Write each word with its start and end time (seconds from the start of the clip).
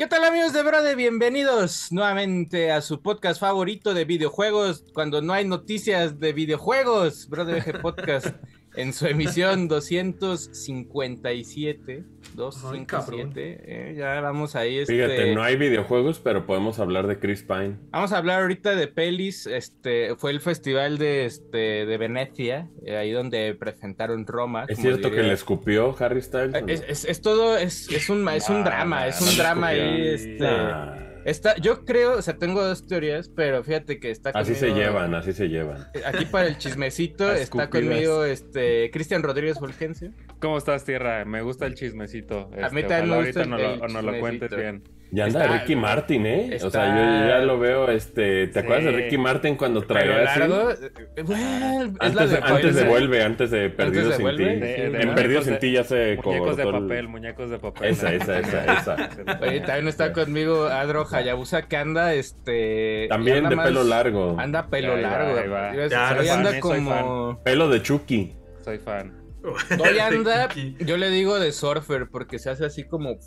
¿Qué 0.00 0.06
tal 0.06 0.24
amigos 0.24 0.54
de 0.54 0.62
Brode? 0.62 0.94
Bienvenidos 0.94 1.92
nuevamente 1.92 2.72
a 2.72 2.80
su 2.80 3.02
podcast 3.02 3.38
favorito 3.38 3.92
de 3.92 4.06
videojuegos 4.06 4.82
cuando 4.94 5.20
no 5.20 5.34
hay 5.34 5.46
noticias 5.46 6.18
de 6.18 6.32
videojuegos, 6.32 7.28
Brode 7.28 7.62
Podcast 7.82 8.28
en 8.74 8.92
su 8.92 9.06
emisión 9.06 9.68
257. 9.80 12.04
257. 12.34 13.60
Eh, 13.64 13.94
ya 13.96 14.20
vamos 14.20 14.56
ahí. 14.56 14.78
Este... 14.78 14.94
Fíjate, 14.94 15.34
no 15.34 15.42
hay 15.42 15.56
videojuegos, 15.56 16.20
pero 16.20 16.46
podemos 16.46 16.78
hablar 16.78 17.06
de 17.06 17.18
Chris 17.18 17.42
Pine. 17.42 17.76
Vamos 17.90 18.12
a 18.12 18.18
hablar 18.18 18.42
ahorita 18.42 18.76
de 18.76 18.88
pelis. 18.88 19.46
Este 19.46 20.14
fue 20.16 20.30
el 20.30 20.40
festival 20.40 20.98
de, 20.98 21.24
este, 21.24 21.86
de 21.86 21.98
Venecia, 21.98 22.68
eh, 22.84 22.96
ahí 22.96 23.10
donde 23.10 23.54
presentaron 23.54 24.26
Roma. 24.26 24.66
¿Es 24.68 24.78
cierto 24.78 25.10
que 25.10 25.22
le 25.22 25.32
escupió 25.32 25.96
Harry 25.98 26.22
Styles? 26.22 26.54
Es, 26.66 27.04
es, 27.04 27.20
todo, 27.20 27.56
es, 27.56 27.90
es 27.90 28.08
un, 28.10 28.28
es 28.28 28.48
un 28.48 28.62
drama, 28.64 29.08
es 29.08 29.20
un 29.20 29.36
drama 29.36 29.68
ahí. 29.68 30.08
Este... 30.08 31.09
Está, 31.30 31.54
yo 31.56 31.84
creo, 31.84 32.18
o 32.18 32.22
sea, 32.22 32.36
tengo 32.36 32.60
dos 32.60 32.88
teorías, 32.88 33.28
pero 33.28 33.62
fíjate 33.62 34.00
que 34.00 34.10
está 34.10 34.32
conmigo. 34.32 34.50
Así 34.50 34.58
se 34.58 34.74
llevan, 34.74 35.14
así 35.14 35.32
se 35.32 35.48
llevan. 35.48 35.86
Aquí 36.04 36.24
para 36.24 36.48
el 36.48 36.58
chismecito 36.58 37.30
está 37.32 37.70
conmigo 37.70 38.24
este 38.24 38.90
Cristian 38.90 39.22
Rodríguez 39.22 39.60
Fulgencio. 39.60 40.12
¿Cómo 40.40 40.58
estás, 40.58 40.84
Tierra? 40.84 41.24
Me 41.24 41.42
gusta 41.42 41.66
el 41.66 41.76
chismecito. 41.76 42.50
a 42.60 42.70
mí 42.70 42.80
este, 42.80 42.82
también 42.82 43.10
me 43.10 43.24
gusta 43.24 43.42
el, 43.42 43.50
no 43.50 43.58
lo, 43.58 43.88
no 43.88 44.02
lo 44.02 44.18
cuentes 44.18 44.50
bien. 44.50 44.82
Ya 45.12 45.24
anda 45.24 45.46
Ricky 45.46 45.76
Martin, 45.76 46.26
¿eh? 46.26 46.58
O 46.62 46.70
sea, 46.70 46.86
yo 46.86 47.28
ya 47.28 47.38
lo 47.40 47.58
veo, 47.58 47.90
este... 47.90 48.46
¿Te 48.48 48.60
acuerdas 48.60 48.84
de 48.84 48.92
Ricky 48.92 49.18
Martin 49.18 49.56
cuando 49.56 49.82
traía 49.82 50.22
largo? 50.22 50.70
Eh, 50.70 51.22
bueno, 51.22 51.94
antes, 51.98 52.30
de, 52.30 52.38
antes 52.38 52.74
de 52.76 52.84
Vuelve, 52.84 53.22
antes 53.22 53.50
de 53.50 53.70
Perdidos 53.70 54.16
sin 54.16 54.36
ti. 54.36 54.44
en 54.44 55.14
Perdidos 55.14 55.44
sin 55.44 55.58
ti 55.58 55.72
ya 55.72 55.84
se 55.84 56.16
Muñecos 56.22 56.56
de 56.56 56.64
papel, 56.64 57.08
muñecos 57.08 57.50
de 57.50 57.58
papel. 57.58 57.90
Esa, 57.90 58.12
esa, 58.12 58.38
esa, 58.38 58.74
esa. 58.74 59.10
Oye, 59.40 59.60
también 59.60 59.88
está 59.88 60.12
conmigo 60.12 60.66
Adro 60.66 61.06
Hayabusa 61.10 61.62
que 61.62 61.76
anda, 61.76 62.14
este... 62.14 63.06
También 63.08 63.48
de 63.48 63.56
pelo 63.56 63.82
largo. 63.82 64.36
Anda 64.38 64.68
pelo 64.68 64.96
largo. 64.96 65.88
Ya, 65.88 66.10
anda 66.34 66.60
como... 66.60 67.40
Pelo 67.42 67.68
de 67.68 67.82
Chucky. 67.82 68.36
Soy 68.62 68.78
fan. 68.78 69.19
Hoy 69.80 69.98
anda, 69.98 70.48
yo 70.80 70.96
le 70.96 71.08
digo 71.08 71.38
de 71.38 71.52
surfer 71.52 72.08
porque 72.10 72.38
se 72.38 72.50
hace 72.50 72.66
así 72.66 72.84
como, 72.84 73.18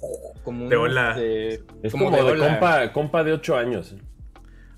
como 0.44 0.69
de 0.69 0.75
hola. 0.75 1.11
Este, 1.11 1.64
es 1.81 1.92
como, 1.92 2.11
de, 2.11 2.38
compa, 2.38 2.92
compa, 2.92 3.23
de 3.23 3.33
8 3.33 3.58
años. 3.58 3.95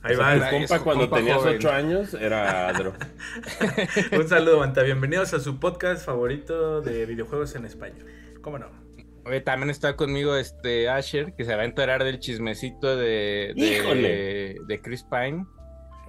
Ahí 0.01 0.15
va. 0.15 0.35
El 0.35 0.49
compa 0.49 0.79
cuando 0.79 1.09
tenías 1.09 1.39
8 1.39 1.71
años 1.71 2.13
era 2.13 2.69
Adro. 2.69 2.93
Un 4.17 4.27
saludo, 4.27 4.59
Manta. 4.59 4.83
Bienvenidos 4.83 5.33
a 5.33 5.39
su 5.39 5.59
podcast 5.59 6.05
favorito 6.05 6.81
de 6.81 7.05
videojuegos 7.05 7.55
en 7.55 7.65
español. 7.65 8.05
¿Cómo 8.41 8.57
no? 8.57 8.67
Oye, 9.25 9.41
también 9.41 9.71
está 9.71 9.95
conmigo 9.95 10.35
este 10.35 10.87
Asher, 10.87 11.33
que 11.35 11.43
se 11.43 11.55
va 11.55 11.63
a 11.63 11.65
enterar 11.65 12.03
del 12.03 12.19
chismecito 12.19 12.95
de, 12.95 13.53
de, 13.55 14.57
de 14.65 14.81
Chris 14.81 15.03
Pine. 15.03 15.45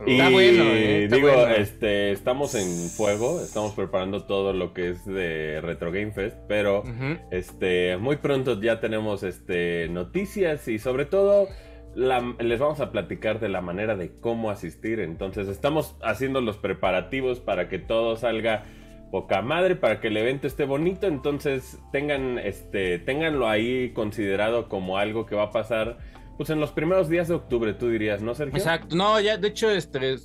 Y 0.04 0.18
bueno, 0.18 0.64
¿eh? 0.64 1.08
digo, 1.10 1.30
este, 1.48 2.12
estamos 2.12 2.54
en 2.54 2.90
fuego, 2.90 3.40
estamos 3.40 3.72
preparando 3.72 4.24
todo 4.24 4.52
lo 4.52 4.74
que 4.74 4.90
es 4.90 5.06
de 5.06 5.60
Retro 5.62 5.90
Game 5.90 6.12
Fest, 6.12 6.36
pero 6.48 6.84
este, 7.30 7.96
muy 7.96 8.16
pronto 8.16 8.60
ya 8.60 8.80
tenemos 8.80 9.22
este, 9.22 9.88
noticias 9.88 10.68
y 10.68 10.78
sobre 10.78 11.06
todo 11.06 11.48
les 11.96 12.58
vamos 12.58 12.80
a 12.80 12.92
platicar 12.92 13.40
de 13.40 13.48
la 13.48 13.62
manera 13.62 13.96
de 13.96 14.12
cómo 14.20 14.50
asistir. 14.50 15.00
Entonces 15.00 15.48
estamos 15.48 15.96
haciendo 16.02 16.40
los 16.42 16.58
preparativos 16.58 17.40
para 17.40 17.68
que 17.68 17.78
todo 17.78 18.16
salga 18.16 18.64
poca 19.10 19.40
madre, 19.40 19.76
para 19.76 20.00
que 20.00 20.08
el 20.08 20.16
evento 20.18 20.46
esté 20.46 20.64
bonito. 20.64 21.06
Entonces 21.06 21.78
tengan, 21.90 22.38
este, 22.38 22.98
tenganlo 22.98 23.48
ahí 23.48 23.92
considerado 23.94 24.68
como 24.68 24.98
algo 24.98 25.24
que 25.24 25.34
va 25.34 25.44
a 25.44 25.50
pasar 25.52 25.96
pues 26.36 26.50
en 26.50 26.60
los 26.60 26.72
primeros 26.72 27.08
días 27.08 27.28
de 27.28 27.34
octubre, 27.34 27.72
tú 27.74 27.88
dirías, 27.88 28.22
¿no, 28.22 28.34
Sergio? 28.34 28.56
Exacto, 28.56 28.96
no, 28.96 29.20
ya, 29.20 29.36
de 29.36 29.48
hecho, 29.48 29.70
este, 29.70 30.16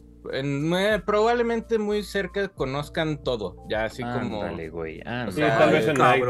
probablemente 1.06 1.80
muy 1.80 2.04
cerca 2.04 2.48
conozcan 2.50 3.24
todo, 3.24 3.66
ya 3.70 3.86
así 3.86 4.04
como... 4.04 4.44
Dale, 4.44 4.70
güey. 4.70 4.98
sí, 5.30 5.42
tal 5.42 5.72
vez 5.72 5.88
en 5.88 5.98
Nike. 5.98 6.26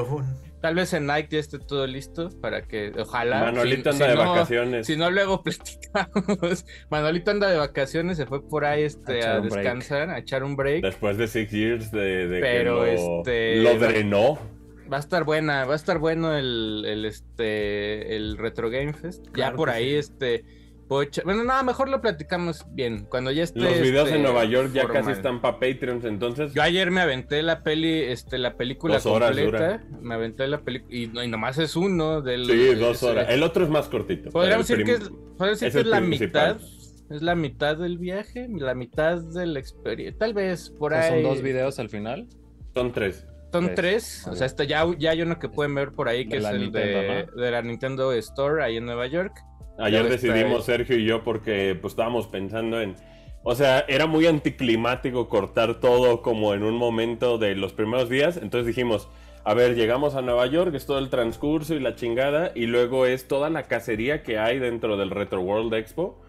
Tal 0.61 0.75
vez 0.75 0.93
en 0.93 1.07
Nike 1.07 1.29
ya 1.31 1.39
esté 1.39 1.57
todo 1.57 1.87
listo 1.87 2.29
para 2.39 2.61
que, 2.61 2.91
ojalá. 2.99 3.39
Manolito 3.45 3.89
anda 3.89 4.07
de 4.07 4.15
vacaciones. 4.15 4.85
Si 4.85 4.95
no, 4.95 5.09
luego 5.09 5.41
platicamos. 5.43 6.65
Manolito 6.91 7.31
anda 7.31 7.49
de 7.49 7.57
vacaciones, 7.57 8.17
se 8.17 8.27
fue 8.27 8.47
por 8.47 8.65
ahí 8.65 8.83
este, 8.83 9.25
a, 9.25 9.41
descansar, 9.41 10.11
a 10.11 10.19
echar 10.19 10.43
un 10.43 10.55
break. 10.55 10.83
Después 10.83 11.17
de 11.17 11.27
six 11.27 11.51
years 11.51 11.91
de, 11.91 12.27
de 12.27 12.39
Pero 12.41 12.83
que 12.83 12.95
lo, 12.95 13.17
este, 13.19 13.55
lo 13.55 13.79
drenó. 13.79 14.60
Va 14.91 14.97
a 14.97 14.99
estar 14.99 15.23
buena, 15.23 15.65
va 15.65 15.73
a 15.73 15.75
estar 15.75 15.99
bueno 15.99 16.35
el, 16.35 16.83
el 16.85 17.05
este 17.05 18.15
el 18.15 18.37
Retro 18.37 18.69
Game 18.69 18.93
Fest. 18.93 19.25
ya 19.35 19.53
por 19.53 19.69
ahí, 19.69 19.93
este. 19.93 20.43
Bueno, 21.23 21.45
nada, 21.45 21.63
mejor 21.63 21.87
lo 21.87 22.01
platicamos 22.01 22.65
bien. 22.71 23.05
Cuando 23.05 23.31
ya 23.31 23.43
esté. 23.43 23.61
Los 23.61 23.79
videos 23.79 24.09
en 24.09 24.15
este, 24.15 24.23
Nueva 24.23 24.43
York 24.43 24.71
ya 24.73 24.89
casi 24.89 25.11
están 25.11 25.39
para 25.39 25.57
Patreons, 25.57 26.03
entonces. 26.03 26.53
Yo 26.53 26.61
ayer 26.61 26.91
me 26.91 26.99
aventé 26.99 27.41
la 27.43 27.63
peli, 27.63 28.01
este, 28.01 28.37
la 28.37 28.57
película 28.57 28.95
dos 28.95 29.05
horas 29.05 29.29
completa. 29.29 29.81
Me 30.01 30.15
aventé 30.15 30.47
la 30.47 30.59
película. 30.59 30.93
Y, 30.93 31.03
y, 31.17 31.27
nomás 31.29 31.57
es 31.59 31.77
uno 31.77 32.21
del. 32.21 32.45
Sí, 32.45 32.75
dos 32.75 33.01
horas. 33.03 33.27
El 33.29 33.43
otro 33.43 33.63
es 33.63 33.69
más 33.69 33.87
cortito. 33.87 34.31
Podríamos 34.31 34.67
decir 34.67 34.83
que 34.83 34.95
es, 34.95 35.09
decir 35.39 35.71
que 35.71 35.79
es 35.79 35.85
la 35.85 36.01
mitad. 36.01 36.57
Es 37.09 37.21
la 37.21 37.35
mitad 37.35 37.77
del 37.77 37.97
viaje, 37.97 38.49
la 38.49 38.75
mitad 38.75 39.21
de 39.21 39.45
la 39.45 39.59
experiencia. 39.59 40.17
Tal 40.19 40.33
vez 40.33 40.71
por 40.71 40.93
ahí. 40.93 41.09
¿Son 41.09 41.23
dos 41.23 41.41
videos 41.41 41.79
al 41.79 41.87
final? 41.87 42.27
Son 42.73 42.91
tres. 42.91 43.25
Son 43.51 43.75
tres, 43.75 44.27
o 44.27 44.35
sea, 44.35 44.47
está 44.47 44.63
ya, 44.63 44.85
ya 44.97 45.11
hay 45.11 45.21
uno 45.21 45.37
que 45.37 45.49
pueden 45.49 45.75
ver 45.75 45.91
por 45.91 46.07
ahí 46.07 46.27
que 46.27 46.37
es 46.37 46.45
el 46.45 46.71
de, 46.71 47.27
la 47.35 47.61
Nintendo 47.61 48.13
Store 48.13 48.63
ahí 48.63 48.77
en 48.77 48.85
Nueva 48.85 49.07
York. 49.07 49.33
Ayer 49.77 50.07
decidimos 50.07 50.65
Sergio 50.65 50.97
y 50.97 51.05
yo 51.05 51.23
porque 51.23 51.77
pues 51.79 51.93
estábamos 51.93 52.27
pensando 52.27 52.79
en, 52.79 52.95
o 53.43 53.55
sea, 53.55 53.79
era 53.87 54.05
muy 54.05 54.27
anticlimático 54.27 55.27
cortar 55.27 55.79
todo 55.79 56.21
como 56.21 56.53
en 56.53 56.63
un 56.63 56.75
momento 56.75 57.37
de 57.37 57.55
los 57.55 57.73
primeros 57.73 58.09
días, 58.09 58.37
entonces 58.37 58.67
dijimos, 58.67 59.09
a 59.43 59.53
ver, 59.53 59.75
llegamos 59.75 60.15
a 60.15 60.21
Nueva 60.21 60.45
York, 60.45 60.73
es 60.75 60.85
todo 60.85 60.99
el 60.99 61.09
transcurso 61.09 61.73
y 61.73 61.79
la 61.79 61.95
chingada, 61.95 62.51
y 62.53 62.67
luego 62.67 63.05
es 63.05 63.27
toda 63.27 63.49
la 63.49 63.63
cacería 63.63 64.21
que 64.21 64.37
hay 64.37 64.59
dentro 64.59 64.97
del 64.97 65.09
Retro 65.09 65.41
World 65.41 65.73
Expo. 65.73 66.21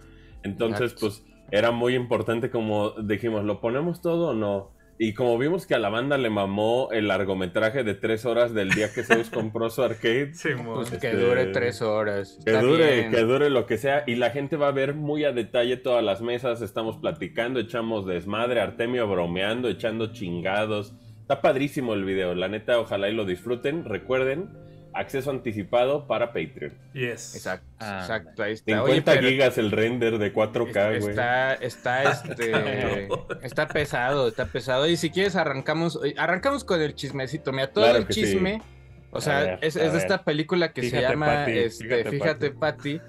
Entonces, 0.42 0.94
pues 0.98 1.22
era 1.50 1.70
muy 1.70 1.94
importante 1.94 2.50
como 2.50 2.92
dijimos, 2.92 3.44
¿lo 3.44 3.60
ponemos 3.60 4.00
todo 4.00 4.30
o 4.30 4.34
no? 4.34 4.70
Y 4.98 5.14
como 5.14 5.36
vimos 5.38 5.66
que 5.66 5.74
a 5.74 5.78
la 5.78 5.88
banda 5.88 6.18
le 6.18 6.30
mamó 6.30 6.90
el 6.92 7.08
largometraje 7.08 7.82
de 7.82 7.94
tres 7.94 8.24
horas 8.24 8.54
del 8.54 8.70
día 8.70 8.92
que 8.92 9.02
Zeus 9.02 9.30
compró 9.30 9.68
su 9.70 9.82
arcade. 9.82 10.32
pues 10.74 10.90
que 10.90 10.96
este, 10.96 11.16
dure 11.16 11.46
tres 11.46 11.82
horas. 11.82 12.38
Que 12.44 12.52
dure, 12.52 13.10
que 13.10 13.20
dure 13.22 13.50
lo 13.50 13.66
que 13.66 13.78
sea. 13.78 14.04
Y 14.06 14.16
la 14.16 14.30
gente 14.30 14.56
va 14.56 14.68
a 14.68 14.72
ver 14.72 14.94
muy 14.94 15.24
a 15.24 15.32
detalle 15.32 15.76
todas 15.76 16.04
las 16.04 16.20
mesas. 16.20 16.62
Estamos 16.62 16.98
platicando, 16.98 17.58
echamos 17.58 18.06
desmadre, 18.06 18.60
Artemio 18.60 19.08
bromeando, 19.08 19.68
echando 19.68 20.12
chingados. 20.12 20.94
Está 21.20 21.40
padrísimo 21.40 21.94
el 21.94 22.04
video. 22.04 22.34
La 22.34 22.48
neta, 22.48 22.78
ojalá 22.78 23.08
y 23.08 23.14
lo 23.14 23.24
disfruten. 23.24 23.84
Recuerden 23.84 24.50
acceso 24.94 25.30
anticipado 25.30 26.06
para 26.06 26.28
Patreon. 26.28 26.72
Yes. 26.92 27.34
Exacto, 27.34 27.66
ah, 27.78 27.98
exacto, 28.00 28.42
ahí 28.42 28.52
está. 28.52 28.78
50 28.78 29.18
gigas 29.18 29.58
el 29.58 29.70
render 29.70 30.18
de 30.18 30.32
4K, 30.32 31.00
güey. 31.00 31.10
Está, 31.10 31.54
está, 31.54 32.02
este, 32.12 33.08
está 33.42 33.68
pesado, 33.68 34.28
está 34.28 34.46
pesado. 34.46 34.88
Y 34.88 34.96
si 34.96 35.10
quieres 35.10 35.36
arrancamos, 35.36 35.98
arrancamos 36.16 36.64
con 36.64 36.80
el 36.80 36.94
chismecito. 36.94 37.52
Mira, 37.52 37.68
todo 37.68 37.96
el 37.96 38.08
chisme, 38.08 38.62
o 39.10 39.20
sea, 39.20 39.54
es, 39.60 39.74
de 39.74 39.96
esta 39.96 40.24
película 40.24 40.72
que 40.72 40.88
se 40.88 41.00
llama, 41.00 41.46
este, 41.46 42.04
fíjate, 42.04 42.50
Patty 42.50 43.00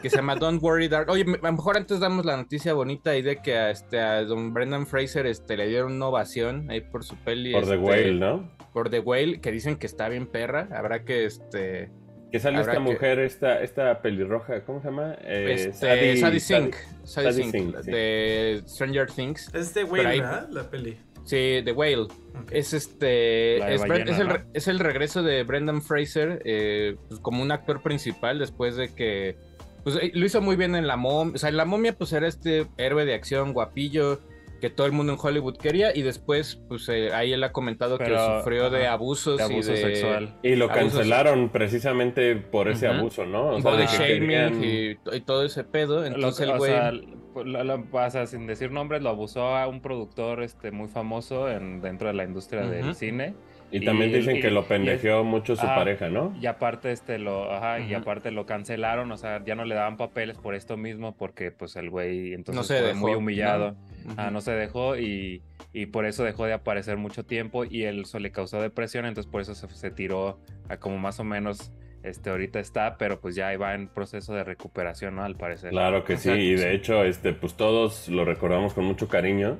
que 0.00 0.10
se 0.10 0.16
llama 0.16 0.36
Don't 0.36 0.62
Worry 0.62 0.88
Dark. 0.88 1.10
Oye, 1.10 1.22
a 1.22 1.46
lo 1.46 1.52
mejor 1.52 1.76
antes 1.76 2.00
damos 2.00 2.24
la 2.24 2.36
noticia 2.36 2.74
bonita 2.74 3.10
ahí 3.10 3.22
de 3.22 3.36
que 3.36 3.56
a, 3.56 3.70
este, 3.70 4.00
a 4.00 4.22
don 4.24 4.52
Brendan 4.52 4.86
Fraser 4.86 5.26
este, 5.26 5.56
le 5.56 5.68
dieron 5.68 5.92
una 5.92 6.06
ovación 6.06 6.70
ahí 6.70 6.80
por 6.80 7.04
su 7.04 7.16
peli. 7.16 7.52
Por 7.52 7.66
The 7.66 7.74
este, 7.74 7.84
Whale, 7.84 8.14
¿no? 8.14 8.50
Por 8.72 8.90
The 8.90 9.00
Whale, 9.00 9.40
que 9.40 9.52
dicen 9.52 9.76
que 9.76 9.86
está 9.86 10.08
bien 10.08 10.26
perra. 10.26 10.68
Habrá 10.72 11.04
que 11.04 11.24
este. 11.24 11.90
Que 12.30 12.40
sale 12.40 12.60
esta 12.60 12.80
mujer, 12.80 13.18
esta, 13.18 13.60
esta 13.62 14.00
pelirroja, 14.00 14.64
¿cómo 14.64 14.80
se 14.80 14.88
llama? 14.88 15.16
Eh, 15.20 15.52
este, 15.54 16.16
Sadie, 16.16 16.40
Sink. 16.40 16.74
Sadie, 17.04 17.32
Sink, 17.32 17.76
de 17.82 18.62
Stranger 18.66 19.10
Things. 19.10 19.54
Es 19.54 19.74
The 19.74 19.84
Whale, 19.84 20.20
¿verdad? 20.20 20.48
La 20.50 20.70
peli. 20.70 20.96
Sí, 21.24 21.60
The 21.64 21.72
Whale. 21.72 22.08
Es 22.50 22.72
este. 22.72 23.58
Es, 23.74 23.82
el, 23.82 24.44
es, 24.54 24.68
el, 24.68 24.78
regreso 24.78 25.22
de 25.22 25.44
Brendan 25.44 25.82
Fraser 25.82 26.42
eh, 26.44 26.96
pues, 27.08 27.20
como 27.20 27.42
un 27.42 27.52
actor 27.52 27.82
principal 27.82 28.38
después 28.38 28.76
de 28.76 28.94
que 28.94 29.36
pues 29.84 29.96
eh, 29.96 30.12
lo 30.14 30.24
hizo 30.24 30.40
muy 30.40 30.56
bien 30.56 30.74
en 30.74 30.86
La 30.86 30.96
Momia. 30.96 31.34
O 31.34 31.38
sea, 31.38 31.48
en 31.48 31.56
La 31.56 31.64
Momia, 31.64 31.96
pues 31.96 32.12
era 32.12 32.26
este 32.26 32.66
héroe 32.76 33.04
de 33.04 33.14
acción 33.14 33.52
guapillo 33.52 34.20
que 34.60 34.70
todo 34.70 34.86
el 34.86 34.92
mundo 34.92 35.12
en 35.14 35.18
Hollywood 35.20 35.56
quería. 35.56 35.94
Y 35.94 36.02
después, 36.02 36.62
pues 36.68 36.88
eh, 36.88 37.12
ahí 37.12 37.32
él 37.32 37.42
ha 37.42 37.52
comentado 37.52 37.98
que 37.98 38.16
sufrió 38.16 38.70
de 38.70 38.86
abusos 38.86 39.38
de 39.38 39.44
abuso 39.44 39.72
y 39.72 39.74
de. 39.74 39.80
Sexual. 39.80 40.38
Y 40.42 40.54
lo 40.54 40.68
cancelaron 40.68 41.48
precisamente 41.48 42.36
por 42.36 42.68
ese 42.68 42.86
abuso, 42.86 43.26
¿no? 43.26 43.56
O 43.56 43.60
sea, 43.60 43.76
de 43.76 43.86
shaming 43.86 44.62
y, 44.62 45.20
todo 45.22 45.44
ese 45.44 45.64
pedo. 45.64 46.04
Entonces 46.04 46.48
el 46.48 46.56
güey. 46.56 47.84
pasa 47.90 48.26
sin 48.26 48.46
decir 48.46 48.70
nombres, 48.70 49.02
lo 49.02 49.10
abusó 49.10 49.56
a 49.56 49.66
un 49.66 49.82
productor 49.82 50.42
este, 50.42 50.70
muy 50.70 50.88
famoso 50.88 51.50
en, 51.50 51.80
dentro 51.80 52.08
de 52.08 52.14
la 52.14 52.24
industria 52.24 52.62
del 52.62 52.94
cine 52.94 53.34
Y, 53.72 53.84
también 53.84 54.12
dicen 54.12 54.40
que 54.40 54.50
lo 54.50 54.66
pendejeó 54.66 55.24
mucho 55.24 55.56
su 55.56 55.66
pareja, 55.66 56.10
¿no? 56.10 56.36
Y 56.40 56.46
aparte, 56.46 56.92
este, 56.92 57.18
lo, 57.18 57.50
ajá, 57.50 57.80
y 57.80 57.94
aparte 57.94 58.30
lo 58.30 58.44
cancelaron, 58.44 59.10
o 59.10 59.16
sea, 59.16 59.42
ya 59.44 59.54
no 59.54 59.64
le 59.64 59.74
daban 59.74 59.96
papeles 59.96 60.36
por 60.36 60.54
esto 60.54 60.76
mismo, 60.76 61.16
porque 61.16 61.50
pues 61.50 61.76
el 61.76 61.88
güey 61.88 62.34
entonces 62.34 62.66
fue 62.66 62.94
muy 62.94 63.14
humillado. 63.14 63.74
¿no? 64.04 64.14
Ah, 64.16 64.30
no 64.30 64.40
se 64.40 64.52
dejó 64.52 64.96
y, 64.98 65.42
y, 65.72 65.86
por 65.86 66.04
eso 66.04 66.22
dejó 66.24 66.44
de 66.44 66.52
aparecer 66.52 66.98
mucho 66.98 67.24
tiempo 67.24 67.64
y 67.64 67.84
eso 67.84 68.18
le 68.18 68.30
causó 68.30 68.60
depresión, 68.60 69.06
entonces 69.06 69.30
por 69.30 69.40
eso 69.40 69.54
se, 69.54 69.68
se 69.68 69.90
tiró 69.90 70.38
a 70.68 70.76
como 70.76 70.98
más 70.98 71.18
o 71.18 71.24
menos 71.24 71.72
este 72.02 72.30
ahorita 72.30 72.60
está, 72.60 72.96
pero 72.98 73.20
pues 73.20 73.34
ya 73.34 73.56
va 73.56 73.74
en 73.74 73.88
proceso 73.88 74.34
de 74.34 74.44
recuperación, 74.44 75.16
¿no? 75.16 75.24
Al 75.24 75.36
parecer. 75.36 75.70
Claro 75.70 76.04
que 76.04 76.16
sí, 76.16 76.30
y 76.30 76.54
de 76.54 76.74
hecho, 76.74 77.04
este, 77.04 77.32
pues 77.32 77.54
todos 77.54 78.08
lo 78.08 78.24
recordamos 78.24 78.74
con 78.74 78.84
mucho 78.84 79.08
cariño. 79.08 79.58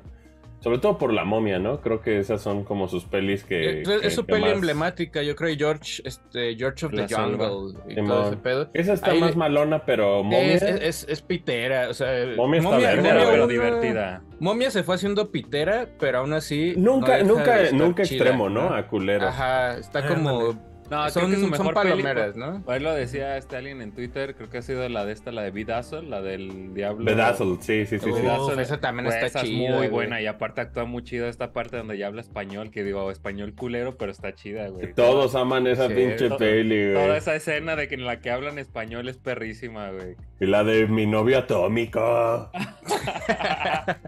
Sobre 0.63 0.79
todo 0.79 0.97
por 0.97 1.13
la 1.13 1.25
momia, 1.25 1.59
¿no? 1.59 1.81
Creo 1.81 2.01
que 2.01 2.21
esas 2.21 2.41
son 2.41 2.63
como 2.63 2.87
sus 2.87 3.05
pelis 3.05 3.43
que. 3.43 3.83
Es, 3.83 4.15
su 4.15 4.25
peli 4.25 4.49
emblemática, 4.49 5.21
yo 5.23 5.35
creo, 5.35 5.57
George, 5.57 6.03
este, 6.05 6.55
George 6.57 6.87
of 6.87 6.93
the 6.93 7.13
Jungle 7.13 7.81
y 7.89 7.97
todo 7.97 8.29
ese 8.29 8.37
pedo. 8.37 8.71
Esa 8.73 8.93
está 8.93 9.13
más 9.15 9.35
malona, 9.35 9.85
pero 9.85 10.23
momia. 10.23 10.55
Es, 10.55 11.05
es, 11.09 11.21
pitera, 11.21 11.89
o 11.89 11.95
sea. 11.95 12.27
Momia 12.37 12.61
está 12.61 12.71
momia, 12.71 12.91
pero 12.93 13.47
divertida. 13.49 14.23
Momia 14.39 14.71
se 14.71 14.85
fue 14.85 14.95
haciendo 14.95 15.33
pitera, 15.33 15.89
pero 15.99 16.21
aún 16.21 16.33
así. 16.33 16.75
Nunca, 16.77 17.23
nunca, 17.25 17.73
nunca 17.73 18.05
extremo, 18.05 18.49
¿no? 18.49 18.73
A 18.73 18.87
culero. 18.87 19.27
Ajá, 19.27 19.79
está 19.79 20.07
como 20.07 20.72
no, 20.93 21.09
son, 21.09 21.25
creo 21.25 21.35
que 21.35 21.45
su 21.45 21.51
mejor 21.51 21.75
palomeras, 21.75 22.37
¿no? 22.37 22.63
Ahí 22.67 22.81
lo 22.81 22.93
decía 22.93 23.39
este 23.39 23.57
alguien 23.57 23.81
en 23.81 23.93
Twitter, 23.93 24.35
creo 24.35 24.51
que 24.51 24.59
ha 24.59 24.63
sido 24.63 24.87
la 24.91 25.07
de 25.07 25.13
esta, 25.13 25.33
la 25.33 25.41
de 25.41 25.51
Bedazzle, 25.51 26.03
la 26.03 26.21
del 26.21 26.75
Diablo. 26.75 27.07
Bedazzle, 27.07 27.57
sí, 27.61 27.87
sí, 27.87 27.99
sí. 27.99 28.11
Uf, 28.11 28.59
esa 28.59 28.79
también 28.79 29.07
está 29.07 29.27
esa 29.27 29.43
chida. 29.43 29.71
Es 29.71 29.77
muy 29.77 29.89
buena 29.89 30.21
y 30.21 30.27
aparte 30.27 30.61
actúa 30.61 30.85
muy 30.85 31.03
chido 31.03 31.29
esta 31.29 31.55
parte 31.55 31.79
donde 31.79 31.97
ya 31.97 32.09
habla 32.09 32.21
español, 32.21 32.71
que 32.71 32.85
digo, 32.85 33.11
español 33.11 33.55
culero, 33.55 33.97
pero 33.97 34.13
está 34.13 34.35
chida, 34.35 34.69
güey. 34.69 34.93
Todos 34.93 35.35
aman 35.35 35.67
esa 35.67 35.89
pinche 35.89 36.29
peli, 36.31 36.93
güey. 36.93 37.05
Toda 37.05 37.17
esa 37.17 37.35
escena 37.35 37.75
de 37.75 37.89
que 37.89 37.95
en 37.95 38.05
la 38.05 38.21
que 38.21 38.31
hablan 38.31 38.59
español 38.59 39.09
es 39.09 39.17
perrísima, 39.17 39.91
güey. 39.91 40.17
Y 40.43 40.47
la 40.47 40.65
de 40.65 40.89
mi 40.89 41.07
novio 41.07 41.39
atómico. 41.39 42.01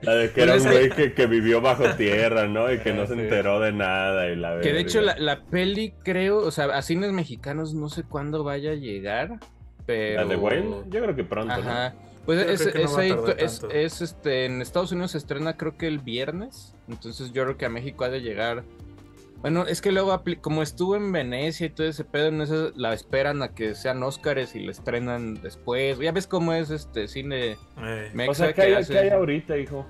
la 0.03 0.15
de 0.17 0.33
que 0.33 0.43
era 0.43 0.57
un 0.57 0.65
güey 0.65 0.91
que, 0.91 1.27
vivió 1.29 1.61
bajo 1.61 1.85
tierra, 1.95 2.49
¿no? 2.49 2.73
Y 2.73 2.81
que 2.81 2.93
no 2.93 3.07
se 3.07 3.13
enteró 3.13 3.61
de 3.61 3.71
nada. 3.71 4.29
Y 4.29 4.35
la 4.35 4.61
que 4.61 4.73
de 4.73 4.81
hecho 4.81 5.01
la, 5.01 5.17
la 5.17 5.45
peli, 5.45 5.95
creo, 6.03 6.39
o 6.39 6.51
sea, 6.51 6.65
a 6.65 6.83
cines 6.83 7.13
mexicanos 7.13 7.73
no 7.73 7.89
sé 7.89 8.03
cuándo 8.03 8.43
vaya 8.43 8.73
a 8.73 8.75
llegar, 8.75 9.39
pero... 9.87 10.23
¿La 10.23 10.29
de 10.29 10.35
Wayne? 10.35 10.77
Yo 10.89 11.03
creo 11.03 11.15
que 11.15 11.23
pronto, 11.23 11.55
Ajá. 11.55 11.95
Pues 12.27 12.41
es, 12.41 12.67
es, 13.71 14.01
este, 14.03 14.47
en 14.47 14.61
Estados 14.61 14.91
Unidos 14.91 15.13
se 15.13 15.19
estrena 15.19 15.57
creo 15.57 15.77
que 15.77 15.87
el 15.87 16.01
viernes, 16.01 16.75
entonces 16.89 17.33
yo 17.33 17.45
creo 17.45 17.57
que 17.57 17.67
a 17.67 17.71
México 17.71 18.03
ha 18.03 18.09
de 18.09 18.23
llegar... 18.23 18.65
Bueno, 19.45 19.67
es 19.67 19.83
que 19.83 19.93
luego, 19.93 20.25
como 20.41 20.63
estuvo 20.63 20.97
en 20.97 21.13
Venecia 21.13 21.67
y 21.67 21.69
todo 21.69 21.87
ese 21.87 22.03
pedo, 22.03 22.29
en 22.29 22.41
eso 22.41 22.73
la 22.77 22.95
esperan 22.95 23.43
a 23.43 23.55
que 23.55 23.75
sean 23.75 24.03
Óscares 24.03 24.57
y 24.57 24.61
la 24.61 24.71
estrenan 24.71 25.35
después. 25.35 25.99
Ya 25.99 26.13
ves 26.13 26.27
cómo 26.27 26.55
es 26.55 26.71
este 26.71 27.09
cine 27.09 27.59
eh. 27.77 28.11
Mexa 28.15 28.31
O 28.31 28.35
sea, 28.35 28.53
¿qué 28.55 28.63
hay, 28.63 29.09
ahorita, 29.11 29.59
hijo? 29.59 29.85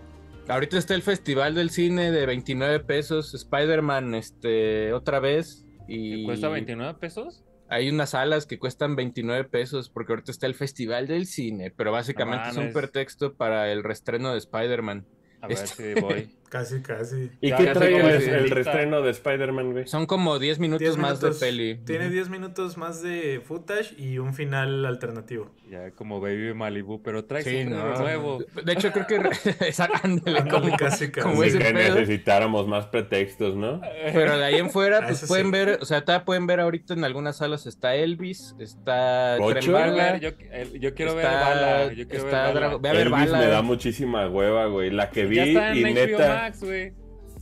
Ahorita 0.49 0.77
está 0.77 0.97
el 0.97 1.03
Festival 1.03 1.55
del 1.55 1.71
Cine 1.71 2.11
de 2.11 2.27
29 2.27 2.81
pesos, 2.81 3.33
Spider-Man, 3.33 4.17
este, 4.17 4.93
otra 4.93 5.21
vez. 5.21 5.65
Y... 5.87 6.25
¿Cuesta 6.25 6.49
29 6.49 6.95
pesos? 6.99 7.45
Hay 7.69 7.89
unas 7.89 8.11
salas 8.11 8.47
que 8.47 8.59
cuestan 8.59 8.97
29 8.97 9.45
pesos 9.45 9.89
porque 9.89 10.15
ahorita 10.15 10.33
está 10.33 10.49
el 10.49 10.57
Festival 10.57 11.07
del 11.07 11.27
Cine, 11.27 11.71
pero 11.71 11.93
básicamente 11.93 12.49
es 12.49 12.57
un 12.57 12.73
pretexto 12.73 13.35
para 13.35 13.71
el 13.71 13.85
restreno 13.85 14.33
de 14.33 14.39
Spider-Man. 14.39 15.07
A 15.41 15.47
ver 15.47 15.59
si 15.59 15.95
voy. 15.95 16.29
Casi, 16.49 16.83
casi. 16.83 17.31
¿Y 17.41 17.53
qué 17.53 17.67
trae 17.67 17.97
el, 17.97 18.23
el, 18.23 18.51
restreno 18.51 19.03
de 19.03 19.11
Spider-Man, 19.11 19.73
güey? 19.73 19.87
Son 19.87 20.07
como 20.07 20.39
10 20.39 20.59
minutos 20.59 20.97
más 20.99 21.21
de 21.21 21.33
peli. 21.33 21.81
Tiene 21.85 22.11
10 22.11 22.29
minutos 22.29 22.77
más 22.77 23.03
de 23.03 23.41
footage 23.45 23.95
y 23.99 24.19
un 24.19 24.35
final 24.35 24.85
alternativo. 24.87 25.51
Ya 25.69 25.91
como 25.93 26.21
Baby 26.21 26.55
Malibu, 26.55 27.03
pero 27.03 27.25
trae 27.25 27.43
sí, 27.43 27.65
nuevo. 27.65 28.45
De 28.65 28.73
hecho, 28.73 28.93
creo 28.93 29.07
que 29.07 29.17
como, 30.51 30.77
casi, 30.77 31.11
casi. 31.11 31.29
Como 31.29 31.41
que 31.41 31.73
necesitáramos 31.73 32.69
más 32.69 32.87
pretextos, 32.87 33.57
¿no? 33.57 33.81
Pero 34.13 34.39
de 34.39 34.45
ahí 34.45 34.57
en 34.57 34.71
fuera, 34.71 34.99
ah, 34.99 35.07
pues 35.07 35.25
pueden 35.27 35.51
ver, 35.51 35.79
o 35.81 35.85
sea, 35.85 36.05
todavía 36.05 36.25
pueden 36.25 36.47
ver 36.47 36.61
ahorita 36.61 36.95
en 36.95 37.05
algunas 37.05 37.39
salas 37.39 37.67
está 37.67 37.95
Elvis, 37.95 38.55
está 38.59 39.39
Bala, 39.39 40.19
yo, 40.19 40.31
yo, 40.75 40.95
quiero 40.95 41.15
ver 41.15 41.27
Bala. 41.27 41.93
Yo 41.93 42.07
quiero 42.07 42.25
ver 42.27 42.35
Bala. 42.35 42.77
Ve 42.79 42.89
a 42.89 42.93
ver 42.93 43.07
Elvis 43.07 43.33
me 43.33 43.47
da 43.47 43.63
muchísima 43.63 44.29
hueva, 44.29 44.67
güey. 44.67 44.91
La 44.91 45.11
que 45.11 45.25
vi 45.25 45.41
y 45.41 45.85
neta. 45.85 46.44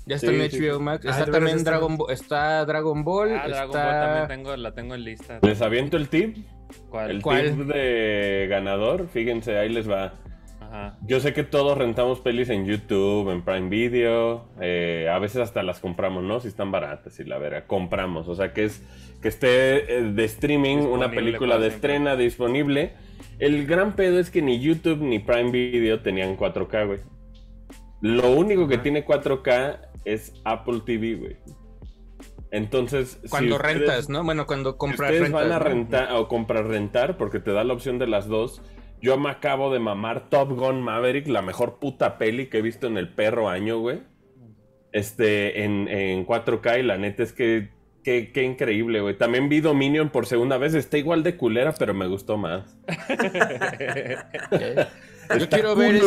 Ya 0.07 0.17
está 0.17 0.33
en 0.33 0.39
HBO 0.41 0.81
Max. 0.81 1.05
Está 1.05 1.27
también 1.27 1.63
Dragon 1.63 1.97
Ball. 1.97 2.13
Está 2.13 2.65
Dragon 2.65 3.05
Ball. 3.05 3.37
Ah, 3.37 3.47
Dragon 3.47 3.73
Ball 3.73 3.83
también 3.83 4.29
tengo, 4.29 4.57
la 4.57 4.75
tengo 4.75 4.95
en 4.95 5.05
lista. 5.05 5.39
¿Les 5.43 5.63
aviento 5.63 5.97
el 5.97 6.09
tip? 6.09 6.37
¿Cuál? 6.91 7.11
El 7.11 7.23
tip 7.23 7.67
de 7.67 8.47
ganador. 8.49 9.09
Fíjense, 9.09 9.59
ahí 9.59 9.69
les 9.69 9.89
va. 9.89 10.15
Ajá. 10.61 10.97
Yo 11.03 11.21
sé 11.21 11.33
que 11.33 11.45
todos 11.45 11.77
rentamos 11.79 12.21
pelis 12.21 12.49
en 12.49 12.65
YouTube, 12.65 13.31
en 13.31 13.43
Prime 13.43 13.69
Video. 13.69 14.47
Eh, 14.61 15.09
a 15.13 15.19
veces 15.19 15.43
hasta 15.43 15.63
las 15.63 15.79
compramos, 15.79 16.25
¿no? 16.25 16.41
Si 16.41 16.49
están 16.49 16.73
baratas 16.73 17.21
y 17.21 17.25
la 17.25 17.39
verga. 17.39 17.67
Compramos. 17.67 18.27
O 18.29 18.35
sea 18.35 18.53
que 18.53 18.65
es 18.65 18.83
que 19.21 19.29
esté 19.29 19.99
eh, 19.99 20.03
de 20.03 20.25
streaming 20.25 20.79
una 20.79 21.11
película 21.11 21.59
de 21.59 21.69
estrena 21.69 22.17
disponible. 22.17 22.95
El 23.39 23.67
gran 23.67 23.95
pedo 23.95 24.19
es 24.19 24.31
que 24.31 24.43
ni 24.43 24.61
YouTube 24.61 25.01
ni 25.01 25.19
Prime 25.21 25.51
Video 25.51 26.01
tenían 26.01 26.37
4K, 26.37 26.87
güey. 26.87 27.01
Lo 28.03 28.33
único 28.33 28.67
que 28.67 28.79
tiene 28.79 29.07
4K 29.07 29.79
es 30.05 30.35
Apple 30.45 30.83
TV, 30.85 31.15
güey. 31.15 31.37
Entonces, 32.51 33.19
cuando 33.31 33.57
rentas, 33.57 34.11
¿no? 34.11 34.25
Bueno, 34.25 34.47
cuando 34.47 34.77
compras 34.77 35.11
si 35.11 35.15
ustedes 35.15 35.33
van 35.33 35.53
a 35.53 35.59
rentar 35.59 36.13
o 36.13 36.29
comprar 36.29 36.67
rentar 36.67 37.17
porque 37.17 37.39
te 37.39 37.53
da 37.53 37.65
la 37.65 37.73
opción 37.73 37.99
de 37.99 38.07
las 38.07 38.27
dos. 38.29 38.61
Yo 39.01 39.17
me 39.19 39.31
acabo 39.31 39.73
de 39.73 39.79
mamar 39.79 40.29
Top 40.29 40.51
Gun 40.51 40.83
Maverick, 40.83 41.27
la 41.29 41.43
mejor 41.43 41.79
puta 41.79 42.19
peli 42.19 42.49
que 42.49 42.59
he 42.59 42.63
visto 42.63 42.87
en 42.87 42.99
el 42.99 43.09
perro 43.09 43.49
año, 43.49 43.79
güey. 43.79 44.03
Este, 44.93 45.65
en, 45.65 45.89
en 45.89 46.27
4K 46.27 46.81
y 46.81 46.83
la 46.83 46.99
neta 46.99 47.23
es 47.23 47.33
que 47.33 47.71
Qué, 48.05 48.33
qué, 48.33 48.43
increíble, 48.43 49.01
güey. 49.01 49.17
También 49.17 49.49
vi 49.49 49.61
Dominion 49.61 50.11
por 50.11 50.27
segunda 50.27 50.59
vez. 50.59 50.75
Está 50.75 50.99
igual 50.99 51.23
de 51.23 51.37
culera, 51.37 51.73
pero 51.79 51.95
me 51.95 52.09
gustó 52.09 52.37
más. 52.37 52.77
Yo 55.39 55.49
quiero 55.49 55.77
ver. 55.77 56.01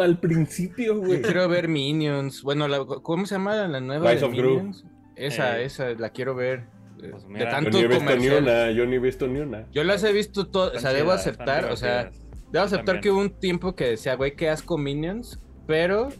al 0.00 0.20
principio, 0.20 0.98
güey. 0.98 1.22
quiero 1.22 1.48
ver 1.48 1.68
Minions. 1.68 2.42
Bueno, 2.42 2.86
¿cómo 3.02 3.26
se 3.26 3.34
llama 3.34 3.54
la 3.68 3.80
nueva? 3.80 4.12
Rise 4.12 4.24
of 4.24 4.32
Minions? 4.32 4.84
Esa, 5.16 5.60
eh. 5.60 5.64
esa, 5.64 5.90
la 5.90 6.10
quiero 6.10 6.34
ver. 6.34 6.66
Pues 6.98 7.26
de 7.28 7.46
tanto 7.46 7.70
yo 7.80 7.88
ni 7.88 7.94
he 7.94 7.98
visto 7.98 8.16
ni 8.16 8.28
una, 8.28 8.70
yo 8.72 8.86
ni 8.86 8.96
he 8.96 8.98
visto 8.98 9.26
ni 9.26 9.40
una. 9.40 9.66
Yo 9.72 9.84
las 9.84 10.04
he 10.04 10.12
visto 10.12 10.48
todas, 10.48 10.76
o 10.76 10.80
sea, 10.80 10.92
debo 10.92 11.12
aceptar, 11.12 11.72
o 11.72 11.76
sea, 11.76 12.10
debo 12.52 12.64
aceptar 12.64 13.00
que 13.00 13.10
hubo 13.10 13.20
un 13.20 13.30
tiempo 13.30 13.74
que 13.74 13.88
decía, 13.88 14.16
güey, 14.16 14.36
qué 14.36 14.50
asco 14.50 14.76
Minions, 14.76 15.40
pero 15.66 16.10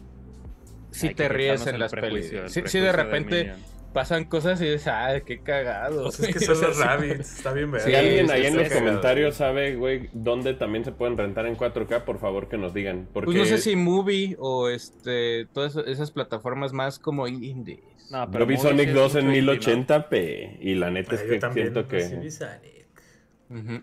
si 0.89 1.13
te 1.13 1.29
ríes 1.29 1.67
en 1.67 1.79
las 1.79 1.91
pelis. 1.91 2.33
Sí, 2.47 2.79
de 2.79 2.91
repente 2.91 3.53
pasan 3.93 4.25
cosas 4.25 4.61
y 4.61 4.65
dices, 4.65 4.87
ah, 4.87 5.19
qué 5.25 5.39
cagado. 5.39 6.03
Pues 6.03 6.19
es 6.19 6.33
que 6.33 6.39
son 6.45 6.61
los 6.61 6.77
rabbits, 6.77 7.37
está 7.37 7.53
bien 7.53 7.71
Si 7.79 7.93
alguien 7.93 8.29
ahí 8.31 8.45
en 8.45 8.57
los 8.57 8.69
comentarios 8.69 9.35
sabe, 9.35 9.75
güey, 9.75 10.09
dónde 10.13 10.53
también 10.53 10.83
se 10.85 10.91
pueden 10.91 11.17
rentar 11.17 11.45
en 11.45 11.57
4K, 11.57 12.03
por 12.03 12.19
favor 12.19 12.47
que 12.47 12.57
nos 12.57 12.73
digan. 12.73 13.07
Porque... 13.11 13.27
Pues 13.27 13.37
no 13.37 13.45
sé 13.45 13.57
si 13.57 13.75
Movie 13.75 14.35
o 14.39 14.69
este 14.69 15.47
todas 15.53 15.75
esas 15.87 16.11
plataformas 16.11 16.73
más 16.73 16.99
como 16.99 17.27
indies. 17.27 17.79
No, 18.09 18.29
pero 18.29 18.43
Yo 18.43 18.47
vi 18.49 18.57
Sonic 18.57 18.89
2 18.89 19.15
en 19.15 19.31
1080p 19.31 20.57
y 20.59 20.75
la 20.75 20.91
neta 20.91 21.15
es 21.15 21.21
que 21.21 21.39
siento 21.53 21.87
que... 21.87 22.29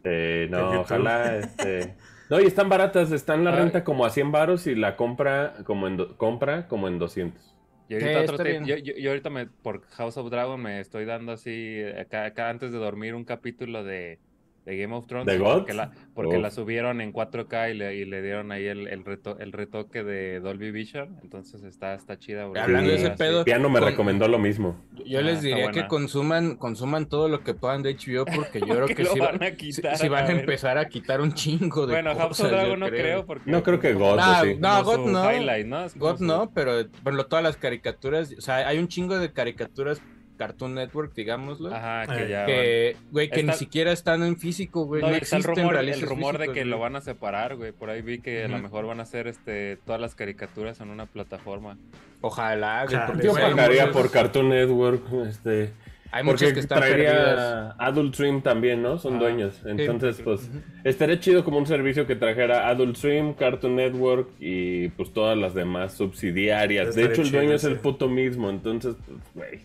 eh, 0.05 0.49
no, 0.51 0.81
ojalá 0.81 1.37
este... 1.37 1.97
No, 2.31 2.39
y 2.41 2.45
están 2.45 2.69
baratas, 2.69 3.11
están 3.11 3.43
la 3.43 3.53
renta 3.53 3.85
como 3.85 4.05
a 4.05 4.11
100 4.11 4.33
baros 4.33 4.67
y 4.67 4.75
la 4.75 4.97
compra 4.97 5.55
como 5.65 5.87
en, 5.87 5.97
compra 6.17 6.69
como 6.69 6.87
en 6.87 6.99
200. 6.99 7.58
Y 7.89 7.95
ahorita, 7.95 8.65
yo, 8.65 8.77
yo, 8.77 9.11
ahorita 9.11 9.31
me, 9.31 9.47
por 9.47 9.81
House 9.89 10.19
of 10.19 10.31
Dragon 10.31 10.61
me 10.61 10.79
estoy 10.79 11.07
dando 11.07 11.33
así, 11.33 11.81
acá 11.83 12.51
antes 12.51 12.71
de 12.71 12.79
dormir, 12.79 13.15
un 13.15 13.25
capítulo 13.25 13.83
de, 13.83 14.21
de 14.69 14.77
Game 14.77 14.95
of 14.95 15.07
Thrones. 15.07 15.39
Porque, 15.41 15.73
la, 15.73 15.93
porque 16.15 16.39
la 16.39 16.51
subieron 16.51 17.01
en 17.01 17.13
4K 17.13 17.71
y 17.71 17.75
le, 17.75 17.97
y 17.97 18.05
le 18.05 18.21
dieron 18.21 18.53
ahí 18.53 18.67
el, 18.67 18.87
el, 18.89 19.03
reto, 19.03 19.39
el 19.39 19.53
retoque 19.53 20.05
de 20.05 20.41
Dolby 20.41 20.71
Vision. 20.71 21.17
Entonces 21.23 21.63
está, 21.63 21.95
está 21.95 22.19
chida. 22.19 22.45
Hablando 22.45 22.91
de 22.91 22.97
ese 22.97 23.11
pedo. 23.13 23.45
Piano 23.45 23.71
me 23.71 23.81
recomendó 23.81 24.29
lo 24.29 24.39
mismo. 24.39 24.77
Yo 25.07 25.23
les 25.23 25.39
ah, 25.39 25.41
diría 25.41 25.71
que 25.71 25.87
consuman, 25.87 26.57
consuman 26.57 27.07
todo 27.07 27.29
lo 27.29 27.43
que 27.43 27.55
puedan 27.55 27.83
de 27.83 27.95
HBO 27.95 28.27
porque 28.27 28.61
yo 28.61 28.67
creo 28.85 28.87
que 28.89 29.07
si 29.07 29.19
van 29.19 29.43
a, 29.43 29.51
quitar, 29.53 29.97
si, 29.97 30.09
van 30.09 30.27
a, 30.27 30.31
empezar 30.33 30.77
a 30.77 30.87
quitar 30.87 31.23
un 31.23 31.33
chingo 31.33 31.87
de 31.87 31.95
bueno, 31.95 32.15
House 32.15 32.41
of 32.41 32.51
Dragon 32.51 32.79
no 32.79 32.89
creo. 32.89 33.25
porque... 33.25 33.51
No 33.51 33.63
creo 33.63 33.81
que 33.81 33.95
God, 33.95 34.21
sí. 34.43 34.57
No, 34.59 34.85
God 34.85 35.07
no. 35.07 35.89
God 35.97 36.21
no, 36.21 36.51
pero 36.51 36.85
bueno, 37.03 37.25
todas 37.25 37.43
las 37.43 37.57
caricaturas, 37.57 38.35
o 38.37 38.41
sea, 38.43 38.69
hay 38.69 38.79
un 38.79 38.89
chingo 38.89 39.19
de 39.19 39.33
caricaturas 39.33 40.03
Cartoon 40.39 40.75
Network, 40.77 41.13
digámoslo. 41.15 41.75
Ajá, 41.75 42.07
que 42.07 42.25
eh, 42.25 42.29
ya. 42.29 42.47
Que, 42.47 42.97
güey, 43.11 43.29
que 43.29 43.43
ni 43.43 43.53
siquiera 43.53 43.93
están 43.93 44.23
en 44.23 44.39
físico, 44.39 44.87
güey. 44.87 45.03
No, 45.03 45.09
el 45.09 45.43
rumor, 45.43 45.77
el 45.77 46.01
rumor 46.01 46.39
de 46.39 46.53
que 46.53 46.65
lo 46.65 46.79
van 46.79 46.97
a 46.97 47.01
separar, 47.01 47.57
güey. 47.57 47.73
Por 47.73 47.91
ahí 47.91 48.01
vi 48.01 48.21
que 48.21 48.45
a 48.45 48.49
lo 48.49 48.59
mejor 48.59 48.87
van 48.87 49.01
a 49.01 49.03
hacer 49.03 49.27
este 49.27 49.77
todas 49.85 50.01
las 50.01 50.15
caricaturas 50.15 50.81
en 50.81 50.91
una 50.91 51.07
plataforma. 51.07 51.77
Ojalá, 52.21 52.87
güey. 52.87 53.23
Yo 53.23 53.35
pagaría 53.35 53.91
por 53.91 54.11
Cartoon 54.11 54.49
Network, 54.49 55.03
este. 55.29 55.73
Hay 56.11 56.25
muchos 56.25 56.53
que 56.55 56.61
están 56.61 56.79
traería 56.79 57.73
Adult 57.73 58.15
Swim 58.15 58.41
también, 58.41 58.81
¿no? 58.81 58.99
Son 58.99 59.19
dueños. 59.19 59.61
Entonces, 59.67 60.21
pues, 60.25 60.49
estaría 60.83 61.21
chido 61.21 61.45
como 61.45 61.59
un 61.59 61.67
servicio 61.67 62.07
que 62.07 62.17
trajera 62.17 62.69
Adult 62.69 62.97
Swim, 62.97 63.35
Cartoon 63.35 63.77
Network 63.77 64.31
y 64.41 64.89
pues 64.91 65.13
todas 65.13 65.37
las 65.37 65.53
demás 65.53 65.93
subsidiarias. 65.93 66.95
de 66.95 67.05
hecho, 67.05 67.23
el 67.23 67.31
dueño 67.31 67.55
es 67.55 67.65
el 67.65 67.77
puto 67.77 68.09
mismo, 68.09 68.49
entonces, 68.49 68.97
pues, 69.35 69.61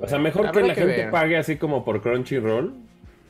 O 0.00 0.08
sea, 0.08 0.18
mejor 0.18 0.50
que 0.52 0.62
la 0.62 0.74
gente 0.74 1.08
pague 1.10 1.36
así 1.36 1.56
como 1.56 1.84
por 1.84 2.00
Crunchyroll, 2.00 2.74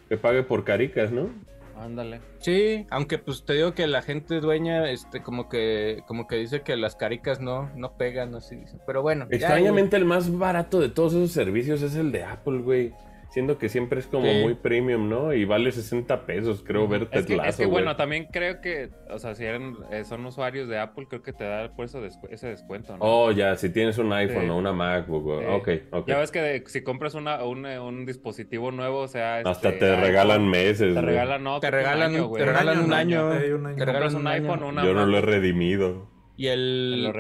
que 0.08 0.16
pague 0.16 0.42
por 0.42 0.64
caricas, 0.64 1.10
¿no? 1.10 1.30
Ándale. 1.76 2.20
Sí, 2.38 2.86
aunque 2.90 3.18
pues 3.18 3.44
te 3.44 3.54
digo 3.54 3.74
que 3.74 3.86
la 3.88 4.02
gente 4.02 4.40
dueña, 4.40 4.88
este, 4.90 5.20
como 5.20 5.48
que, 5.48 6.02
como 6.06 6.28
que 6.28 6.36
dice 6.36 6.62
que 6.62 6.76
las 6.76 6.94
caricas 6.94 7.40
no, 7.40 7.70
no 7.74 7.96
pegan, 7.96 8.34
así 8.34 8.56
dice. 8.56 8.78
Pero 8.86 9.02
bueno. 9.02 9.26
Extrañamente 9.30 9.96
el 9.96 10.04
más 10.04 10.36
barato 10.36 10.80
de 10.80 10.88
todos 10.88 11.14
esos 11.14 11.32
servicios 11.32 11.82
es 11.82 11.96
el 11.96 12.12
de 12.12 12.24
Apple, 12.24 12.58
güey. 12.58 12.92
Siendo 13.32 13.56
que 13.56 13.70
siempre 13.70 13.98
es 13.98 14.06
como 14.06 14.30
muy 14.30 14.52
premium, 14.52 15.08
¿no? 15.08 15.32
Y 15.32 15.46
vale 15.46 15.72
60 15.72 16.26
pesos, 16.26 16.62
creo, 16.62 16.86
ver 16.86 17.08
es 17.12 17.24
que, 17.24 17.40
es 17.42 17.56
que 17.56 17.64
bueno, 17.64 17.96
también 17.96 18.26
creo 18.30 18.60
que, 18.60 18.90
o 19.08 19.18
sea, 19.18 19.34
si 19.34 19.46
eran, 19.46 19.74
eh, 19.90 20.04
son 20.04 20.26
usuarios 20.26 20.68
de 20.68 20.78
Apple, 20.78 21.06
creo 21.08 21.22
que 21.22 21.32
te 21.32 21.44
da 21.44 21.74
por 21.74 21.86
eso 21.86 22.02
ese 22.28 22.48
descuento, 22.48 22.94
¿no? 22.98 23.02
Oh, 23.02 23.30
ya, 23.30 23.56
si 23.56 23.70
tienes 23.70 23.96
un 23.96 24.12
iPhone 24.12 24.50
o 24.50 24.58
una 24.58 24.74
MacBook, 24.74 25.26
ok, 25.26 25.68
ok. 25.92 26.08
Ya 26.08 26.18
ves 26.18 26.30
que 26.30 26.62
si 26.66 26.82
compras 26.82 27.14
una, 27.14 27.42
un, 27.42 28.04
dispositivo 28.04 28.70
nuevo, 28.70 28.98
o 28.98 29.08
sea... 29.08 29.38
Hasta 29.38 29.70
este, 29.70 29.80
te 29.80 29.96
regalan 29.96 30.46
meses, 30.46 30.92
Te 30.92 31.00
regalan, 31.00 31.42
no, 31.42 31.58
te 31.58 31.70
regalan, 31.70 32.14
un 32.14 32.18
año, 32.18 32.32
te 32.32 32.44
regalan 32.44 32.84
un 32.84 32.92
año. 32.92 33.30
Te 33.30 33.84
regalan 33.86 34.14
un 34.14 34.26
iPhone 34.26 34.62
o 34.62 34.68
una 34.68 34.84
Yo 34.84 34.92
no 34.92 35.06
lo 35.06 35.16
he 35.16 35.22
redimido. 35.22 36.11
Y 36.36 36.46
el. 36.46 37.12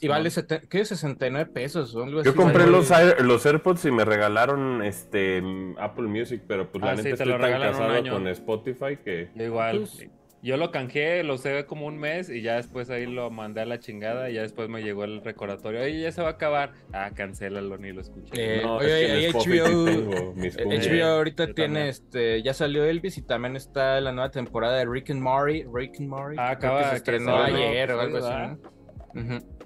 y, 0.00 0.08
vale 0.08 0.30
¿qué? 0.70 0.84
69 0.84 1.50
pesos. 1.52 1.92
Yo 2.24 2.34
compré 2.34 2.66
los, 2.66 2.90
los 3.20 3.46
AirPods 3.46 3.84
y 3.84 3.90
me 3.90 4.04
regalaron 4.04 4.82
este 4.82 5.42
Apple 5.78 6.06
Music, 6.06 6.42
pero 6.46 6.70
pues 6.70 6.82
la 6.82 6.92
ah, 6.92 6.96
neta 6.96 7.10
estoy 7.10 7.30
tan 7.32 7.60
casado 7.60 8.10
con 8.10 8.28
Spotify 8.28 8.96
que. 9.04 9.30
Igual. 9.36 9.80
Pues, 9.80 10.08
yo 10.44 10.58
lo 10.58 10.70
canjeé, 10.70 11.24
lo 11.24 11.34
usé 11.34 11.64
como 11.64 11.86
un 11.86 11.96
mes 11.96 12.28
y 12.28 12.42
ya 12.42 12.56
después 12.56 12.90
ahí 12.90 13.06
lo 13.06 13.30
mandé 13.30 13.62
a 13.62 13.64
la 13.64 13.78
chingada 13.78 14.28
y 14.28 14.34
ya 14.34 14.42
después 14.42 14.68
me 14.68 14.82
llegó 14.82 15.04
el 15.04 15.24
recordatorio. 15.24 15.80
Oye, 15.80 16.02
ya 16.02 16.12
se 16.12 16.20
va 16.20 16.28
a 16.28 16.32
acabar. 16.32 16.72
Ah, 16.92 17.12
cancélalo, 17.14 17.78
ni 17.78 17.92
lo 17.92 18.02
escuché. 18.02 18.58
Eh, 18.58 18.60
no, 18.62 18.76
oye, 18.76 19.30
HBO, 19.32 20.34
HBO 20.34 21.04
ahorita 21.16 21.54
tiene 21.54 21.88
este, 21.88 22.42
ya 22.42 22.52
salió 22.52 22.84
Elvis 22.84 23.16
y 23.16 23.22
también 23.22 23.56
está 23.56 23.98
la 24.02 24.12
nueva 24.12 24.30
temporada 24.30 24.76
de 24.76 24.84
Rick 24.84 25.10
and 25.10 25.22
Morty. 25.22 25.64
Rick 25.72 25.94
and 25.98 26.08
Morty. 26.08 26.36
Ah, 26.38 26.50
acaba 26.50 26.90
se 26.90 26.96
estrenó 26.96 27.42
ayer 27.42 27.90
o 27.92 28.00
algo 28.00 28.18
así. 28.18 28.60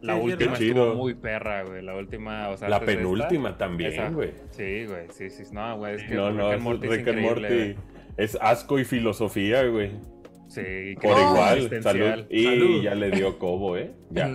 La 0.01 0.15
última 0.15 0.53
estuvo 0.53 0.95
muy 0.95 1.15
perra, 1.15 1.65
güey. 1.65 1.83
La 1.83 1.97
última, 1.97 2.51
o 2.51 2.57
sea, 2.57 2.69
la 2.69 2.79
penúltima 2.79 3.59
también, 3.59 4.15
güey. 4.15 4.33
Sí, 4.51 4.87
güey. 4.87 5.07
Sí, 5.11 5.29
sí. 5.29 5.43
No, 5.51 5.77
güey. 5.77 5.97
Es 5.97 6.05
que 6.05 6.15
no, 6.15 6.31
no, 6.31 6.51
Rick 6.51 6.55
and 6.55 6.63
Morty, 6.63 6.87
Rick 6.87 7.09
and 7.09 7.21
Morty 7.21 7.77
es 8.17 8.37
asco 8.41 8.79
y 8.79 8.85
filosofía, 8.85 9.65
güey. 9.65 9.93
Sí, 10.59 10.97
por 11.01 11.19
igual, 11.19 11.83
salud. 11.83 12.27
Y 12.31 12.83
ya 12.83 12.95
le 12.95 13.11
dio 13.11 13.39
cobo, 13.39 13.77
¿eh? 13.77 13.93
Ya. 14.11 14.35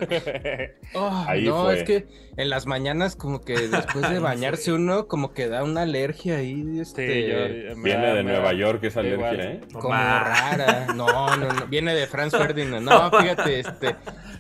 Oh, 0.93 1.25
ahí 1.27 1.45
no, 1.45 1.71
es 1.71 1.83
que 1.83 2.07
en 2.37 2.49
las 2.49 2.65
mañanas, 2.65 3.15
como 3.15 3.41
que 3.41 3.67
después 3.67 4.09
de 4.09 4.19
bañarse 4.19 4.73
uno, 4.73 5.07
como 5.07 5.33
que 5.33 5.47
da 5.47 5.63
una 5.63 5.81
alergia 5.81 6.37
ahí. 6.37 6.79
Este... 6.79 7.73
Viene 7.75 8.13
de 8.13 8.23
Nueva 8.23 8.53
York 8.53 8.83
esa 8.83 9.01
alergia, 9.01 9.43
¿eh? 9.43 9.61
Como 9.73 9.93
rara. 9.93 10.87
No, 10.93 11.35
no, 11.37 11.51
no. 11.51 11.67
Viene 11.67 11.95
de 11.95 12.07
Franz 12.07 12.33
Ferdinand. 12.33 12.85
No, 12.85 13.11
fíjate, 13.11 13.59
este. 13.59 13.95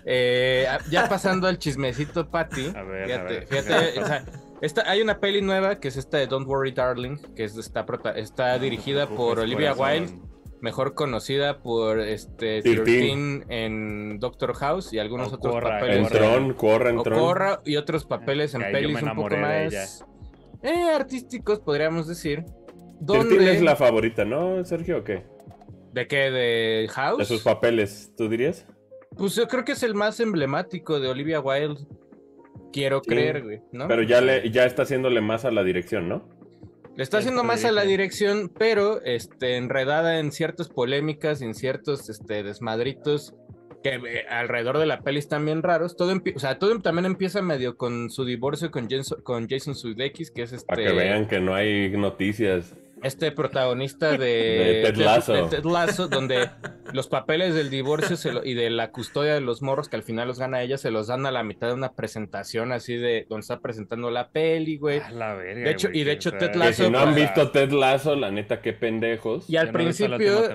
Eh, 0.05 0.67
ya 0.89 1.09
pasando 1.09 1.47
al 1.47 1.57
chismecito, 1.57 2.29
Patty. 2.29 2.71
A 2.75 2.83
ver, 2.83 3.07
fíjate, 3.07 3.45
fíjate. 3.47 3.99
O 3.99 4.05
sea, 4.05 4.25
esta, 4.61 4.89
hay 4.89 5.01
una 5.01 5.19
peli 5.19 5.41
nueva 5.41 5.79
que 5.79 5.87
es 5.87 5.97
esta 5.97 6.17
de 6.17 6.27
Don't 6.27 6.47
Worry 6.47 6.71
Darling, 6.71 7.17
que 7.35 7.43
es, 7.45 7.57
está, 7.57 7.85
está 8.15 8.59
dirigida 8.59 9.07
por 9.07 9.39
Olivia 9.39 9.73
Wilde 9.73 10.13
mejor 10.63 10.93
conocida 10.93 11.61
por 11.61 11.99
este 11.99 12.61
13 12.61 13.43
en 13.49 14.17
Doctor 14.19 14.53
House 14.53 14.93
y 14.93 14.97
algunos 14.97 15.33
otros 15.33 15.61
papeles. 15.61 15.97
En 15.97 16.07
Tron, 16.07 16.53
Corra 16.53 16.89
en 16.89 17.03
Tron. 17.03 17.19
Corra 17.19 17.61
y 17.65 17.75
otros 17.75 18.05
papeles 18.05 18.55
en 18.55 18.61
pelis 18.71 19.03
un 19.03 19.13
poco 19.13 19.35
más 19.35 20.05
eh, 20.63 20.89
artísticos, 20.95 21.59
podríamos 21.59 22.07
decir. 22.07 22.45
¿Dónde... 23.01 23.51
es 23.51 23.61
la 23.61 23.75
favorita, 23.75 24.23
¿no, 24.23 24.63
Sergio, 24.63 24.99
o 24.99 25.03
qué? 25.03 25.25
¿De 25.91 26.07
qué? 26.07 26.31
¿De 26.31 26.87
House? 26.91 27.17
De 27.17 27.25
sus 27.25 27.41
papeles, 27.41 28.13
¿tú 28.15 28.29
dirías? 28.29 28.65
Pues 29.17 29.35
yo 29.35 29.49
creo 29.49 29.65
que 29.65 29.73
es 29.73 29.83
el 29.83 29.95
más 29.95 30.21
emblemático 30.21 31.01
de 31.01 31.09
Olivia 31.09 31.41
Wilde. 31.41 31.85
Quiero 32.71 33.01
creer, 33.01 33.43
güey, 33.43 33.61
¿no? 33.73 33.89
Pero 33.89 34.01
ya, 34.01 34.21
le, 34.21 34.49
ya 34.49 34.63
está 34.63 34.83
haciéndole 34.83 35.19
más 35.19 35.43
a 35.43 35.51
la 35.51 35.65
dirección, 35.65 36.07
¿no? 36.07 36.29
Le 36.95 37.03
está 37.03 37.17
haciendo 37.17 37.43
más 37.43 37.65
a 37.65 37.71
la 37.71 37.83
dirección, 37.83 38.51
pero 38.55 39.01
este, 39.03 39.57
enredada 39.57 40.19
en 40.19 40.31
ciertas 40.31 40.69
polémicas 40.69 41.41
y 41.41 41.45
en 41.45 41.55
ciertos 41.55 42.09
este, 42.09 42.43
desmadritos 42.43 43.33
que 43.83 43.95
eh, 43.95 44.25
alrededor 44.29 44.77
de 44.77 44.85
la 44.85 45.01
peli 45.01 45.19
están 45.19 45.45
bien 45.45 45.63
raros. 45.63 45.95
Todo, 45.95 46.13
o 46.35 46.39
sea, 46.39 46.59
todo 46.59 46.79
también 46.79 47.05
empieza 47.05 47.41
medio 47.41 47.77
con 47.77 48.09
su 48.09 48.25
divorcio 48.25 48.69
con, 48.69 48.87
con 49.23 49.49
Jason 49.49 49.75
Sudeikis, 49.75 50.31
que 50.31 50.43
es 50.43 50.53
este... 50.53 50.67
Para 50.67 50.83
que 50.83 50.93
vean 50.93 51.27
que 51.27 51.39
no 51.39 51.55
hay 51.55 51.89
noticias 51.89 52.75
este 53.03 53.31
protagonista 53.31 54.17
de, 54.17 54.91
Ted, 55.49 55.65
Lasso. 55.65 56.07
donde 56.07 56.49
los 56.91 57.07
papeles 57.07 57.55
del 57.55 57.69
divorcio 57.69 58.17
y 58.43 58.53
de 58.53 58.69
la 58.69 58.91
custodia 58.91 59.33
de 59.33 59.41
los 59.41 59.61
morros, 59.61 59.89
que 59.89 59.95
al 59.95 60.03
final 60.03 60.27
los 60.27 60.39
gana 60.39 60.61
ella, 60.61 60.77
se 60.77 60.91
los 60.91 61.07
dan 61.07 61.25
a 61.25 61.31
la 61.31 61.43
mitad 61.43 61.67
de 61.67 61.73
una 61.73 61.93
presentación 61.93 62.71
así 62.71 62.95
de 62.95 63.25
donde 63.29 63.41
está 63.41 63.59
presentando 63.59 64.11
la 64.11 64.29
peli, 64.29 64.77
güey. 64.77 65.01
la 65.13 65.33
verga, 65.35 65.63
de 65.63 65.71
hecho, 65.71 65.89
y 65.91 66.03
de 66.03 66.11
hecho, 66.11 66.31
Ted 66.33 66.55
Lasso. 66.55 66.85
si 66.85 66.89
no 66.89 66.99
han 66.99 67.15
visto 67.15 67.51
Ted 67.51 67.71
Lasso, 67.71 68.15
la 68.15 68.31
neta, 68.31 68.61
qué 68.61 68.73
pendejos. 68.73 69.49
Y 69.49 69.57
al 69.57 69.71
principio, 69.71 70.49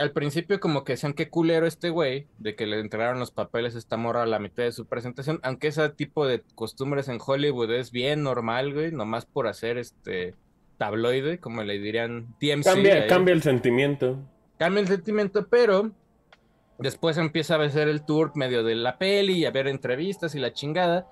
al 0.00 0.12
principio, 0.12 0.60
como 0.60 0.84
que 0.84 0.94
decían 0.94 1.14
qué 1.14 1.28
culero 1.28 1.66
este 1.66 1.90
güey, 1.90 2.26
de 2.38 2.54
que 2.54 2.66
le 2.66 2.80
entregaron 2.80 3.18
los 3.18 3.30
papeles 3.30 3.74
a 3.74 3.78
esta 3.78 3.96
morra 3.96 4.22
a 4.22 4.26
la 4.26 4.38
mitad 4.38 4.64
de 4.64 4.72
su 4.72 4.86
presentación, 4.86 5.40
aunque 5.42 5.68
ese 5.68 5.88
tipo 5.90 6.26
de 6.26 6.42
costumbres 6.54 7.08
en 7.08 7.18
Hollywood 7.24 7.72
es 7.72 7.90
bien 7.90 8.22
normal, 8.22 8.72
güey, 8.72 8.92
nomás 8.92 9.26
por 9.26 9.46
hacer 9.46 9.78
este 9.78 10.34
tabloide, 10.78 11.38
como 11.38 11.62
le 11.62 11.78
dirían 11.78 12.34
TMC. 12.40 12.64
Cambia, 12.64 13.06
cambia 13.06 13.34
el 13.34 13.42
sentimiento. 13.42 14.18
Cambia 14.58 14.80
el 14.80 14.88
sentimiento, 14.88 15.46
pero 15.48 15.90
después 16.78 17.16
empieza 17.18 17.56
a 17.56 17.64
hacer 17.64 17.88
el 17.88 18.04
tour 18.04 18.32
medio 18.34 18.62
de 18.62 18.74
la 18.74 18.98
peli 18.98 19.38
y 19.38 19.46
a 19.46 19.50
ver 19.50 19.68
entrevistas 19.68 20.34
y 20.34 20.38
la 20.38 20.52
chingada. 20.52 21.06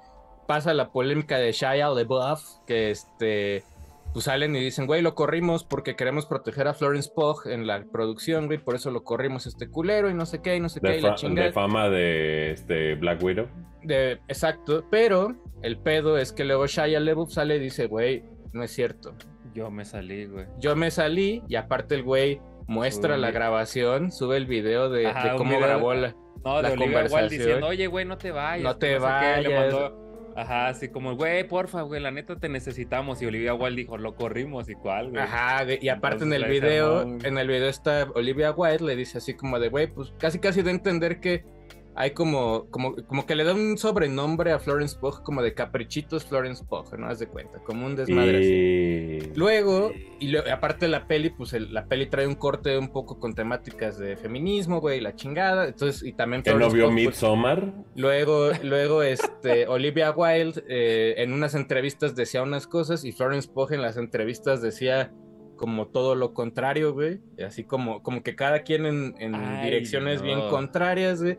Pasa 0.47 0.75
la 0.75 0.91
polémica 0.91 1.39
de 1.39 1.53
Shia 1.53 1.91
LeBuff, 1.91 2.43
que 2.67 2.91
este, 2.91 3.65
pues 4.13 4.27
salen 4.27 4.55
y 4.57 4.61
dicen, 4.61 4.87
güey, 4.87 5.01
lo 5.01 5.15
corrimos 5.15 5.65
porque 5.65 5.97
queremos 5.97 6.27
proteger 6.27 6.69
a 6.69 6.75
Florence 6.75 7.11
Pugh 7.15 7.47
en 7.47 7.67
la 7.67 7.85
producción, 7.85 8.47
güey, 8.47 8.59
por 8.59 8.75
eso 8.75 8.91
lo 8.91 9.05
corrimos 9.05 9.47
este 9.47 9.69
culero 9.69 10.11
y 10.11 10.15
no 10.15 10.27
sé 10.27 10.43
qué, 10.43 10.57
y 10.57 10.61
no 10.61 10.69
sé 10.69 10.81
qué, 10.81 10.99
y 10.99 11.01
la 11.01 11.15
chingada. 11.15 11.47
De 11.47 11.53
fama 11.53 11.89
de 11.89 12.53
este 12.53 12.95
Black 12.97 13.23
Widow. 13.23 13.49
De, 13.83 14.21
exacto, 14.29 14.85
pero 14.91 15.35
el 15.63 15.79
pedo 15.79 16.19
es 16.19 16.33
que 16.33 16.45
luego 16.45 16.67
Shia 16.67 17.01
LeBuff 17.01 17.33
sale 17.33 17.57
y 17.57 17.61
dice, 17.61 17.87
güey, 17.87 18.25
no 18.53 18.63
es 18.63 18.73
cierto. 18.73 19.15
Yo 19.55 19.71
me 19.71 19.85
salí, 19.85 20.27
güey. 20.27 20.47
Yo 20.59 20.77
me 20.77 20.91
salí 20.91 21.43
y 21.49 21.57
aparte 21.57 21.95
el 21.95 22.03
güey 22.03 22.41
muestra 22.73 23.17
la 23.17 23.31
grabación, 23.31 24.11
sube 24.11 24.37
el 24.37 24.47
video 24.47 24.89
de, 24.91 25.13
cómo 25.37 25.61
grabó 25.61 25.95
la, 25.95 26.17
no, 26.45 26.63
de 26.63 26.77
conversación. 26.77 27.29
diciendo, 27.29 27.67
oye, 27.69 27.87
güey, 27.87 28.05
no 28.05 28.19
te 28.19 28.31
vayas. 28.31 28.65
No 28.65 28.77
te 28.77 28.99
vayas. 28.99 29.93
Ajá, 30.35 30.69
así 30.69 30.89
como, 30.89 31.15
güey, 31.15 31.47
porfa, 31.47 31.83
güey, 31.83 32.01
la 32.01 32.11
neta 32.11 32.37
te 32.37 32.49
necesitamos. 32.49 33.21
Y 33.21 33.27
Olivia 33.27 33.53
Wilde 33.53 33.83
dijo, 33.83 33.99
lo 33.99 34.15
corrimos 34.15 34.69
y 34.71 34.75
cuál, 34.75 35.11
güey. 35.11 35.23
Ajá, 35.23 35.65
y 35.81 35.89
aparte 35.89 36.25
en 36.25 36.33
el 36.33 36.47
video, 36.47 37.03
en 37.03 37.37
el 37.37 37.47
video 37.47 37.69
está 37.69 38.09
Olivia 38.15 38.53
Wilde, 38.53 38.85
le 38.85 38.97
dice 38.97 39.19
así 39.19 39.35
como 39.35 39.59
de, 39.59 39.69
güey, 39.69 39.89
pues 39.89 40.15
casi 40.19 40.39
casi 40.39 40.63
de 40.63 40.71
entender 40.71 41.21
que 41.21 41.45
hay 41.95 42.13
como, 42.13 42.67
como, 42.71 42.97
como 43.07 43.27
que 43.27 43.35
le 43.35 43.45
da 43.45 43.53
un 43.53 43.77
sobrenombre 43.77 44.53
a 44.53 44.59
Florence 44.59 44.97
Pugh, 44.99 45.23
como 45.23 45.43
de 45.43 45.53
caprichitos 45.53 46.25
Florence 46.25 46.65
Pugh, 46.65 46.97
¿no? 46.99 47.07
Haz 47.07 47.19
de 47.19 47.27
cuenta, 47.27 47.59
como 47.65 47.85
un 47.85 47.97
desmadre 47.97 48.39
así. 48.39 49.33
Luego, 49.37 49.93
y 50.19 50.35
aparte 50.37 50.89
la 50.89 51.07
peli, 51.07 51.31
pues 51.31 51.53
la 51.53 51.87
peli 51.87 52.07
trae 52.07 52.27
un 52.27 52.35
corte 52.35 52.79
un 52.79 52.89
poco 52.89 53.19
con 53.19 53.35
temáticas 53.35 53.99
de 53.99 54.17
feminismo, 54.17 54.81
güey, 54.81 55.01
la 55.01 55.15
chingada. 55.15 55.67
Entonces, 55.67 56.03
y 56.03 56.15
también 56.15 56.43
¿Que 56.43 56.55
no 56.55 56.71
vio 56.71 56.87
pues, 56.87 56.95
Midsommar? 56.95 57.73
luego, 57.95 58.51
luego, 58.63 59.03
este, 59.03 59.67
Olivia 59.67 60.13
Wilde 60.13 60.65
eh, 60.69 61.15
en 61.19 61.33
unas 61.33 61.55
entrevistas 61.55 62.17
decía 62.17 62.43
unas 62.43 62.67
cosas 62.67 63.05
y 63.05 63.13
Florence 63.13 63.51
Pugh 63.53 63.73
en 63.73 63.83
las 63.83 63.99
entrevistas 63.99 64.63
decía 64.63 65.13
como 65.57 65.87
todo 65.87 66.17
lo 66.17 66.35
contrario, 66.35 66.93
güey. 66.93 67.21
Así 67.47 67.65
como, 67.65 68.03
como 68.03 68.23
que 68.23 68.35
cada 68.35 68.63
quien 68.63 68.85
en, 68.85 69.63
direcciones 69.63 70.23
bien 70.23 70.41
contrarias, 70.49 71.23
güey. 71.23 71.39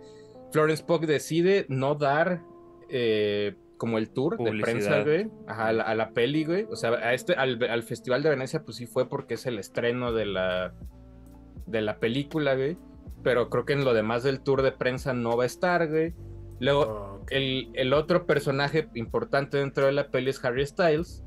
Florence 0.53 0.83
Pugh 0.83 1.07
decide 1.07 1.65
no 1.67 1.95
dar 1.95 2.43
eh, 2.87 3.55
como 3.77 3.97
el 3.97 4.11
tour 4.11 4.37
de 4.37 4.51
prensa, 4.61 5.01
güey, 5.01 5.27
a, 5.47 5.73
la, 5.73 6.11
peli, 6.11 6.45
güey. 6.45 6.67
O 6.69 6.75
sea, 6.75 6.91
a 6.91 7.13
este, 7.13 7.33
al, 7.33 7.83
Festival 7.83 8.21
de 8.21 8.29
Venecia, 8.29 8.63
pues 8.63 8.77
sí 8.77 8.85
fue 8.85 9.09
porque 9.09 9.33
es 9.33 9.47
el 9.47 9.57
estreno 9.57 10.13
de 10.13 10.27
la, 10.27 10.75
de 11.65 11.81
la 11.81 11.99
película, 11.99 12.53
güey. 12.53 12.77
Pero 13.23 13.49
creo 13.49 13.65
que 13.65 13.73
en 13.73 13.83
lo 13.83 13.95
demás 13.95 14.21
del 14.23 14.41
tour 14.41 14.61
de 14.61 14.71
prensa 14.71 15.13
no 15.13 15.35
va 15.35 15.43
a 15.43 15.47
estar, 15.47 15.89
güey. 15.89 16.13
Luego, 16.59 17.25
el, 17.29 17.71
el, 17.73 17.91
otro 17.93 18.27
personaje 18.27 18.87
importante 18.93 19.57
dentro 19.57 19.87
de 19.87 19.91
la 19.91 20.09
peli 20.09 20.29
es 20.29 20.45
Harry 20.45 20.65
Styles, 20.67 21.23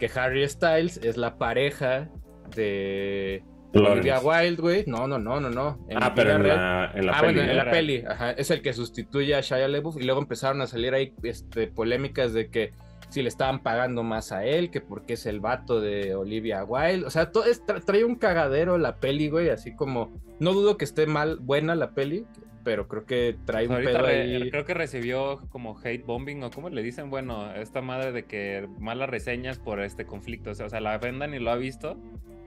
que 0.00 0.10
Harry 0.14 0.46
Styles 0.48 0.98
es 0.98 1.16
la 1.16 1.38
pareja 1.38 2.10
de 2.56 3.44
Olivia 3.74 4.20
Wilde, 4.20 4.62
güey. 4.62 4.84
No, 4.86 5.06
no, 5.06 5.18
no, 5.18 5.40
no, 5.40 5.50
no. 5.50 5.78
ah, 5.96 6.12
pero 6.14 6.32
en 6.36 6.48
la, 6.48 6.92
en 6.94 7.06
la, 7.06 7.12
ah, 7.12 7.22
Bueno, 7.22 7.42
en 7.42 7.56
la 7.56 7.70
peli, 7.70 8.04
ajá. 8.06 8.32
Es 8.32 8.50
el 8.50 8.62
que 8.62 8.72
sustituye 8.72 9.34
a 9.34 9.40
Shia 9.40 9.68
LaBeouf 9.68 9.96
y 9.96 10.04
luego 10.04 10.20
empezaron 10.20 10.60
a 10.60 10.66
salir 10.66 10.94
ahí 10.94 11.14
este, 11.22 11.66
polémicas 11.66 12.32
de 12.32 12.50
que 12.50 12.72
si 13.08 13.22
le 13.22 13.28
estaban 13.28 13.62
pagando 13.62 14.02
más 14.02 14.32
a 14.32 14.44
él, 14.44 14.70
que 14.70 14.80
porque 14.80 15.12
es 15.12 15.26
el 15.26 15.40
vato 15.40 15.80
de 15.80 16.14
Olivia 16.14 16.64
Wilde. 16.64 17.06
O 17.06 17.10
sea, 17.10 17.30
todo 17.30 17.44
trae 17.84 18.04
un 18.04 18.16
cagadero 18.16 18.76
la 18.78 18.96
peli, 18.96 19.28
güey, 19.28 19.50
así 19.50 19.74
como... 19.74 20.12
No 20.40 20.52
dudo 20.52 20.76
que 20.76 20.84
esté 20.84 21.06
mal, 21.06 21.38
buena 21.40 21.76
la 21.76 21.92
peli, 21.92 22.26
pero 22.64 22.88
creo 22.88 23.04
que 23.04 23.36
trae 23.44 23.68
un 23.68 23.76
pedo 23.76 24.06
ahí. 24.06 24.50
Creo 24.50 24.64
que 24.64 24.74
recibió 24.74 25.40
como 25.50 25.78
hate 25.78 26.04
bombing 26.04 26.42
o 26.42 26.50
como 26.50 26.70
le 26.70 26.82
dicen, 26.82 27.10
bueno, 27.10 27.52
esta 27.54 27.82
madre 27.82 28.12
de 28.12 28.24
que 28.24 28.68
malas 28.80 29.08
reseñas 29.08 29.58
por 29.58 29.80
este 29.80 30.06
conflicto. 30.06 30.50
O 30.50 30.54
sea, 30.54 30.80
la 30.80 30.98
venda 30.98 31.26
ni 31.26 31.38
lo 31.38 31.50
ha 31.50 31.56
visto 31.56 31.96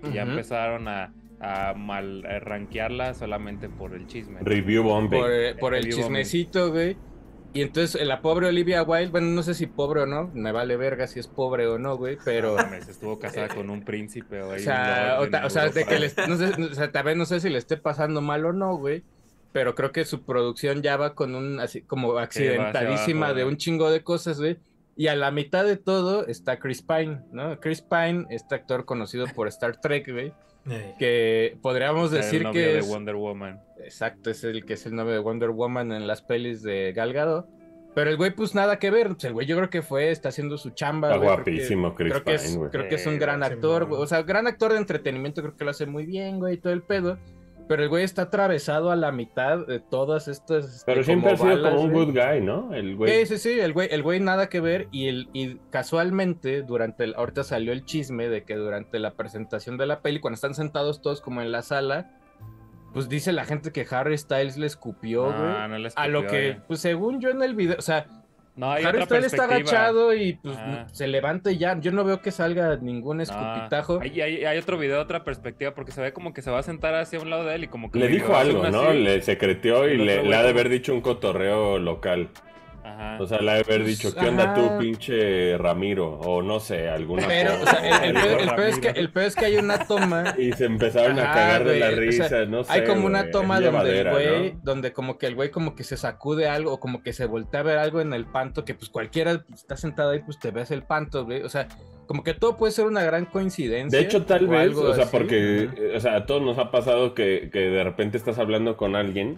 y 0.03 0.13
ya 0.13 0.23
empezaron 0.23 0.87
a, 0.87 1.13
a 1.39 1.73
mal 1.73 2.23
rankearla 2.23 3.13
solamente 3.13 3.69
por 3.69 3.93
el 3.93 4.07
chisme. 4.07 4.39
Review 4.41 4.83
bombing. 4.83 5.21
Por, 5.59 5.75
el 5.75 5.89
chismecito, 5.89 6.71
güey. 6.71 6.97
Y 7.53 7.61
entonces 7.61 8.05
la 8.05 8.21
pobre 8.21 8.47
Olivia 8.47 8.83
Wilde, 8.83 9.09
bueno, 9.09 9.27
no 9.27 9.41
sé 9.41 9.53
si 9.53 9.65
pobre 9.67 10.01
o 10.01 10.05
no, 10.05 10.29
me 10.33 10.51
vale 10.51 10.75
verga 10.77 11.07
si 11.07 11.19
es 11.19 11.27
pobre 11.27 11.65
o 11.65 11.79
no, 11.79 11.97
güey, 11.97 12.17
pero... 12.23 12.57
estuvo 12.59 13.17
casada 13.17 13.47
con 13.47 13.69
un 13.69 13.83
príncipe 13.83 14.41
o, 14.41 14.49
o 14.49 14.59
sea, 14.59 15.17
o, 15.43 15.49
sea, 15.49 15.69
de 15.69 15.85
que 15.85 16.11
no 16.27 16.35
sé, 16.35 16.61
o 16.61 16.73
sea, 16.75 16.91
tal 16.91 17.05
vez 17.05 17.17
no 17.17 17.25
sé 17.25 17.39
si 17.39 17.49
le 17.49 17.57
esté 17.57 17.77
pasando 17.77 18.21
mal 18.21 18.45
o 18.45 18.53
no, 18.53 18.75
güey, 18.77 19.03
pero 19.57 19.73
creo 19.73 19.91
que 19.91 20.05
su 20.05 20.21
producción 20.21 20.83
ya 20.83 20.97
va 20.97 21.15
con 21.15 21.33
un, 21.33 21.59
así 21.59 21.81
como 21.81 22.19
accidentadísima 22.19 23.33
de 23.33 23.43
un 23.43 23.57
chingo 23.57 23.89
de 23.89 24.03
cosas, 24.03 24.39
güey. 24.39 24.59
Y 24.95 25.07
a 25.07 25.15
la 25.15 25.31
mitad 25.31 25.65
de 25.65 25.77
todo 25.77 26.27
está 26.27 26.59
Chris 26.59 26.83
Pine, 26.83 27.21
¿no? 27.31 27.59
Chris 27.59 27.81
Pine, 27.81 28.27
este 28.29 28.53
actor 28.53 28.85
conocido 28.85 29.25
por 29.35 29.47
Star 29.47 29.81
Trek, 29.81 30.11
güey. 30.11 30.31
Que 30.99 31.57
podríamos 31.63 32.11
decir 32.11 32.45
el 32.45 32.51
que 32.51 32.77
es 32.77 32.85
de 32.85 32.93
Wonder 32.93 33.15
Woman. 33.15 33.59
Exacto, 33.83 34.29
es 34.29 34.43
el 34.43 34.63
que 34.63 34.73
es 34.73 34.85
el 34.85 34.93
novio 34.93 35.13
de 35.13 35.19
Wonder 35.21 35.49
Woman 35.49 35.91
en 35.91 36.05
las 36.05 36.21
pelis 36.21 36.61
de 36.61 36.93
Galgado. 36.95 37.47
Pero 37.95 38.11
el 38.11 38.17
güey, 38.17 38.35
pues 38.35 38.53
nada 38.53 38.77
que 38.77 38.91
ver. 38.91 39.15
el 39.23 39.33
güey, 39.33 39.47
yo 39.47 39.57
creo 39.57 39.71
que 39.71 39.81
fue, 39.81 40.11
está 40.11 40.29
haciendo 40.29 40.59
su 40.59 40.69
chamba. 40.69 41.15
Está 41.15 41.25
guapísimo, 41.25 41.95
Chris 41.95 42.13
creo 42.13 42.23
Pine, 42.23 42.37
que 42.37 42.43
es, 42.45 42.59
Creo 42.71 42.89
que 42.89 42.93
es 42.93 43.07
un 43.07 43.17
gran 43.17 43.41
actor, 43.41 43.87
O 43.89 44.05
sea, 44.05 44.21
gran 44.21 44.45
actor 44.45 44.71
de 44.71 44.77
entretenimiento, 44.77 45.41
creo 45.41 45.55
que 45.55 45.65
lo 45.65 45.71
hace 45.71 45.87
muy 45.87 46.05
bien, 46.05 46.37
güey, 46.37 46.57
todo 46.57 46.73
el 46.73 46.83
pedo. 46.83 47.17
Pero 47.67 47.83
el 47.83 47.89
güey 47.89 48.03
está 48.03 48.23
atravesado 48.23 48.91
a 48.91 48.95
la 48.95 49.11
mitad 49.11 49.65
de 49.67 49.79
todas 49.79 50.27
estas. 50.27 50.65
Este, 50.65 50.85
Pero 50.85 51.03
siempre 51.03 51.31
ha 51.31 51.37
sido 51.37 51.61
como 51.61 51.81
un 51.81 51.91
good 51.91 52.13
guy, 52.13 52.41
¿no? 52.41 52.73
El 52.73 52.95
güey. 52.95 53.25
Sí, 53.25 53.25
sí, 53.25 53.37
sí. 53.37 53.59
El 53.59 53.73
güey, 53.73 53.89
el 53.91 54.03
güey 54.03 54.19
nada 54.19 54.47
que 54.47 54.61
ver. 54.61 54.87
Y, 54.91 55.07
el, 55.07 55.29
y 55.33 55.55
casualmente, 55.69 56.61
durante 56.61 57.03
el. 57.03 57.15
Ahorita 57.15 57.43
salió 57.43 57.73
el 57.73 57.83
chisme 57.83 58.29
de 58.29 58.43
que 58.43 58.55
durante 58.55 58.99
la 58.99 59.15
presentación 59.15 59.77
de 59.77 59.85
la 59.85 60.01
peli, 60.01 60.19
cuando 60.19 60.35
están 60.35 60.53
sentados 60.53 61.01
todos 61.01 61.19
como 61.19 61.41
en 61.41 61.51
la 61.51 61.61
sala, 61.61 62.11
pues 62.93 63.09
dice 63.09 63.33
la 63.33 63.45
gente 63.45 63.71
que 63.71 63.85
Harry 63.89 64.17
Styles 64.17 64.57
le 64.57 64.65
escupió, 64.65 65.25
güey. 65.25 65.67
No, 65.67 65.77
le 65.77 65.89
escupió, 65.89 66.03
a 66.03 66.07
lo 66.07 66.25
que, 66.25 66.61
pues 66.67 66.79
según 66.79 67.19
yo 67.19 67.29
en 67.29 67.41
el 67.43 67.53
video. 67.53 67.75
O 67.77 67.81
sea, 67.81 68.07
no, 68.57 68.71
hay 68.71 68.83
Harry 68.83 69.03
Styles 69.03 69.27
está 69.27 69.43
agachado 69.43 70.15
y 70.15 70.33
pues 70.33 70.57
ah. 70.57 70.87
se 70.91 71.07
levanta 71.07 71.51
y 71.51 71.59
ya. 71.59 71.79
Yo 71.79 71.91
no 71.91 72.03
veo 72.03 72.21
que 72.21 72.31
salga 72.31 72.75
ningún 72.77 73.21
escupitajo. 73.21 73.99
hay, 74.01 74.19
hay, 74.19 74.57
otro 74.57 74.79
video, 74.79 74.99
otra 74.99 75.23
perspectiva, 75.23 75.75
porque 75.75 75.91
se 75.91 76.01
ve 76.01 76.11
como 76.11 76.33
que 76.33 76.41
se 76.41 76.49
va 76.49 76.59
a 76.59 76.63
sentar 76.63 76.95
hacia 76.95 77.19
un 77.19 77.29
lado 77.29 77.45
de 77.45 77.55
él 77.55 77.65
y 77.65 77.67
como 77.67 77.91
que. 77.91 77.99
Le 77.99 78.07
dijo 78.07 78.35
algo, 78.35 78.67
¿no? 78.69 78.91
Le 78.91 79.21
secretió 79.21 79.87
y 79.87 79.97
le, 79.97 80.23
le, 80.23 80.35
ha 80.35 80.41
de 80.41 80.49
haber 80.49 80.69
dicho 80.69 80.91
un 80.91 81.01
cotorreo 81.01 81.77
local. 81.77 82.29
O 83.19 83.25
sea, 83.25 83.39
le 83.39 83.51
ha 83.51 83.53
de 83.55 83.61
haber 83.61 83.83
dicho, 83.83 84.13
¿qué 84.13 84.27
onda 84.27 84.53
tú, 84.53 84.77
pinche 84.79 85.57
Ramiro? 85.57 86.19
O 86.19 86.41
no 86.41 86.59
sé, 86.59 86.89
alguna 86.89 87.27
Pero, 87.27 87.53
o 87.61 87.65
sea, 87.65 88.05
el, 88.05 88.13
peor, 88.13 88.67
es 88.67 88.79
que, 88.79 88.87
el 88.89 89.09
peor 89.09 89.25
es 89.25 89.35
que 89.35 89.45
hay 89.45 89.57
una 89.57 89.79
toma. 89.85 90.35
Y 90.37 90.51
se 90.53 90.65
empezaron 90.65 91.19
a 91.19 91.33
cagar 91.33 91.63
de 91.65 91.79
la 91.79 91.91
risa, 91.91 92.45
no 92.45 92.63
sé. 92.63 92.71
Hay 92.71 92.85
como 92.85 93.05
una 93.05 93.31
toma 93.31 93.59
donde 93.59 94.01
el 94.01 94.09
güey, 94.09 94.55
donde 94.61 94.93
como 94.93 95.17
que 95.17 95.27
el 95.27 95.35
güey 95.35 95.49
como 95.49 95.75
que 95.75 95.83
se 95.83 95.97
sacude 95.97 96.47
algo, 96.47 96.73
o 96.73 96.79
como 96.79 97.01
que 97.01 97.13
se 97.13 97.25
voltea 97.25 97.61
a 97.61 97.63
ver 97.63 97.77
algo 97.77 98.01
en 98.01 98.13
el 98.13 98.25
panto, 98.25 98.65
que 98.65 98.75
pues 98.75 98.89
cualquiera 98.89 99.43
está 99.53 99.77
sentado 99.77 100.11
ahí, 100.11 100.19
pues 100.19 100.39
te 100.39 100.51
ves 100.51 100.71
el 100.71 100.83
panto, 100.83 101.25
güey. 101.25 101.41
O 101.41 101.49
sea, 101.49 101.67
como 102.05 102.23
que 102.23 102.33
todo 102.33 102.55
puede 102.57 102.71
ser 102.71 102.85
una 102.85 103.03
gran 103.03 103.25
coincidencia. 103.25 103.97
De 103.97 104.05
hecho, 104.05 104.25
tal 104.25 104.47
vez, 104.47 104.75
o 104.75 104.93
sea, 104.93 105.07
porque, 105.07 105.69
o 105.95 105.99
sea, 105.99 106.15
a 106.15 106.25
todos 106.25 106.41
nos 106.41 106.57
ha 106.57 106.71
pasado 106.71 107.13
que, 107.13 107.49
que 107.51 107.59
de 107.59 107.83
repente 107.83 108.17
estás 108.17 108.37
hablando 108.39 108.77
con 108.77 108.95
alguien 108.95 109.37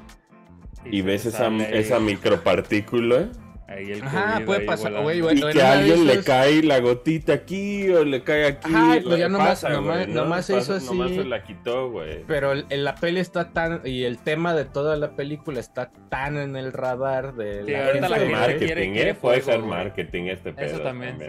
y, 0.85 1.01
ves 1.01 1.25
esa, 1.25 1.47
esa 1.47 1.99
micropartícula 1.99 3.29
Ahí 3.69 3.91
el 3.91 4.03
Ajá, 4.03 4.41
puede 4.45 4.61
pasar, 4.61 4.99
güey, 5.03 5.19
Y 5.19 5.41
que 5.51 5.61
a 5.61 5.73
alguien 5.73 6.07
le 6.07 6.23
cae 6.23 6.63
la 6.63 6.79
gotita 6.79 7.33
aquí 7.33 7.87
o 7.89 8.03
le 8.03 8.23
cae 8.23 8.47
aquí. 8.47 8.73
Ajá, 8.73 8.99
pues 9.03 9.19
ya 9.19 9.29
nomás, 9.29 9.63
nomás, 9.63 10.07
nomás 10.07 10.45
se 10.47 10.57
hizo 10.57 10.73
así. 10.73 10.87
Nomás 10.87 11.11
se 11.11 11.23
la 11.23 11.43
quitó, 11.43 11.91
güey. 11.91 12.23
Pero 12.25 12.53
en 12.53 12.83
la 12.83 12.95
peli 12.95 13.19
está 13.19 13.51
tan, 13.51 13.81
y 13.85 14.05
el 14.05 14.17
tema 14.17 14.55
de 14.55 14.65
toda 14.65 14.97
la 14.97 15.15
película 15.15 15.59
está 15.59 15.91
tan 16.09 16.37
en 16.37 16.55
el 16.55 16.73
radar 16.73 17.35
de 17.35 17.63
la 17.63 17.93
gente. 17.93 18.19
de 18.19 18.29
marketing, 18.29 18.91
¿eh? 18.95 19.13
Puede 19.13 19.41
ser 19.41 19.59
marketing 19.59 20.23
este 20.23 20.51
pedo. 20.51 20.65
Eso 20.65 20.79
también, 20.79 21.19
sí. 21.19 21.25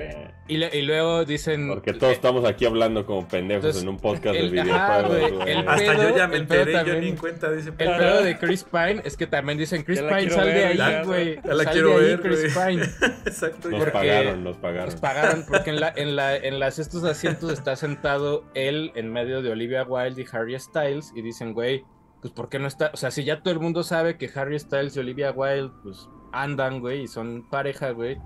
Y, 0.48 0.82
luego 0.82 1.24
dicen... 1.26 1.68
Porque 1.68 1.92
todos 1.92 2.14
estamos 2.14 2.44
aquí 2.46 2.64
hablando 2.64 3.04
como 3.04 3.28
pendejos 3.28 3.82
en 3.82 3.88
un 3.88 3.98
podcast 3.98 4.34
de 4.34 4.48
videojuegos, 4.48 5.32
güey. 5.32 5.56
Hasta 5.66 5.94
yo 5.94 6.16
ya 6.16 6.26
me 6.26 6.38
enteré, 6.38 6.72
yo 6.86 6.94
ni 6.94 7.08
en 7.10 7.16
cuenta 7.16 7.52
dice. 7.52 7.68
El 7.68 7.96
pedo 7.96 8.22
de 8.22 8.38
Chris 8.38 8.64
Pine 8.64 9.02
es 9.04 9.16
que 9.16 9.26
también 9.26 9.58
dicen, 9.58 9.82
Chris 9.82 10.00
Pine, 10.00 10.30
sal 10.30 10.46
de 10.46 10.64
ahí, 10.64 11.04
güey. 11.04 11.40
Ya 11.44 11.54
la 11.54 11.64
quiero 11.66 11.96
ver, 11.96 12.29
Exacto. 13.26 13.70
Nos 13.70 13.90
pagaron, 13.90 14.44
nos 14.44 14.56
pagaron. 14.56 14.86
Nos 14.86 15.00
pagaron 15.00 15.44
porque 15.46 15.70
en, 15.70 15.80
la, 15.80 15.92
en, 15.94 16.16
la, 16.16 16.36
en 16.36 16.58
las, 16.58 16.78
estos 16.78 17.04
asientos 17.04 17.52
está 17.52 17.76
sentado 17.76 18.44
él 18.54 18.92
en 18.94 19.12
medio 19.12 19.42
de 19.42 19.50
Olivia 19.50 19.84
Wilde 19.84 20.22
y 20.22 20.26
Harry 20.32 20.58
Styles 20.58 21.12
y 21.14 21.22
dicen, 21.22 21.52
güey, 21.52 21.84
pues 22.20 22.32
¿por 22.32 22.48
qué 22.48 22.58
no 22.58 22.66
está? 22.66 22.90
O 22.92 22.96
sea, 22.96 23.10
si 23.10 23.24
ya 23.24 23.42
todo 23.42 23.52
el 23.54 23.60
mundo 23.60 23.82
sabe 23.82 24.16
que 24.16 24.30
Harry 24.34 24.58
Styles 24.58 24.96
y 24.96 25.00
Olivia 25.00 25.32
Wilde 25.32 25.72
pues 25.82 26.08
andan, 26.32 26.80
güey, 26.80 27.02
y 27.02 27.08
son 27.08 27.48
pareja, 27.48 27.90
güey, 27.90 28.18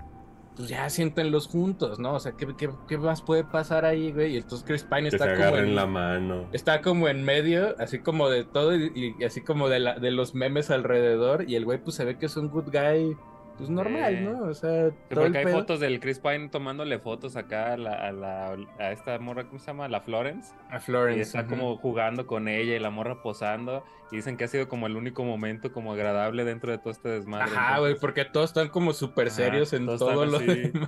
pues 0.55 0.69
ya 0.69 0.89
siéntenlos 0.89 1.47
juntos, 1.47 1.99
¿no? 1.99 2.13
O 2.13 2.19
sea, 2.19 2.33
¿qué, 2.33 2.47
qué, 2.87 2.97
más 2.97 3.21
puede 3.21 3.43
pasar 3.43 3.85
ahí, 3.85 4.11
güey? 4.11 4.33
Y 4.33 4.37
entonces 4.37 4.65
Chris 4.65 4.83
Pine 4.83 5.09
está 5.09 5.35
como 5.35 5.57
en 5.57 5.75
la 5.75 5.85
mano. 5.85 6.47
Está 6.53 6.81
como 6.81 7.07
en 7.07 7.23
medio, 7.23 7.75
así 7.79 7.99
como 7.99 8.29
de 8.29 8.45
todo 8.45 8.75
y, 8.75 9.15
así 9.25 9.41
como 9.41 9.69
de, 9.69 9.79
la, 9.79 9.99
de 9.99 10.11
los 10.11 10.33
memes 10.33 10.71
alrededor 10.71 11.49
y 11.49 11.55
el 11.55 11.65
güey 11.65 11.79
pues 11.79 11.95
se 11.95 12.05
ve 12.05 12.17
que 12.17 12.27
es 12.27 12.37
un 12.37 12.49
good 12.49 12.71
guy 12.71 13.17
pues 13.57 13.69
normal, 13.69 14.23
¿no? 14.23 14.43
O 14.43 14.53
sea, 14.53 14.89
todo 15.09 15.23
porque 15.23 15.37
hay 15.39 15.45
fotos 15.45 15.79
del 15.79 15.99
Chris 15.99 16.19
Pine 16.19 16.49
tomándole 16.49 16.99
fotos 16.99 17.35
acá 17.35 17.73
a, 17.73 17.77
la, 17.77 17.93
a, 17.93 18.11
la, 18.11 18.57
a 18.79 18.91
esta 18.91 19.17
morra, 19.19 19.45
¿cómo 19.45 19.59
se 19.59 19.67
llama? 19.67 19.87
La 19.87 20.01
Florence. 20.01 20.53
A 20.69 20.79
Florence. 20.79 21.19
Y 21.19 21.21
está 21.21 21.47
como 21.47 21.77
jugando 21.77 22.27
con 22.27 22.47
ella 22.47 22.75
y 22.75 22.79
la 22.79 22.89
morra 22.89 23.21
posando. 23.21 23.83
Y 24.11 24.17
dicen 24.17 24.37
que 24.37 24.43
ha 24.43 24.47
sido 24.47 24.67
como 24.67 24.85
el 24.87 24.95
único 24.95 25.23
momento 25.23 25.71
como 25.71 25.93
agradable 25.93 26.43
dentro 26.43 26.71
de 26.71 26.77
todo 26.77 26.91
este 26.91 27.09
desmadre. 27.09 27.45
Ajá, 27.45 27.79
güey, 27.79 27.95
porque 27.99 28.23
todos 28.25 28.51
están 28.51 28.69
como 28.69 28.93
súper 28.93 29.31
serios 29.31 29.73
en 29.73 29.85
todo 29.85 30.25
lo 30.25 30.39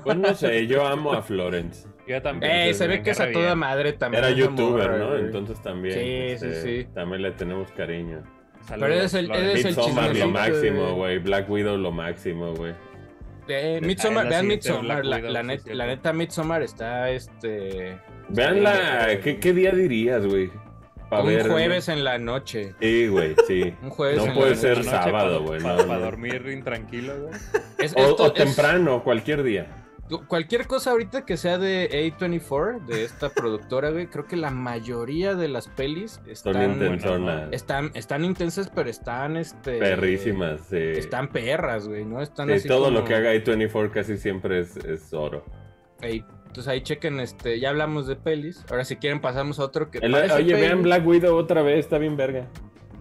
Pues 0.03 0.17
no 0.17 0.35
sé, 0.35 0.67
yo 0.67 0.85
amo 0.85 1.13
a 1.13 1.21
Florence. 1.21 1.87
Yo 2.07 2.21
también. 2.21 2.51
Eh, 2.51 2.73
se 2.73 2.87
ve 2.87 3.01
que 3.01 3.11
es 3.11 3.19
a 3.19 3.31
toda 3.31 3.55
madre 3.55 3.93
también. 3.93 4.23
Era 4.23 4.33
youtuber, 4.33 4.99
¿no? 4.99 5.15
Entonces 5.15 5.61
también. 5.61 5.95
Sí, 5.95 6.37
sí, 6.37 6.45
este, 6.53 6.61
sí. 6.61 6.89
También 6.93 7.23
le 7.23 7.31
tenemos 7.31 7.71
cariño. 7.71 8.23
Pero 8.69 8.87
es 8.87 9.13
el, 9.13 9.31
es 9.31 9.65
el 9.65 9.75
lo 9.75 10.27
máximo, 10.29 10.93
güey. 10.95 11.19
Black 11.19 11.49
Widow 11.49 11.77
lo 11.77 11.91
máximo, 11.91 12.53
güey. 12.53 12.73
Eh, 13.47 13.79
Midsommar, 13.81 14.27
vean 14.27 14.45
Midsommar, 14.45 15.05
la, 15.05 15.19
la, 15.19 15.85
neta 15.87 16.11
Midsommar 16.11 16.63
está 16.63 17.09
este. 17.09 17.97
Vean 18.29 18.61
la. 18.61 19.19
¿qué, 19.23 19.39
¿Qué, 19.39 19.53
día 19.53 19.71
dirías, 19.71 20.25
güey? 20.25 20.51
Un 21.09 21.49
jueves 21.49 21.87
en 21.87 22.03
la 22.03 22.17
noche. 22.17 22.73
Sí, 22.81 23.07
güey, 23.07 23.35
sí. 23.47 23.73
Un 23.81 23.89
jueves 23.89 24.25
no 24.25 24.33
puede 24.33 24.55
ser 24.55 24.83
sábado, 24.83 25.43
güey. 25.43 25.61
Para, 25.61 25.99
dormir 25.99 26.45
intranquilo, 26.51 27.13
güey. 27.21 27.33
o, 27.95 28.33
temprano, 28.33 29.01
cualquier 29.03 29.43
día 29.43 29.86
cualquier 30.27 30.67
cosa 30.67 30.91
ahorita 30.91 31.25
que 31.25 31.37
sea 31.37 31.57
de 31.57 31.89
A24, 31.91 32.85
de 32.85 33.03
esta 33.03 33.29
productora, 33.35 33.89
güey, 33.91 34.07
creo 34.07 34.25
que 34.25 34.35
la 34.35 34.51
mayoría 34.51 35.35
de 35.35 35.47
las 35.47 35.67
pelis 35.67 36.21
están, 36.27 36.81
están, 37.51 37.91
están 37.93 38.25
intensas, 38.25 38.69
pero 38.73 38.89
están 38.89 39.37
este 39.37 39.79
perrísimas, 39.79 40.61
sí. 40.69 40.77
Están 40.77 41.29
perras, 41.29 41.87
güey, 41.87 42.05
¿no? 42.05 42.21
Están 42.21 42.57
sí, 42.59 42.67
todo 42.67 42.91
lo 42.91 43.03
que 43.03 43.15
haga 43.15 43.33
A24 43.33 43.91
casi 43.91 44.17
siempre 44.17 44.59
es, 44.59 44.77
es 44.77 45.13
oro. 45.13 45.43
entonces 46.01 46.67
ahí 46.67 46.81
chequen, 46.81 47.19
este, 47.19 47.59
ya 47.59 47.69
hablamos 47.69 48.07
de 48.07 48.15
pelis. 48.15 48.65
Ahora 48.69 48.85
si 48.85 48.95
quieren 48.95 49.19
pasamos 49.19 49.59
a 49.59 49.63
otro 49.63 49.91
que. 49.91 49.99
oye, 49.99 50.53
vean 50.53 50.83
Black 50.83 51.05
Widow 51.05 51.35
otra 51.35 51.61
vez, 51.61 51.79
está 51.79 51.97
bien 51.97 52.15
verga. 52.15 52.47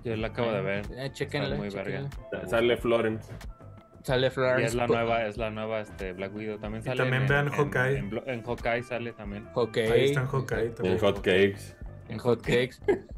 Yo 0.05 0.15
la 0.15 0.29
acabo 0.29 0.53
de 0.53 0.63
ver. 0.63 0.87
Eh, 0.97 1.11
chequenla, 1.13 1.57
muy 1.57 1.69
verga. 1.69 2.09
Sale 2.47 2.77
Florence. 2.77 3.33
Sale 4.07 4.31
Florence. 4.31 4.63
Y 4.63 4.67
es 4.67 4.75
la 4.77 4.87
nueva, 4.87 5.27
es 5.27 5.37
la 5.37 5.51
nueva 5.51 5.81
este, 5.81 6.13
Black 6.13 6.33
Widow. 6.33 6.59
También 6.59 6.85
sale. 6.85 6.95
Y 6.95 6.99
también 6.99 7.27
vean 7.27 7.49
Hawkeye. 7.49 7.99
En, 8.27 8.45
Hawkeye 8.45 8.85
sale 8.85 9.13
también. 9.13 9.49
Hawkeye. 9.53 9.93
Ahí 9.93 10.05
están 10.05 10.29
Hawkeye 10.29 10.69
también. 10.71 10.95
En 10.95 11.01
Hot 11.01 11.17
Cakes. 11.17 11.77
En 12.09 12.19
Hot 12.19 12.41
Cakes. 12.41 12.77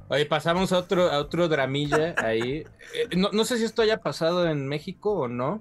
Oye, 0.08 0.24
pasamos 0.24 0.72
a 0.72 0.78
otro, 0.78 1.10
a 1.10 1.18
otro 1.18 1.46
dramilla 1.48 2.14
ahí. 2.16 2.64
Eh, 2.94 3.16
no, 3.18 3.28
no, 3.32 3.44
sé 3.44 3.58
si 3.58 3.64
esto 3.64 3.82
haya 3.82 3.98
pasado 3.98 4.48
en 4.48 4.66
México 4.66 5.12
o 5.12 5.28
no. 5.28 5.60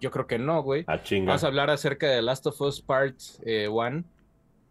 Yo 0.00 0.12
creo 0.12 0.28
que 0.28 0.38
no, 0.38 0.62
güey. 0.62 0.84
A 0.86 1.02
chinga. 1.02 1.26
Vamos 1.26 1.42
a 1.42 1.48
hablar 1.48 1.70
acerca 1.70 2.06
de 2.06 2.22
Last 2.22 2.46
of 2.46 2.60
Us 2.60 2.80
Part 2.80 3.16
1. 3.40 3.46
Eh, 3.46 4.02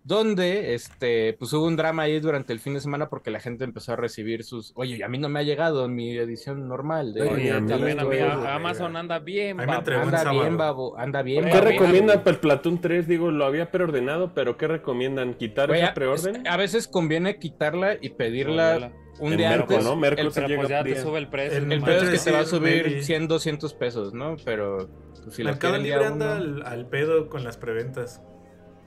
donde 0.08 0.74
este, 0.74 1.34
pues 1.34 1.52
hubo 1.52 1.65
un 1.65 1.76
drama 1.76 2.04
ahí 2.04 2.22
durante 2.22 2.54
el 2.54 2.62
fin 2.62 2.74
de 2.74 2.80
semana 2.80 3.10
porque 3.10 3.30
la 3.30 3.41
gente 3.41 3.65
empezó 3.65 3.91
a 3.91 3.98
recibir 3.98 4.46
sus, 4.46 4.72
oye, 4.76 5.04
a 5.04 5.10
mí 5.10 5.17
no 5.17 5.28
me 5.28 5.41
ha 5.41 5.43
llegado 5.43 5.86
mi 5.89 6.17
edición 6.17 6.65
normal. 6.70 7.13
De, 7.13 7.24
oye, 7.24 7.52
también 7.67 8.00
a 8.00 8.06
mí 8.06 8.17
Amazon 8.17 8.96
anda 8.96 9.20
bien, 9.20 9.58
babo. 9.58 9.74
Anda 9.74 10.32
bien, 10.32 10.58
babo, 10.58 10.98
anda 10.98 11.22
bien. 11.24 11.46
¿Qué 11.50 11.60
recomiendan 11.60 12.20
para 12.20 12.32
el 12.32 12.39
Platoon 12.39 12.80
3? 12.80 13.06
Digo, 13.06 13.32
lo 13.32 13.43
había 13.43 13.70
preordenado, 13.70 14.34
pero 14.34 14.56
¿qué 14.56 14.70
recomiendan? 14.70 15.34
¿Quitar 15.34 15.76
esa 15.76 15.93
preorden? 15.93 16.48
A 16.48 16.56
veces 16.56 16.88
conviene 16.88 17.38
quitarla 17.38 17.98
y 18.00 18.12
pedirla 18.12 18.93
un 19.20 19.36
día 19.36 19.56
antes. 19.56 19.84
¿no? 19.84 19.98
Merco 19.98 20.22
el, 20.22 20.32
se 20.32 20.41
pues 20.41 20.70
ya 20.70 20.86
te 20.86 21.02
sube 21.02 21.20
el 21.20 21.28
precio. 21.28 21.58
El, 21.58 21.82
precio 21.82 22.10
es 22.10 22.24
que 22.24 22.32
te 22.32 22.32
va 22.34 22.43
a 22.43 22.46
subir 22.46 23.04
100, 23.04 23.28
200 23.28 23.74
pesos, 23.74 24.13
¿no? 24.13 24.38
Pero 24.46 24.89
pues, 25.26 25.36
si 25.36 25.43
Mercado 25.43 25.78
Libre 25.78 26.06
anda 26.06 26.38
al 26.38 26.88
pedo 26.88 27.28
con 27.28 27.43
las 27.43 27.58
preventas. 27.58 28.22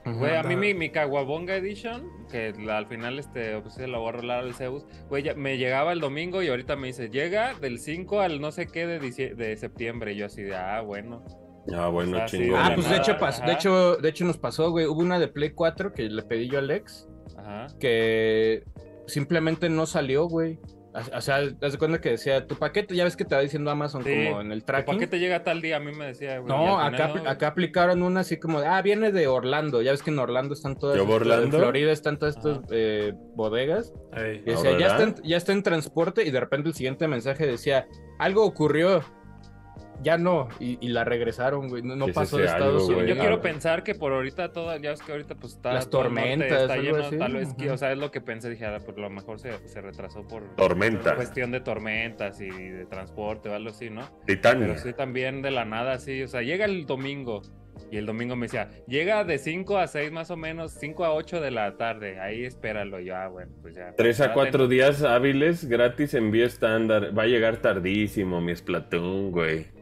Güey, 0.03 0.35
a 0.35 0.43
mí 0.43 0.55
mi, 0.55 0.73
mi 0.73 0.89
Caguabonga 0.89 1.55
Edition, 1.55 2.09
que 2.31 2.53
al 2.69 2.87
final 2.87 3.19
este, 3.19 3.59
pues, 3.61 3.77
la 3.77 3.99
voy 3.99 4.09
a 4.09 4.11
rolar 4.13 4.39
al 4.43 4.53
Zeus, 4.55 4.85
güey, 5.09 5.23
me 5.35 5.57
llegaba 5.57 5.93
el 5.93 5.99
domingo 5.99 6.41
y 6.41 6.47
ahorita 6.47 6.75
me 6.75 6.87
dice, 6.87 7.09
llega 7.09 7.53
del 7.53 7.77
5 7.77 8.19
al 8.19 8.41
no 8.41 8.51
sé 8.51 8.65
qué 8.67 8.87
de, 8.87 8.99
de 8.99 9.57
septiembre. 9.57 10.13
Y 10.13 10.17
yo 10.17 10.25
así 10.25 10.41
de, 10.41 10.55
ah, 10.55 10.81
bueno. 10.81 11.23
Ah, 11.71 11.87
bueno, 11.89 12.17
chingón. 12.25 12.59
ah, 12.59 12.71
pues 12.73 12.89
de 12.89 12.97
hecho, 12.97 13.15
de 13.45 13.53
hecho, 13.53 13.95
de 13.97 14.09
hecho 14.09 14.25
nos 14.25 14.37
pasó, 14.37 14.71
güey. 14.71 14.87
Hubo 14.87 14.99
una 15.01 15.19
de 15.19 15.27
Play 15.27 15.51
4 15.51 15.93
que 15.93 16.03
le 16.03 16.23
pedí 16.23 16.49
yo 16.49 16.57
a 16.57 16.61
Alex, 16.61 17.07
Ajá. 17.37 17.67
que 17.79 18.63
simplemente 19.05 19.69
no 19.69 19.85
salió, 19.85 20.25
güey. 20.25 20.57
O 20.93 21.21
sea, 21.21 21.41
das 21.59 21.71
de 21.71 21.77
cuenta 21.77 22.01
que 22.01 22.09
decía, 22.09 22.45
tu 22.47 22.55
paquete, 22.55 22.95
ya 22.95 23.05
ves 23.05 23.15
que 23.15 23.23
te 23.23 23.33
va 23.33 23.41
diciendo 23.41 23.71
Amazon 23.71 24.03
como 24.03 24.41
en 24.41 24.51
el 24.51 24.63
tracking. 24.63 24.93
Tu 24.93 24.99
paquete 24.99 25.19
llega 25.19 25.43
tal 25.43 25.61
día, 25.61 25.77
a 25.77 25.79
mí 25.79 25.91
me 25.93 26.07
decía. 26.07 26.39
no, 26.41 26.79
acá, 26.79 27.13
acá 27.25 27.47
aplicaron 27.47 28.03
una 28.03 28.21
así 28.21 28.37
como, 28.37 28.59
ah, 28.59 28.81
viene 28.81 29.11
de 29.11 29.27
Orlando. 29.27 29.81
Ya 29.81 29.91
ves 29.91 30.03
que 30.03 30.11
en 30.11 30.19
Orlando 30.19 30.53
están 30.53 30.77
todas. 30.77 30.99
Orlando? 30.99 31.57
En 31.57 31.63
Florida 31.63 31.91
están 31.91 32.19
todas 32.19 32.37
estas 32.37 32.59
eh, 32.71 33.13
bodegas. 33.35 33.93
y 34.15 34.39
decía, 34.39 34.77
ya 34.77 34.87
está, 34.87 35.21
ya 35.23 35.37
está 35.37 35.53
en 35.53 35.63
transporte. 35.63 36.25
Y 36.25 36.31
de 36.31 36.39
repente 36.39 36.69
el 36.69 36.75
siguiente 36.75 37.07
mensaje 37.07 37.47
decía, 37.47 37.87
algo 38.19 38.43
ocurrió 38.43 39.03
ya 40.01 40.17
no, 40.17 40.49
y, 40.59 40.87
la 40.89 41.03
regresaron, 41.03 41.69
güey. 41.69 41.83
No, 41.83 42.07
pasó 42.07 42.37
de 42.37 42.45
Estados 42.45 42.83
Unidos. 42.83 43.07
Yo 43.07 43.17
quiero 43.17 43.41
pensar 43.41 43.83
que 43.83 43.95
por 43.95 44.13
ahorita 44.13 44.51
toda, 44.51 44.77
ya 44.77 44.91
es 44.91 45.01
que 45.01 45.11
ahorita 45.11 45.35
pues 45.35 45.53
está. 45.53 45.73
Las 45.73 45.89
tormentas, 45.89 46.63
está 46.63 46.77
lleno, 46.77 47.09
tal 47.17 47.33
vez 47.33 47.53
que, 47.53 47.71
o 47.71 47.77
sea, 47.77 47.91
es 47.91 47.97
lo 47.97 48.11
que 48.11 48.21
pensé, 48.21 48.49
dije, 48.49 48.65
ah, 48.65 48.77
pues 48.83 48.97
lo 48.97 49.09
mejor 49.09 49.39
se, 49.39 49.67
se 49.67 49.81
retrasó 49.81 50.27
por. 50.27 50.43
Tormenta. 50.55 51.15
cuestión 51.15 51.51
de 51.51 51.61
tormentas 51.61 52.41
y 52.41 52.49
de 52.49 52.85
transporte 52.85 53.49
o 53.49 53.55
algo 53.55 53.69
así, 53.69 53.89
¿no? 53.89 54.01
Titania. 54.25 54.67
Pero 54.67 54.79
sí 54.79 54.93
también 54.93 55.41
de 55.41 55.51
la 55.51 55.65
nada, 55.65 55.99
sí. 55.99 56.23
O 56.23 56.27
sea, 56.27 56.41
llega 56.41 56.65
el 56.65 56.85
domingo. 56.85 57.41
Y 57.89 57.97
el 57.97 58.05
domingo 58.05 58.35
me 58.35 58.45
decía, 58.45 58.69
llega 58.87 59.23
de 59.23 59.37
5 59.37 59.77
a 59.77 59.87
6 59.87 60.11
más 60.11 60.31
o 60.31 60.37
menos, 60.37 60.73
5 60.79 61.03
a 61.03 61.13
8 61.13 61.41
de 61.41 61.51
la 61.51 61.77
tarde, 61.77 62.19
ahí 62.19 62.45
espéralo 62.45 62.99
ya, 62.99 63.27
bueno, 63.27 63.51
pues 63.61 63.75
ya. 63.75 63.93
3 63.97 64.21
a 64.21 64.33
4 64.33 64.67
días 64.67 65.03
hábiles, 65.03 65.67
gratis 65.67 66.13
envío 66.13 66.45
estándar, 66.45 67.17
va 67.17 67.23
a 67.23 67.27
llegar 67.27 67.57
tardísimo 67.57 68.39
mi 68.39 68.55
Splatoon, 68.55 69.31
güey. 69.31 69.80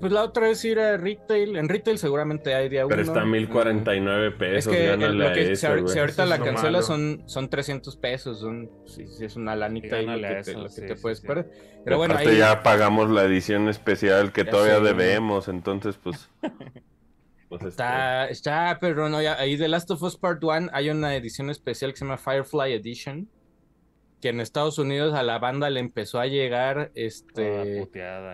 Pues 0.00 0.12
la 0.12 0.22
otra 0.24 0.50
es 0.50 0.64
ir 0.64 0.78
a 0.78 0.96
retail. 0.96 1.56
En 1.56 1.68
retail 1.68 1.98
seguramente 1.98 2.54
hay 2.54 2.68
día 2.68 2.84
1. 2.84 2.88
Pero 2.88 3.02
está 3.02 3.22
a 3.22 3.24
1049 3.24 4.30
pesos. 4.32 4.72
Es 4.72 4.78
que, 4.78 4.96
lo 4.96 5.32
que 5.32 5.56
si, 5.56 5.66
ahorita 5.66 6.26
la 6.26 6.38
cancela 6.38 6.82
son, 6.82 7.22
son 7.26 7.48
300 7.48 7.96
pesos. 7.96 8.40
Son, 8.40 8.70
si, 8.86 9.04
es 9.24 9.36
una 9.36 9.56
lanita 9.56 9.96
ahí 9.96 10.06
lo 10.06 10.28
que, 10.28 10.42
te, 10.42 10.52
lo 10.54 10.68
que 10.68 10.82
te 10.82 10.96
puedes 10.96 11.20
perder. 11.20 11.50
Pero 11.84 11.96
bueno, 11.98 12.14
ahí... 12.16 12.36
ya 12.36 12.62
pagamos 12.62 13.10
la 13.10 13.24
edición 13.24 13.68
especial 13.68 14.32
que 14.32 14.44
todavía 14.44 14.80
debemos. 14.80 15.48
Entonces, 15.48 15.96
pues. 15.96 16.28
pues 17.48 17.62
está, 17.62 18.28
está, 18.28 18.78
pero 18.80 19.08
no, 19.08 19.22
ya, 19.22 19.38
ahí 19.38 19.56
de 19.56 19.68
Last 19.68 19.90
of 19.90 20.02
Us 20.02 20.16
Part 20.16 20.44
1 20.44 20.70
hay 20.72 20.90
una 20.90 21.14
edición 21.16 21.48
especial 21.48 21.92
que 21.92 21.98
se 21.98 22.04
llama 22.04 22.18
Firefly 22.18 22.72
Edition 22.72 23.28
que 24.20 24.28
en 24.28 24.40
Estados 24.40 24.78
Unidos 24.78 25.14
a 25.14 25.22
la 25.22 25.38
banda 25.38 25.70
le 25.70 25.80
empezó 25.80 26.20
a 26.20 26.26
llegar, 26.26 26.90
este, 26.94 27.88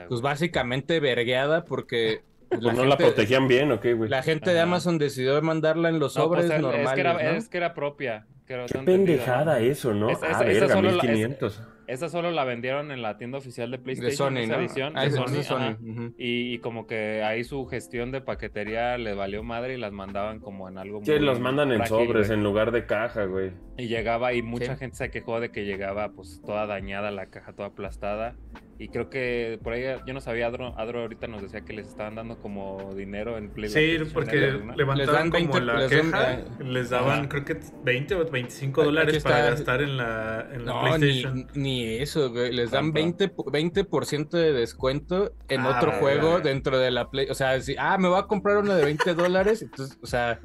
pues 0.08 0.20
básicamente 0.20 1.00
vergueada 1.00 1.64
porque 1.64 2.22
pues, 2.48 2.62
no 2.62 2.84
la 2.84 2.96
protegían 2.96 3.48
bien, 3.48 3.72
¿o 3.72 3.80
qué, 3.80 3.94
güey? 3.94 4.10
La 4.10 4.22
gente 4.22 4.52
de 4.52 4.60
Amazon 4.60 4.98
decidió 4.98 5.40
mandarla 5.42 5.88
en 5.88 5.98
los 5.98 6.14
sobres 6.14 6.46
normales, 6.48 6.86
es 6.86 6.94
que, 6.94 7.00
era, 7.00 7.36
es 7.36 7.48
que 7.48 7.56
era 7.56 7.74
propia. 7.74 8.26
Qué 8.46 8.78
pendejada 8.84 9.60
eso, 9.60 9.94
¿no? 9.94 10.08
ah, 10.10 10.42
verga, 10.42 10.80
1500. 10.80 11.62
Esa 11.86 12.08
solo 12.08 12.30
la 12.30 12.44
vendieron 12.44 12.90
en 12.90 13.02
la 13.02 13.16
tienda 13.16 13.38
oficial 13.38 13.70
de 13.70 13.78
PlayStation. 13.78 14.34
De 14.34 14.46
Sony, 14.46 14.54
edición, 14.58 14.92
ah, 14.96 15.04
de 15.04 15.42
Sony, 15.42 15.76
y, 16.16 16.58
como 16.58 16.86
que 16.86 17.22
ahí 17.22 17.44
su 17.44 17.66
gestión 17.66 18.12
de 18.12 18.20
paquetería 18.20 18.98
le 18.98 19.14
valió 19.14 19.42
madre 19.42 19.74
y 19.74 19.78
las 19.78 19.92
mandaban 19.92 20.40
como 20.40 20.68
en 20.68 20.78
algo 20.78 21.00
Sí, 21.04 21.18
los 21.18 21.40
mandan 21.40 21.72
en 21.72 21.86
sobres 21.86 22.30
en 22.30 22.42
lugar 22.42 22.70
de 22.72 22.86
caja, 22.86 23.24
güey. 23.24 23.52
Y 23.76 23.88
llegaba 23.88 24.32
y 24.32 24.42
mucha 24.42 24.76
gente 24.76 24.96
se 24.96 25.10
quejó 25.10 25.40
de 25.40 25.50
que 25.50 25.64
llegaba 25.64 26.12
pues 26.12 26.40
toda 26.44 26.66
dañada 26.66 27.10
la 27.10 27.26
caja, 27.26 27.52
toda 27.52 27.68
aplastada. 27.68 28.36
Y 28.78 28.88
creo 28.88 29.10
que 29.10 29.60
por 29.62 29.74
ahí, 29.74 29.84
yo 30.06 30.14
no 30.14 30.20
sabía, 30.20 30.46
Adro, 30.46 30.74
Adro 30.76 31.02
ahorita 31.02 31.28
nos 31.28 31.42
decía 31.42 31.60
que 31.60 31.72
les 31.72 31.86
estaban 31.86 32.16
dando 32.16 32.38
como 32.38 32.92
dinero 32.96 33.38
en 33.38 33.50
PlayStation. 33.50 34.06
Sí, 34.06 34.12
porque 34.12 34.60
levantaron 34.74 35.30
como 35.30 35.60
la 35.60 35.88
queja, 35.88 36.40
les 36.58 36.90
daban 36.90 37.28
creo 37.28 37.44
que 37.44 37.60
20 37.84 38.14
o 38.16 38.24
25 38.24 38.84
dólares 38.84 39.22
para 39.22 39.50
gastar 39.50 39.82
en 39.82 39.96
la, 39.96 40.48
en 40.52 40.66
la 40.66 40.80
PlayStation. 40.80 41.46
Ni, 41.54 41.96
eso, 41.96 42.30
güey. 42.30 42.52
les 42.52 42.70
dan 42.72 42.92
20%, 42.92 43.50
20 43.52 44.36
de 44.36 44.52
descuento 44.52 45.32
en 45.48 45.60
ah, 45.60 45.76
otro 45.76 45.92
juego 45.92 46.40
dentro 46.40 46.78
de 46.78 46.90
la 46.90 47.08
Play. 47.08 47.28
O 47.30 47.34
sea, 47.34 47.60
si, 47.60 47.76
ah, 47.78 47.98
me 47.98 48.08
voy 48.08 48.18
a 48.18 48.24
comprar 48.24 48.56
uno 48.56 48.74
de 48.74 48.84
20 48.84 49.14
dólares, 49.14 49.62
entonces, 49.62 49.98
o 50.02 50.06
sea... 50.06 50.40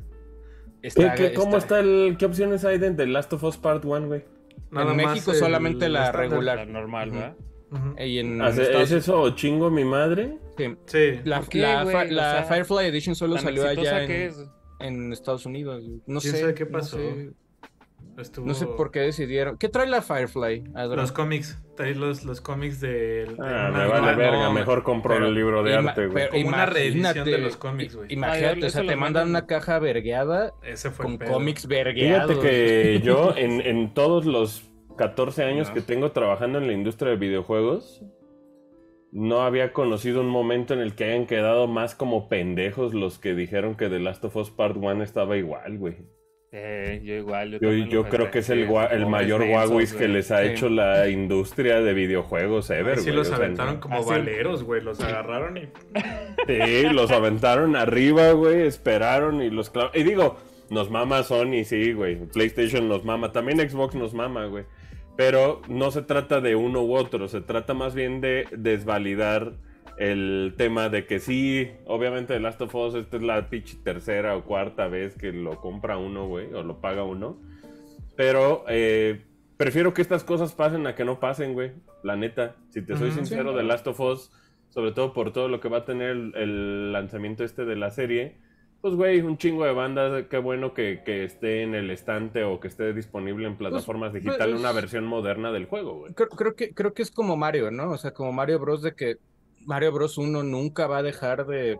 ¿Qué, 0.81 1.33
cómo 1.35 1.57
está, 1.57 1.79
el, 1.79 2.15
qué 2.19 2.25
opciones 2.25 2.63
hay 2.63 2.77
de 2.77 2.91
The 2.91 3.07
Last 3.07 3.33
of 3.33 3.43
Us 3.43 3.57
Part 3.57 3.83
1, 3.83 4.07
güey? 4.07 4.23
en 4.71 4.95
México 4.95 5.33
solamente 5.33 5.89
la 5.89 6.11
regular. 6.11 6.57
La 6.57 6.65
normal, 6.65 7.11
¿verdad? 7.11 7.35
¿Es 7.97 8.91
eso 8.91 9.29
chingo 9.31 9.69
mi 9.69 9.83
madre? 9.83 10.37
Sí. 10.87 11.19
La, 11.23 11.41
Firefly 11.41 12.85
Edition 12.87 13.15
solo 13.15 13.37
salió 13.37 13.67
allá 13.67 14.03
en, 14.79 15.13
Estados 15.13 15.45
Unidos. 15.45 15.83
No 16.05 16.19
sé 16.19 16.53
qué 16.53 16.65
pasó. 16.65 16.97
No 18.43 18.55
sé. 18.55 18.65
por 18.65 18.89
qué 18.89 19.01
decidieron. 19.01 19.57
¿Qué 19.57 19.69
trae 19.69 19.85
la 19.85 20.01
Firefly? 20.01 20.63
Los 20.95 21.11
cómics. 21.11 21.59
Trae 21.75 21.93
los, 21.93 22.23
los 22.23 22.41
cómics 22.41 22.79
de. 22.81 23.27
Ah, 23.39 23.69
me 23.71 23.85
vale 23.85 24.15
verga. 24.15 24.49
Mejor 24.49 24.81
compro 24.81 25.17
el 25.17 25.35
libro 25.35 25.61
de 25.61 25.75
arte, 25.75 26.07
güey. 26.07 26.29
Como 26.29 26.47
una 26.47 26.65
reedición 26.65 27.25
de 27.25 27.37
los 27.37 27.57
cómics, 27.57 27.95
güey. 27.95 28.11
Imagínate, 28.11 28.65
o 28.65 28.69
sea, 28.69 28.85
te 28.85 28.95
mandan 28.95 29.29
una 29.29 29.45
caja 29.45 29.77
vergueada. 29.77 30.53
con 30.97 31.17
cómics 31.17 31.67
vergueados. 31.67 32.31
Fíjate 32.31 32.47
que 32.47 33.01
yo, 33.03 33.35
en, 33.35 33.61
en 33.61 33.93
todos 33.93 34.25
los 34.25 34.63
14 34.97 35.43
años 35.43 35.69
que 35.69 35.81
tengo 35.81 36.11
trabajando 36.11 36.57
en 36.57 36.67
la 36.67 36.73
industria 36.73 37.11
de 37.11 37.17
videojuegos, 37.17 38.03
no 39.11 39.41
había 39.41 39.71
conocido 39.71 40.21
un 40.21 40.29
momento 40.29 40.73
en 40.73 40.79
el 40.79 40.95
que 40.95 41.05
hayan 41.05 41.25
quedado 41.25 41.67
más 41.67 41.95
como 41.95 42.27
pendejos 42.27 42.93
los 42.93 43.19
que 43.19 43.33
dijeron 43.33 43.75
que 43.75 43.89
The 43.89 43.99
Last 43.99 44.25
of 44.25 44.35
Us 44.35 44.51
Part 44.51 44.75
1 44.77 45.03
estaba 45.03 45.37
igual, 45.37 45.77
güey. 45.77 45.95
Eh, 46.51 47.01
yo 47.03 47.15
igual. 47.15 47.59
Yo, 47.59 48.07
creo 48.07 48.31
que 48.31 48.39
es 48.39 48.49
el, 48.49 48.69
el 48.91 49.05
mayor 49.05 49.41
Huawei 49.41 49.85
que 49.85 50.07
les 50.07 50.31
ha 50.31 50.43
hecho 50.43 50.69
la 50.69 51.09
industria 51.09 51.81
de 51.81 51.93
videojuegos 51.93 52.69
ever, 52.69 52.99
Sí, 52.99 53.11
los 53.11 53.31
aventaron 53.31 53.79
como 53.79 54.03
valeros, 54.03 54.63
güey. 54.63 54.81
Los 54.81 54.99
agarraron 55.01 55.57
y. 55.57 55.67
Sí, 56.47 56.83
los 56.93 57.11
aventaron 57.11 57.75
arriba, 57.75 58.31
güey. 58.31 58.61
Esperaron 58.61 59.41
y 59.41 59.49
los 59.49 59.71
Y 59.93 60.03
digo, 60.03 60.37
nos 60.69 60.89
mama 60.89 61.23
Sony, 61.23 61.65
sí, 61.65 61.91
güey. 61.91 62.15
PlayStation 62.15 62.87
nos 62.87 63.03
mama. 63.03 63.33
También 63.33 63.59
Xbox 63.69 63.95
nos 63.95 64.13
mama, 64.13 64.45
güey. 64.45 64.63
Pero 65.17 65.61
no 65.67 65.91
se 65.91 66.03
trata 66.03 66.39
de 66.41 66.55
uno 66.55 66.83
u 66.83 66.95
otro, 66.95 67.27
se 67.27 67.41
trata 67.41 67.73
más 67.73 67.95
bien 67.95 68.21
de 68.21 68.45
desvalidar 68.51 69.53
el 69.97 70.53
tema 70.57 70.89
de 70.89 71.07
que 71.07 71.19
sí, 71.19 71.71
obviamente 71.85 72.35
The 72.35 72.39
Last 72.39 72.61
of 72.61 72.75
Us, 72.75 72.93
esta 72.93 73.17
es 73.17 73.23
la 73.23 73.49
tercera 73.83 74.37
o 74.37 74.43
cuarta 74.43 74.87
vez 74.87 75.15
que 75.15 75.33
lo 75.33 75.59
compra 75.59 75.97
uno, 75.97 76.27
güey, 76.27 76.53
o 76.53 76.61
lo 76.61 76.79
paga 76.79 77.03
uno. 77.03 77.39
Pero 78.15 78.63
eh, 78.67 79.23
prefiero 79.57 79.95
que 79.95 80.03
estas 80.03 80.23
cosas 80.23 80.53
pasen 80.53 80.85
a 80.85 80.93
que 80.93 81.03
no 81.03 81.19
pasen, 81.19 81.53
güey. 81.53 81.71
La 82.03 82.15
neta, 82.15 82.55
si 82.69 82.83
te 82.83 82.95
soy 82.95 83.11
sincero, 83.11 83.55
The 83.55 83.63
Last 83.63 83.87
of 83.87 83.99
Us, 83.99 84.31
sobre 84.69 84.91
todo 84.91 85.13
por 85.13 85.33
todo 85.33 85.47
lo 85.47 85.59
que 85.59 85.69
va 85.69 85.79
a 85.79 85.85
tener 85.85 86.11
el 86.35 86.93
lanzamiento 86.93 87.43
este 87.43 87.65
de 87.65 87.75
la 87.75 87.89
serie, 87.89 88.37
pues, 88.81 88.95
güey, 88.95 89.21
un 89.21 89.37
chingo 89.37 89.65
de 89.65 89.73
bandas, 89.73 90.25
qué 90.29 90.37
bueno 90.37 90.73
que, 90.73 91.01
esté 91.05 91.63
en 91.63 91.75
el 91.75 91.89
estante 91.89 92.43
o 92.43 92.59
que 92.59 92.67
esté 92.67 92.93
disponible 92.93 93.47
en 93.47 93.57
pues, 93.57 93.69
plataformas 93.69 94.11
pues, 94.11 94.23
digitales 94.23 94.59
una 94.59 94.71
versión 94.71 95.05
moderna 95.05 95.51
del 95.51 95.65
juego, 95.65 95.99
güey. 95.99 96.13
Creo, 96.13 96.55
que, 96.55 96.73
creo 96.73 96.93
que 96.93 97.01
es 97.01 97.11
como 97.11 97.35
Mario, 97.35 97.71
¿no? 97.71 97.91
O 97.91 97.97
sea, 97.97 98.11
como 98.11 98.31
Mario 98.31 98.59
Bros. 98.59 98.81
de 98.81 98.93
que 98.93 99.17
Mario 99.65 99.91
Bros. 99.91 100.17
1 100.17 100.43
nunca 100.43 100.87
va 100.87 100.99
a 100.99 101.03
dejar 101.03 101.45
de... 101.45 101.79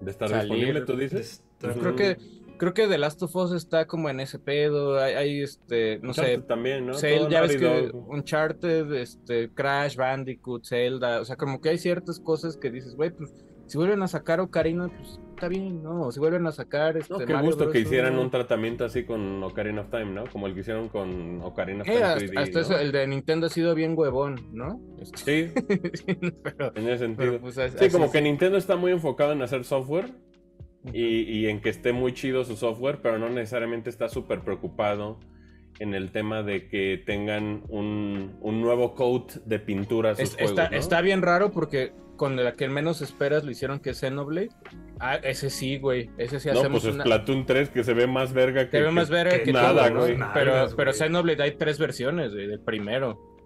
De 0.00 0.10
estar 0.10 0.32
disponible, 0.32 0.82
tú 0.82 0.96
dices. 0.96 1.42
creo 1.58 1.96
que 1.96 2.16
creo 2.58 2.74
que 2.74 2.86
The 2.86 2.98
Last 2.98 3.22
of 3.22 3.34
Us 3.34 3.52
está 3.52 3.86
como 3.86 4.10
en 4.10 4.20
ese 4.20 4.38
pedo. 4.38 5.00
Hay, 5.00 5.40
este, 5.40 5.98
no 6.02 6.12
sé. 6.12 6.38
También, 6.38 6.86
¿no? 6.86 6.92
ya 7.28 7.40
ves 7.40 7.56
que 7.56 7.90
Uncharted, 7.92 8.92
este, 8.92 9.48
Crash, 9.50 9.96
Bandicoot, 9.96 10.66
Zelda. 10.66 11.20
O 11.20 11.24
sea, 11.24 11.36
como 11.36 11.60
que 11.60 11.70
hay 11.70 11.78
ciertas 11.78 12.20
cosas 12.20 12.56
que 12.56 12.70
dices, 12.70 12.94
güey, 12.94 13.10
pues 13.10 13.32
si 13.66 13.78
vuelven 13.78 14.02
a 14.02 14.08
sacar 14.08 14.40
Ocarina, 14.40 14.88
pues 14.88 15.20
está 15.38 15.48
bien, 15.48 15.82
¿no? 15.82 16.10
Si 16.10 16.18
vuelven 16.18 16.46
a 16.48 16.52
sacar 16.52 16.96
este. 16.96 17.12
No, 17.12 17.24
qué 17.24 17.32
gusto 17.34 17.70
que 17.70 17.78
hicieran 17.78 18.18
un 18.18 18.28
tratamiento 18.28 18.84
así 18.84 19.04
con 19.04 19.40
Ocarina 19.44 19.82
of 19.82 19.90
Time, 19.90 20.06
¿no? 20.06 20.24
Como 20.26 20.48
el 20.48 20.54
que 20.54 20.60
hicieron 20.60 20.88
con 20.88 21.40
Ocarina 21.42 21.82
of 21.82 21.88
eh, 21.88 22.26
Time. 22.26 22.40
hasta, 22.40 22.60
eso, 22.60 22.78
el 22.78 22.90
de 22.90 23.06
Nintendo 23.06 23.46
ha 23.46 23.50
sido 23.50 23.74
bien 23.76 23.94
huevón, 23.96 24.48
¿no? 24.52 24.80
Este, 25.00 25.52
sí. 25.54 26.30
pero, 26.42 26.72
en 26.74 26.88
ese 26.88 26.98
sentido. 26.98 27.38
Pues, 27.40 27.54
sí, 27.54 27.88
como 27.90 28.10
que 28.10 28.20
Nintendo 28.20 28.58
está 28.58 28.74
muy 28.76 28.90
enfocado 28.90 29.32
en 29.32 29.42
hacer 29.42 29.64
software. 29.64 30.10
Y, 30.92 31.22
y, 31.22 31.48
en 31.48 31.60
que 31.60 31.68
esté 31.68 31.92
muy 31.92 32.14
chido 32.14 32.44
su 32.44 32.56
software, 32.56 33.00
pero 33.02 33.18
no 33.18 33.28
necesariamente 33.28 33.90
está 33.90 34.08
súper 34.08 34.40
preocupado 34.40 35.18
en 35.80 35.92
el 35.92 36.12
tema 36.12 36.42
de 36.42 36.68
que 36.68 37.02
tengan 37.04 37.64
un, 37.68 38.38
un 38.40 38.60
nuevo 38.62 38.94
coat 38.94 39.34
de 39.44 39.58
pintura. 39.58 40.14
sus 40.14 40.38
está, 40.38 40.66
está 40.66 41.00
bien 41.02 41.20
raro 41.20 41.50
porque 41.50 41.92
con 42.18 42.36
la 42.36 42.52
que 42.52 42.68
menos 42.68 43.00
esperas 43.00 43.44
lo 43.44 43.50
hicieron 43.50 43.80
que 43.80 43.94
Xenoblade. 43.94 44.50
Ah, 45.00 45.14
ese 45.16 45.48
sí, 45.48 45.78
güey. 45.78 46.10
Ese 46.18 46.38
sí 46.40 46.50
hacemos. 46.50 46.84
No, 46.84 46.90
pues 46.90 46.96
es 46.96 47.02
Platoon 47.02 47.46
3 47.46 47.70
que 47.70 47.82
se 47.82 47.94
ve 47.94 48.06
más 48.06 48.34
verga 48.34 48.66
que. 48.68 48.76
Se 48.76 48.82
ve 48.82 48.90
más 48.90 49.08
verga 49.08 49.42
que, 49.42 49.52
nada, 49.52 49.88
güey. 49.88 50.18
Pero, 50.34 50.66
pero 50.76 50.92
Xenoblade 50.92 51.42
hay 51.42 51.52
tres 51.52 51.78
versiones, 51.78 52.34
güey, 52.34 52.46
del 52.46 52.60
primero. 52.60 53.38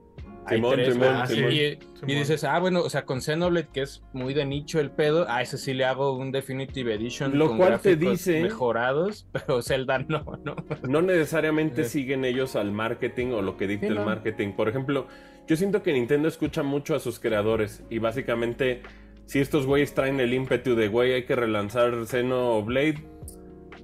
Simón, 0.48 0.80
ah, 1.04 1.26
y, 1.30 2.14
dices, 2.14 2.42
ah, 2.42 2.58
bueno, 2.58 2.80
o 2.80 2.90
sea, 2.90 3.04
con 3.04 3.22
Xenoblade, 3.22 3.68
que 3.72 3.82
es 3.82 4.02
muy 4.12 4.35
de 4.35 4.44
nicho 4.44 4.80
el 4.80 4.90
pedo, 4.90 5.28
a 5.28 5.40
ese 5.40 5.56
sí 5.56 5.72
le 5.72 5.85
hago 5.85 6.16
un 6.16 6.32
Definitive 6.32 6.94
Edition 6.94 7.38
Lo 7.38 7.56
cual 7.56 7.80
te 7.80 7.94
dice 7.94 8.42
mejorados, 8.42 9.28
pero 9.32 9.62
Zelda 9.62 10.00
no, 10.00 10.24
¿no? 10.44 10.56
No 10.88 11.00
necesariamente 11.00 11.85
siguen 11.85 12.24
ellos 12.24 12.56
al 12.56 12.72
marketing 12.72 13.28
o 13.28 13.42
lo 13.42 13.56
que 13.56 13.68
dicta 13.68 13.87
el 13.87 14.00
marketing. 14.00 14.52
Por 14.52 14.68
ejemplo, 14.68 15.06
yo 15.46 15.57
siento 15.57 15.83
que 15.83 15.92
Nintendo 15.92 16.28
escucha 16.28 16.62
mucho 16.62 16.94
a 16.94 17.00
sus 17.00 17.18
creadores 17.18 17.85
y 17.90 17.98
básicamente, 17.98 18.83
si 19.26 19.40
estos 19.40 19.66
güeyes 19.66 19.94
traen 19.94 20.20
el 20.20 20.35
ímpetu 20.35 20.74
de, 20.74 20.88
güey, 20.88 21.12
hay 21.12 21.24
que 21.24 21.37
relanzar 21.37 22.07
Xenoblade, 22.07 23.05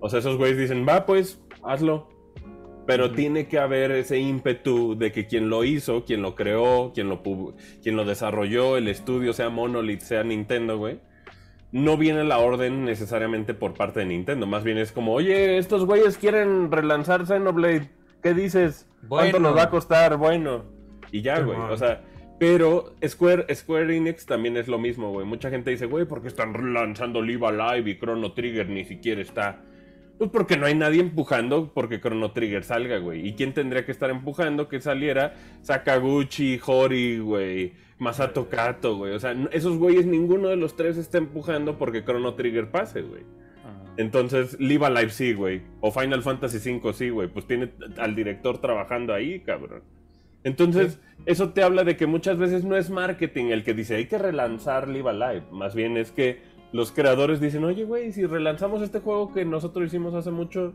o 0.01 0.09
sea, 0.09 0.21
esos 0.21 0.37
güeyes 0.37 0.59
dicen, 0.59 0.87
va, 0.89 1.07
pues, 1.07 1.41
hazlo 1.63 2.19
pero 2.89 3.11
tiene 3.11 3.49
que 3.49 3.59
haber 3.59 3.91
ese 3.91 4.19
ímpetu 4.19 4.97
de 4.97 5.13
que 5.13 5.27
quien 5.27 5.51
lo 5.51 5.63
hizo, 5.63 6.07
quien 6.07 6.23
lo 6.23 6.35
creó, 6.35 6.91
quien 6.95 7.11
lo, 7.11 7.23
quien 7.83 7.97
lo 7.97 8.07
desarrolló, 8.07 8.79
el 8.79 8.89
estudio, 8.89 9.35
sea 9.35 9.51
Monolith, 9.51 10.01
sea 10.01 10.25
Nintendo, 10.25 10.79
güey. 10.79 10.99
No 11.71 11.99
viene 11.99 12.25
la 12.25 12.39
orden 12.39 12.87
necesariamente 12.87 13.53
por 13.53 13.75
parte 13.75 14.01
de 14.01 14.07
Nintendo. 14.07 14.47
Más 14.47 14.65
bien 14.65 14.79
es 14.79 14.91
como, 14.91 15.13
oye, 15.13 15.59
estos 15.59 15.85
güeyes 15.85 16.17
quieren 16.17 16.73
relanzar 16.73 17.27
Xenoblade. 17.27 17.91
¿Qué 18.23 18.33
dices? 18.33 18.89
¿Cuánto 19.07 19.39
nos 19.39 19.55
va 19.55 19.65
a 19.65 19.71
costar? 19.71 20.17
Bueno. 20.17 20.78
Y 21.13 21.23
ya, 21.23 21.41
güey. 21.41 21.59
O 21.59 21.77
sea, 21.77 22.03
pero 22.39 22.95
Square, 23.07 23.53
Square 23.55 23.97
Enix 23.97 24.27
también 24.27 24.57
es 24.57 24.69
lo 24.69 24.79
mismo, 24.79 25.11
güey. 25.11 25.27
Mucha 25.27 25.51
gente 25.51 25.71
dice, 25.71 25.87
güey, 25.87 26.05
¿por 26.05 26.23
qué 26.23 26.29
están 26.29 26.55
relanzando 26.55 27.21
Live 27.21 27.47
Alive 27.47 27.91
y 27.91 27.99
Chrono 27.99 28.33
Trigger 28.33 28.69
ni 28.69 28.85
siquiera 28.85 29.21
está? 29.21 29.63
Pues 30.19 30.31
porque 30.31 30.57
no 30.57 30.67
hay 30.67 30.75
nadie 30.75 31.01
empujando 31.01 31.73
porque 31.73 32.01
Chrono 32.01 32.33
Trigger 32.33 32.65
salga, 32.65 32.99
güey. 32.99 33.27
¿Y 33.27 33.35
quién 33.35 33.55
tendría 33.55 33.85
que 33.85 33.93
estar 33.93 34.11
empujando 34.11 34.69
que 34.69 34.81
saliera? 34.81 35.35
Sakaguchi, 35.63 36.61
Hori, 36.65 37.19
güey. 37.19 37.73
Masato 37.99 38.49
Kato, 38.49 38.97
güey. 38.97 39.15
O 39.15 39.19
sea, 39.21 39.35
esos 39.53 39.77
güeyes, 39.77 40.07
ninguno 40.07 40.49
de 40.49 40.57
los 40.57 40.77
tres 40.77 40.97
está 40.97 41.19
empujando 41.19 41.79
porque 41.79 42.05
Chrono 42.05 42.35
Trigger 42.35 42.71
pase, 42.71 43.03
güey. 43.03 43.23
Entonces, 43.97 44.59
Live 44.61 44.87
Alive 44.87 45.11
sí, 45.11 45.35
güey. 45.35 45.63
O 45.81 45.91
Final 45.91 46.23
Fantasy 46.23 46.59
V 46.79 46.93
sí, 46.93 47.11
güey. 47.11 47.29
Pues 47.29 47.47
tiene 47.47 47.73
al 47.97 48.15
director 48.15 48.59
trabajando 48.59 49.13
ahí, 49.13 49.41
cabrón. 49.41 49.83
Entonces, 50.45 51.01
eso 51.27 51.51
te 51.51 51.63
habla 51.63 51.85
de 51.85 51.97
que 51.97 52.07
muchas 52.07 52.39
veces 52.39 52.65
no 52.65 52.77
es 52.77 52.91
marketing 52.91 53.47
el 53.47 53.65
que 53.65 53.75
dice 53.75 53.97
hay 53.97 54.07
que 54.07 54.19
relanzar 54.19 54.89
Live 54.89 55.11
Alive. 55.11 55.43
Más 55.51 55.75
bien 55.75 55.97
es 55.97 56.13
que 56.13 56.41
los 56.73 56.93
creadores 56.93 57.41
dicen, 57.41 57.65
oye, 57.65 57.85
güey, 57.85 58.13
si 58.13 58.27
relanzamos 58.27 58.83
este 58.83 59.01
juego 59.01 59.33
que 59.33 59.45
nosotros 59.45 59.87
hicimos 59.87 60.15
hace 60.15 60.31
mucho, 60.31 60.75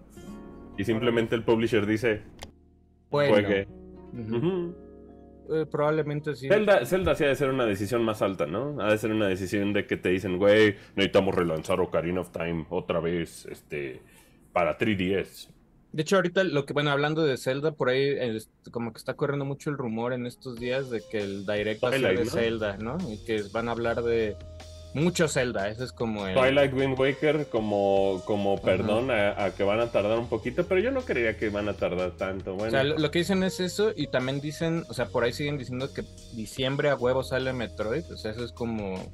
y 0.77 0.83
simplemente 0.83 1.35
el 1.35 1.43
publisher 1.43 1.85
dice, 1.85 2.21
juegue. 3.09 3.67
Eh, 5.49 5.65
probablemente 5.69 6.35
sí. 6.35 6.47
Zelda, 6.47 6.85
Zelda 6.85 7.15
sí 7.15 7.25
ha 7.25 7.27
de 7.27 7.35
ser 7.35 7.49
una 7.49 7.65
decisión 7.65 8.03
más 8.03 8.21
alta, 8.21 8.45
¿no? 8.45 8.79
Ha 8.79 8.91
de 8.91 8.97
ser 8.97 9.11
una 9.11 9.27
decisión 9.27 9.73
de 9.73 9.85
que 9.85 9.97
te 9.97 10.09
dicen, 10.09 10.37
güey, 10.37 10.75
necesitamos 10.95 11.35
relanzar 11.35 11.81
Ocarina 11.81 12.21
of 12.21 12.31
Time 12.31 12.65
otra 12.69 12.99
vez, 12.99 13.45
este, 13.47 13.99
para 14.53 14.77
3DS. 14.77 15.49
De 15.93 16.01
hecho, 16.01 16.15
ahorita 16.15 16.43
lo 16.43 16.65
que, 16.65 16.73
bueno, 16.73 16.89
hablando 16.89 17.23
de 17.23 17.37
Zelda, 17.37 17.71
por 17.71 17.89
ahí 17.89 18.17
como 18.71 18.91
que 18.91 18.97
está 18.97 19.13
corriendo 19.13 19.45
mucho 19.45 19.69
el 19.69 19.77
rumor 19.77 20.13
en 20.13 20.25
estos 20.25 20.59
días 20.59 20.89
de 20.89 21.03
que 21.07 21.19
el 21.19 21.45
direct 21.45 21.83
va 21.83 21.89
a 21.89 21.91
ser 21.91 22.17
de 22.17 22.25
Zelda, 22.25 22.77
¿no? 22.77 22.97
Y 23.11 23.23
que 23.23 23.43
van 23.51 23.69
a 23.69 23.73
hablar 23.73 24.01
de 24.01 24.35
mucho 24.95 25.27
Zelda, 25.27 25.69
eso 25.69 25.83
es 25.83 25.91
como 25.91 26.27
el... 26.27 26.35
Twilight 26.35 26.73
Wind 26.73 26.99
Waker 26.99 27.47
como, 27.47 28.21
como 28.25 28.59
perdón 28.61 29.09
a, 29.11 29.51
que 29.55 29.63
van 29.63 29.79
a 29.79 29.91
tardar 29.91 30.17
un 30.17 30.29
poquito, 30.29 30.65
pero 30.65 30.81
yo 30.81 30.89
no 30.89 31.01
creía 31.01 31.37
que 31.37 31.49
van 31.49 31.69
a 31.69 31.73
tardar 31.73 32.11
tanto. 32.11 32.55
Bueno. 32.55 32.67
O 32.67 32.71
sea, 32.71 32.83
lo, 32.83 33.11
que 33.11 33.19
dicen 33.19 33.43
es 33.43 33.59
eso 33.59 33.91
y 33.95 34.07
también 34.07 34.41
dicen, 34.41 34.85
o 34.89 34.93
sea, 34.93 35.07
por 35.07 35.23
ahí 35.23 35.33
siguen 35.33 35.59
diciendo 35.59 35.93
que 35.93 36.03
diciembre 36.33 36.89
a 36.89 36.95
huevo 36.95 37.23
sale 37.23 37.53
Metroid, 37.53 38.11
o 38.11 38.17
sea, 38.17 38.31
eso 38.31 38.43
es 38.43 38.51
como 38.51 39.11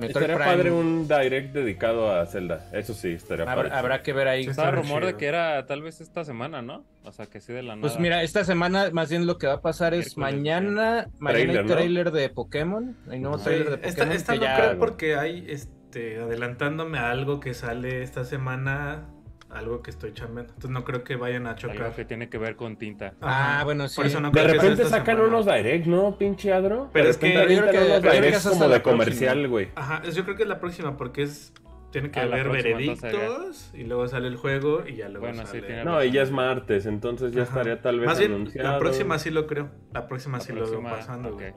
estaría 0.00 0.38
padre 0.38 0.70
un 0.70 1.08
direct 1.08 1.52
dedicado 1.52 2.12
a 2.12 2.26
Zelda. 2.26 2.68
Eso 2.72 2.94
sí, 2.94 3.12
estaría 3.12 3.44
padre. 3.44 3.70
Habrá 3.72 4.02
que 4.02 4.12
ver 4.12 4.28
ahí. 4.28 4.44
Está 4.46 4.70
rumor 4.70 5.04
de 5.04 5.16
que 5.16 5.26
era 5.26 5.66
tal 5.66 5.82
vez 5.82 6.00
esta 6.00 6.24
semana, 6.24 6.62
¿no? 6.62 6.84
O 7.04 7.12
sea, 7.12 7.26
que 7.26 7.40
sí 7.40 7.52
de 7.52 7.62
la 7.62 7.74
pues 7.74 7.76
nada. 7.76 7.88
Pues 7.88 8.00
mira, 8.00 8.22
esta 8.22 8.44
semana 8.44 8.90
más 8.92 9.10
bien 9.10 9.26
lo 9.26 9.38
que 9.38 9.46
va 9.46 9.54
a 9.54 9.60
pasar 9.60 9.94
es 9.94 10.16
mañana, 10.16 11.08
mañana 11.18 11.60
hay 11.60 11.66
trailer 11.66 12.10
de 12.10 12.28
Pokémon. 12.28 12.96
Hay 13.10 13.20
nuevo 13.20 13.38
trailer 13.38 13.70
de 13.70 13.78
Pokémon. 13.78 14.12
Esta, 14.12 14.34
no 14.34 14.40
creo 14.40 14.78
porque 14.78 15.16
hay, 15.16 15.46
este, 15.48 16.20
adelantándome 16.20 16.98
a 16.98 17.10
algo 17.10 17.40
que 17.40 17.54
sale 17.54 18.02
esta 18.02 18.24
semana 18.24 19.06
algo 19.50 19.82
que 19.82 19.90
estoy 19.90 20.12
chambeando. 20.12 20.52
Entonces 20.52 20.70
no 20.70 20.84
creo 20.84 21.04
que 21.04 21.16
vayan 21.16 21.46
a 21.46 21.56
chocar. 21.56 21.82
Algo 21.82 21.96
que 21.96 22.04
tiene 22.04 22.28
que 22.28 22.38
ver 22.38 22.56
con 22.56 22.76
tinta. 22.76 23.14
Ah, 23.20 23.62
bueno, 23.64 23.88
sí. 23.88 23.96
Por 23.96 24.06
eso 24.06 24.20
no 24.20 24.30
de 24.30 24.44
repente 24.44 24.84
sacan 24.84 25.20
unos 25.20 25.46
direct, 25.46 25.86
¿no? 25.86 26.16
Pinche 26.16 26.52
adro. 26.52 26.90
Pero 26.92 27.08
es 27.08 27.16
que 27.16 27.32
yo 27.32 27.44
creo 27.44 27.70
que, 27.70 28.28
es 28.28 28.46
como 28.46 28.68
de 28.68 28.82
comercial, 28.82 29.48
güey. 29.48 29.68
Ajá, 29.74 30.02
yo 30.04 30.24
creo 30.24 30.36
que 30.36 30.42
es 30.42 30.48
la 30.48 30.60
próxima 30.60 30.96
porque 30.96 31.22
es 31.22 31.52
tiene 31.90 32.10
que 32.10 32.20
ah, 32.20 32.24
haber 32.24 32.50
veredictos 32.50 33.70
y 33.72 33.84
luego 33.84 34.06
sale 34.08 34.28
el 34.28 34.36
juego 34.36 34.84
y 34.86 34.96
ya 34.96 35.08
luego 35.08 35.26
bueno, 35.26 35.46
sale. 35.46 35.66
Sí, 35.66 35.72
no, 35.84 36.02
y 36.04 36.10
ya 36.10 36.22
es 36.22 36.30
martes, 36.30 36.84
entonces 36.84 37.32
ya 37.32 37.44
estaría 37.44 37.80
tal 37.80 37.98
vez 37.98 38.06
Más 38.06 38.18
bien, 38.18 38.34
anunciado. 38.34 38.72
La 38.72 38.78
próxima 38.78 39.18
sí 39.18 39.30
lo 39.30 39.46
creo. 39.46 39.70
La 39.92 40.06
próxima 40.06 40.40
sí 40.40 40.52
lo 40.52 40.70
veo 40.70 40.82
pasando, 40.82 41.34
okay. 41.34 41.52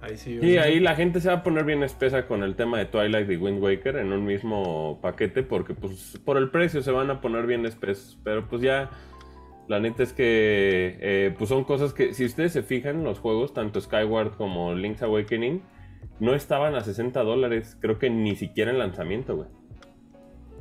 Ahí 0.00 0.16
sí, 0.16 0.38
y 0.40 0.58
ahí 0.58 0.78
la 0.78 0.94
gente 0.94 1.20
se 1.20 1.28
va 1.28 1.36
a 1.36 1.42
poner 1.42 1.64
bien 1.64 1.82
espesa 1.82 2.26
con 2.26 2.42
el 2.42 2.54
tema 2.54 2.78
de 2.78 2.84
Twilight 2.84 3.30
y 3.30 3.36
Wind 3.36 3.62
Waker 3.62 3.96
en 3.96 4.12
un 4.12 4.24
mismo 4.24 5.00
paquete 5.00 5.42
porque 5.42 5.74
pues 5.74 6.20
por 6.24 6.36
el 6.36 6.50
precio 6.50 6.82
se 6.82 6.90
van 6.90 7.10
a 7.10 7.20
poner 7.20 7.46
bien 7.46 7.64
espesos. 7.64 8.18
Pero 8.22 8.46
pues 8.46 8.62
ya 8.62 8.90
la 9.68 9.80
neta 9.80 10.02
es 10.02 10.12
que 10.12 10.98
eh, 11.00 11.34
pues 11.36 11.48
son 11.48 11.64
cosas 11.64 11.92
que 11.92 12.14
si 12.14 12.24
ustedes 12.24 12.52
se 12.52 12.62
fijan 12.62 13.04
los 13.04 13.18
juegos, 13.18 13.54
tanto 13.54 13.80
Skyward 13.80 14.36
como 14.36 14.74
Link's 14.74 15.02
Awakening, 15.02 15.62
no 16.20 16.34
estaban 16.34 16.74
a 16.74 16.82
60 16.82 17.22
dólares, 17.22 17.76
creo 17.80 17.98
que 17.98 18.10
ni 18.10 18.36
siquiera 18.36 18.70
en 18.70 18.78
lanzamiento, 18.78 19.36
güey. 19.36 19.48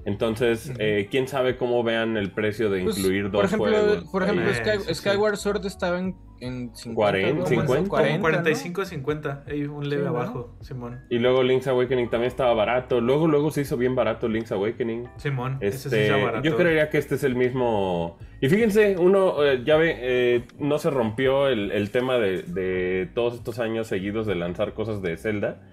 Entonces, 0.05 0.71
eh, 0.77 1.07
quién 1.09 1.27
sabe 1.27 1.57
cómo 1.57 1.81
vean 1.81 2.15
el 2.15 2.31
precio 2.31 2.69
de 2.69 2.83
pues, 2.83 2.97
incluir 2.99 3.31
dos 3.31 3.41
por 3.41 3.45
ejemplo, 3.45 3.71
juegos. 3.71 4.03
Por 4.11 4.23
ejemplo, 4.23 4.45
Skyward 4.93 5.37
Sword 5.37 5.65
estaba 5.65 5.97
en, 5.97 6.15
en 6.39 6.75
50, 6.75 6.95
40, 6.95 7.45
50, 7.47 8.19
45 8.19 8.85
50, 8.85 9.43
hay 9.47 9.63
un 9.63 9.89
leve 9.89 10.07
abajo, 10.07 10.55
Simón. 10.61 11.01
Y 11.09 11.17
luego 11.17 11.41
Link's 11.41 11.65
Awakening 11.67 12.11
también 12.11 12.27
estaba 12.27 12.53
barato. 12.53 13.01
Luego, 13.01 13.27
luego 13.27 13.49
se 13.49 13.61
hizo 13.61 13.77
bien 13.77 13.95
barato 13.95 14.27
Link's 14.27 14.51
Awakening. 14.51 15.09
Simón, 15.17 15.57
este, 15.59 15.87
ese 15.87 16.15
sí 16.15 16.23
barato. 16.23 16.47
Yo 16.47 16.55
creería 16.55 16.91
que 16.91 16.99
este 16.99 17.15
es 17.15 17.23
el 17.23 17.35
mismo. 17.35 18.19
Y 18.41 18.49
fíjense, 18.49 18.97
uno, 18.99 19.43
eh, 19.43 19.63
ya 19.65 19.75
ve, 19.75 19.95
eh, 19.97 20.47
no 20.59 20.77
se 20.77 20.91
rompió 20.91 21.47
el, 21.47 21.71
el 21.71 21.89
tema 21.89 22.19
de, 22.19 22.43
de 22.43 23.09
todos 23.15 23.33
estos 23.33 23.57
años 23.57 23.87
seguidos 23.87 24.27
de 24.27 24.35
lanzar 24.35 24.75
cosas 24.75 25.01
de 25.01 25.17
Zelda. 25.17 25.63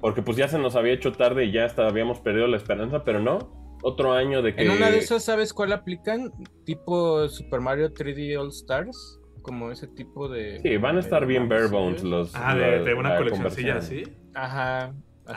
Porque 0.00 0.22
pues 0.22 0.36
ya 0.36 0.48
se 0.48 0.58
nos 0.58 0.74
había 0.74 0.92
hecho 0.92 1.12
tarde 1.12 1.44
y 1.44 1.52
ya 1.52 1.64
hasta 1.64 1.86
habíamos 1.86 2.18
perdido 2.18 2.48
la 2.48 2.56
esperanza, 2.56 3.04
pero 3.04 3.20
no 3.20 3.65
otro 3.82 4.12
año 4.12 4.42
de 4.42 4.54
que. 4.54 4.62
En 4.62 4.70
una 4.70 4.90
de 4.90 4.98
esas, 4.98 5.24
¿sabes 5.24 5.52
cuál 5.52 5.72
aplican? 5.72 6.32
Tipo 6.64 7.28
Super 7.28 7.60
Mario 7.60 7.92
3D 7.92 8.38
All 8.38 8.48
Stars. 8.48 9.20
Como 9.42 9.70
ese 9.70 9.86
tipo 9.86 10.28
de. 10.28 10.60
Sí, 10.60 10.76
van 10.76 10.96
a 10.96 11.00
estar 11.00 11.24
bien 11.26 11.48
bare 11.48 11.68
bones 11.68 12.02
los. 12.02 12.34
Ah, 12.34 12.56
de, 12.56 12.94
una 12.94 13.16
coleccioncilla 13.16 13.76
así. 13.76 14.02
Ajá. 14.34 14.92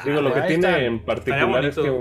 Digo, 0.06 0.22
lo 0.22 0.34
que 0.34 0.42
tiene 0.42 0.86
en 0.86 1.04
particular 1.06 1.66
es 1.66 1.76
que 1.76 1.92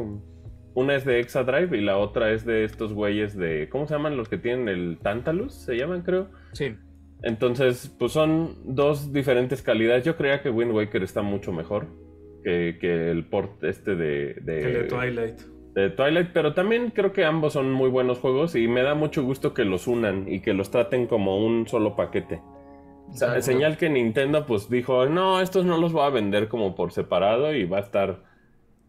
una 0.75 0.95
es 0.95 1.05
de 1.05 1.21
Exadrive 1.21 1.77
y 1.77 1.81
la 1.81 1.99
otra 1.99 2.33
es 2.33 2.47
de 2.47 2.65
estos 2.65 2.93
güeyes 2.93 3.37
de. 3.37 3.69
¿Cómo 3.69 3.87
se 3.87 3.95
llaman 3.95 4.17
los 4.17 4.29
que 4.29 4.39
tienen 4.39 4.69
el 4.69 4.99
Tantalus? 5.03 5.55
Se 5.55 5.77
llaman, 5.77 6.03
creo. 6.03 6.31
Sí. 6.53 6.77
Entonces, 7.23 7.95
pues 7.99 8.13
son 8.13 8.57
dos 8.65 9.13
diferentes 9.13 9.61
calidades. 9.61 10.05
Yo 10.05 10.17
creía 10.17 10.41
que 10.41 10.51
Wind 10.51 10.73
Waker 10.73 11.03
está 11.03 11.21
mucho 11.21 11.53
mejor 11.53 11.89
que, 12.45 12.79
que 12.81 13.11
el 13.11 13.27
port 13.27 13.63
este 13.65 13.97
de. 13.97 14.35
de... 14.41 14.63
El 14.63 14.73
de 14.73 14.85
Twilight 14.85 15.58
de 15.75 15.91
Twilight, 15.91 16.31
pero 16.33 16.55
también 16.55 16.91
creo 16.91 17.13
que 17.13 17.25
ambos 17.25 17.53
son 17.53 17.71
muy 17.71 17.89
buenos 17.89 18.19
juegos 18.19 18.55
y 18.55 18.69
me 18.69 18.83
da 18.83 18.95
mucho 18.95 19.23
gusto 19.23 19.55
que 19.55 19.65
los 19.65 19.87
unan 19.87 20.29
y 20.29 20.41
que 20.41 20.55
los 20.55 20.71
traten 20.71 21.07
como 21.07 21.45
un 21.45 21.67
solo 21.69 21.95
paquete. 21.97 22.41
señal 23.41 23.77
que 23.77 23.89
Nintendo 23.89 24.47
pues 24.47 24.69
dijo, 24.69 25.07
no, 25.07 25.41
estos 25.41 25.65
no 25.65 25.79
los 25.79 25.93
voy 25.93 26.07
a 26.07 26.11
vender 26.11 26.49
como 26.49 26.75
por 26.75 26.93
separado 26.93 27.55
y 27.55 27.65
va 27.65 27.79
a 27.79 27.81
estar 27.81 28.23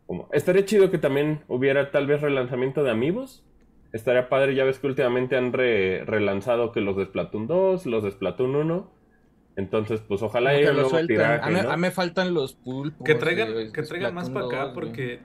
como... 0.07 0.27
Estaría 0.31 0.65
chido 0.65 0.89
que 0.89 0.97
también 0.97 1.41
hubiera 1.47 1.91
tal 1.91 2.07
vez 2.07 2.21
relanzamiento 2.21 2.83
de 2.83 2.91
Amigos. 2.91 3.43
Estaría 3.93 4.29
padre, 4.29 4.55
ya 4.55 4.63
ves 4.63 4.79
que 4.79 4.87
últimamente 4.87 5.35
han 5.35 5.53
relanzado 5.53 6.71
que 6.71 6.81
los 6.81 6.95
de 6.97 7.05
Splatoon 7.05 7.47
2, 7.47 7.85
los 7.85 8.03
de 8.03 8.11
Splatoon 8.11 8.55
1. 8.55 8.91
Entonces, 9.55 10.01
pues 10.07 10.21
ojalá 10.21 10.51
haya 10.51 10.71
un 10.71 11.21
a, 11.21 11.75
mí, 11.75 11.81
me 11.81 11.91
faltan 11.91 12.33
los 12.33 12.53
pulpos. 12.53 13.05
Que 13.05 13.15
traigan, 13.15 13.71
que 13.71 13.83
traigan 13.83 14.13
más 14.13 14.29
para 14.29 14.45
acá, 14.45 14.71
porque... 14.73 15.13
Eh, 15.13 15.19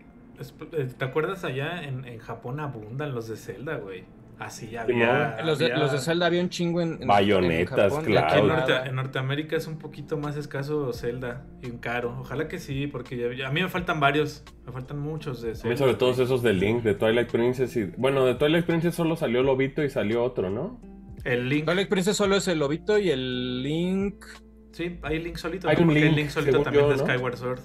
¿Te 0.98 1.04
acuerdas 1.04 1.44
allá 1.44 1.82
en, 1.82 2.04
en 2.04 2.18
Japón 2.18 2.60
abundan 2.60 3.14
los 3.14 3.28
de 3.28 3.36
Zelda, 3.36 3.76
güey? 3.76 4.04
Así 4.38 4.76
había, 4.76 5.42
los, 5.44 5.60
de, 5.60 5.68
los 5.70 5.92
de 5.92 5.98
Zelda 5.98 6.26
había 6.26 6.40
un 6.40 6.48
chingo 6.48 6.80
en, 6.80 7.06
Bayonetas, 7.06 7.94
claro. 8.00 8.52
Aquí 8.52 8.88
en, 8.88 8.96
Norteamérica 8.96 9.56
es 9.56 9.68
un 9.68 9.78
poquito 9.78 10.16
más 10.16 10.36
escaso 10.36 10.92
Zelda 10.92 11.46
y 11.62 11.70
un 11.70 11.78
caro. 11.78 12.16
Ojalá 12.20 12.48
que 12.48 12.58
sí, 12.58 12.88
porque 12.88 13.44
a 13.44 13.50
mí 13.50 13.62
me 13.62 13.68
faltan 13.68 14.00
varios. 14.00 14.42
Me 14.66 14.72
faltan 14.72 14.98
muchos 14.98 15.40
de 15.40 15.54
Zelda. 15.54 15.76
sobre 15.76 15.94
todos 15.94 16.18
esos 16.18 16.42
de 16.42 16.52
Link, 16.52 16.82
de 16.82 16.94
Twilight 16.94 17.30
Princess. 17.30 17.76
Y, 17.76 17.84
bueno, 17.96 18.24
de 18.26 18.34
Twilight 18.34 18.66
Princess 18.66 18.96
solo 18.96 19.14
salió 19.14 19.42
Lobito 19.42 19.84
y 19.84 19.90
salió 19.90 20.24
otro, 20.24 20.50
¿no? 20.50 20.80
El 21.22 21.48
Link. 21.48 21.66
Twilight 21.66 21.88
Princess 21.88 22.16
solo 22.16 22.34
es 22.34 22.48
el 22.48 22.58
Lobito 22.58 22.98
y 22.98 23.10
el 23.10 23.62
Link. 23.62 24.24
Sí, 24.72 24.98
hay 25.02 25.20
Link 25.22 25.36
solito. 25.36 25.68
Hay 25.68 25.76
un 25.80 25.94
Link, 25.94 26.06
el 26.06 26.16
Link 26.16 26.30
solito 26.30 26.60
también 26.60 26.88
de 26.88 26.98
Skyward 26.98 27.36
Sword. 27.36 27.60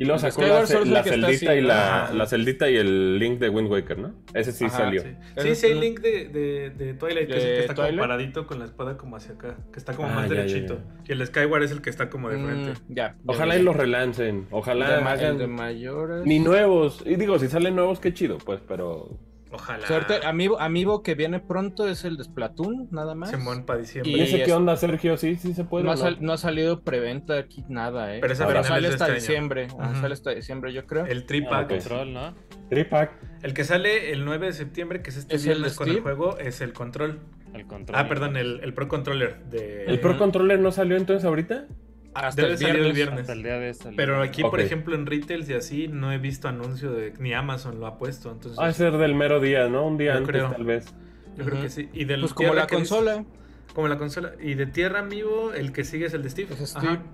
Y 0.00 0.06
luego 0.06 0.18
sacó 0.18 0.40
la, 0.40 0.66
celdita 0.66 1.54
y 1.54 1.60
la, 1.60 2.10
la, 2.14 2.26
celdita 2.26 2.70
y 2.70 2.76
el 2.76 3.18
link 3.18 3.38
de 3.38 3.50
Wind 3.50 3.70
Waker, 3.70 3.98
¿no? 3.98 4.14
Ese 4.32 4.50
sí 4.50 4.66
salió. 4.70 5.02
Sí, 5.36 5.54
sí, 5.54 5.66
hay 5.66 5.78
link 5.78 6.00
de, 6.00 6.24
de, 6.30 6.70
de 6.70 6.94
Twilight, 6.94 7.28
que 7.28 7.36
es 7.36 7.44
el 7.44 7.54
que 7.56 7.60
está 7.60 7.74
como 7.74 7.98
paradito 7.98 8.46
con 8.46 8.60
la 8.60 8.64
espada 8.64 8.96
como 8.96 9.16
hacia 9.16 9.34
acá, 9.34 9.58
que 9.70 9.78
está 9.78 9.92
como 9.92 10.08
ah, 10.08 10.14
más 10.14 10.30
derechito. 10.30 10.78
Y 11.06 11.12
el 11.12 11.26
Skyward 11.26 11.64
es 11.64 11.72
el 11.72 11.82
que 11.82 11.90
está 11.90 12.08
como 12.08 12.30
de 12.30 12.38
mm, 12.38 12.46
frente. 12.46 12.80
ya. 12.88 13.14
Ojalá 13.26 13.58
y 13.58 13.62
los 13.62 13.76
relancen. 13.76 14.46
Ojalá 14.50 15.06
hagan. 15.06 15.36
De 15.36 15.46
mayores. 15.46 16.24
Ni 16.24 16.38
nuevos. 16.38 17.02
Y 17.04 17.16
digo, 17.16 17.38
si 17.38 17.48
salen 17.48 17.76
nuevos, 17.76 18.00
qué 18.00 18.14
chido, 18.14 18.38
pues, 18.38 18.60
pero. 18.66 19.18
Ojalá. 19.52 19.86
Suerte, 19.86 20.20
amigo, 20.24 20.60
amigo 20.60 21.02
que 21.02 21.14
viene 21.14 21.40
pronto 21.40 21.88
es 21.88 22.04
el 22.04 22.16
de 22.16 22.24
Splatoon, 22.24 22.88
nada 22.90 23.14
más. 23.14 23.30
Simón 23.30 23.64
para 23.64 23.80
diciembre. 23.80 24.12
¿Y 24.12 24.20
ese 24.20 24.42
qué 24.44 24.52
onda, 24.52 24.76
Sergio? 24.76 25.16
Sí, 25.16 25.36
sí 25.36 25.54
se 25.54 25.64
puede. 25.64 25.84
No, 25.84 26.32
ha, 26.32 26.38
salido 26.38 26.82
preventa 26.82 27.38
aquí 27.38 27.64
nada, 27.68 28.14
eh. 28.14 28.20
Pero, 28.20 28.34
sale 28.34 28.58
hasta 28.60 29.06
este 29.06 29.14
diciembre. 29.14 29.68
Sale 30.00 30.14
hasta 30.14 30.30
diciembre, 30.30 30.72
yo 30.72 30.86
creo. 30.86 31.06
El 31.06 31.26
tripack. 31.26 31.64
Ah, 31.64 31.68
control, 31.68 32.12
¿no? 32.12 32.34
Tripack. 32.68 33.12
El 33.42 33.54
que 33.54 33.64
sale 33.64 34.12
el 34.12 34.24
9 34.24 34.46
de 34.46 34.52
septiembre, 34.52 35.02
que 35.02 35.10
es 35.10 35.16
este 35.16 35.36
viernes 35.36 35.74
con 35.74 35.88
el 35.88 36.00
juego, 36.00 36.38
es 36.38 36.60
el 36.60 36.72
control. 36.72 37.20
El 37.52 37.66
control. 37.66 37.98
Ah, 37.98 38.08
perdón, 38.08 38.36
el, 38.36 38.60
el 38.62 38.72
Pro 38.74 38.86
Controller. 38.86 39.44
De... 39.46 39.84
¿El 39.86 39.98
Pro 39.98 40.16
Controller 40.16 40.60
no 40.60 40.70
salió 40.70 40.96
entonces 40.96 41.24
ahorita? 41.24 41.66
Hasta 42.14 42.42
el 42.42 42.56
viernes, 42.56 42.86
el 42.86 42.92
viernes. 42.92 43.28
el 43.28 43.42
día 43.42 43.58
de 43.58 43.74
Pero 43.96 44.20
aquí, 44.20 44.42
por 44.42 44.60
ejemplo, 44.60 44.94
en 44.94 45.06
retails 45.06 45.48
y 45.48 45.54
así, 45.54 45.88
no 45.88 46.12
he 46.12 46.18
visto 46.18 46.48
anuncio 46.48 46.90
de 46.90 47.12
ni 47.18 47.32
Amazon 47.32 47.78
lo 47.78 47.86
ha 47.86 47.98
puesto. 47.98 48.30
Entonces, 48.32 48.58
a 48.58 48.72
ser 48.72 48.96
del 48.96 49.14
mero 49.14 49.40
día, 49.40 49.68
¿no? 49.68 49.86
Un 49.86 49.96
día 49.96 50.16
antes, 50.16 50.42
tal 50.42 50.64
vez. 50.64 50.86
Yo 51.36 51.44
creo 51.44 51.62
que 51.62 51.70
sí. 51.70 51.88
Y 51.92 52.04
del 52.04 52.20
pues 52.20 52.34
como 52.34 52.54
la 52.54 52.66
consola. 52.66 53.24
como 53.74 53.88
la 53.88 53.96
consola. 53.96 54.32
Y 54.40 54.54
de 54.54 54.66
Tierra 54.66 55.00
Amigo, 55.00 55.52
el 55.52 55.72
que 55.72 55.84
sigue 55.84 56.06
es 56.06 56.14
el 56.14 56.22
de 56.22 56.30
Steve. 56.30 56.48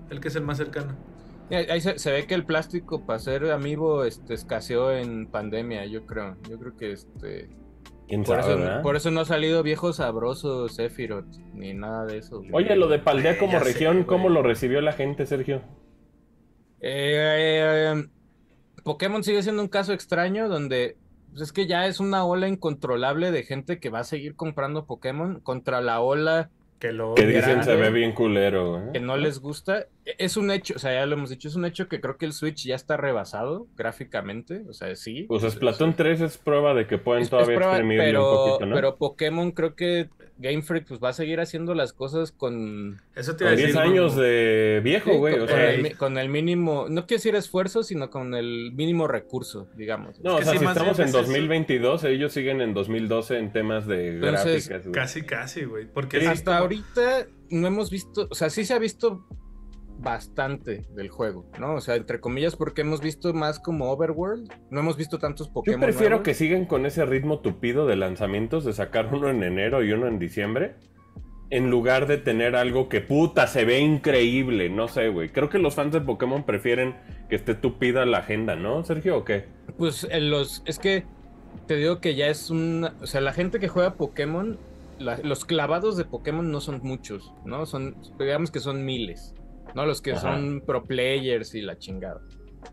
el 0.09 0.19
que 0.19 0.27
es 0.27 0.35
el 0.35 0.43
más 0.43 0.57
cercano. 0.57 0.95
Ahí 1.49 1.79
se, 1.79 2.11
ve 2.11 2.25
que 2.25 2.33
el 2.33 2.43
plástico 2.43 3.05
para 3.05 3.19
ser 3.19 3.51
amigo 3.51 4.03
este, 4.03 4.33
escaseó 4.33 4.91
en 4.91 5.27
pandemia, 5.27 5.85
yo 5.85 6.05
creo. 6.05 6.35
Yo 6.49 6.59
creo 6.59 6.75
que 6.75 6.91
este 6.91 7.49
por, 8.83 8.95
eso, 8.95 9.11
no 9.11 9.21
ha 9.21 9.25
salido 9.25 9.63
viejo 9.63 9.91
sabroso 9.91 10.69
Sephiroth, 10.69 11.27
ni 11.53 11.73
nada 11.73 12.05
de 12.05 12.19
eso. 12.19 12.41
Oye, 12.53 12.75
lo 12.75 12.87
de 12.87 12.99
Paldea 12.99 13.37
como 13.37 13.59
región, 13.59 14.03
¿cómo 14.03 14.29
lo 14.29 14.43
recibió 14.43 14.79
la 14.81 14.93
gente, 14.93 15.25
Sergio? 15.25 15.61
Eh, 16.79 18.05
Pokémon 18.83 19.23
sigue 19.23 19.43
siendo 19.43 19.61
un 19.61 19.67
caso 19.67 19.93
extraño 19.93 20.47
donde 20.47 20.95
pues, 21.29 21.41
es 21.41 21.51
que 21.51 21.67
ya 21.67 21.87
es 21.87 21.99
una 21.99 22.23
ola 22.25 22.47
incontrolable 22.47 23.31
de 23.31 23.43
gente 23.43 23.79
que 23.79 23.89
va 23.89 23.99
a 23.99 24.03
seguir 24.03 24.35
comprando 24.35 24.85
Pokémon 24.85 25.39
contra 25.41 25.81
la 25.81 25.99
ola 25.99 26.49
que 26.79 26.91
lo 26.93 27.15
que 27.15 27.25
dicen 27.25 27.63
se 27.63 27.75
ve 27.75 27.89
bien 27.89 28.13
culero, 28.13 28.79
¿eh? 28.79 28.89
Que 28.93 28.99
no 28.99 29.17
les 29.17 29.39
gusta. 29.39 29.87
Es 30.17 30.37
un 30.37 30.51
hecho, 30.51 30.75
o 30.75 30.79
sea, 30.79 30.93
ya 30.93 31.05
lo 31.05 31.15
hemos 31.15 31.29
dicho, 31.29 31.47
es 31.49 31.55
un 31.55 31.65
hecho 31.65 31.89
que 31.89 31.99
creo 31.99 32.17
que 32.17 32.25
el 32.25 32.33
Switch 32.33 32.65
ya 32.65 32.75
está 32.75 32.95
rebasado 32.95 33.67
gráficamente, 33.75 34.63
o 34.69 34.73
sea, 34.73 34.95
sí. 34.95 35.23
Pues 35.27 35.43
Splatoon 35.43 35.95
3 35.95 36.21
es 36.21 36.37
prueba 36.37 36.73
de 36.73 36.87
que 36.87 36.97
pueden 36.97 37.27
todavía 37.27 37.57
exprimirle 37.57 38.17
un 38.17 38.23
poquito, 38.23 38.65
¿no? 38.67 38.75
Pero 38.75 38.95
Pokémon 38.95 39.51
creo 39.51 39.75
que 39.75 40.09
Game 40.39 40.61
Freak 40.61 40.87
pues 40.87 41.01
va 41.01 41.09
a 41.09 41.13
seguir 41.13 41.39
haciendo 41.39 41.73
las 41.73 41.93
cosas 41.93 42.31
con... 42.31 43.01
Eso 43.15 43.35
te 43.35 43.53
10 43.53 43.75
años 43.75 44.15
de 44.15 44.81
viejo, 44.83 45.17
güey. 45.17 45.37
con, 45.39 45.49
el, 45.49 45.97
con, 45.97 46.17
el, 46.17 46.29
mínimo, 46.29 46.85
no 46.89 47.05
quiero 47.05 47.19
decir 47.19 47.35
esfuerzo, 47.35 47.83
sino 47.83 48.09
con 48.09 48.35
el 48.35 48.71
mínimo 48.73 49.07
recurso, 49.07 49.67
digamos. 49.75 50.21
No, 50.21 50.35
o 50.35 50.41
sea, 50.41 50.57
si 50.57 50.63
estamos 50.63 50.99
en 50.99 51.11
2022, 51.11 52.03
ellos 52.05 52.31
siguen 52.31 52.61
en 52.61 52.73
2012 52.73 53.39
en 53.39 53.51
temas 53.51 53.87
de 53.87 54.19
gráficas. 54.19 54.83
Casi, 54.93 55.23
casi, 55.23 55.65
güey. 55.65 55.87
Porque 55.91 56.25
hasta 56.27 56.57
ahorita 56.57 57.27
no 57.49 57.67
hemos 57.67 57.89
visto, 57.89 58.27
o 58.29 58.35
sea, 58.35 58.49
sí 58.49 58.63
se 58.63 58.73
ha 58.73 58.79
visto 58.79 59.25
bastante 59.99 60.85
del 60.95 61.09
juego, 61.09 61.45
¿no? 61.59 61.75
O 61.75 61.81
sea, 61.81 61.95
entre 61.95 62.19
comillas, 62.19 62.55
porque 62.55 62.81
hemos 62.81 63.01
visto 63.01 63.33
más 63.33 63.59
como 63.59 63.91
Overworld, 63.91 64.51
no 64.69 64.79
hemos 64.79 64.97
visto 64.97 65.19
tantos 65.19 65.49
Pokémon. 65.49 65.79
Yo 65.79 65.85
prefiero 65.85 66.23
que 66.23 66.33
sigan 66.33 66.65
con 66.65 66.85
ese 66.85 67.05
ritmo 67.05 67.39
tupido 67.39 67.87
de 67.87 67.95
lanzamientos, 67.95 68.65
de 68.65 68.73
sacar 68.73 69.13
uno 69.13 69.29
en 69.29 69.43
enero 69.43 69.83
y 69.83 69.91
uno 69.91 70.07
en 70.07 70.19
diciembre, 70.19 70.75
en 71.49 71.69
lugar 71.69 72.07
de 72.07 72.17
tener 72.17 72.55
algo 72.55 72.89
que 72.89 73.01
puta 73.01 73.47
se 73.47 73.65
ve 73.65 73.79
increíble, 73.79 74.69
no 74.69 74.87
sé, 74.87 75.09
güey. 75.09 75.29
Creo 75.29 75.49
que 75.49 75.59
los 75.59 75.75
fans 75.75 75.93
de 75.93 76.01
Pokémon 76.01 76.43
prefieren 76.43 76.95
que 77.29 77.35
esté 77.35 77.55
tupida 77.55 78.05
la 78.05 78.19
agenda, 78.19 78.55
¿no, 78.55 78.83
Sergio, 78.83 79.17
o 79.17 79.25
qué? 79.25 79.45
Pues 79.77 80.05
en 80.09 80.29
los, 80.29 80.61
es 80.65 80.77
que 80.79 81.05
te 81.65 81.75
digo 81.75 81.99
que 82.01 82.15
ya 82.15 82.27
es 82.27 82.49
un, 82.49 82.89
o 83.01 83.07
sea, 83.07 83.21
la 83.21 83.33
gente 83.33 83.59
que 83.59 83.67
juega 83.67 83.95
Pokémon, 83.95 84.57
los 84.99 85.45
clavados 85.45 85.95
de 85.95 86.05
Pokémon 86.05 86.51
no 86.51 86.59
son 86.59 86.81
muchos, 86.83 87.33
¿no? 87.45 87.65
Son, 87.65 87.95
digamos 88.19 88.51
que 88.51 88.59
son 88.59 88.85
miles. 88.85 89.33
¿No? 89.77 89.85
Los 89.85 90.01
que 90.01 90.15
son 90.15 90.63
pro 90.65 90.83
players 90.83 91.53
y 91.53 91.61
la 91.61 91.77
chingada. 91.77 92.19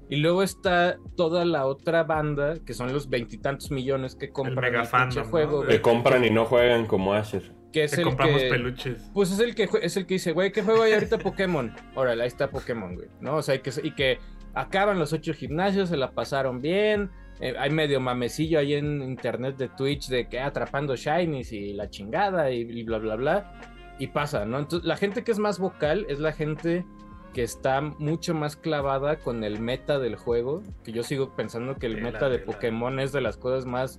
Y 0.09 0.17
luego 0.17 0.43
está 0.43 0.97
toda 1.17 1.45
la 1.45 1.67
otra 1.67 2.03
banda, 2.03 2.55
que 2.64 2.73
son 2.73 2.95
los 2.95 3.11
veintitantos 3.11 3.71
millones 3.71 4.17
que 4.17 4.31
compran 4.31 4.75
el, 4.75 5.23
juego. 5.25 5.67
Que 5.67 5.83
compran 5.83 6.25
y 6.25 6.31
no 6.31 6.47
juegan 6.47 6.87
como 6.87 7.12
Asher. 7.12 7.53
Que 7.75 7.85
es 7.85 7.95
que 7.95 8.01
el 8.01 8.07
compramos 8.07 8.43
peluches. 8.43 9.11
Pues 9.12 9.31
es 9.33 9.38
el 9.38 9.55
que 9.55 9.69
es 9.83 9.97
el 9.99 10.07
que 10.07 10.14
dice, 10.14 10.33
güey, 10.33 10.51
¿qué 10.51 10.62
juego 10.62 10.83
hay 10.83 10.95
ahorita 10.95 11.19
Pokémon? 11.19 11.75
Órale, 11.95 12.23
ahí 12.23 12.29
está 12.29 12.49
Pokémon, 12.49 12.95
güey. 12.95 13.09
¿No? 13.21 13.37
O 13.37 13.43
sea, 13.43 13.55
y 13.55 13.59
que, 13.59 13.71
y 13.83 13.90
que 13.90 14.19
acaban 14.55 14.99
los 14.99 15.12
ocho 15.12 15.35
gimnasios, 15.35 15.90
se 15.90 15.99
la 15.99 16.12
pasaron 16.12 16.62
bien. 16.62 17.11
Eh, 17.40 17.55
hay 17.59 17.69
medio 17.69 18.01
mamecillo 18.01 18.61
ahí 18.61 18.73
en 18.73 19.03
internet 19.03 19.59
de 19.59 19.69
Twitch 19.69 20.09
de 20.09 20.27
que 20.27 20.40
atrapando 20.40 20.97
shinies 20.97 21.53
y 21.53 21.75
la 21.75 21.90
chingada 21.90 22.51
y, 22.51 22.61
y 22.61 22.83
bla, 22.85 22.97
bla, 22.97 23.17
bla 23.17 23.74
y 23.99 24.09
pasa, 24.09 24.45
¿no? 24.45 24.59
Entonces, 24.59 24.87
la 24.87 24.97
gente 24.97 25.25
que 25.25 25.33
es 25.33 25.39
más 25.39 25.59
vocal 25.59 26.07
es 26.09 26.21
la 26.21 26.33
gente 26.33 26.85
que 27.33 27.43
está 27.43 27.81
mucho 27.81 28.35
más 28.35 28.57
clavada 28.57 29.17
con 29.17 29.45
el 29.45 29.59
meta 29.59 29.99
del 29.99 30.17
juego, 30.17 30.63
que 30.85 30.93
yo 30.93 31.03
sigo 31.03 31.35
pensando 31.35 31.77
que 31.77 31.87
el 31.87 32.01
meta 32.01 32.29
de 32.29 32.39
Pokémon 32.39 33.01
es 33.01 33.13
de 33.13 33.21
las 33.21 33.37
cosas 33.37 33.67
más 33.67 33.99